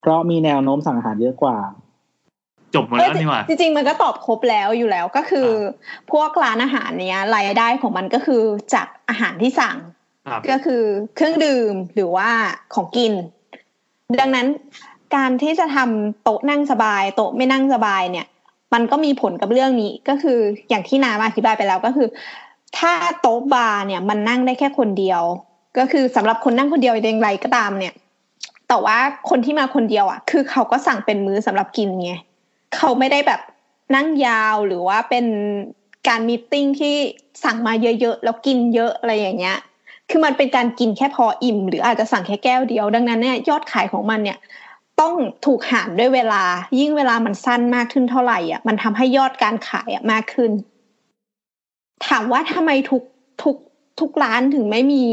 [0.01, 1.57] เพราะมีแนวโน้มสั่งอาหารเยอะกว่า
[2.75, 5.49] จบหมดแล้วนี่หว่าจริงๆ มันก็ตอบครบแล้วอยู่แล้วก็คือ
[6.11, 8.41] พวกร้านอาหารเนี้ยรายได้ของมันก็คือ
[8.73, 10.00] จากอาหารที่สั่งครับ
[10.51, 10.83] ก็คือ
[11.15, 12.29] เครื่องดื่มหรือว่า
[12.73, 13.13] ของกิน
[14.19, 14.47] ดังนั้น
[15.15, 18.25] การที่จะทำโต๊ะนั่งสบาย โต๊ะไม่นั่งสบายเนี่ย
[18.73, 20.39] มันก็มีผลกับเรื่องนี้ก็คือ
[20.69, 22.07] อย่างที่นามาอธิบายไปแล้วก็คือ
[22.77, 25.21] ถ้าโต๊ะบาร์เนี่ยมันนั่งได้แค่คนเดียว
[25.77, 27.93] ก็คือสำหรับคนนั่งคนเดียวเองไรก็ตามเนี่ย
[28.67, 28.97] แต่ว่า
[29.29, 32.11] คนที่มาคนเดียวอะ คือเขาก็สั่งเป็นมื้อสำหรับกินไง
[32.75, 33.41] เขาไม่ได้แบบ
[33.95, 35.25] นั่งยาวหรือว่าเป็น
[36.07, 36.95] การมีติ้งที่
[37.43, 39.57] สั่งมาเยอะๆแล้วกินเยอะอะไรอย่างเงี้ย
[40.11, 44.37] คือมันเป็นการกินแค่พออิ่ม หรืออาจจะสั่งแค่แก้วเดียว ดังนั้นเนี่ยยอดขายของมันเนี่ย
[45.01, 45.15] ต้อง
[45.45, 46.43] ถูกหารด้วยเวลา
[46.79, 50.51] ยิ่งเวลามันสั้นมากขึ้นเท่าไหร่อะมันทำให้ยอดการขายอะมากขึ้น
[52.07, 53.03] ถามว่าทำไมทุก
[53.43, 53.55] ทุก
[53.99, 55.03] ทุกร้านถึงไม่มี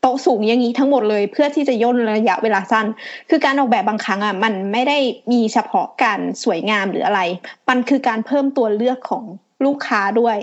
[0.00, 2.86] โต๊ะสูงอย่างนี้ทั้งหมดเลย เพื่อที่จะย่นระยะเวลาสั้น
[3.30, 4.98] คือการออกแบบบางครั้งอะมันไม่ได้
[5.32, 7.20] มีเฉพาะการสวยงามหรืออะไร
[7.68, 9.24] มันคือการเพิ่มตัวเลือกของ
[9.64, 10.36] ลูกค้าด้วย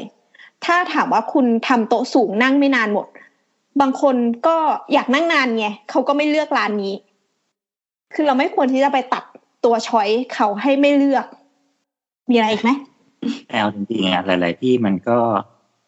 [0.66, 3.08] ถ้าถามว่าคุณทำโต๊ะสูงนั่งไม่นานหมด
[3.82, 4.16] บางคน
[4.48, 4.58] ก็
[4.94, 6.94] อยากนั่งนานไงเขาก็ไม่เลือกร้านนี้
[8.14, 9.24] คือเราไม่ควรที่จะไปตัด
[9.66, 11.26] ตัวช้อยเขาให้ไม่เลือก
[12.30, 12.70] มีอะไรอีกไหม
[13.48, 15.18] แต่เอาจริงๆอะหลาย ๆ ที่มันก็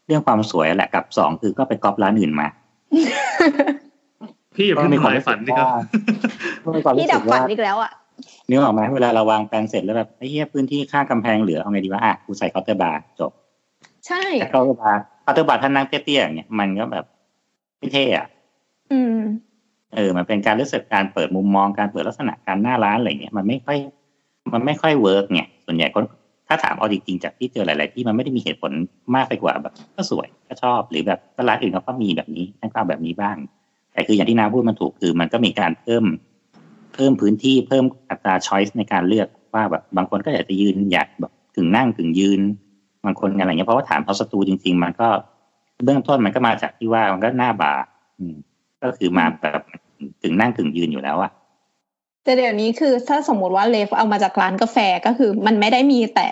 [0.07, 2.47] เรื่องความสวยแหละกับสองคือก็ไปก๊อปร้านอื่นมา
[4.55, 5.67] พี่อย่าเพิ่งทำลายฝันดิครับ
[6.63, 7.91] ก็มีความรู้พี่สึดับกฝัว่านอีกแล้วอะ
[8.49, 13.31] นึกออกไหมเวลาเราวางแปลนเสร็จแล้วแบบไอ้เหี้ยพื้นที่ข้างกำแพงเหลือเอาไงดีวะอะกูใส่เคาน์เตอร์บาร์จบ
[14.07, 17.05] ใช่แต่เคาน์เตอร์บาร์เคาน์เตอร์บาร์ถ้านั่งเตี้ยๆอย่างเงี้ยมันก็แบบ
[17.77, 18.27] ไม่เท่อะ
[18.91, 19.19] อืม
[19.95, 23.77] เออ มันเป็นการรู้สึกการเปิดมุมมองการเปิดลักษณะการหน้าร้านอะไรเงี้ยมันไม่ค่อย
[24.53, 26.03] มันไม่ค่อย work เนี่ยส่วนใหญ่คน
[26.47, 28.71] ถ้าถามเอาจริงๆจากที่เจอหลาย ๆ ที่มันไม่ได้มีเหตุผล
[29.15, 33.37] มากไปกว่าแบบ ก็สวยก็ชอบหรือแบบก็ร้านอื่นเขาก็มีแบบนี้ทั้งข้าวแบบนี้บ้าง
[33.93, 36.03] แต่คืออย่างที่นาพูดมันถูกคือ มันก็มีการเพิ่ม
[36.93, 42.41] เพิ่มพื้นที่เพิ่มอัตราช้อยส์ในการเลือกว่าแบบบางคนก็อยากจะยืนอยากแบบกึ่งนั่งกึ่งยืน
[43.05, 45.07] บางคนอะไรเงี้ยเพราะว่าถามเขาสตูจริง ๆ มันก็
[45.83, 47.83] เบื้องต้นมันก็มาจากที่ว่ามันก็หน้าบาร์
[48.19, 48.35] อืม
[48.83, 49.61] ก็คือมาแบบ
[50.21, 51.31] กึ่งนั่งกึ่งยืนอยู่แล้วอะ
[52.23, 56.27] แต่เดี๋ยวนี้คือถ้าสมมุติว่าเลฟเอามาจากร้านกาแฟก็คือ มันไม่ได้มีแต่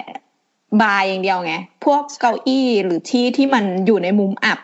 [0.82, 1.54] บาร์อย่างเดียวไง
[1.86, 4.60] พวกเก้าอี้หรือที่ที่มันอยู่ในมุมอับ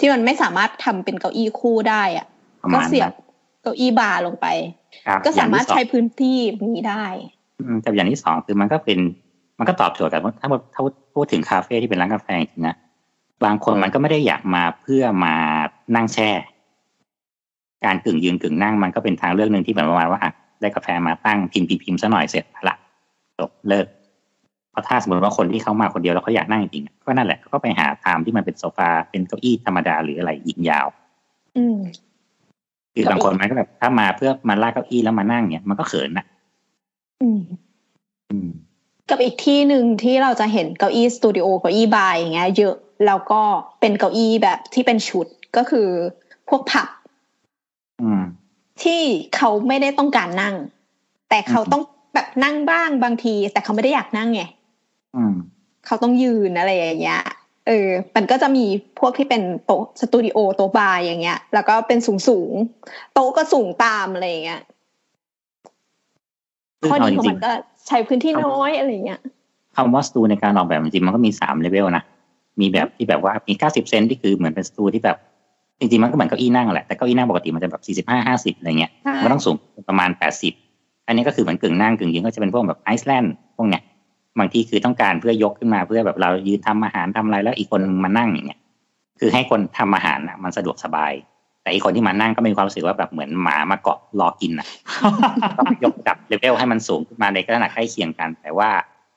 [0.00, 2.26] ที่มันไม่สามารถทำเป็นเก้าอี้คู่ได้อะ
[2.62, 3.14] ประก็มาณเสียนั้บน
[3.62, 4.46] เก้าอี้บาร์ลงไป
[5.06, 6.38] ครับก็สามารถอย่งที่ใช้องพื้นที่
[6.74, 7.04] นี้ได้
[7.60, 8.98] อืมแต่อย่างที่สองคือมันก็เป็น
[9.58, 10.80] มันก็ตอบโจทย์กับถ้าถ้า
[11.14, 12.76] พูดถึงคาเฟ่ที่เป็นร้านกาแฟจริงๆนะ
[13.44, 15.34] บางคนมันก็ไม่ได้อยากมาเพื่อมา
[15.96, 16.30] นั่งแช่
[17.84, 22.76] การกึ่งยืนกึ่งนั่งมันก็เป็นทางเลือกหนึ่งที่แบบประมาณว่าอะได้กาแฟมาตั้งพิมพ์พิมพ์พิมพ์ซะหน่อยเสร็จละ
[23.38, 23.86] จบเลิก
[24.70, 30.86] เพราะถ้าสมมติว่าคนที่เขามาคนเดียวแล้วเขาอยากนั่งจริงๆก็นั่นแหละก็ไปหาทามที่มันเป็นโซฟาเป็นเก้าอี้ธรรมดาหรืออะไรยิงยาว
[31.56, 31.78] อืม
[32.94, 36.26] คือบางคนมันก็แบบถ้ามาเพื่อมาลากเก้าอี้แล้วมานั่งเนี่ยมันก็เขินนะ
[37.22, 37.40] อืม
[38.30, 38.48] อืม
[39.10, 42.74] กับอีกที่หนึ่งที่เราจะเห็นเก้าอี้ stool เก้าอี้บาร์อย่างเงี้ยเยอะ
[43.06, 43.40] แล้วก็
[43.80, 45.26] เป็นเก้าอี้แบบที่เป็นชุด
[45.56, 45.88] ก็คือ
[46.48, 46.88] พวกผับ
[48.02, 48.22] อืม
[48.82, 49.00] ที่
[49.36, 50.54] เขาไม่ได้ต้องการนั่ง
[51.28, 51.82] แต่เขาอืมต้อง
[52.14, 54.42] แบบนั่งบ้างบางที แต่เขาไม่ได้อยากนั่งไง
[55.16, 55.34] อืม
[55.86, 57.22] เขาต้องยืนอะไรอย่างเงี้ย
[57.66, 58.64] เออ มันก็จะมี
[58.98, 64.62] พวกที่เป็นโต๊ะ stool โต๊ะบาร์อย่างเงี้ย แล้วก็เป็นสูงสูงๆโต๊ะก็สูงตามอะไรอย่างเงี้ย
[66.80, 67.50] ซึ่งข้อเอาดีจของริมังนก็
[67.86, 72.04] ใช้พื้นที่น้อยอะไรอย่างเงี้ยๆคำว่า stool ในการออกแบบจริงๆมันก็มีสามเลเวลนะ
[72.60, 75.16] มีแบบที่แบบว่ามีเก้าสิบเซนที่คือเหมือนเป็น stool ที่แบบ
[75.78, 79.56] จริงๆมันก็เหมือนเก้าอี้นั่งแหละแต่เก้าอี้นั่งปกติมันจะแบบสี่สิบห้าห้าสิบอะไรเงี้ยใช่มันก็ต้องสูง
[79.88, 80.52] ประมาณแปดสิบ
[81.06, 83.82] อันนี้ก็คือเหมือนกึ่งนั่งกึ่งยืนก็จะเป็นพวกแบบ island พวกเนี้ย
[84.38, 88.60] บางทีคือต้องการเพื่อยกขึ้นมาเพื่อแบบเรายืนทำอาหารทำอะไรแล้วอีกคนมานั่งอย่างเงี้ย
[89.20, 91.12] คือให้คนทำอาหารน่ะ มันสะดวกสบาย
[91.62, 94.66] แต่อีกคนที่มานั่งก็มีความรู้สึกว่าแบบเหมือนหมามาเกาะรอกินอะ
[95.58, 98.70] ต้องยกระดับเลเวลให้มันสูงขึ้นมาในลักษณะใกล้เคียงกัน แต่ว่า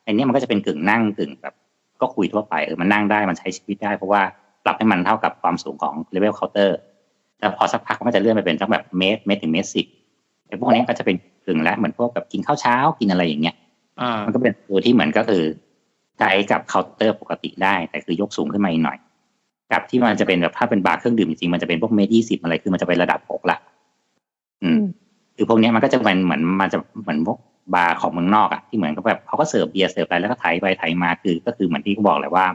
[0.05, 1.53] อันเนี้ยมันก็จะเป็นกึ่งนั่งกึ่งแบบ
[2.01, 4.22] ก็คุยทั่วไปเออมันนั่งได้มันใช้ชีวิตได้เพราะว่า
[4.65, 6.77] ปรับให้มันเท่ากับความสูงของเลเวลเคาน์เตอร์
[7.39, 9.85] แต่พอสักพักมันก็จะเลื่อนไปเป็นสักแบบเมตรเมตรถึงเมตรสิบ
[10.47, 11.15] ไอ้พวกนี้ก็จะเป็น
[11.45, 13.55] กึ่งแล้วเหมือนพวกแบบกินข้าวเช้ากินอะไรอย่างเงี้ย
[14.01, 15.43] อ่ามันก็เป็นตัวที่เหมือนก็คือ
[16.19, 18.97] ใช้กับเคาน์เตอร์ปกติได้ แต่คือยกสูงขึ้นมาอีกหน่อย
[19.72, 23.57] กับที่มันจะเป็นแบบถ้าเป็นบาร์เครื่องดื่มจริงๆมันจะเป็นพวกเมตรยี่สิบอะไรคือมันจะเป็นระดับหกละ
[24.63, 24.81] อืม
[25.37, 27.37] คือพวกเนี้ยมันก็จะเป็นเหมือนมันจะเหมือนพวก
[27.75, 32.45] บาร์ของเมืองนอกอะที่เหมือนกับแบบเขาก็เสิร์ฟเบียร์เสิร์ฟอะไรแล้วก็ไถไปไถมาคือ ก็คือเหมือนที่เขาบอกเลยว่า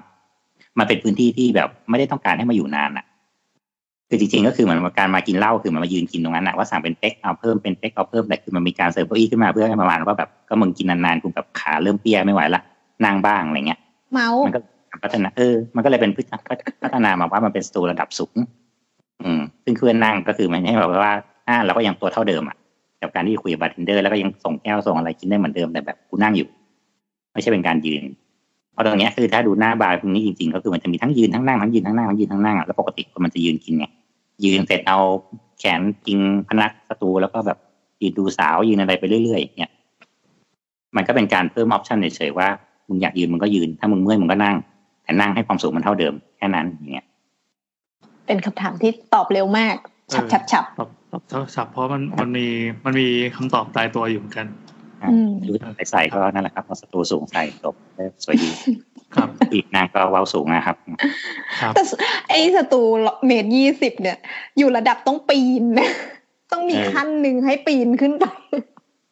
[0.78, 3.06] มันเป็นพื้นที่ที่แบบไม่ได้ต้องการให้มาอยู่นานอะ
[4.08, 12.62] คือจริงๆก็คือเหมือนการมากินเหล้าคือมันมายืนกินตรงนั้นอะว่าสั่งเป็นเป๊กเอาเพิ่มเป็นเป๊กเอาเพิ่มแต่คือมันมีการเสิร์ฟเก้าอี้ขึ้นมาเพื่อให้ประมาณว่าแบบก็มึงกินนานๆคุณแบบขาเริ่มเปลี้ยไม่ไหวละ
[13.04, 13.80] นั่งบ้างอะไรเงี้ย
[14.12, 14.60] เมาส์มันก็
[15.04, 16.12] พัฒนาเออ มันก็เลยเป็น
[16.82, 18.36] พัฒนามาว่ามันเป็น stool ระดับสูง
[19.24, 21.14] อืมซึ่งเพื่อนนั่งก็คือมันให้แบบว่า
[21.48, 22.56] อ่าเราก็ยังตัวเท่าเดิมอะ
[23.02, 26.48] กับการที่คุยกับบาร์เทนเดอร์แล้วก็ยังส่งแก้วส่งอะไรกินได้เหมือนเดิมแต่แบบกูนั่งอยู่
[27.32, 28.02] ไม่ใช่เป็นการยืน
[28.72, 33.86] เพราะตรงนี้คือถ้าดูหน้าบาร์ตรงนี้จริงๆ ก็คือมันจะมีทั้งยืนทั้งนั่งทั้งยืนทั้งนั่งทั้งยืนทั้งนั่งอะแล้วปกติคนมันจะยืนกินไง
[34.44, 34.98] ยืนเสร็จเอา
[35.58, 36.18] แขนกิง
[36.48, 37.58] พนักสตูแล้วก็แบบ
[38.02, 39.72] ยืนดูสาวยืนอะไรไปเรื่อยๆเนี่ย
[40.96, 42.48] มันก็เป็นการเพิ่มออปชันเฉยๆว่า
[42.88, 44.56] มึงอยากยืนมึงก็ยืน ถ้ามึงเมื่อยมึงก็นั่ง
[45.02, 47.06] แต่นั่งให้ความสูงมันเท่าเดิมแค่นั้นอย่างเงี้ย
[48.26, 49.74] เป็นคำถามที่ตอบเร็วมาก
[50.14, 50.64] ฉับฉับฉับ
[51.10, 52.46] ตอบตอบเท่าฉับเพราะมันมันมี
[52.84, 54.46] มันมีคำตอบตายตัวอยู่เหมือนกัน
[55.02, 55.08] อะ
[55.48, 55.52] ดู
[55.90, 57.74] ใส่ๆก็นั่นแหละครับเอาสตูสูงใส่จบ
[58.24, 58.50] สวยดี
[59.14, 60.76] ครับอีกนางก็เว้าสูงนะครับ
[61.60, 61.82] ครับแต่
[62.28, 62.80] ไอ้สตู
[63.26, 64.18] เมตรยี่สิบเนี่ย
[64.58, 65.90] อยู่ระดับต้องปีนนะ
[66.52, 68.24] ต้องมีเออขั้นหนึ่งให้ปีนขึ้นไป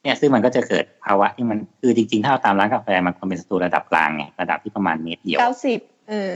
[0.02, 6.34] เนี่ยซึ่งมันก็จะเกิดภาวะที่มันคือจริงๆ ถ้าเอาตามร้านกาแฟมันควรเป็นสตูระดับกลางไงระดับที่ประมาณเมตรเดียวเก้าสิบเออ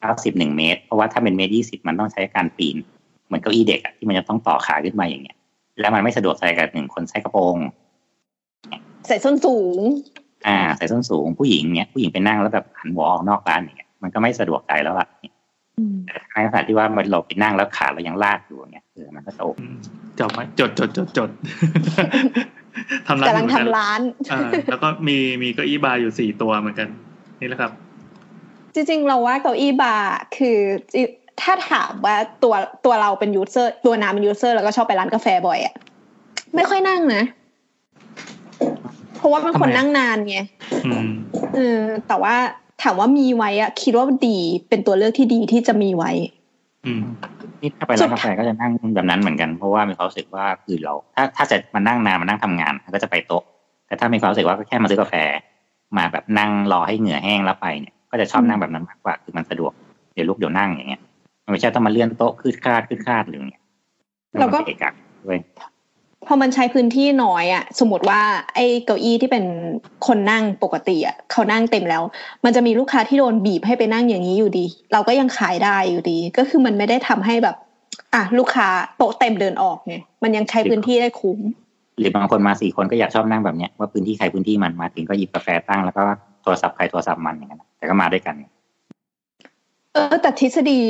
[0.00, 2.76] เก้าสิบหนึ่งเมตร เพราะว่าถ้าเป็นเมตรยี่สิบมันต้องใช้การปีน
[3.26, 5.36] เหมือนเก้าอี้เด็กอะที่มันจะต้องต่อขาขึ้นมาอย่างเงี้ย
[5.80, 7.56] แล้วมันไม่สะดวกใส่กับหนึ่งคนใส่กระโปรง
[9.06, 9.80] ใส่ส้นสูง
[10.46, 15.08] อ่า ใส่ส้นสูงผู้หญิงเนี่ยผู้หญิงไปนั่งแล้วแบบหันหัวออกนอกร้านอย่างเงี้ยมันก็ไม่สะดวกใจแล้วอะ
[16.32, 19.74] ในขณะที่ว่ามันเราไปนั่งแล้วขาเรายังลากอยู่อย่างเงี้ยเออมันก็จะโอเคอืม
[20.18, 21.30] จดไหมจดจดจดจด
[23.06, 24.00] ทำร้านกำลังอยู่เหมือนกันทำร้าน
[24.32, 26.88] อ่าแล้วก็มีมีเก้าอี้บาร์อยู่สี่ตัวเหมือนกัน
[27.40, 27.70] นี่แหละครับ
[28.74, 30.58] จริงๆเราว่าเก้าอี้บาร์คือ
[30.92, 31.02] จิ
[31.40, 32.54] ถ้าถามว่าตัว
[32.84, 35.74] ตัวเราเป็น user ตัวน้ำเป็น user แล้วก็ชอบไปร้านกาแฟบ่อยอะ
[36.54, 37.22] ไม่ค่อยนั่งนะ
[39.16, 40.38] เพราะว่าเป็นคนทำไมอะนั่งนานไง
[40.86, 41.08] อืม
[41.54, 42.34] เออแต่ว่า
[42.82, 44.38] ถามว่ามีไว้อะคิดว่าดี
[44.68, 46.12] เป็นตัวเลือกที่ดีที่จะมีไว้
[46.86, 47.02] อืม
[47.62, 53.42] นี่ถ้าไปร้านกาแฟก็จะนั่งแบบนั้นเหมือนกันเพราะว่ามีความรู้สึกว่าคือเรา ถ้าถ้าจะมานั่งนานมานั่งทำงานก็จะไปโต๊ะ
[53.86, 55.14] แต่ถ้ามีความรู้สึกว่าก็แค่มาซื้อกาแฟ
[55.96, 59.72] มาแบบนั่งรอให้เหงื่อแห้งแล้วไปเนี่ยก็จะชอบนั่งแบบนั้นมากกว่าคือมันสะดวก
[60.14, 61.02] เดี๋ยวลุกเดี๋ยวนั่งอย่างเงี้ย
[61.44, 63.62] มันไม่ใช่ต้องมาเลื่อนโต๊ะคืดคาดคืดคาดหรืออย่างเงี้ย
[64.40, 64.92] แล้วก็มันเะกะ
[65.26, 65.38] ด้วย
[66.26, 68.20] พอมันใช้พื้นที่น้อยอะสมมติว่า
[68.54, 69.44] ไอ้เก้าอี้ที่เป็น
[70.06, 72.02] คนนั่งปกติอะเขานั่งเต็มแล้ว
[72.44, 77.56] มันจะมีลูกค้าที่โดนบีบให้ไปนั่งอย่างนี้อยู่ดี เราก็ยังขายได้อยู่ดี ก็คือมันไม่ได้ทำให้แบบ
[78.14, 81.38] อะลูกค้าโต๊ะเต็มเดินออกไงมันยังใช้พื้นที่ได้คุ้ม
[81.98, 86.02] หรือบางคนมาสี่คนก็อยากชอบนั่งแบบเนี้ยว่าพื้นที่ใครพื้นที่มันมาถึงก็หยิบกาแฟตั้งแล้วก็
[86.42, 88.34] โทรศัพท์ใครโทรศัพท์มันอย่างนั้นแต่ก็มาด้วยกัน
[89.92, 90.80] เออแต่ทฤษฎี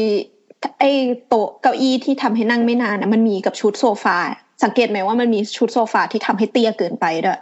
[0.79, 0.91] ไอ้
[1.29, 4.17] โต๊ะเก้าอี้ที่ทำให้นั่งไม่นานนะมันมีกับชุดโซฟา
[4.65, 7.41] สังเกตไหมว่ามันมีชุดโซฟาที่ทำให้เตี้ยเกินไปด้วย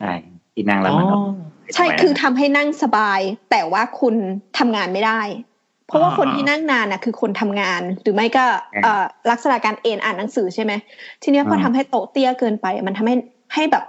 [0.00, 0.12] ใช่
[0.54, 1.16] ที่นั่งแล้วมันก็
[1.74, 3.20] ใช่คือทำให้นั่งสบาย
[3.50, 4.14] แต่ว่าคุณ
[4.58, 5.20] ทำงานไม่ได้
[5.86, 8.44] เพราะว่าคนที่นั่งนานน่ะคือคนทำงาน หรือไม่ก็
[8.82, 10.72] เอ่อลักษณะการเอนอ่านหนังสือใช่ไหม
[11.22, 13.14] ทีเนี้ยพอทำให้โต๊ะเตี้ยเกินไป มันทำให้
[13.54, 13.84] ให้แบบ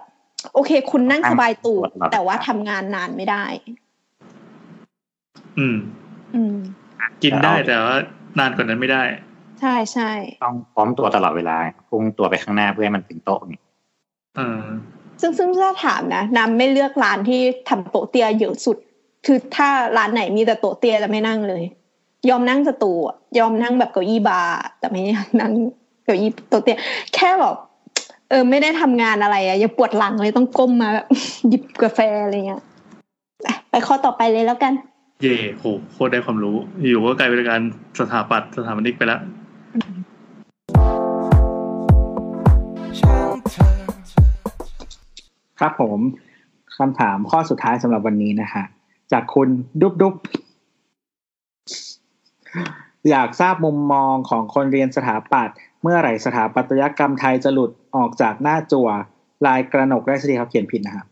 [0.54, 3.46] โอเค คุณนั่งสบายตูดแต่ว่าทำงานนานไม่ได้
[5.60, 5.78] อืม
[6.36, 6.56] อืม
[7.24, 7.96] กินได้แต่ว่า
[8.40, 9.04] นานกว่านั้นไม่ได้
[9.62, 10.12] ใช่ใช่
[10.44, 11.58] ต้องพร้อมตัวตลอดเวลา
[11.90, 13.60] พุ่งตัวไปข้างหน้าเพื่อให้มันถึงโต๊ะนี่
[14.36, 14.62] เออ
[15.22, 18.78] ซึ่งซึ่งถ้าถามนะน้ำไม่เลือกร้านที่ทำโต๊ะเตี้ยเยอะสุด
[19.26, 19.68] คือถ้า
[19.98, 21.64] ร้านไหนมีแต่โต๊ะเตี้ยจะไม่นั่งเลย
[22.30, 25.52] ยอมนั่งสตูอะยอมนั่งแบบเก้าอี้บาร์แต่ไม่อยากนั่ง
[26.04, 26.78] เก้าอี้โต๊ะเตี้ย
[27.16, 27.56] แค่แบบ
[28.30, 31.08] เออไม่ได้ทำงานอะไรอะอย่าปวดหลังเลยต้องก้มมาแบบ
[31.50, 32.62] หยิบกาแฟอะไรเงี้ย
[33.48, 34.74] อะไปข้อต่อไปเลยแล้วกัน
[35.22, 37.62] เย่โหโคตรได้ความรู้ อยู่ก็กลายเป็นการ
[38.00, 39.22] สถาปัตย์สถาปนิกไปแล้ว
[45.60, 46.00] ครับผม
[46.78, 48.66] คำถามข้อสุดท้ายสำหรับวันนี้นะฮะ
[49.12, 49.50] จากคุณ
[49.82, 50.16] ดุ๊บดุ๊บ
[53.10, 58.88] อยากทราบมุมมองของคนเรียนสถาปัตย์เมื่อไหร่สถาปัตยกรรมไทยจะหลุดออกจากหน้าจั่ว
[59.46, 61.08] ลายกระหนกได้สิครับเขียนผิดนะครับ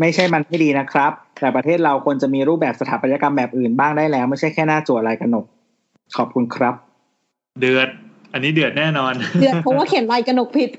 [0.00, 5.44] ไม่ใช่มันไม่ดีนะครับ แต่ประเทศเราควรจะมีรูปแบบสถาปัตยกรรมแบบอื่นบ้างได้แล้ว ไม่ใช่แค่หน้าจั่วลายกระหนก
[6.16, 6.74] ขอบคุณครับ
[7.60, 7.88] เดือด
[8.32, 10.70] อันนี้เดือดแน่นอน เดือดเพราะว่าเขียนลายกระหนกผิด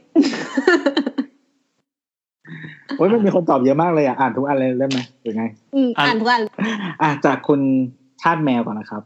[2.98, 5.46] โอ้ยมันมีคนตอบเยอะมากเลยอะอ่านทุกอันเลยได้ไหมหรือไง
[5.76, 6.42] อืมอ่านทุกอัน
[7.02, 7.62] อะจากคุณ
[8.22, 9.02] ชาติแมวก่อนนะครับ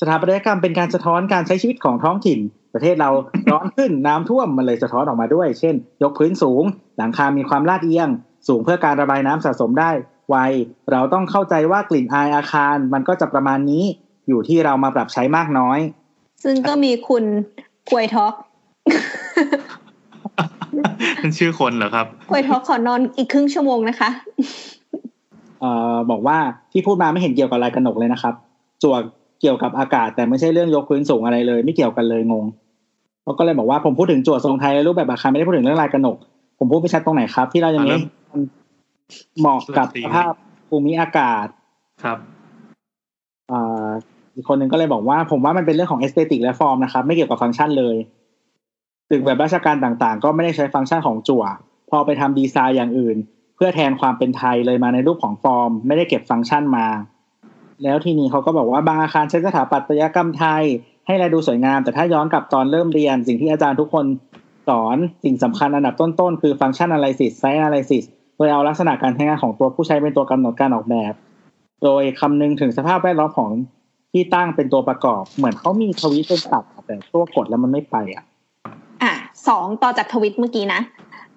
[0.00, 2.38] สถาปัตยกรรมเป็นการสะท้อนการใช้ชีวิตของท้องถิ่น
[2.74, 3.10] ประเทศเรา
[3.52, 6.62] ร้อนขึ้นน้ำท่วมมันเลยสะท้อนออกมาด้วย เช่น ยกพื้นสูง
[6.96, 8.08] หลังคามีความลาดเอียง
[8.48, 9.90] สูงเพื่อการระบายน้ำสะสมได้
[10.30, 10.36] ไว
[10.92, 13.84] เราต้องเข้าใจว่ากลิ่นอายอาคารมันก็จะประมาณนี้
[14.28, 15.78] อยู่ที่เรามาปรับใช้มากน้อย
[16.44, 17.24] ซึ่งก็มีคุณ
[17.90, 18.34] กวยท็อก
[21.18, 24.10] นั่นชื่อคนเหรอครับกวยทอขอนอนอีกครึ่งชั่วโมงนะคะ
[25.60, 26.38] เอ่อบอกว่า
[26.72, 28.34] ที่พูดมาไม่เห็นเกี่ยวกับลายกระหนกเลยนะครับ
[28.82, 28.96] จั่ว
[29.40, 32.44] เกี่ยวกับอากาศแต่ไม่ใช่เรื่องยกพื้นสูงอะไรเลย ไม่เกี่ยวกันเลยงง
[33.22, 36.16] เขาก็เลยบอกว่าผมพูดถึงจั่วทรงไทยและรูปแบบอาคารไม่ได้พูดถึงเรื่องลายกระหนก
[36.58, 38.25] ผมพูดไม่ชัดตรงไหนครับ ที่เราอย่างนี้อ่าแล้ว
[39.40, 40.32] เหมาะกับสภาพ
[40.68, 41.46] ภูมิอากาศ
[42.02, 42.18] ครับ
[43.52, 43.88] อ่า
[44.34, 47.96] อีกคนหนึ่งก็เลยบอกว่า ผมว่ามันเป็นเรื่องของ aesthetic และฟอร์มนะครับ ไม่เกี่ยวกับฟังก์ชันเลย
[49.10, 51.44] ตึกแบบราชการต่างๆ ก็ไม่ได้ใช้ฟังก์ชันของจั่ว
[51.90, 53.16] พอไปทำดีไซน์อย่างอื่น
[53.56, 56.86] เพื่อแทนความเป็นไทยเลยมาในรูปของฟอร์ม ไม่ได้เก็บฟังก์ชันมา
[57.82, 60.62] แล้วทีนี้เขาก็บอกว่าบางอาคารใช้สถาปัตยกรรมไทย
[61.06, 64.04] ให้แลดูสวยงาม แต่ถ้าย้อนกลับตอนเริ่มเรียน สิ่งที่อาจารย์ทุกคน
[64.68, 68.04] สอนสิ่งสำคัญอันดับต้นๆ คือฟังก์ชัน analysis site analysis
[68.36, 71.12] โดยเอาลักษณะการใช้งานของตัวผู้ใช้เป็นตัวกำหนดการออกแบบ
[71.84, 73.50] โดยคำนึงถึงสภาพแวดล้อมของ
[74.12, 78.24] ที่ตั้งเป็นตัวประกอบ เหมือนเขามีทวิตเป็นตับแต่ตัวกดแล้วมันไม่ไปอะ
[79.02, 79.12] อะ
[79.48, 80.80] สองต่อจากทวิตเมื่อกี้นะ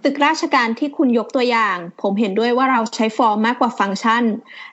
[0.04, 4.24] ตึกราชการที่คุณยกตัวอย่าง ผมเห็นด้วยว่าเราใช้ฟอร์มมากกว่าฟังก์ชัน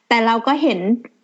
[0.09, 0.81] แต่เราก็เห็น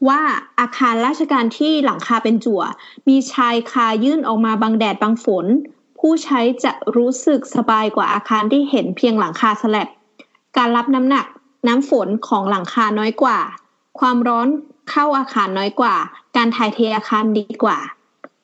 [0.08, 0.20] ว่า
[0.60, 2.62] อาคารราชการที่หลังคาเป็นจั่ว
[3.08, 5.46] มีชายคายื่นออกมาบังแดดบังฝน
[5.98, 9.88] ผู้ใช้จะรู้สึกสบายกว่าอาคารที่เห็นเพียงหลังคาสแลบ
[10.56, 11.26] การรับน้ำหนัก
[11.68, 13.38] น้ำฝนของหลังคาน้อยกว่า
[13.98, 14.48] ความร้อน
[14.90, 15.96] เข้าอาคารน้อยกว่า
[16.36, 17.78] การถ่ายเทอาคารดีกว่า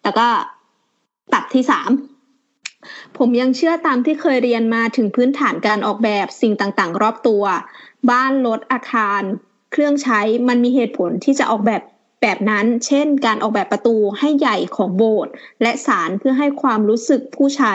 [0.03, 0.29] แล้วก็
[1.33, 1.91] ตัดที่สาม
[3.19, 7.45] ผมยังเชื่อตามที่เคยเรียนมาถึงพื้นฐานการออกแบบสิ่งต่างๆ รอบตัว
[8.11, 9.23] บ้านรถอาคาร
[9.73, 11.83] เครื่องใช้มันมีเหตุผลที่จะออกแบบ
[12.23, 15.33] แบบนั้น เช่น การออกแบบประตูให้ใหญ่ของโบสถ์
[15.63, 17.75] และศาลเพื่อให้ความรู้สึกผู้ใช้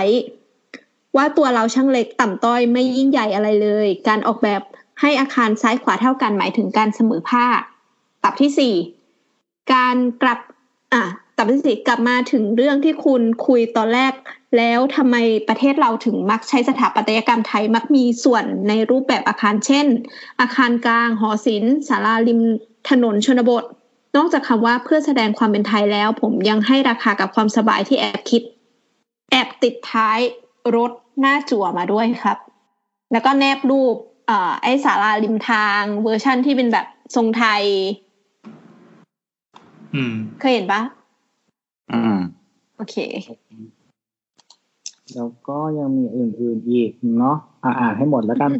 [1.15, 4.61] ว่าตัวเราช่างเล็กต่ำต้อยไม่ยิ่งใหญ่อะไรเลย การออกแบบ
[5.01, 7.59] ให้อาคารซ้ายขวาเท่ากันหมายถึงการเสมอภาค
[8.23, 8.75] ตับที่สี่
[9.73, 10.39] การกลับ
[10.93, 11.03] อะ
[11.37, 14.13] ตับที่สี่กลับมาถึงเรื่องที่คุณคุยตอนแรก
[14.57, 15.15] แล้วทำไม
[15.47, 19.87] ประเทศเราถึงมักใช้สถาปัตยกรรมไทยมักมีส่วนในรูปแบบอาคารเช่น
[20.41, 22.41] อาคารกลาง หอศิลป์ศาลาริม
[22.89, 23.63] ถนนชนบท
[24.15, 28.41] นอกจากคำว่าเพื่อแสดงความเป็นไทยแล้ว ผมยังให้ราคากับความสบายที่แอบคิด
[29.31, 30.19] แอบติดท้าย
[30.75, 32.37] รถ หน้าจั่วมาด้วยครับ
[33.11, 33.95] แล้วก็แนบรูป
[34.27, 36.85] เอ่อไอ้ศาลาริมทางเวอร์ชั่นที่เป็นแบบ
[37.15, 37.63] ทรงไทย
[39.95, 40.81] อืม เคยเห็นปะ
[41.91, 42.17] อืม
[42.75, 42.95] โอเค
[45.15, 48.51] แล้วก็ยังมีอื่น ๆ อีกเนาะอ่าอ่านให้หมดแล้วกัน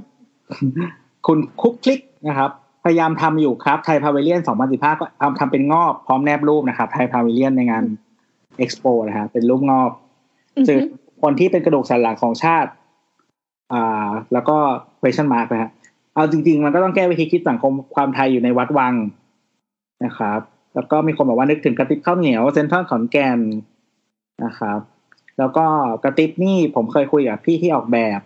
[1.26, 2.52] คุณคุกคลิกนะครับ
[2.84, 7.84] พยายามทำอยู่ครับไทยพาวิเลียน 2015 ก็ทำทำเป็นงอบพร้อมแนบรูปนะครับไทยพาวิเลียนในงาน
[8.58, 9.92] เอ็กซ์โปนะฮะเป็นรูปงอบ
[10.68, 10.80] สื่อ
[11.24, 12.70] คนที่เป็นกระดูกสันหลังของชาติ
[13.74, 14.58] อ่า แล้วก็
[15.02, 15.72] question mark นะฮะ
[16.16, 18.94] เอาจริง ๆ มันก็ต้องแก้วิธีคิดสังคมความไทยอยู่ในวัดวัง
[20.06, 20.40] นะครับ
[20.76, 23.40] แล้วก็มีคนบอกว่านึกถึงกระติบข้าวเหนียวเซนทรัลขอนแก่น
[24.46, 24.80] นะครับ
[25.40, 25.66] แล้วก็
[26.04, 28.20] กระติบนี่ผมเคยคุยกับพี่ที่ออกแบบ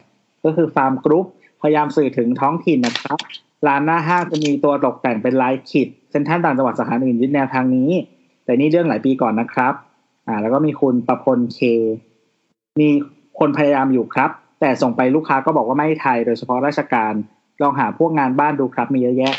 [0.43, 1.25] ก็คือฟาร์มกรุ๊ป
[1.61, 3.17] พยายามสื่อถึงท้องถิ่นนะครับ
[3.67, 7.89] ร้านหน้าห้างจะมีตัวตกแต่งเป็นลายขีดเซ็นทรัลต่างจังหวัดสาขาอื่นยึดแนวทางนี้
[8.43, 9.73] แต่นี่เรื่องหลายปีก่อนนะครับ
[10.27, 11.59] อ่า แล้วก็มีคุณประพลเค
[12.79, 12.89] มี
[13.39, 14.29] คนพยายามอยู่ครับ
[14.59, 17.13] แต่ส่งไปลูกค้าก็บอกว่าไม่ไทย โดยเฉพาะราชการ
[17.61, 19.35] ลองหาพวกงานบ้านดูครับ มีเยอะแยะ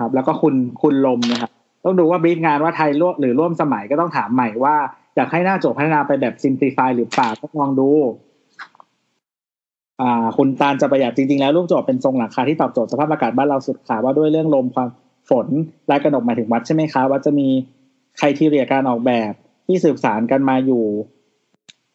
[0.00, 1.50] ครับ แล้วก็คุณคุณลมนะครับ
[1.84, 4.76] ต้องดูว่าบีฟงานว่าไทยร่วมหรือร่วมสมัยก็ต้องถามใหม่ว่า
[5.16, 7.90] อยากให้หน้าโจทย์พัฒนาไปแบบซิมพลิฟายหรือเปล่าต้องลองดู
[10.00, 14.88] อ่า คุณตาลจะประหยัดจริงๆ แล้วรูปโจทย์เป็นทรงหลังคาที่ตอบโจทย์สภาพอากาศบ้านเราสุดขาว่าด้วยเรื่องลมความ
[15.30, 15.46] ฝน
[15.90, 17.48] ลายกระหนกหมายถึงวัดใช่ไหมคะว่าจะมี
[18.18, 19.32] ใครทีเรียการออกแบบ
[19.66, 20.84] ที่สืบสารกันมาอยู่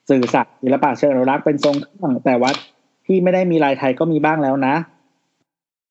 [0.09, 2.55] สื่อสัตว์ศิลปะเชิงอนุรักษ์เป็นทรงเครื่องแต่วัด
[3.05, 4.75] ที่ไม่ได้มีลายไทยก็มีบ้างแล้วนะ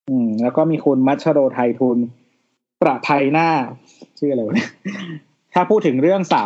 [0.09, 1.98] อืม แล้วก็มีคุณมัชโรไทยทุน
[2.82, 3.48] ประภัยหน้า
[4.18, 4.70] ชื่ออะไรวะเนี่ย
[5.55, 6.44] ถ้าพูดถึงเรื่องเสา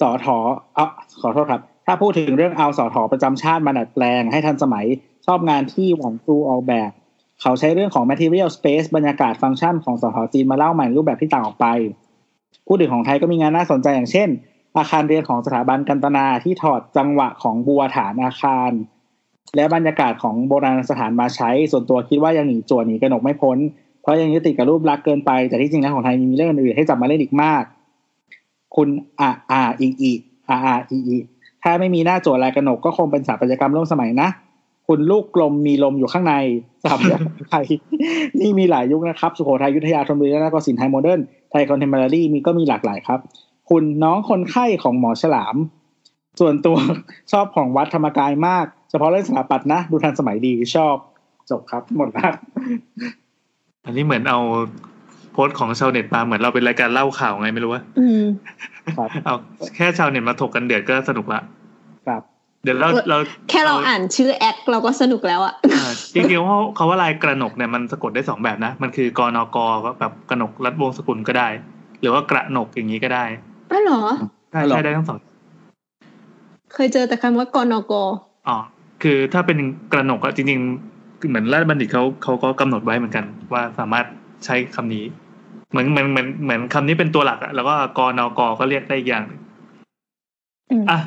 [0.00, 0.38] สอทอ
[0.74, 0.86] เออ
[1.22, 4.86] ขอโทษครับ ถ้าพูดถึงเรื่องเอาสอทอประจำชาติมาดัดแปลงให้ทันสมัย
[5.26, 6.90] ชอบงานที่หวังตูออกแบบ
[7.40, 11.66] เขาใช้เรื่องของ material space บรรยากาศฟังก์ชันของสอทอจีนมาเล่าใหม่รูปแบบที่ต่างออกไป
[12.66, 14.28] พูดถึงของไทยก็มีงานน่าสนใจอย่างเช่น
[14.78, 18.72] อาคารเรียนของสถาบันกันตนาที่ถอดจังหวะของบัวฐานอาคาร
[19.56, 23.58] และบรรยากาศของโบราณสถานมาใช้ ส่วนตัวคิดว่ายังหนีจั่วหนีกระหนกไม่พ้น
[24.00, 27.62] เพราะยังยึดติดกับรูปลักษณ์เกินไป แต่ที่จริงแล้วของไทยมีเรื่องอื่นๆให้จับมาเล่นอีกมาก
[28.76, 28.88] คุณ
[29.20, 30.12] อาอาอีอี
[30.48, 31.18] อาอาอีอี
[31.62, 34.28] ถ้าไม่มีหน้าจั่วลายกระหนกก็คงเป็นสถาปัตยกรรมร่วมสมัยนะ
[34.88, 36.34] คุณลูกกลมมีลมอยู่ข้างใน
[36.82, 37.64] สถาปัตยกรรมไทย
[38.40, 41.20] นี่มีหลายยุคนะครับ สุโขทัยยุทธยาธนบุรีและนครศรีไทย modern
[41.50, 43.20] ไทย contemporary มีก็มีหลากหลายครับ
[43.68, 45.56] คุณน้องคนไข้ของหมอฉลาม
[46.40, 46.76] ส่วนตัว
[47.32, 50.94] ชอบของวัดธรรมกายมาก เฉพาะเรื่องสถาปัตย์นะ ดูทันสมัยดีชอบ
[51.50, 52.32] จบครับ หมดแล้ว
[53.84, 54.38] อันนี้เหมือนเอา
[55.32, 58.24] โพสต์ของชาวเน็ตมาเหมือนเราเป็นรายการเล่าข่าวไงไม่รู้ว่าอืม
[58.96, 59.34] ครับเอา
[59.76, 61.40] แค่ชาวเน็ตมาถกกันเดือดก็สนุกละ
[62.06, 62.22] ครับ
[62.64, 63.16] เดี๋ยวเราเรา
[63.50, 69.58] แค่เราอ่านชื่อแอดเราก็สนุกแล้วอะอ่าจริงๆเขาเขาว่าลายกระหนกเนี่ยมันสะกดได้สองแบบนะ มันคือกนก
[70.00, 71.48] แบบกระหนกรัดวงสกุลก็ได้
[72.00, 73.24] หรือว่ากระหนกอย่างนี้ก็ได้
[73.74, 74.00] อ๋อเหรอ
[74.52, 75.18] ใช่หรอใช่ได้ทั้งสอง
[76.74, 77.92] เคยเจอแต่คำว่ากนก
[78.48, 78.56] อ๋อ
[79.02, 79.58] คือถ้าเป็น
[79.92, 84.06] กระหนกอะจริงๆคือเหมือนราชบัณฑิตเขาเขาก็กำหนดไว้เหมือนกัน ว่าสามารถ
[84.44, 85.04] ใช้คำนี้
[85.70, 89.40] เหมือนเหมือนเหมือนเหมือนคำนี้เป็นตัวหลักอะแล้วก็กนกก็เรียกได้อีกอย่างหนึ่ง
[90.70, 91.00] อืมอะ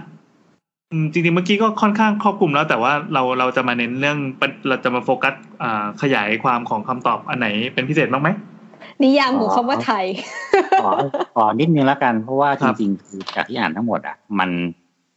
[0.91, 5.33] อืมจริงๆเมื่อกี้ก็ค่อนข้างครอบคลุมแล้ว แต่ว่าเราเราจะมาเน้นเรื่องปะเราจะมาโฟกัส
[5.63, 8.29] อ่าขยายความของคำตอบอันไหนเป็นพิเศษบ้างไหม
[9.03, 10.05] นิยามของคำว่าไทย
[10.83, 10.91] ขอ
[11.35, 14.49] ขอนิดนึงแล้วกัน เพราะว่าคจรับริงๆคือจากที่อ่านทั้งหมดอะ มัน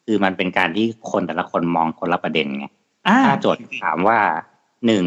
[0.04, 2.66] คือมันเป็นการที่คนแต่ละคนมองคนละประเด็นไง
[3.08, 4.18] อ่าถ้าโจทย์ถามว่า
[4.86, 5.04] หนึ่ง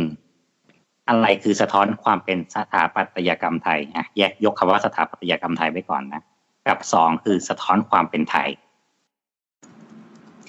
[1.10, 6.22] อะไรคือสะท้อนความเป็นสถาปัตยกรรมไทยนะแยกยกคำว่าสถาปัตยกรรมไทยไว้ก่อนนะ
[6.68, 8.50] กับสองคือสะท้อนความเป็นไทย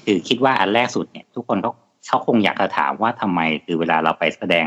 [0.05, 1.73] คือคิดว่าอันแรกสุดเนี่ย ทุกคนเขา
[2.07, 4.67] เขาคงอยากจะถามว่าทำไมคือเวลาเราไปแสดง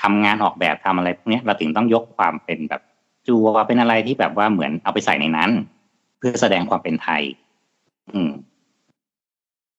[0.00, 2.82] ทำงานออกแบบทำอะไรพวกเนี้ยเราถึงต้องยกความเป็นแบบ
[3.28, 5.50] จัวเป็นอะไรที่แบบว่าเหมือนเอาไปใส่ในนั้น
[6.18, 7.22] เพื่อแสดงความเป็นไทย
[8.12, 8.30] อืม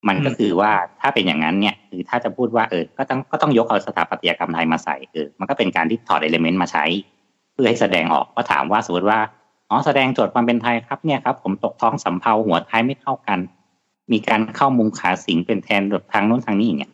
[0.08, 6.84] มันก็อืมคือว่าถ้าเป็นอย่างนั้นเนี่ยคือถ้าจะพูดว่าเออ ก็ต้องก็ต้องยกเอาสถาปัตยกรรมไทยมาใส่เออมันก็เป็นการที่ถอดเอลิเมนต์มาใช้
[7.52, 9.18] เพื่อให้แสดงออกว่าถามว่าสมมติว่า
[9.70, 13.38] อ๋อแสดงโจทย์ความเป็นไทยครับเนี่ยครับ ผมตกท้องสำเภาหัวท้ายไม่เท่ากัน
[14.12, 16.92] มีการเข้ามุมขาสิงเป็นแทนแบบทางโน้นทางนี้อย่างเงี้ย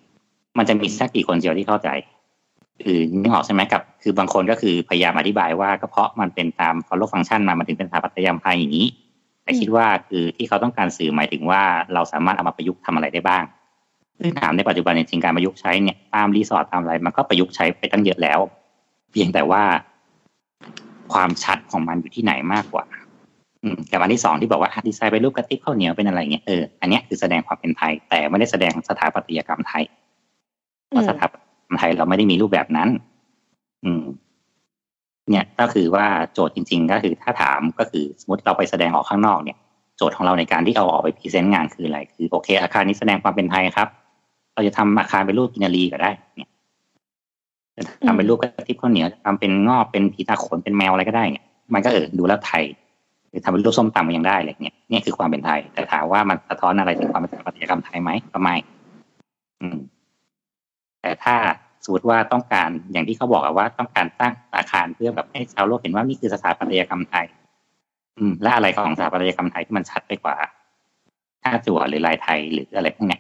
[0.59, 1.89] มันจะมีสักกี่คนเดียวที่เข้าใจ
[2.83, 8.87] คือนึกออกใช่ไหมกับ คือบางคนก็คือพยายามอธิบายว่าก็เพราะมันเป็นตาม follow function มามันถึงเป็นสถาปัตยกรรมไทยอย่างนี้
[9.43, 11.63] แต่คิดว่าคือที่เขาต้องการสื่อหมายถึงว่า
[11.95, 13.45] เราสามารถเอามาประยุกต์ทำอะไรได้บ้าง
[14.19, 18.39] ซึ่งถามในปัจจุบันจริงการประยุกต์ใช้เนี่ยตามรีสอร์ทตามอะไรมันก็ประยุกต์ใช้ไปตั้งเยอะแล้ว
[19.11, 19.63] เพียงแต่ว่า
[21.13, 22.85] ความชัดของมันอยู่ที่ไหนมากกว่า
[23.63, 29.85] อืกับอันที่สองที่บอกว่าดีไซน์เป็นรูปกระติบข้าวเหนียวเป็นอะไรเงี้ยเอออันนี้คือแสดงความเป็นไทย แต่ไม่ได้แสดงสถาปัตยกรรมไทย
[30.89, 31.44] เพราะสถาปัต
[31.79, 32.89] ไทยเราไม่ได้มีรูปแบบนั้น
[33.85, 34.05] อืม
[35.31, 39.59] เนี่ยก็คือว่าโจทย์จริง ๆ ก็คือถ้าถามก็คือสมมติเราไปแสดงออกข้างนอกเนี่ย
[39.97, 43.89] โจทย์ของเราในการที่เอาออกไป present งานคืออะไร คือโอเค อาคารนี้แสดงความเป็นไทยครับ
[44.55, 46.51] เราจะทำอาคารเป็นรูปกินารีก็ได้ เนี่ย
[47.77, 52.65] จะทำเป็นรูปกระติบข้าวเหนียวทำเป็นงอบเป็นผีตาโขนเป็นแมวอะไรก็ได้เนี่ยมันก็เออดูแล้วไทย
[53.31, 58.55] หรือทำเป็นรูปส้มตำมันยังได้อะไรเนี่ยนี่คือความเป็นไทย แต่ถามว่ามันสะท้อนอะไรถึงความเป็นสถาปัตยกรรมไทยไหมก็ไม่
[59.61, 59.77] อืม
[61.05, 61.37] แต่ถ้า
[61.85, 67.27] สมมติว่าต้องการอย่างที่เขาบอกอะว่าต้องการสร้างอาคารเพื่อแบบให้ชาวโลกเห็นว่านี่คือสถาปัตยกรรมไทย
[68.19, 70.37] อืม และอะไรของสถาปัตยกรรมไทยที่มันชัดไปกว่า
[71.43, 73.19] ท่าจั่วหรือลายไทยหรืออะไรพวกนี้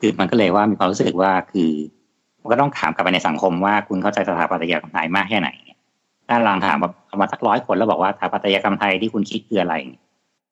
[0.00, 1.70] คือมันก็เลยว่ามีความรู้สึกว่าคือ
[2.40, 5.50] มันก็ต้องถามกลับไปในสังคมว่าคุณเข้าใจสถาปัตยกรรมไทยมากแค่ไหน
[6.28, 9.74] ถ้าลองถามแบบเอามาสักร้อยคนแล้วบอกว่าสถาปัตยกรรมไทยที่คุณคิดคืออะไร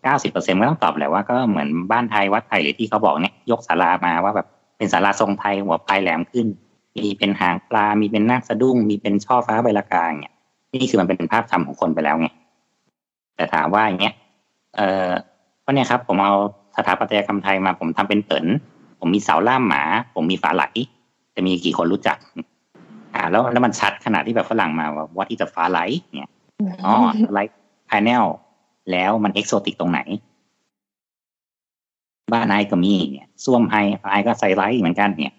[0.02, 4.48] เก้าสิบเปอร์เซ็นต์ก็ต้องตอบแหละว่าก็เหมือนบ้านไทยวัดไทยหรือที่เขาบอกเนี่ยยกศาลามาว่าแบบ
[4.82, 6.46] เป็นศาลาทรงไทยหัวปลายแหลมขึ้น
[6.96, 10.34] มีเป็นหางปลา มีเป็นนาคสะดุ้ง มีเป็นช่อฟ้าใบละกาอย่างเงี้ย
[10.74, 12.28] นี่คือมันเป็นภาพจำของคนไปแล้วไง
[13.36, 14.14] แต่ถามว่าอย่างเงี้ย
[14.76, 15.08] เออ
[15.62, 16.34] เพราะเนี่ยครับ ผมเอา
[16.76, 18.46] สถาปัตยกรรมไทยมา ผมทำเป็นเติน
[19.00, 19.82] ผมมีเสาล่ามหมา
[20.14, 20.64] ผมมีฝาไหล
[21.34, 22.16] จะมีกี่คนรู้จัก
[23.14, 25.78] อ่า แล้วแล้วมันชัดขนาดที่แบบฝรั่งมาว่า what is a ฝาไหล
[26.18, 26.32] เนี่ย
[26.84, 26.92] อ๋อ
[27.32, 27.56] ไลท์
[27.90, 28.24] พา n เนล
[28.90, 30.00] แล้วมันเอกโซติกตรงไหน
[32.32, 33.76] บ้านไอก็มีเนี่ยส้วมไอ
[34.10, 35.34] ไอก็ใส่ไลท์เหมือนกันเนี่ย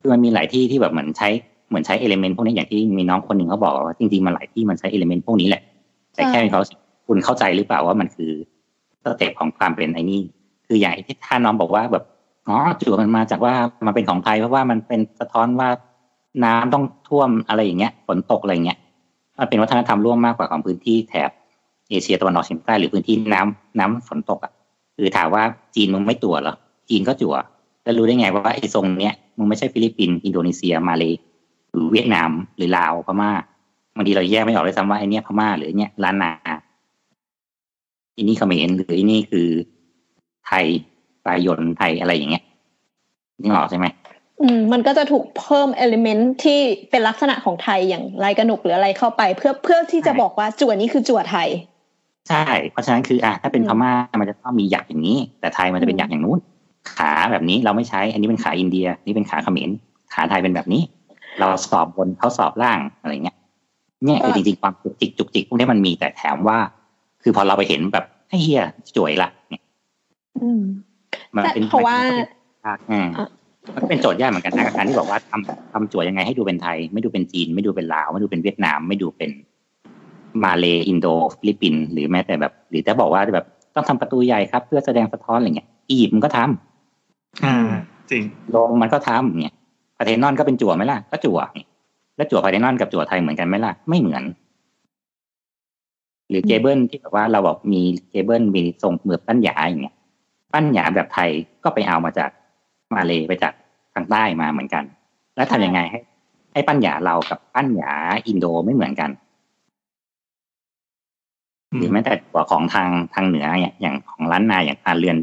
[0.00, 1.28] คือมันมีหลายที่ที่แบบเหมือนใช้
[1.68, 5.62] เหมือนใช้ element พวกนี้อย่างที่มีน้องคนหนึ่งเขาบอกว่าจริงๆมันหลายที่มันใช้ element พวกนี้แหละ
[6.14, 6.60] แต่แค่เขา
[7.06, 8.32] คุณเข้าใจหรือเปล่าว่ามันคือ
[9.04, 10.22] step ของความเป็นไอ้นี่
[10.66, 12.04] คืออย่างที่ท่านน้องบอกว่าแบบ
[12.48, 13.54] อ๋อจั่วมันมาจากว่า
[13.86, 15.68] มันเป็นของไทยเพราะว่ามันเป็นสะท้อนว่า
[16.44, 18.78] น้ำต้องท่วมอะไรอย่างเงี้ยฝนตกอะไรเงี้ย
[19.38, 21.30] มันเป็นวัฒนธรรมร่วมมากกว่าของพื้นที่แถบ
[21.90, 24.52] เอเชียตะวันออกเฉียงใต้หรือพื้นที่น้ำน้ำฝนตกอะ
[24.98, 25.42] คือถามว่า
[25.74, 26.54] จีนมึงไม่จั่วเหรอ
[26.88, 27.34] จีนก็จั่ว
[27.84, 31.14] แล้วรู้ได้ไงว่าไอ้ทรงเนี้ยมึงไม่ใช่ฟิลิปปินส์อินโดนีเซียมาเลย์
[31.72, 33.30] หรือเวียดนามหรือลาวพม่า
[33.96, 36.32] บางทีเราแยกไม่ออกเลยซ้ำว่าไอ้เนี้ยพม่าหรือไอเนี้ยล้านนา
[38.14, 39.48] อันนี้เขมรหรืออันนี้คือ
[40.46, 40.66] ไทย
[41.24, 42.44] ปลายยนไทยอะไรอย่างเงี้ย
[43.42, 43.86] นี่ออกใช่ไหม
[44.42, 46.60] อืมมันก็จะถูกเพิ่มเอลิเมนต์ที่
[46.90, 51.48] เป็นลักษณะของไทยอย่างลายกระหนกหรืออะไรเข้าไป เพื่อเพื่อที่จะบอกว่าจั่วนี้คือจั่วไทย
[52.28, 56.38] ใช่ เพราะฉะนั้นคืออะถ้าเป็นอืมพม่ามันจะต้องมีหยักอย่างนี้ แต่ไทยมันจะเป็นหยักอย่างนู้น
[56.96, 59.70] ขาแบบนี้เราไม่ใช้ อันนี้เป็นขาอินเดีย นี่เป็นขาเขมร
[60.14, 60.82] ขาไทยเป็นแบบนี้
[61.40, 63.36] เราสอบบนเขาสอบล่างอะไรเงี้ย
[64.04, 66.58] เนี่ยคือจริงๆความจุกจิกจุกจิกพวกนี้มันมีแต่ถามว่า
[67.22, 68.62] คือพอเราไปเห็นแบบไอ้เหี้ย
[68.96, 69.62] จั่วละเนี่ย
[70.42, 70.62] อืม
[71.36, 71.98] มันเป็นแต่เพราะว่า
[72.90, 73.28] อืมอะ
[73.74, 79.30] มันก็เป็นโจทย์ยากเหมือนกันนะกับการที่บอกว่าทำทำจั่วยังไงให้ดูเป็นไทย ไม่ดูเป็นจีน ไม่ดูเป็นลาว ไม่ดูเป็นเวียดนาม ไม่ดูเป็น
[80.44, 81.06] มาเลอินโด
[81.38, 87.56] ฟิลิปปินส์หรือแม้แต่แบบ หรือจะบอกว่าแบบต้องทำประตูใหญ่ครับ เพื่อแสดงสะท้อนอะไรเงี้ยอียิปต์มันก็ทำอ่า
[88.10, 89.54] จริงโรมมันก็ทำเนี่ย
[89.96, 91.66] พาเทนอนก็เป็นจั่วไหมล่ะก็จั่วนี่
[92.16, 94.22] แล้วจั่วพาเทนอนกับจั่วไทยเหมือนกันไหมล่ะไม่เหมือน
[96.28, 99.96] หรือเกเบิลที่แบบว่าเราบอกมีเกเบิลมีทรงเหมือนปั้นหยาอย่างเงี้ย
[100.52, 101.30] ปั้นหยาแบบไทย
[101.64, 102.30] ก็ไปเอามาจาก
[102.94, 103.52] มาเลยไปจาก
[103.94, 104.84] ทางใต้มาเหมือนกัน
[105.36, 106.00] แล้วทำยังไงให้
[106.52, 107.92] ให้ปั้นหยาเรากับปั้นหยา
[108.26, 109.10] อินโดไม่เหมือนกัน
[111.76, 115.16] หรือแม้แต่ตัวของทางทางเหนือเนี่ยอย่างของล้านนาอย่างอาเรือน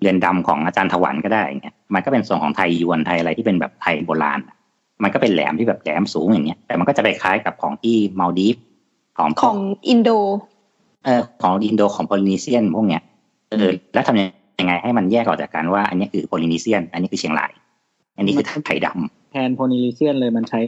[0.00, 4.56] เรือนดำของอาจารย์ถวัลย์ก็ได้อย่างเงี้ยมันก็เป็นส่วนของไทยยวนไทยอะไรที่เป็นแบบไทยโบราณอะ
[5.02, 8.56] มันก็เป็นแหลมที่แบบแหลมสูงอย่างเงี้ยแต่มันก็จะไปคล้ายกับของที่มัลดีฟส์
[9.18, 9.58] ของพวกของ
[9.88, 10.10] อินโด
[11.04, 13.02] เออของอินโดของ Polynesian พวกเนี้ย
[13.50, 17.50] เออแล้วทำยังไงให้มันแยกออกจากกันว่า อันนี้คือ Polynesian อันนี้คือเชียงราย
[18.16, 20.60] อันนี้คือไทยดำแทน Polynesian เลยมันใช้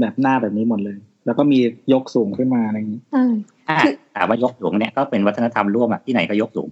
[0.00, 0.96] แบบหน้าแบบนี้หมดเลย
[1.26, 1.58] แล้วก็มี
[1.92, 3.32] ยกสูงขึ้นมาอะไรอย่างนี้อ่า
[3.68, 6.68] อ่าคือถามว่ายกสูงเนี่ยก็เป็นวัฒนธรรมร่วมอะที่ไหนก็ยกสูง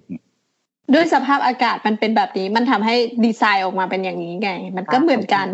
[0.95, 2.95] ด้วยสภาพอากาศมันเป็นแบบนี้ มันทำให้
[3.25, 5.47] ดีไซน์ออกมาเป็นอย่างนี้ไง มันก็เหมือนกัน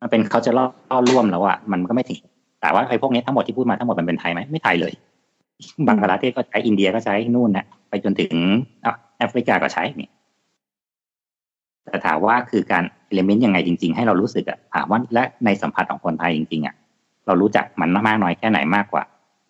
[0.00, 2.20] มันเป็นเขาจะล่อร่วมแล้วอะมันก็ไม่ถึง
[2.60, 4.92] แต่ว่าไอ้พวกนี้ทั้งหมดที่พูดมาทั้งหมดมันเป็นไทยไหมไม่ไทยเลย
[5.86, 8.32] บังกลาเทศก็ใช้อินเดียก็ใช้นู่นนะไปจนถึง
[8.84, 10.10] อะแอฟริกาก็ใช้เนี่ย
[11.84, 16.74] แต่ถามว่าคือการเอลิเมนต์ยังไงจริง ๆ ให้เรารู้สึกอะถามว่าและในสัมผัสของคนไทยจริงๆอะ
[17.26, 19.02] เรารู้จักมันมากน้อยแค่ไหนมากกว่า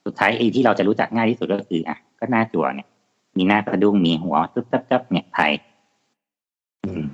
[0.04, 2.88] สุดท้ายไอ้ที่เราจะรู้จักง่ายที่สุดก็คืออะก็หน้าจั่วเนี่ย
[3.36, 5.50] มีหน้ากระดุมมีหัวตึ๊บจับจับเนี่ยไทย
[6.84, 7.04] อืม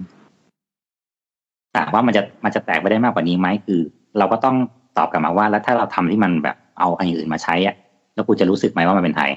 [1.75, 3.81] ถามว่ามันจะมันจะแตกไปได้มากกว่านี้ไหมคือ
[4.19, 4.57] เราก็ต้อง
[4.99, 7.75] ตอบกลับมาว่า แล้วถ้าเราทำที่มันแบบเอาอันอื่นมาใช้อะ
[8.15, 9.31] แล้วคุณจะรู้สึกไหมว่ามันเป็นไทย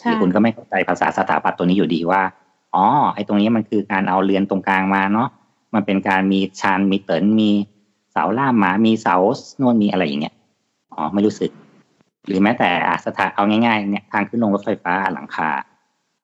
[0.00, 2.22] ใช่หรือคุณก็ไม่เข้าใจภาษาสถาปัตย์ตัวนี้อยู่ดีว่า
[2.74, 2.84] อ๋อ
[3.14, 5.28] ไอ้ตรงนี้มันคือการเอาเรือนตรงกลางมาเนาะ
[5.74, 7.50] มันเป็นการมีชานมีเติ๋นมี
[8.12, 9.16] เสาล่ามหมามีเสา
[9.60, 10.34] นวลมีอะไรอย่างเงี้ย
[10.96, 11.50] อ๋อไม่รู้สึก
[12.26, 15.48] หรือแม้แต่อะสถาเอาง่ายๆเนี่ยทางขึ้นลงรถไฟฟ้าหลังคา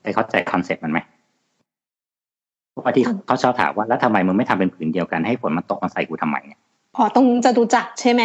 [0.02, 0.98] ไปเข้าใจคอนเซ็ปต์มันไหม
[2.70, 6.60] เพราะว่าที่เขาชอบถามว่าแล้วทำไมมึงไม่ทำเป็นผืนเดียวกันให้ฝนมันตกมาใส่กูทำไมเนี่ย
[6.96, 8.22] พอตรงจตุจักรใช่ไหม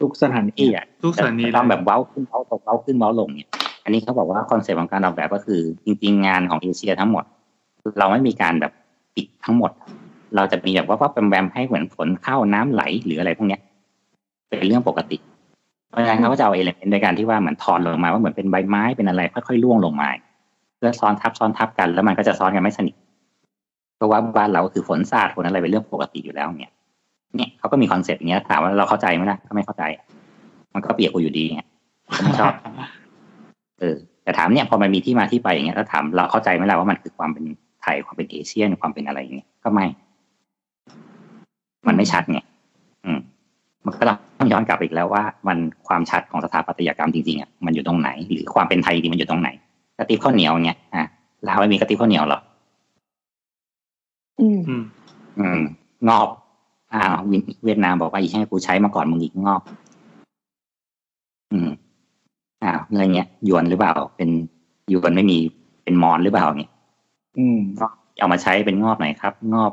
[0.00, 3.50] ทุกสถานที่ที่อะทุกสถานีจะต้องแบบเว้าขึ้นเว้าตกเว้าขึ้นเว้าลงเนี่ย
[3.84, 7.24] อันนี้เขาบอกว่าคอนเซ็ปต์ของการออกแบบก็คือ จริง ๆ งานของเอเชียทั้งหมด
[7.98, 8.72] เราไม่มีการแบบ
[9.14, 9.70] ปิดทั้งหมด
[10.36, 13.60] เราจะมีแบบว่าว่าแวมๆให้เหมือนฝนเข้าน้ำไหลหรืออะไรพวกเนี้ย
[14.48, 15.16] เป็นเรื่องปกติ
[15.90, 20.08] เพราะฉะนั้นเขาก็จะเอา element ในการที่ว่าเหมือนทอนลงมาว่าเหมือนเป็นใบไม้เป็นอะไรค่อยๆร่วงลงมา
[20.76, 22.94] เพื่อซ้อนทับซ้อนทับกันแล้วมันก็จะซ้อนกันไม่สนิท
[23.96, 26.72] เพราะว่าบ้านเราก็คือฝนสาดฝนอะไรเป็นเรื่องปกติอยู่แล้วเนี่ย
[27.36, 29.84] เนี่ยเขาก็มีคอนเซ็ปต์อย่างเงี้ยถามว่าเราเข้าใจไหมล่ะก็ไม่เข้าใจ
[30.74, 31.62] มันก็เปียกกูอยู่ดีไง
[32.06, 32.52] ผมไม่ชอบ
[33.80, 37.44] เออแต่ถามเนี่ยพอมันมีที่มาที่ไปอย่างเงี้ยแล้วถามเราเข้าใจไหมล่ะว่ามันคือความเป็น
[37.82, 39.86] ไทยความเป็นเอเชียนความเป็นอะไรอย่างเงี้ยก็ไม่
[41.86, 42.38] มันไม่ชัดไง
[43.04, 43.18] อืม
[43.86, 44.18] มันก็ต้อง
[44.52, 49.48] ย้อนกลับไปอีกแล้วว่ามันความชัดของสถาปัตยกรรมจริงๆอะมันอยู่ตรงไหน หรือความเป็นไทยจริงมันอยู่ตรงไหน
[49.98, 51.04] กระติบข้าวเหนียวเงี้ยอะ
[51.48, 52.40] ลาวไม่มีกระติบข้าวเหนียวหรอ
[54.40, 54.82] อืมอืม
[55.38, 55.60] อืม
[56.08, 56.28] งอบ
[56.94, 57.14] อ้าว
[57.64, 59.62] เวียดนามบอกว่าอีให้กูใช้มาก่อนมึงอีกงอบ
[61.52, 61.70] อืม
[62.62, 64.30] อ้าวเงินเงี้ยหยวนหรือเปล่า เป็น
[64.88, 65.38] หยวนไม่มี
[65.84, 66.70] เป็นมอนหรือเปล่าเนี่ย
[67.38, 67.58] อืม
[68.18, 69.72] เอามาใช้เป็นงอบไหนครับ งอบ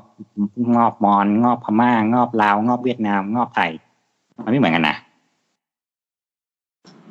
[0.76, 3.72] งอบมอน งอบพม่างอบลาว งอบเวียดนาม งอบไทย
[4.44, 4.96] มันไม่เหมือนกันนะ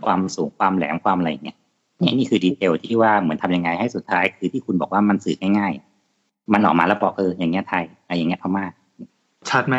[0.04, 1.56] ความสูงความแหลมความอะไรเนี่ย
[2.00, 8.64] เนี่ยนี่คือดีเทลที่ว่าเหมือนทำยังไงให้สุดท้ายคือที่คุณบอกว่ามันสื่อง่ายๆมันออกมาแล้วบอกเอออย่างเงี้ยไทยอะไรอย่างเงี้ยพม่า
[9.50, 9.76] ชัดไหม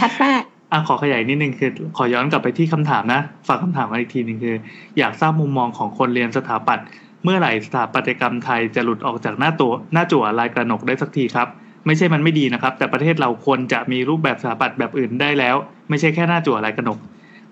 [0.00, 4.56] ชัดมากอะขอขยายนิดนึงคือ ขอย้อนกลับไปที่คำถามนะฝากคำถามมาอีกทีหนึ่งคือ
[4.98, 6.86] อยากทราบมุมมองของคนเรียนสถาปัตย์
[7.24, 11.48] เมื่อไหร่สถาปัตยกรรมไทยจะหลุดออกจากหน้าตัวหน้าจั่วลายกระหนกได้สักทีครับ
[11.86, 15.56] ไม่ใช่มันไม่ดีนะครับ แต่ประเทศเราควรจะมีรูปแบบสถาปัตย์แบบอื่นได้แล้ว
[15.88, 16.98] ไม่ใช่แค่หน้าจั่วลายกระหนก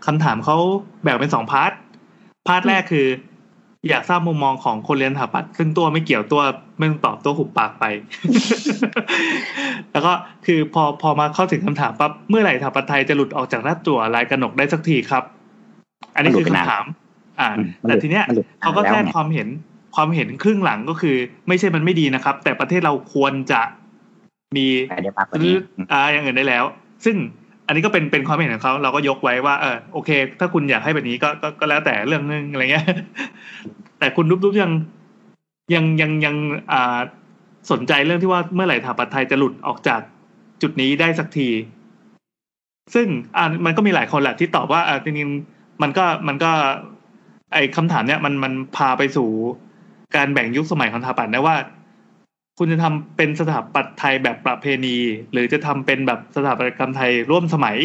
[0.07, 0.57] คำถามเขา
[1.03, 1.73] แบ่งเป็นสอง part
[2.47, 3.07] part แรกคือ
[3.89, 6.43] อยากทราบมุมมองของคนเรียนสถาปัตย์ซึ่งตัวไม่เกี่ยวตัว
[6.79, 7.85] ไม่ต้องตอบตัวหุบปากไป
[9.93, 10.13] แล้วก็
[10.47, 15.25] คือพอพอมาเข้าถึงคำถามปั๊บเมื่อไหร่สถาปัตย์ไทยจะหลุดออกจากหน้าจั่วลายกระหนกได้สักทีครับ
[16.15, 16.85] อันนี้คือคำถาม
[17.41, 19.49] อ่าอืมมันหแต่ลุดทีเนี้ยมันหลุดเขาก็แล้วแทรกไงความเห็น
[19.97, 21.17] ความเห็นครึ่งหลังก็คือ
[21.49, 23.61] ไม่ใช่มันไม่ดีนะครับ แต่ประเทศเราควรจะ
[24.57, 26.65] มีแต่ได้มากกว่าหรืนี้ออ่าอย่างอื่นได้แล้ว
[27.05, 27.17] ซึ่ง
[27.67, 30.11] อันนี้ก็เป็นเป็นความเห็นของเขาเราก็ยกไว้ว่าเออโอเค
[30.41, 32.87] ถ้าคุณอยากให้แบบนี้ก็ก็ก็แล้วแต่เรื่องนึงอะไรเงี้ย
[33.99, 34.73] แต่คุณรุปๆยัง
[35.75, 36.37] ยังยังยัง
[36.73, 36.99] อ่า
[37.71, 40.01] สนใจเรื่องที่ว่าเมื่อไหร่สถาปัตย์ไทยจะหลุดออกจาก
[40.63, 41.49] จุดนี้ได้สักที
[42.95, 43.07] ซึ่ง
[43.37, 46.51] อ่ามันก็มีหลายคนแหละที่ตอบว่าอ่าจริงๆมันก็มันก็
[47.53, 49.29] ไอ้คำถามเนี้ยมันมันพาไปสู่
[50.17, 51.57] การแบ่งยุคสมัยของสถาปัตย์ได้ว่า
[52.59, 54.97] คุณจะทำเป็นสถาปัตย์ไทยแบบประเพณี
[55.33, 57.77] หรือจะทำเป็นแบบสถาปัตยกรรมไทยร่วมสมัย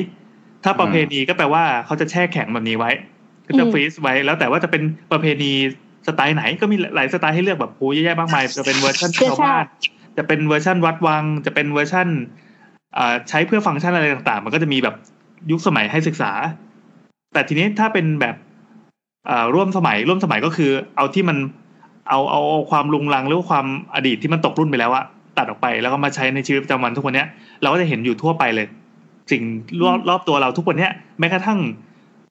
[0.64, 2.92] ถ้าประเพณีก็แปลว่าเขาจะแช่แข็งแบบนี้ไว้
[3.48, 5.52] ก็จะอืม freeze ไว้ แล้วแต่ว่าจะเป็นประเพณี
[6.08, 9.66] สไตล์ไหนก็มีหลายสไตล์ให้เลือกแบบโอ้เยอะแยะมากมายจะเป็นเวอร์ชันชาวบ้าน
[10.18, 12.08] จะเป็นเวอร์ชันวัดวัง จะเป็นเวอร์ชัน
[12.98, 14.96] อ่าใช้เพื่อฟังก์ชันอะไรต่างๆ มันก็จะมีแบบ
[15.52, 16.32] ยุคสมัยให้ศึกษา
[17.34, 18.36] แต่ทีนี้ถ้าเป็นแบบ
[19.30, 21.38] อ่าร่วมสมัยร่วมสมัยก็คือ เอาที่มัน
[22.10, 23.66] เอาเอาเอาความรุงรังหรือว่าความ
[23.96, 25.06] อดีตที่มันตกรุ่นไปแล้วอะ
[25.38, 27.28] ตัดออกไปแล้วก็มาใช้ในชีวิตประจำวันทุกวันเนี้ย
[27.62, 28.68] เราก็จะเห็นอยู่ทั่วไปเลย
[29.32, 29.44] สิ่ง
[29.84, 31.60] รอบรอบตัวเราทุกวันเนี้ยแม้กระทั่ง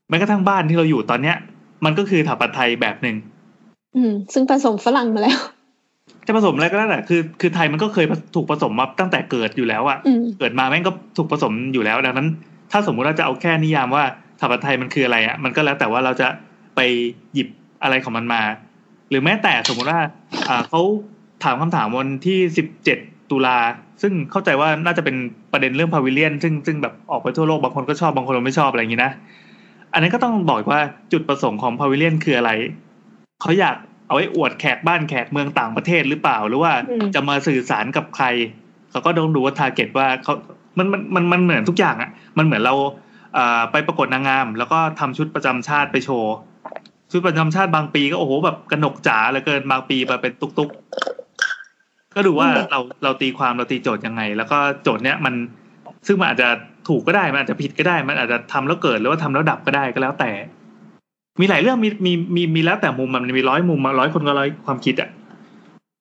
[0.08, 1.36] แม้กระทั่งบ้านที่เราอยู่ตอนเนี้ย
[1.84, 3.16] มันก็คือถาปัดไทยแบบหนึ่ง
[3.96, 5.38] อืม ซึ่งผสมฝรั่งมาแล้ว
[6.26, 12.28] จะผสมอะไรก็ได้แหละคือคือไทยมันก็เคยถูกผสมมาตั้งแต่เกิดอยู่แล้วอะอืมเกิดมาแม่งก็ถูกผสมอยู่แล้วดังนั้น
[12.72, 14.04] ถ้าสมมุติว่าจะเอาแค่นิยามว่า
[14.40, 16.28] ถาปัดไทยมันคืออะไรอะมันก็แล้วแต่ว่าเราจะ
[16.76, 16.80] ไป
[17.34, 17.48] หยิบ
[17.82, 18.40] อะไรของมันมา
[19.10, 20.00] หรือแม้แต่สมมุติว่า
[20.48, 20.80] อ่าเขา
[21.44, 22.98] ถามคำถามวันที่สิบเจ็ด
[23.30, 23.58] ตุลา
[24.02, 25.16] ซึ่งเข้าใจว่าน่าจะเป็น
[25.52, 29.12] ประเด็นเรื่องพาวิเลียน ซึ่งซึ่งแบบออกไปทั่วโลกบางคนก็ชอบบางคนไม่ชอบอะไรอย่างนี้นะ
[29.92, 30.80] อันนี้ก็ต้องบอกว่า
[31.12, 32.50] จุดประสงค์ของพาวิเลียนคืออะไร
[33.40, 33.76] เขาอยาก
[34.06, 38.26] เอาไว้อวดแขกบ้านแขกเมืองต่างประเทศหรือเปล่า หรือว่าอืมจะมาสื่อสารกับใคร
[38.90, 40.34] เขาก็ต้องดูว่าทาร์เก็ตว่าเขา
[40.78, 42.74] มันมันมันมันเหมือนทุกอย่างอะ มันเหมือนเรา
[43.34, 46.34] เอ่อไปประกวดนางงาม แล้วก็ทำชุดประจำชาติไปโชว์
[47.10, 55.34] ชุดประจำชาติบางปีก็โอ้โหแบบกระหนกจ๋าเหลือเกินบางปีมาเป็นตุกตุกๆก็ดูว่าเราเราตีความเราตีโจทย์ยังไง แล้วก็โจทย์เนี้ยมัน
[56.06, 56.48] ซึ่งมันอาจจะ
[56.88, 60.30] ถูกก็ได้มันอาจจะผิดก็ได้ มันอาจจะทำแล้วเกิดหรือว่าทำแล้วดับก็ได้ก็แล้วแต่
[61.40, 65.08] มีหลายเรื่องมีมีมีมีแล้วแต่มุมมันมีร้อยมุมมาร้อยคนก็ร้อยความคิดอะ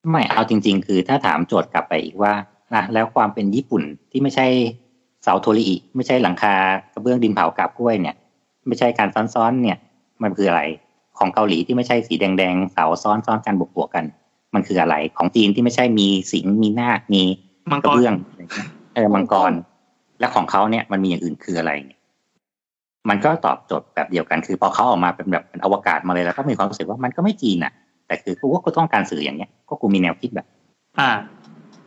[0.09, 2.34] ไม่เอาจริง ๆ คือถ้าถามโจทย์กลับไปอีกว่า
[2.75, 4.47] นะแล้วความเป็นญี่ปุ่นที่ไม่ใช่
[5.23, 6.53] เสาโทริอิไม่ใช่หลังคา
[6.93, 8.15] กระเบื้องดินเผากับกล้วยเนี่ย
[8.67, 9.77] ไม่ใช่การซ้อนๆเนี่ย
[10.23, 10.61] มันคืออะไร
[11.19, 14.06] ของเกาหลีที่ไม่ใช่สีแดงๆเสาซ้อนซ้อนกันบวกๆกัน
[14.56, 17.23] มันคืออะไร ของจีนที่ไม่ใช่มีสิงห์มีนาคมี
[17.72, 19.52] มังกระกรเบื้องอะไรเงี้ยเออมังกร
[20.19, 21.99] และของเขาเนี่ยมันมีอย่างอื่นคืออะไรเนี่ย
[23.10, 27.73] มันก็ตอบโจทย์แบบเดียวกัน คือพอเขาออกมาเป็นแบบเป็นอวกาศมาเลยแล้วก็มีความรู้สึกว่ามันก็ไม่จีนอะ
[28.07, 30.47] แต่คือกูว่ากูต้องการสื่ออย่างเงี้ย ก็กูมีแนวคิดแบบ
[30.99, 31.10] อ่า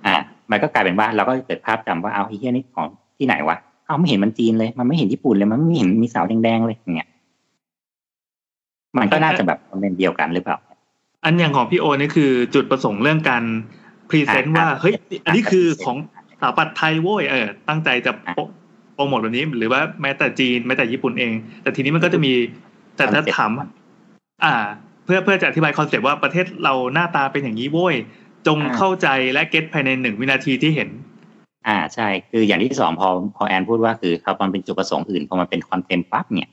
[0.07, 0.17] อ่า
[0.51, 2.87] มันก็กลายเป็นว่าเราก็เกิดภาพจำว่าเอาไอ้เหี้ยนี่ของ
[3.19, 7.09] ที่ไหนวะเอาไม่เห็นมันจีนเลย มันไม่เห็นญี่ปุ่นเลย มันไม่เห็นมีเสาแดงๆเลยอย่างเงี้ย
[8.97, 10.59] มันก็น่าจะแบบเป็นเดียวกันหรือเปล่า
[11.25, 13.45] อันอย่างของพี่โอนี่คือจุดประสงค์เรื่องการ
[14.09, 14.95] พรีเซนต์อ่าว่าเฮ้ย
[15.25, 18.43] อันนี้คือของอ่าสถาปัตย์ไทยโว้ยเออตั้งใจจะโปร
[18.95, 22.33] โปรโมทแบบนี้ หรือว่าแม้แต่จีนแม้แต่ญี่ปุ่นเอง แต่ทีนี้มันก็จะมี
[22.97, 23.51] แต่ถ้าถาม
[24.45, 24.55] อ่า
[25.05, 27.95] เพื่อเพื่อจะอธิบายคอนเซปต์ว่าประเทศเราหน้าตาเป็นอย่างนี้โว้ย
[28.47, 30.89] จงเข้าใจและ getภายในหนึ่งวินาทีที่เห็น
[31.67, 36.51] อ่าใช่ คืออย่างที่สองพอพอแอนพูดว่าคือพอมันเป็นจุดประสงค์อื่นพอมันเป็นคอนเทนต์ปั๊บเนี่ย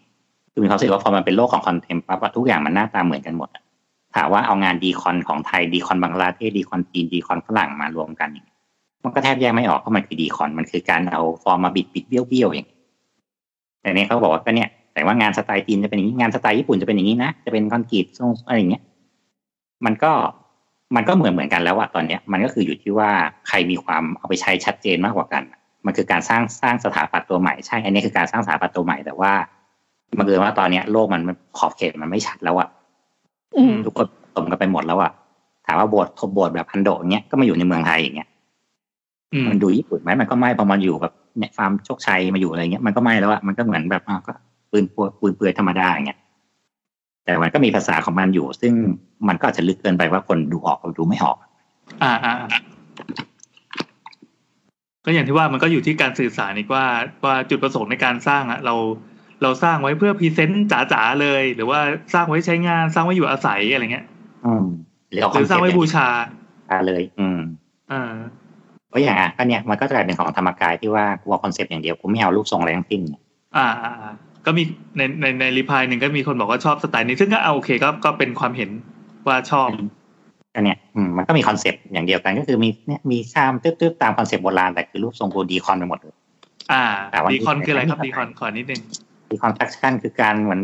[0.58, 3.64] คือมีความรู้สึกว่าพอมันเป็นโลกของคอนเทนต์ปั๊บทุกอย่างมันหน้าตาเหมือนกันหมดอะ
[4.16, 8.30] ถามว่าเอางาน decon ของไทย decon บังกลาเทศ decon จีน decon ฝรั่งมารวมกัน
[9.03, 12.69] มันก็แทบแยกไม่ออกเพราะมันคือ decon มันคือการเอาฟอร์มมาบิดบิดเบี้ยวเบี้ยวอย่าง
[13.82, 18.84] แต่เนี้เขาบอกว่าก็เนี่ยแต่ว่างานสไตล์จีนจะเป็นอย่างนี้งานสไตล์ญี่ปุ่นจะเป็นอย่างนี้นะจะเป็นคอนกรีตทรงอะไรอย่างเงี้ย
[19.86, 20.11] มันก็
[20.95, 23.10] มันก็เหมือนเหมือนกันแล้วอะตอนเนี้ยมันก็คืออยู่ที่ว่า
[23.48, 25.44] ใครมีความเอาไปใช้ชัดเจนมากกว่ากัน
[25.86, 29.34] มันคือการสร้างสร้างสถาปัตย์ตัวใหม่ใช่ อันนี้คือการสร้างสถาปัตย์ตัวใหม่แต่ว่า
[30.18, 31.22] มันคือว่าตอนเนี้ยโลกมัน
[31.58, 32.68] ขอบเขตมันไม่ชัดแล้วอะ
[33.58, 35.11] อืมทุกคนสมกันไปหมดแล้วอะ
[35.66, 38.30] ถามว่าโบสถ์ทบโบสถ์แบบพันโดอย่างเงี้ยก็มาอยู่ในเมืองไทยอย่างเงี้ย
[39.34, 44.34] อืมมันดูญี่ปุ่นไหมมันก็ไม่พอมาอยู่แบบเนี่ยฟาร์มโชคชัยมาอยู่อะไรเงี้ยมันก็ไม่แล้วอะมันก็เหมือนแบบอ่าก็
[44.72, 46.19] ปืนปัวปืนเปลือยธรรมดาอย่างเงี้ย
[47.24, 48.74] แต่มันก็มีภาษาของมันอยู่ ซึ่ง
[49.27, 51.38] มันก็อาจจะลึกเกินไปว่าคนดูออกหรือดูไม่ออก
[52.03, 52.50] อ่าอ่าอ่า
[55.06, 56.86] ก็อย่างที่ว่ามันก็อยู่ที่การสื่อสารอีกว่า
[57.26, 58.76] ว่าจุดประสงค์ในการสร้างอะเรา
[59.42, 61.80] เราสร้างไว้เพื่อพรีเซนต์จ๋าๆเลย หรือว่า
[62.14, 64.06] สร้างไว้ใช้งานสร้างไว้อยู่อาศัยอะไรเงี้ย
[64.46, 64.66] อืม
[65.12, 66.08] หรือเอาหรือสร้างไว้บูชา
[66.70, 67.40] ชาเลย อืม
[67.92, 68.14] อ่า
[68.90, 73.22] เพราะอย่างอะก็เนี่ยมันก็จะกลายเป็นของธรรมกายที่ว่ากูเอาคอนเซปต์อย่างเดียวกูไม่เอารูปทรงอะไรทั้งสิ้นเนี่ย
[73.58, 74.14] อ่าอ่าอ่า
[74.46, 74.64] ก็มี
[74.98, 78.70] ในในใน reply หนึ่งก็มีคนบอกว่าชอบสไตล์นี้ ซึ่งก็เอาโอเคก็ก็เป็นความเห็น
[79.28, 79.70] ว่าชอบ
[80.56, 86.16] ก็เนี่ยอืมมันก็มีคอนเซปต์อย่างเดียวกันก็คือมีเนี่ยมีชามตึ๊บๆตามคอนเซปต์โบราณแต่คือรูปทรงกู decon ไปหมดเลย
[86.72, 88.82] อ่าแต่ว่า decon นี่คืออะไรครับไม่เข้าใจ decon ขอนิดนึง
[89.30, 90.62] deconstruction คือการเหมือน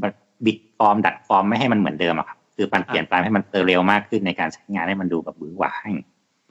[0.00, 5.92] แบบบิดฟอร์มดัดฟอร์มไม่ให้มันเหมือนเดิมอะครับคือมันเปลี่ยนแปลงให้มันเร็วมากขึ้นในการใช้งานให้มันดูแบบหวือหวาให้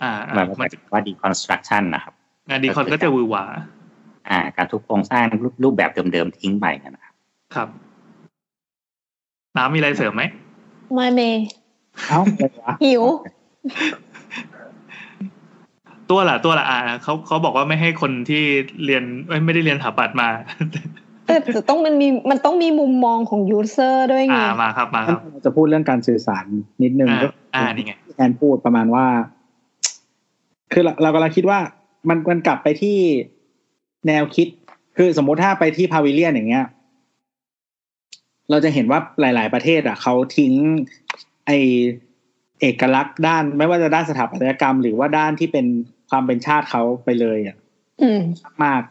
[0.04, 2.14] อ่าอ่ามันมันจะว่า deconstruction นะครับ
[2.50, 3.46] งาน decon ก็จะหวือหวา
[4.30, 7.14] อ่า การทุบโครงสร้างรูปรูปแบบเดิมๆทิ้งไปนะครับ
[7.56, 7.68] ครับ
[9.58, 10.24] น้ำมีอะไรเสริมไหม
[10.98, 11.44] มาเมย์
[12.10, 13.04] เอ้าเลยวะหิว
[16.10, 18.44] ตัวละตัวละอ่าเขาเขาบอกว่าไม่ให้คนที่
[18.86, 20.28] เรียนเอ้ยไม่ได้เรียนสถาปัตย์มา
[21.26, 26.46] แต่แต่ต้องมันมีมันต้องมีมุมมองของยูเซอร์ด้วยไงอ่ามาครับมาครับเราจะพูดเรื่องการสื่อสาร
[26.84, 29.06] นิดนึงอ่าก็อ่านี่ไงแอนพูดประมาณว่า
[30.74, 31.60] คือเราเรากำลังคิดว่า
[32.10, 32.98] มันมันกลับไปที่
[34.08, 34.48] แนวคิด
[34.98, 36.66] คือสมมุติถ้าไปที่พาวิเลียนอย่างเงี้ย
[38.50, 40.54] เราจะเห็นว่าหลาย ๆ ประเทศ อะเขาทิ้ง
[41.46, 41.52] ไอ
[42.62, 45.66] เอกลักษณ์ด้าน ไม่ว่าจะด้านสถาปัตยกรรม หรือว่าด้านที่เป็น
[46.10, 47.58] ความเป็นชาติเขาไปเลยอะ
[48.02, 48.20] อืม
[48.64, 48.82] มาก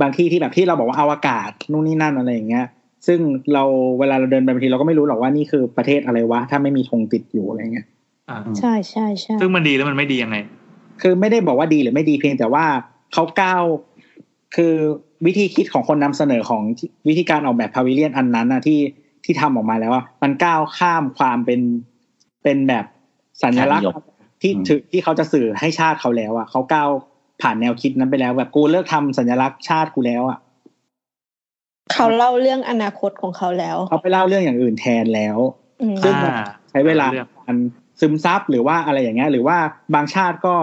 [0.00, 2.66] บางที่ที่แบบที่เราบอกว่าอวกาศนู่นนี่นั่นอะไรอย่างเงี้ย
[3.06, 3.18] ซึ่ง
[3.52, 3.62] เรา
[3.98, 7.86] เวลาเราเดินไปบางทีเราก็ไม่รู้หรอกว่านี่คือประเทศอะไรวะ ถ้าไม่มีธงติดอยู่อะไรเงี้ย
[8.28, 10.36] อ่าใช่ใช่ใช่ซึ่งมันดีแล้วมันไม่ดียังไง
[11.02, 12.64] คือไม่ได้บอกว่าดีหรือไม่ดีเพียงแต่ว่า
[13.12, 13.62] เขาก้าว
[14.56, 14.74] คือ
[15.26, 16.62] วิธีคิดของคนนำเสนอของ
[17.08, 18.80] วิธีการออกแบบพาวิเลียนอันนั้นนะที่
[19.24, 21.60] ที่ทำออกมาแล้วว่ามันก้าวข้ามความเป็น
[22.42, 22.84] เป็นแบบ
[23.42, 26.90] สัญลักษณ์ชาตินิยมที่อืมถือที่เขาจะสื่อให้ชาติเขาแล้วอะเขาก้าว
[27.42, 30.38] ผ่านแนวคิดนั้นไปแล้วแบบกูเลิกทำสัญลักษณ์ชาติกูแล้วอะ
[31.92, 35.38] เขาเล่าเรื่องอนาคตของเขาแล้ว เขาไปเล่าเรื่องอย่างอื่นแทนแล้ว
[35.82, 37.56] อืมซึ่งอ่าใช้เวลาเรื่องการ
[38.00, 39.56] ซึมซับหรือว่าอะไรอย่างเงี้ย หรือว่า
[39.94, 40.54] บางชาติก็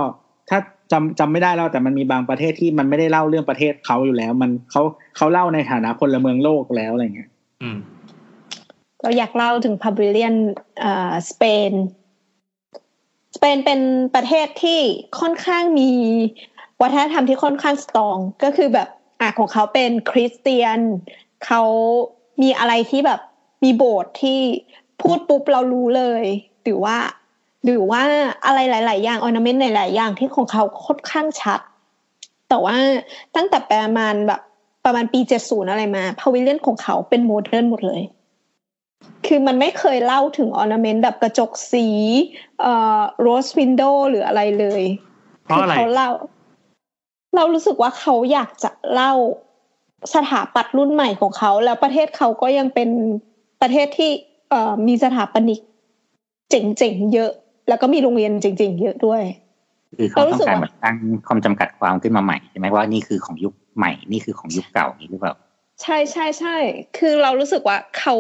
[0.50, 0.60] ถ้า
[0.92, 4.82] จำจำไม่ได้แล้วแต่มันมีบางประเทศที่มันไม่ได้เล่าเรื่องประเทศเขาอยู่แล้ว มันเขา
[5.18, 7.30] เขาเล่าในฐานะพลเมืองโลกแล้วอะไรเงี้ย
[7.62, 7.78] อืม
[9.02, 10.36] เราอยากเล่าถึงพาวิเลียน
[10.80, 11.72] เอ่อสเปน
[13.36, 13.80] สเปนเป็น
[14.16, 14.80] ประเทศที่
[15.20, 15.90] ค่อนข้างมี
[16.82, 18.88] วัฒนธรรมที่ค่อนข้างสตรองก็คือแบบ
[19.22, 20.80] อะของเขาเป็นคริสเตียน
[21.46, 21.62] เขา
[22.42, 23.20] มีอะไรที่แบบ
[23.64, 24.40] มีโบสถ์ที่
[25.02, 26.24] พูดปุ๊บเรารู้เลย
[26.64, 26.98] หรือว่า
[27.66, 28.02] หรือว่า
[28.46, 31.60] อะไรหลาย ๆ อย่าง ornament หลาย ๆ อย่างที่ของเขาค่อนข้างชัด
[32.50, 32.76] แต่ว่า
[33.36, 34.42] ตั้งแต่ประมาณแบบ
[34.86, 38.02] ประมาณปีเจ็ดศูนย์อะไรมา pavilion ของเขาเป็น modern หมดเลย
[39.26, 41.88] คือมันไม่เคยเล่าถึง ornament แบบกระจกสี
[42.62, 44.84] เอ่อ rose window หรืออะไรเลย
[45.44, 46.10] เพราะอะไรคือเขาเล่า
[47.36, 49.14] เรารู้สึกว่าเขาอยากจะเล่า
[50.14, 52.90] สถาปัตย์รุ่นใหม่ของเขา แล้วประเทศเขาก็ยังเป็น
[53.62, 54.12] ประเทศที่
[54.50, 55.60] เอ่อมีสถาปนิก
[56.50, 57.32] เจ๋งๆเยอะ
[57.68, 59.24] แล้วก็มีโรงเรียนเจ๋งๆเยอะด้วย
[59.98, 60.96] คือเขาเรารู้ต้องสึกการว่าเหมือนตั้ง
[61.28, 65.34] ความจำกัดความขึ้นมาใหม่ใช่ไหมว่านี่คือของยุคใหม่นี่คือของยุคเก่านี้หรือเปล่า
[65.82, 66.56] ใช่ใช่ใช่
[66.98, 68.16] คือเรารู้สึกว่าเขา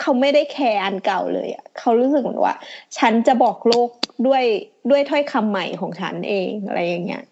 [0.00, 2.56] เขาไม่ได้แคร์อันเก่าเลยอะเขารู้สึกเหมือนว่า
[2.98, 3.90] ฉันจะบอกโลก
[4.26, 4.44] ด้วย
[4.90, 7.22] ด้วยถ้อยคำใหม่ของฉันเองอะไรอย่างเงี้ย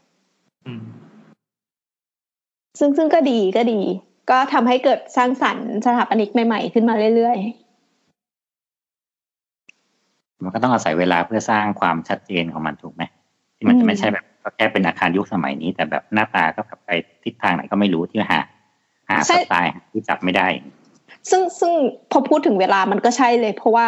[0.67, 0.85] อืม
[2.81, 3.81] ซึ่งซึ่งก็ดีก็ดี
[4.31, 7.39] ก็ทำให้เกิดสร้างสรรค์สถาปนิกใหม่ๆ ขึ้นมาเรื่อย
[10.43, 13.03] มันก็ต้องอาศัยเวลาเพื่อสร้างความชัดเจนของมันถูกไหม
[13.57, 16.91] ที่มันจะไม่ใช่แบบก็แค่เป็นอาคารยุคสมัยนี้ แต่แบบหน้าตาก็แบบไป
[17.25, 18.41] ทิศทางไหนก็ไม่รู้ที่หา
[19.09, 21.73] หาสไตล์ที่จับไม่ได้ๆซึ่งซึ่ง
[22.11, 23.87] พอพูดถึงเวลามันก็ใช่เลย เพราะว่า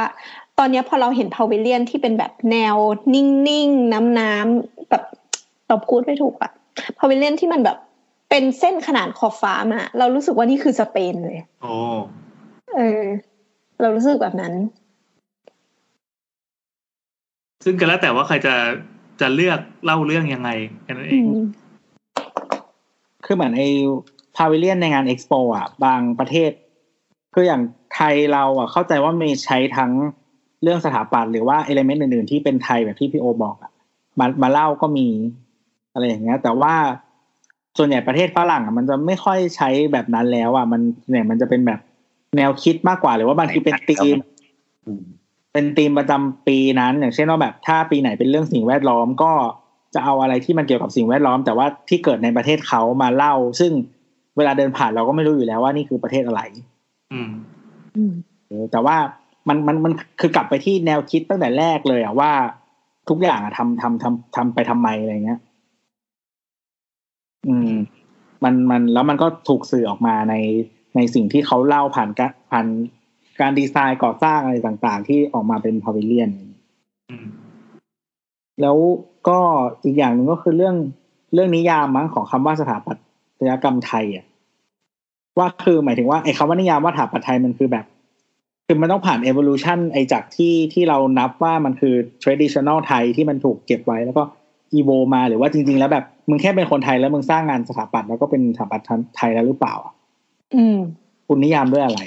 [0.59, 2.77] ตอนเนี้ยพอเราเห็นพาวิเลียนที่เป็นแบบแนว
[3.15, 5.03] นิ่งๆ น้ำๆแบบ
[5.69, 6.53] เราพูดไม่ถูกอะ
[6.99, 7.79] พาวิเลียนที่มันแบบ
[8.35, 11.73] เป็นเส้นขนาดขอบฟ้ามา เรารู้สึกว่านี่คือสเปนเลยโอ้
[12.77, 13.03] เออ
[13.81, 14.53] เรารู้สึกแบบนั้น
[17.65, 18.55] ซึ่งก็แล้วแต่ว่าใครจะ
[19.21, 20.51] จะเลือกเล่าเรื่องยังไง
[20.83, 21.45] แค่นั้นเออืงม
[23.25, 23.69] คือเหมือนไอ้
[24.37, 26.51] พาวิเลียนในงานเอ็กซ์โปอะ บางประเทศ
[27.35, 27.63] คืออย่าง
[27.95, 29.93] ไทยเราอะ เข้าใจว่ามีใช้ทั้ง
[30.63, 33.73] เรื่องสถาปัตย์หรือว่าเอลิเมนต์อื่นๆ ที่เป็นไทยแบบที่พี่โอบอกอะ
[34.19, 35.09] มามาเล่าก็มี
[35.93, 36.75] อะไรอย่างเงี้ย แต่ว่า
[37.79, 41.81] ส่วนใหญ่ประเทศฝรั่งอะมันจะไม่ค่อยใช้แบบนั้นแล้วอะมันเนี่ยมันจะเป็นแบบ
[42.37, 44.17] แนวคิดมากกว่าหรือว่าบางทีเป็นธีม
[44.87, 45.03] อืม
[45.53, 49.33] เป็นธีมประจำปีนั้น อย่างเช่นว่าแบบถ้าปีไหนเป็นเรื่องสิ่งแวดล้อมก็
[49.95, 53.73] จะเอาอะไรที่มันเกี่ยวกับสิ่งแวดล้อม แต่ว่าที่เกิดในประเทศเขามาเล่า ซึ่ง
[54.37, 56.41] เวลาเดินผ่านเราก็ไม่รู้อยู่แล้วว่านี่คือประเทศอะไร
[57.13, 57.31] อืม
[57.97, 58.13] อืม
[58.49, 58.97] เออแต่ว่า
[59.49, 62.31] มันมันมันคือกลับไปที่แนวคิดตั้งแต่แรกเลยอะว่า
[63.09, 65.41] ทุกอย่างอะทำทำทำทำไปทำไมอะไรเงี้ย
[67.49, 67.73] อืม
[68.45, 70.35] มันมันแล้วมันก็ถูกสื่อออกมาใน
[70.97, 72.67] ในสิ่งที่เขาเล่าผ่านการผ่าน
[73.41, 76.31] การดีไซน์ก่อสร้างอะไรต่างๆ ที่ออกมาเป็นพาวิเลียน
[77.11, 77.27] อืม
[78.63, 78.77] แล้ว
[79.29, 79.39] ก็
[79.85, 80.77] อีกอย่างหนึ่งก็คือเรื่อง
[81.35, 82.97] เรื่องนิยามมั้งของคำว่าสถาปัต
[83.49, 84.25] ยกรรมไทยอะ
[85.39, 87.85] ว่าคือหมายถึงว่าไอ้คำว่านิยามว่าสถาปัตย์ไทยมันคือแบบ
[88.67, 94.23] คือมันต้องผ่าน evolution ไอ้จากที่ที่เรานับว่ามันคือ traditional ไทยที่มันถูกเก็บไว้แล้วก็
[94.75, 98.87] evo มาหรือว่าจริง ๆ แล้วแบบ มึงแค่เป็นคนไทยแล้วมึงสร้างงานสถาปัตย์แล้วก็เป็นสถาปัตย์
[99.17, 99.95] ไทยแล้วหรือเปล่าอะ
[100.55, 100.79] อืม
[101.27, 102.01] คุณนิยามด้วยอะไร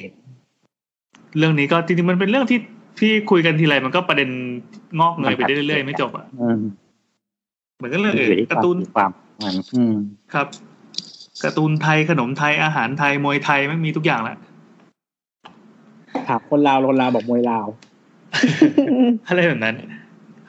[1.38, 2.60] เรื่องนี้ก็จริงๆมันเป็นเรื่องที่
[3.00, 4.30] ที่คุยกันทีไรมันก็ประเด็น
[5.00, 6.60] งอกเงยไปเรื่อยๆไม่จบอะอืม
[7.78, 9.12] เหมือนกันเรื่องออื่นยู่ที่การ์ตูนความ
[9.44, 9.96] มันอืม
[10.34, 10.48] ครับ
[11.44, 14.38] การ์ตูนไทยขนมไทยอาหารไทยมวยไทยไม่งมีทุกอย่างแหละ
[16.28, 17.68] ถามคนลาวคนลาวบอกมวยลาว
[19.28, 19.76] อะไรแบบนั้น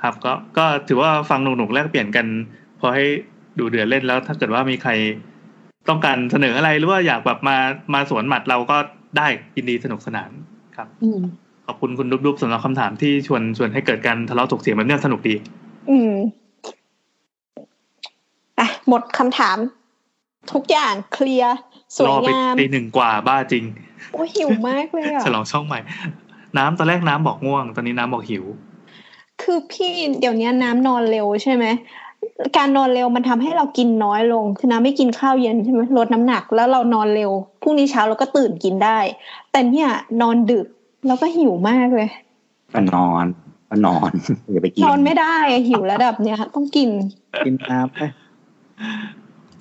[0.02, 2.26] ครับ ก็ก็ถือว่าฟังหนุกๆแลกเปลี่ยนกัน
[2.80, 3.04] พอให้
[3.58, 4.90] ดูเดือดเล่นแล้ว ถ้าเกิดว่ามีใคร
[5.88, 7.56] ต้องการเสนออะไรหรือว่าอยากแบบมา
[7.94, 8.76] มาสวนหมัดเราก็
[9.16, 9.26] ได้
[9.56, 10.30] ยินดีสนุกสนาน
[10.76, 11.20] ครับอืม
[11.66, 15.34] ขอบคุณคุณดุ๊บๆสำหรับคำถามที่ชวนชวนให้เกิดการทะเลาะถกเถียงแบบเนี้ยสนุกดี
[15.90, 16.12] อืม
[18.58, 19.56] อะหมดคำถาม
[20.52, 21.56] ทุกอย่างเคลียร์
[21.96, 23.64] สวรยอไปงามตีหนึ่งกว่าบ้าจริง
[24.12, 25.80] โอ้ยหิวมากเลยอะฉลองช่องใหม่
[26.58, 28.44] น้ำตอนแรกน้ำบอกง่วง ตอนนี้น้ำบอกหิว
[29.42, 31.64] คือพี่เดี๋ยวนี้น้ำนอนเร็วใช่ไหม
[32.56, 37.30] การนอนเร็วมันทำให้เรากินน้อยลงคือน้ำไม่กินข้าวเย็นใช่ไหมลดน้ำหนักแล้วเรานอนเร็ว
[37.62, 38.98] พรุ่งนี้เช้าเราก็ตื่นกินได้
[39.52, 39.88] แต่เนี่ย
[40.22, 40.66] นอนดึก
[41.06, 42.08] แล้วก็หิวมากเลย
[42.74, 43.24] ก็นอน
[43.68, 44.10] ก็นอน
[44.52, 46.88] อย่าไปกินนอนไม่ได้อะหิวระดับเนี้ยต้องกิน
[47.46, 48.00] กินน้ำไป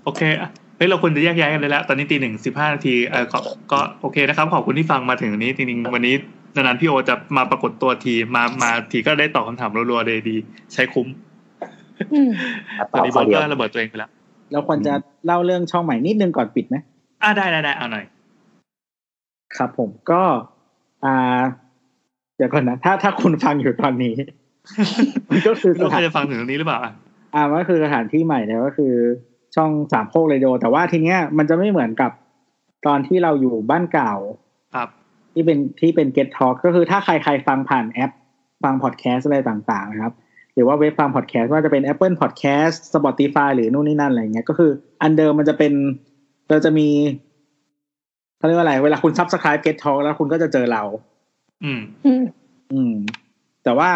[0.03, 3.39] โอเคอะเฮ้ยเราควรจะแยกย้ายกันเลยแล้วตอนนี้ตีหนึ่งสิบห้านาทีเออก็
[3.71, 6.15] ก็โอเคนะครับ ขอบคุณที่ฟังมาถึงนี้จริงๆวันนี้
[6.55, 10.37] นานๆพี่โอจะมาปรากฏตัวทีมามาทีก็ได้ตอบคำถามรัวๆเลยดี
[10.73, 11.24] ใช้คุ้มอืมแล้ว
[12.93, 14.09] ตต่อนอนี้บข้ออสเดียวก็ระเบิดตัวเองไปแล้ว
[14.51, 14.93] เราควรจะ
[15.25, 16.75] เล่าเรื่องช่องใหม่นิดนึงก่อนปิดไหม
[17.23, 18.05] อ่าได้ได้ได้เอาหน่อย
[19.57, 20.21] ครับผมก็
[21.05, 21.41] อ่า
[22.37, 24.13] เดี๋ยวก่อนนะ ถ้าถ้าคุณฟังอยู่ตอนนี้
[25.29, 26.93] มันก็คือสเราถานจะฟังถึงตรงนี้หรือเปล่า อะ
[27.35, 28.93] อ่ามันก็คือสถานที่ใหม่เนี่ยก็คือ
[29.55, 32.11] ช่องสามโคกเรดิโอแต่ว่าทีเนี้ยมันจะไม่เหมือนกับ
[32.87, 34.13] ตอนที่เราอยู่บ้านเก่า
[34.75, 34.89] ครับ
[35.33, 38.11] ที่เป็นที่เป็น Get Talk ก็คือถ้าใครใครฟังผ่านแอป
[38.63, 40.13] ฟังพอดแคสต์อะไรต่างๆนะครับ
[40.55, 45.73] หรือว่าเว็บฟังพอดแคสต์ว่าจะเป็น Apple Podcast Spotify หรือนู่นนี่นั่นอะไรเงี้ยก็คือ อันเดิมมันจะเป็น
[46.49, 46.87] เราจะมี
[48.37, 50.83] เขาเรียกว่าอะไร เวลาคุณ Subscribe Get Talk แล้วคุณก็จะเจอเรา
[51.63, 52.23] อืมอืม
[52.71, 52.93] อืม
[53.63, 53.89] แต่ว่า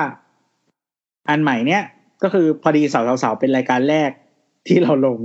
[1.30, 1.84] อันใหม่เนี้ย
[2.24, 4.10] ก็คือพอดีสาวสาวๆเป็นรายการแรก
[4.68, 5.20] ที่เราลง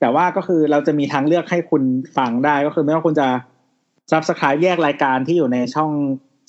[0.00, 1.82] แต่ว่าก็คือเราจะมีทางเลือกให้คุณ
[2.16, 3.28] ฟังได้ก็คือไม่ว่าคุณจะ
[4.10, 5.90] subscribe แยกรายการที่อยู่ในช่อง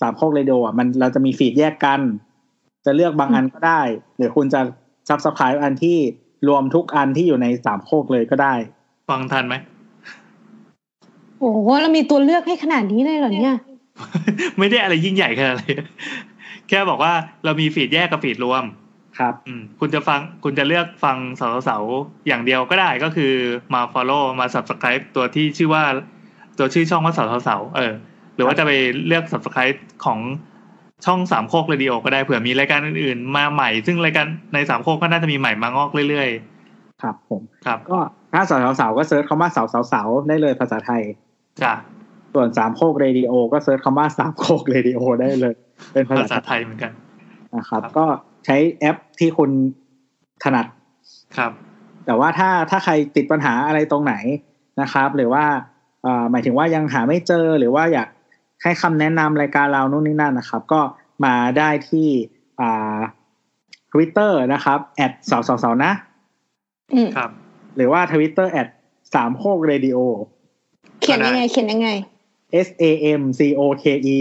[0.01, 2.01] สามโคกเรดิโออะมันเราจะมี feed แยกกัน
[2.87, 3.81] จะเลือกบางอันก็ได้
[4.17, 4.61] หรือคุณจะ
[5.09, 5.97] subscribe อันที่
[6.47, 8.53] รวมทุกอันที่อยู่ในสามโคกเลยก็ได้
[9.09, 9.55] ฟังทันไหม
[11.39, 13.55] โอ้โหเรามีตัวเลือกให้ขนาดนี้เลยเหรอเนี่ย
[14.57, 15.85] ไม่ได้อะไรยิ่งใหญ่ขนาดนั้น
[16.69, 18.63] แค่บอกว่าเรามี feed แยกกับ feed รวม
[19.19, 23.33] ครับ อืมคุณจะฟังคุณจะเลือกฟังเสาเสาๆอย่างเดียวก็ได้ก็คือ
[23.73, 25.83] มา follow มา subscribe ตัวที่ชื่อว่า
[26.57, 27.93] ตัวชื่อช่องว่าเสาเสาๆเออ
[28.35, 28.71] หรือว่าจะไป
[29.07, 30.19] เลือก subscribe ของ
[31.05, 36.29] ช่องสามโคกเรดิโอก็ได้เผื่อมีรายการอื่น ๆ มาใหม่ ซึ่งรายการในสามโคกก็น่าจะมีใหม่มางอกเรื่อย
[37.03, 37.99] ครับผมๆครับก็
[38.33, 41.01] ถ้าเสาเสาๆก็ search คำว่าเสาเสาๆได้เลยภาษาไทย
[41.63, 41.73] จ้ะ
[42.33, 45.53] ส่วนสามโคกเรดิโอก็ search คำว่าสามโคกเรดิโอได้เลย
[45.93, 46.91] เป็นภาษาภาษาไทยเหมือนกัน
[47.55, 48.05] นะครับครับ ก็
[48.45, 49.51] ใช้แอปที่คุณ
[50.43, 50.65] ถนัด
[51.37, 51.51] ครับ
[52.05, 54.15] แต่ว่าถ้าถ้าใครติดปัญหาอะไรตรงไหน
[54.81, 55.45] นะครับ หรือว่า
[56.03, 58.07] เอ่อหมายถึงว่ายังหาไม่เจอหรือว่าอยาก
[58.63, 60.81] ให้คำแนะนำรายการเรานู่นนี่นั่นนะครับ ก็
[61.25, 62.07] มาได้ที่
[62.61, 62.99] อ่า
[63.91, 65.91] ทวิตเตอร์นะครับแอดเสาเสาเสานะ
[66.93, 67.31] อืมครับ
[67.75, 68.67] หรือว่าทวิตเตอร์แอด
[69.15, 69.97] สามโคกเรดิโอ
[71.01, 71.89] เขียนยังไง เขียนยังไง
[72.67, 72.83] S A
[73.19, 74.17] M C O K E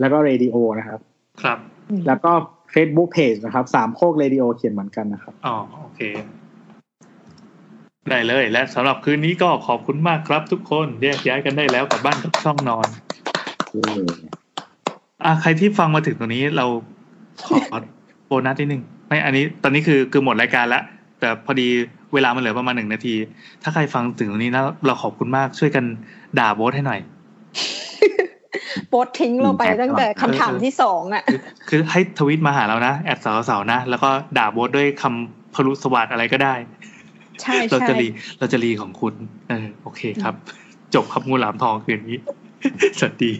[0.00, 1.00] แล้วก็ radio นะครับ
[1.42, 1.58] ครับ
[2.06, 2.32] แล้วก็
[2.74, 6.00] Facebook Page นะครับสามโคกเรดิโอเขียนเหมือนกันนะครับอ๋อโอเค
[8.10, 12.88] ได้เลยและสำหรับคืนนี้ก็ขอบคุณมากครับทุกคนแยกย้ายกันได้แล้วกลับบ้านกับช่องนอน
[13.72, 14.06] เออ
[15.24, 16.66] อะใครที่ฟังมาถึงตรงนี้เรา
[17.46, 17.78] ขอ
[18.26, 20.82] โบนัสนิดนึงไม่อันนี้ตอนนี้คือคือหมดรายการแล้ว
[21.20, 21.68] แต่พอดี
[22.14, 23.14] เวลามันเหลือประมาณหนึ่งนาที
[23.62, 25.84] ถ้าใครฟังถึงตรงนี้นะเราขอบคุณมากช่วยกัน
[26.38, 27.00] ด่าโบสให้หน่อย
[28.88, 36.54] โพสต์ทิ้งเราไปตั้งแต่คำถามที่สองอะคือคือให้ทวิตมาหาเรานะแอดสาวสาวๆนะ แล้วก็ด่าโบสด้วยคำพลุสวัสดอะไรก็ได้
[37.42, 38.06] ใช่เราใช่จะรี
[38.38, 39.14] เราจะรีของคุณ
[39.48, 40.34] เออโอเคครับ
[40.94, 42.18] จบครับงูหลามทองคืนนี้
[42.98, 43.32] สวัสดี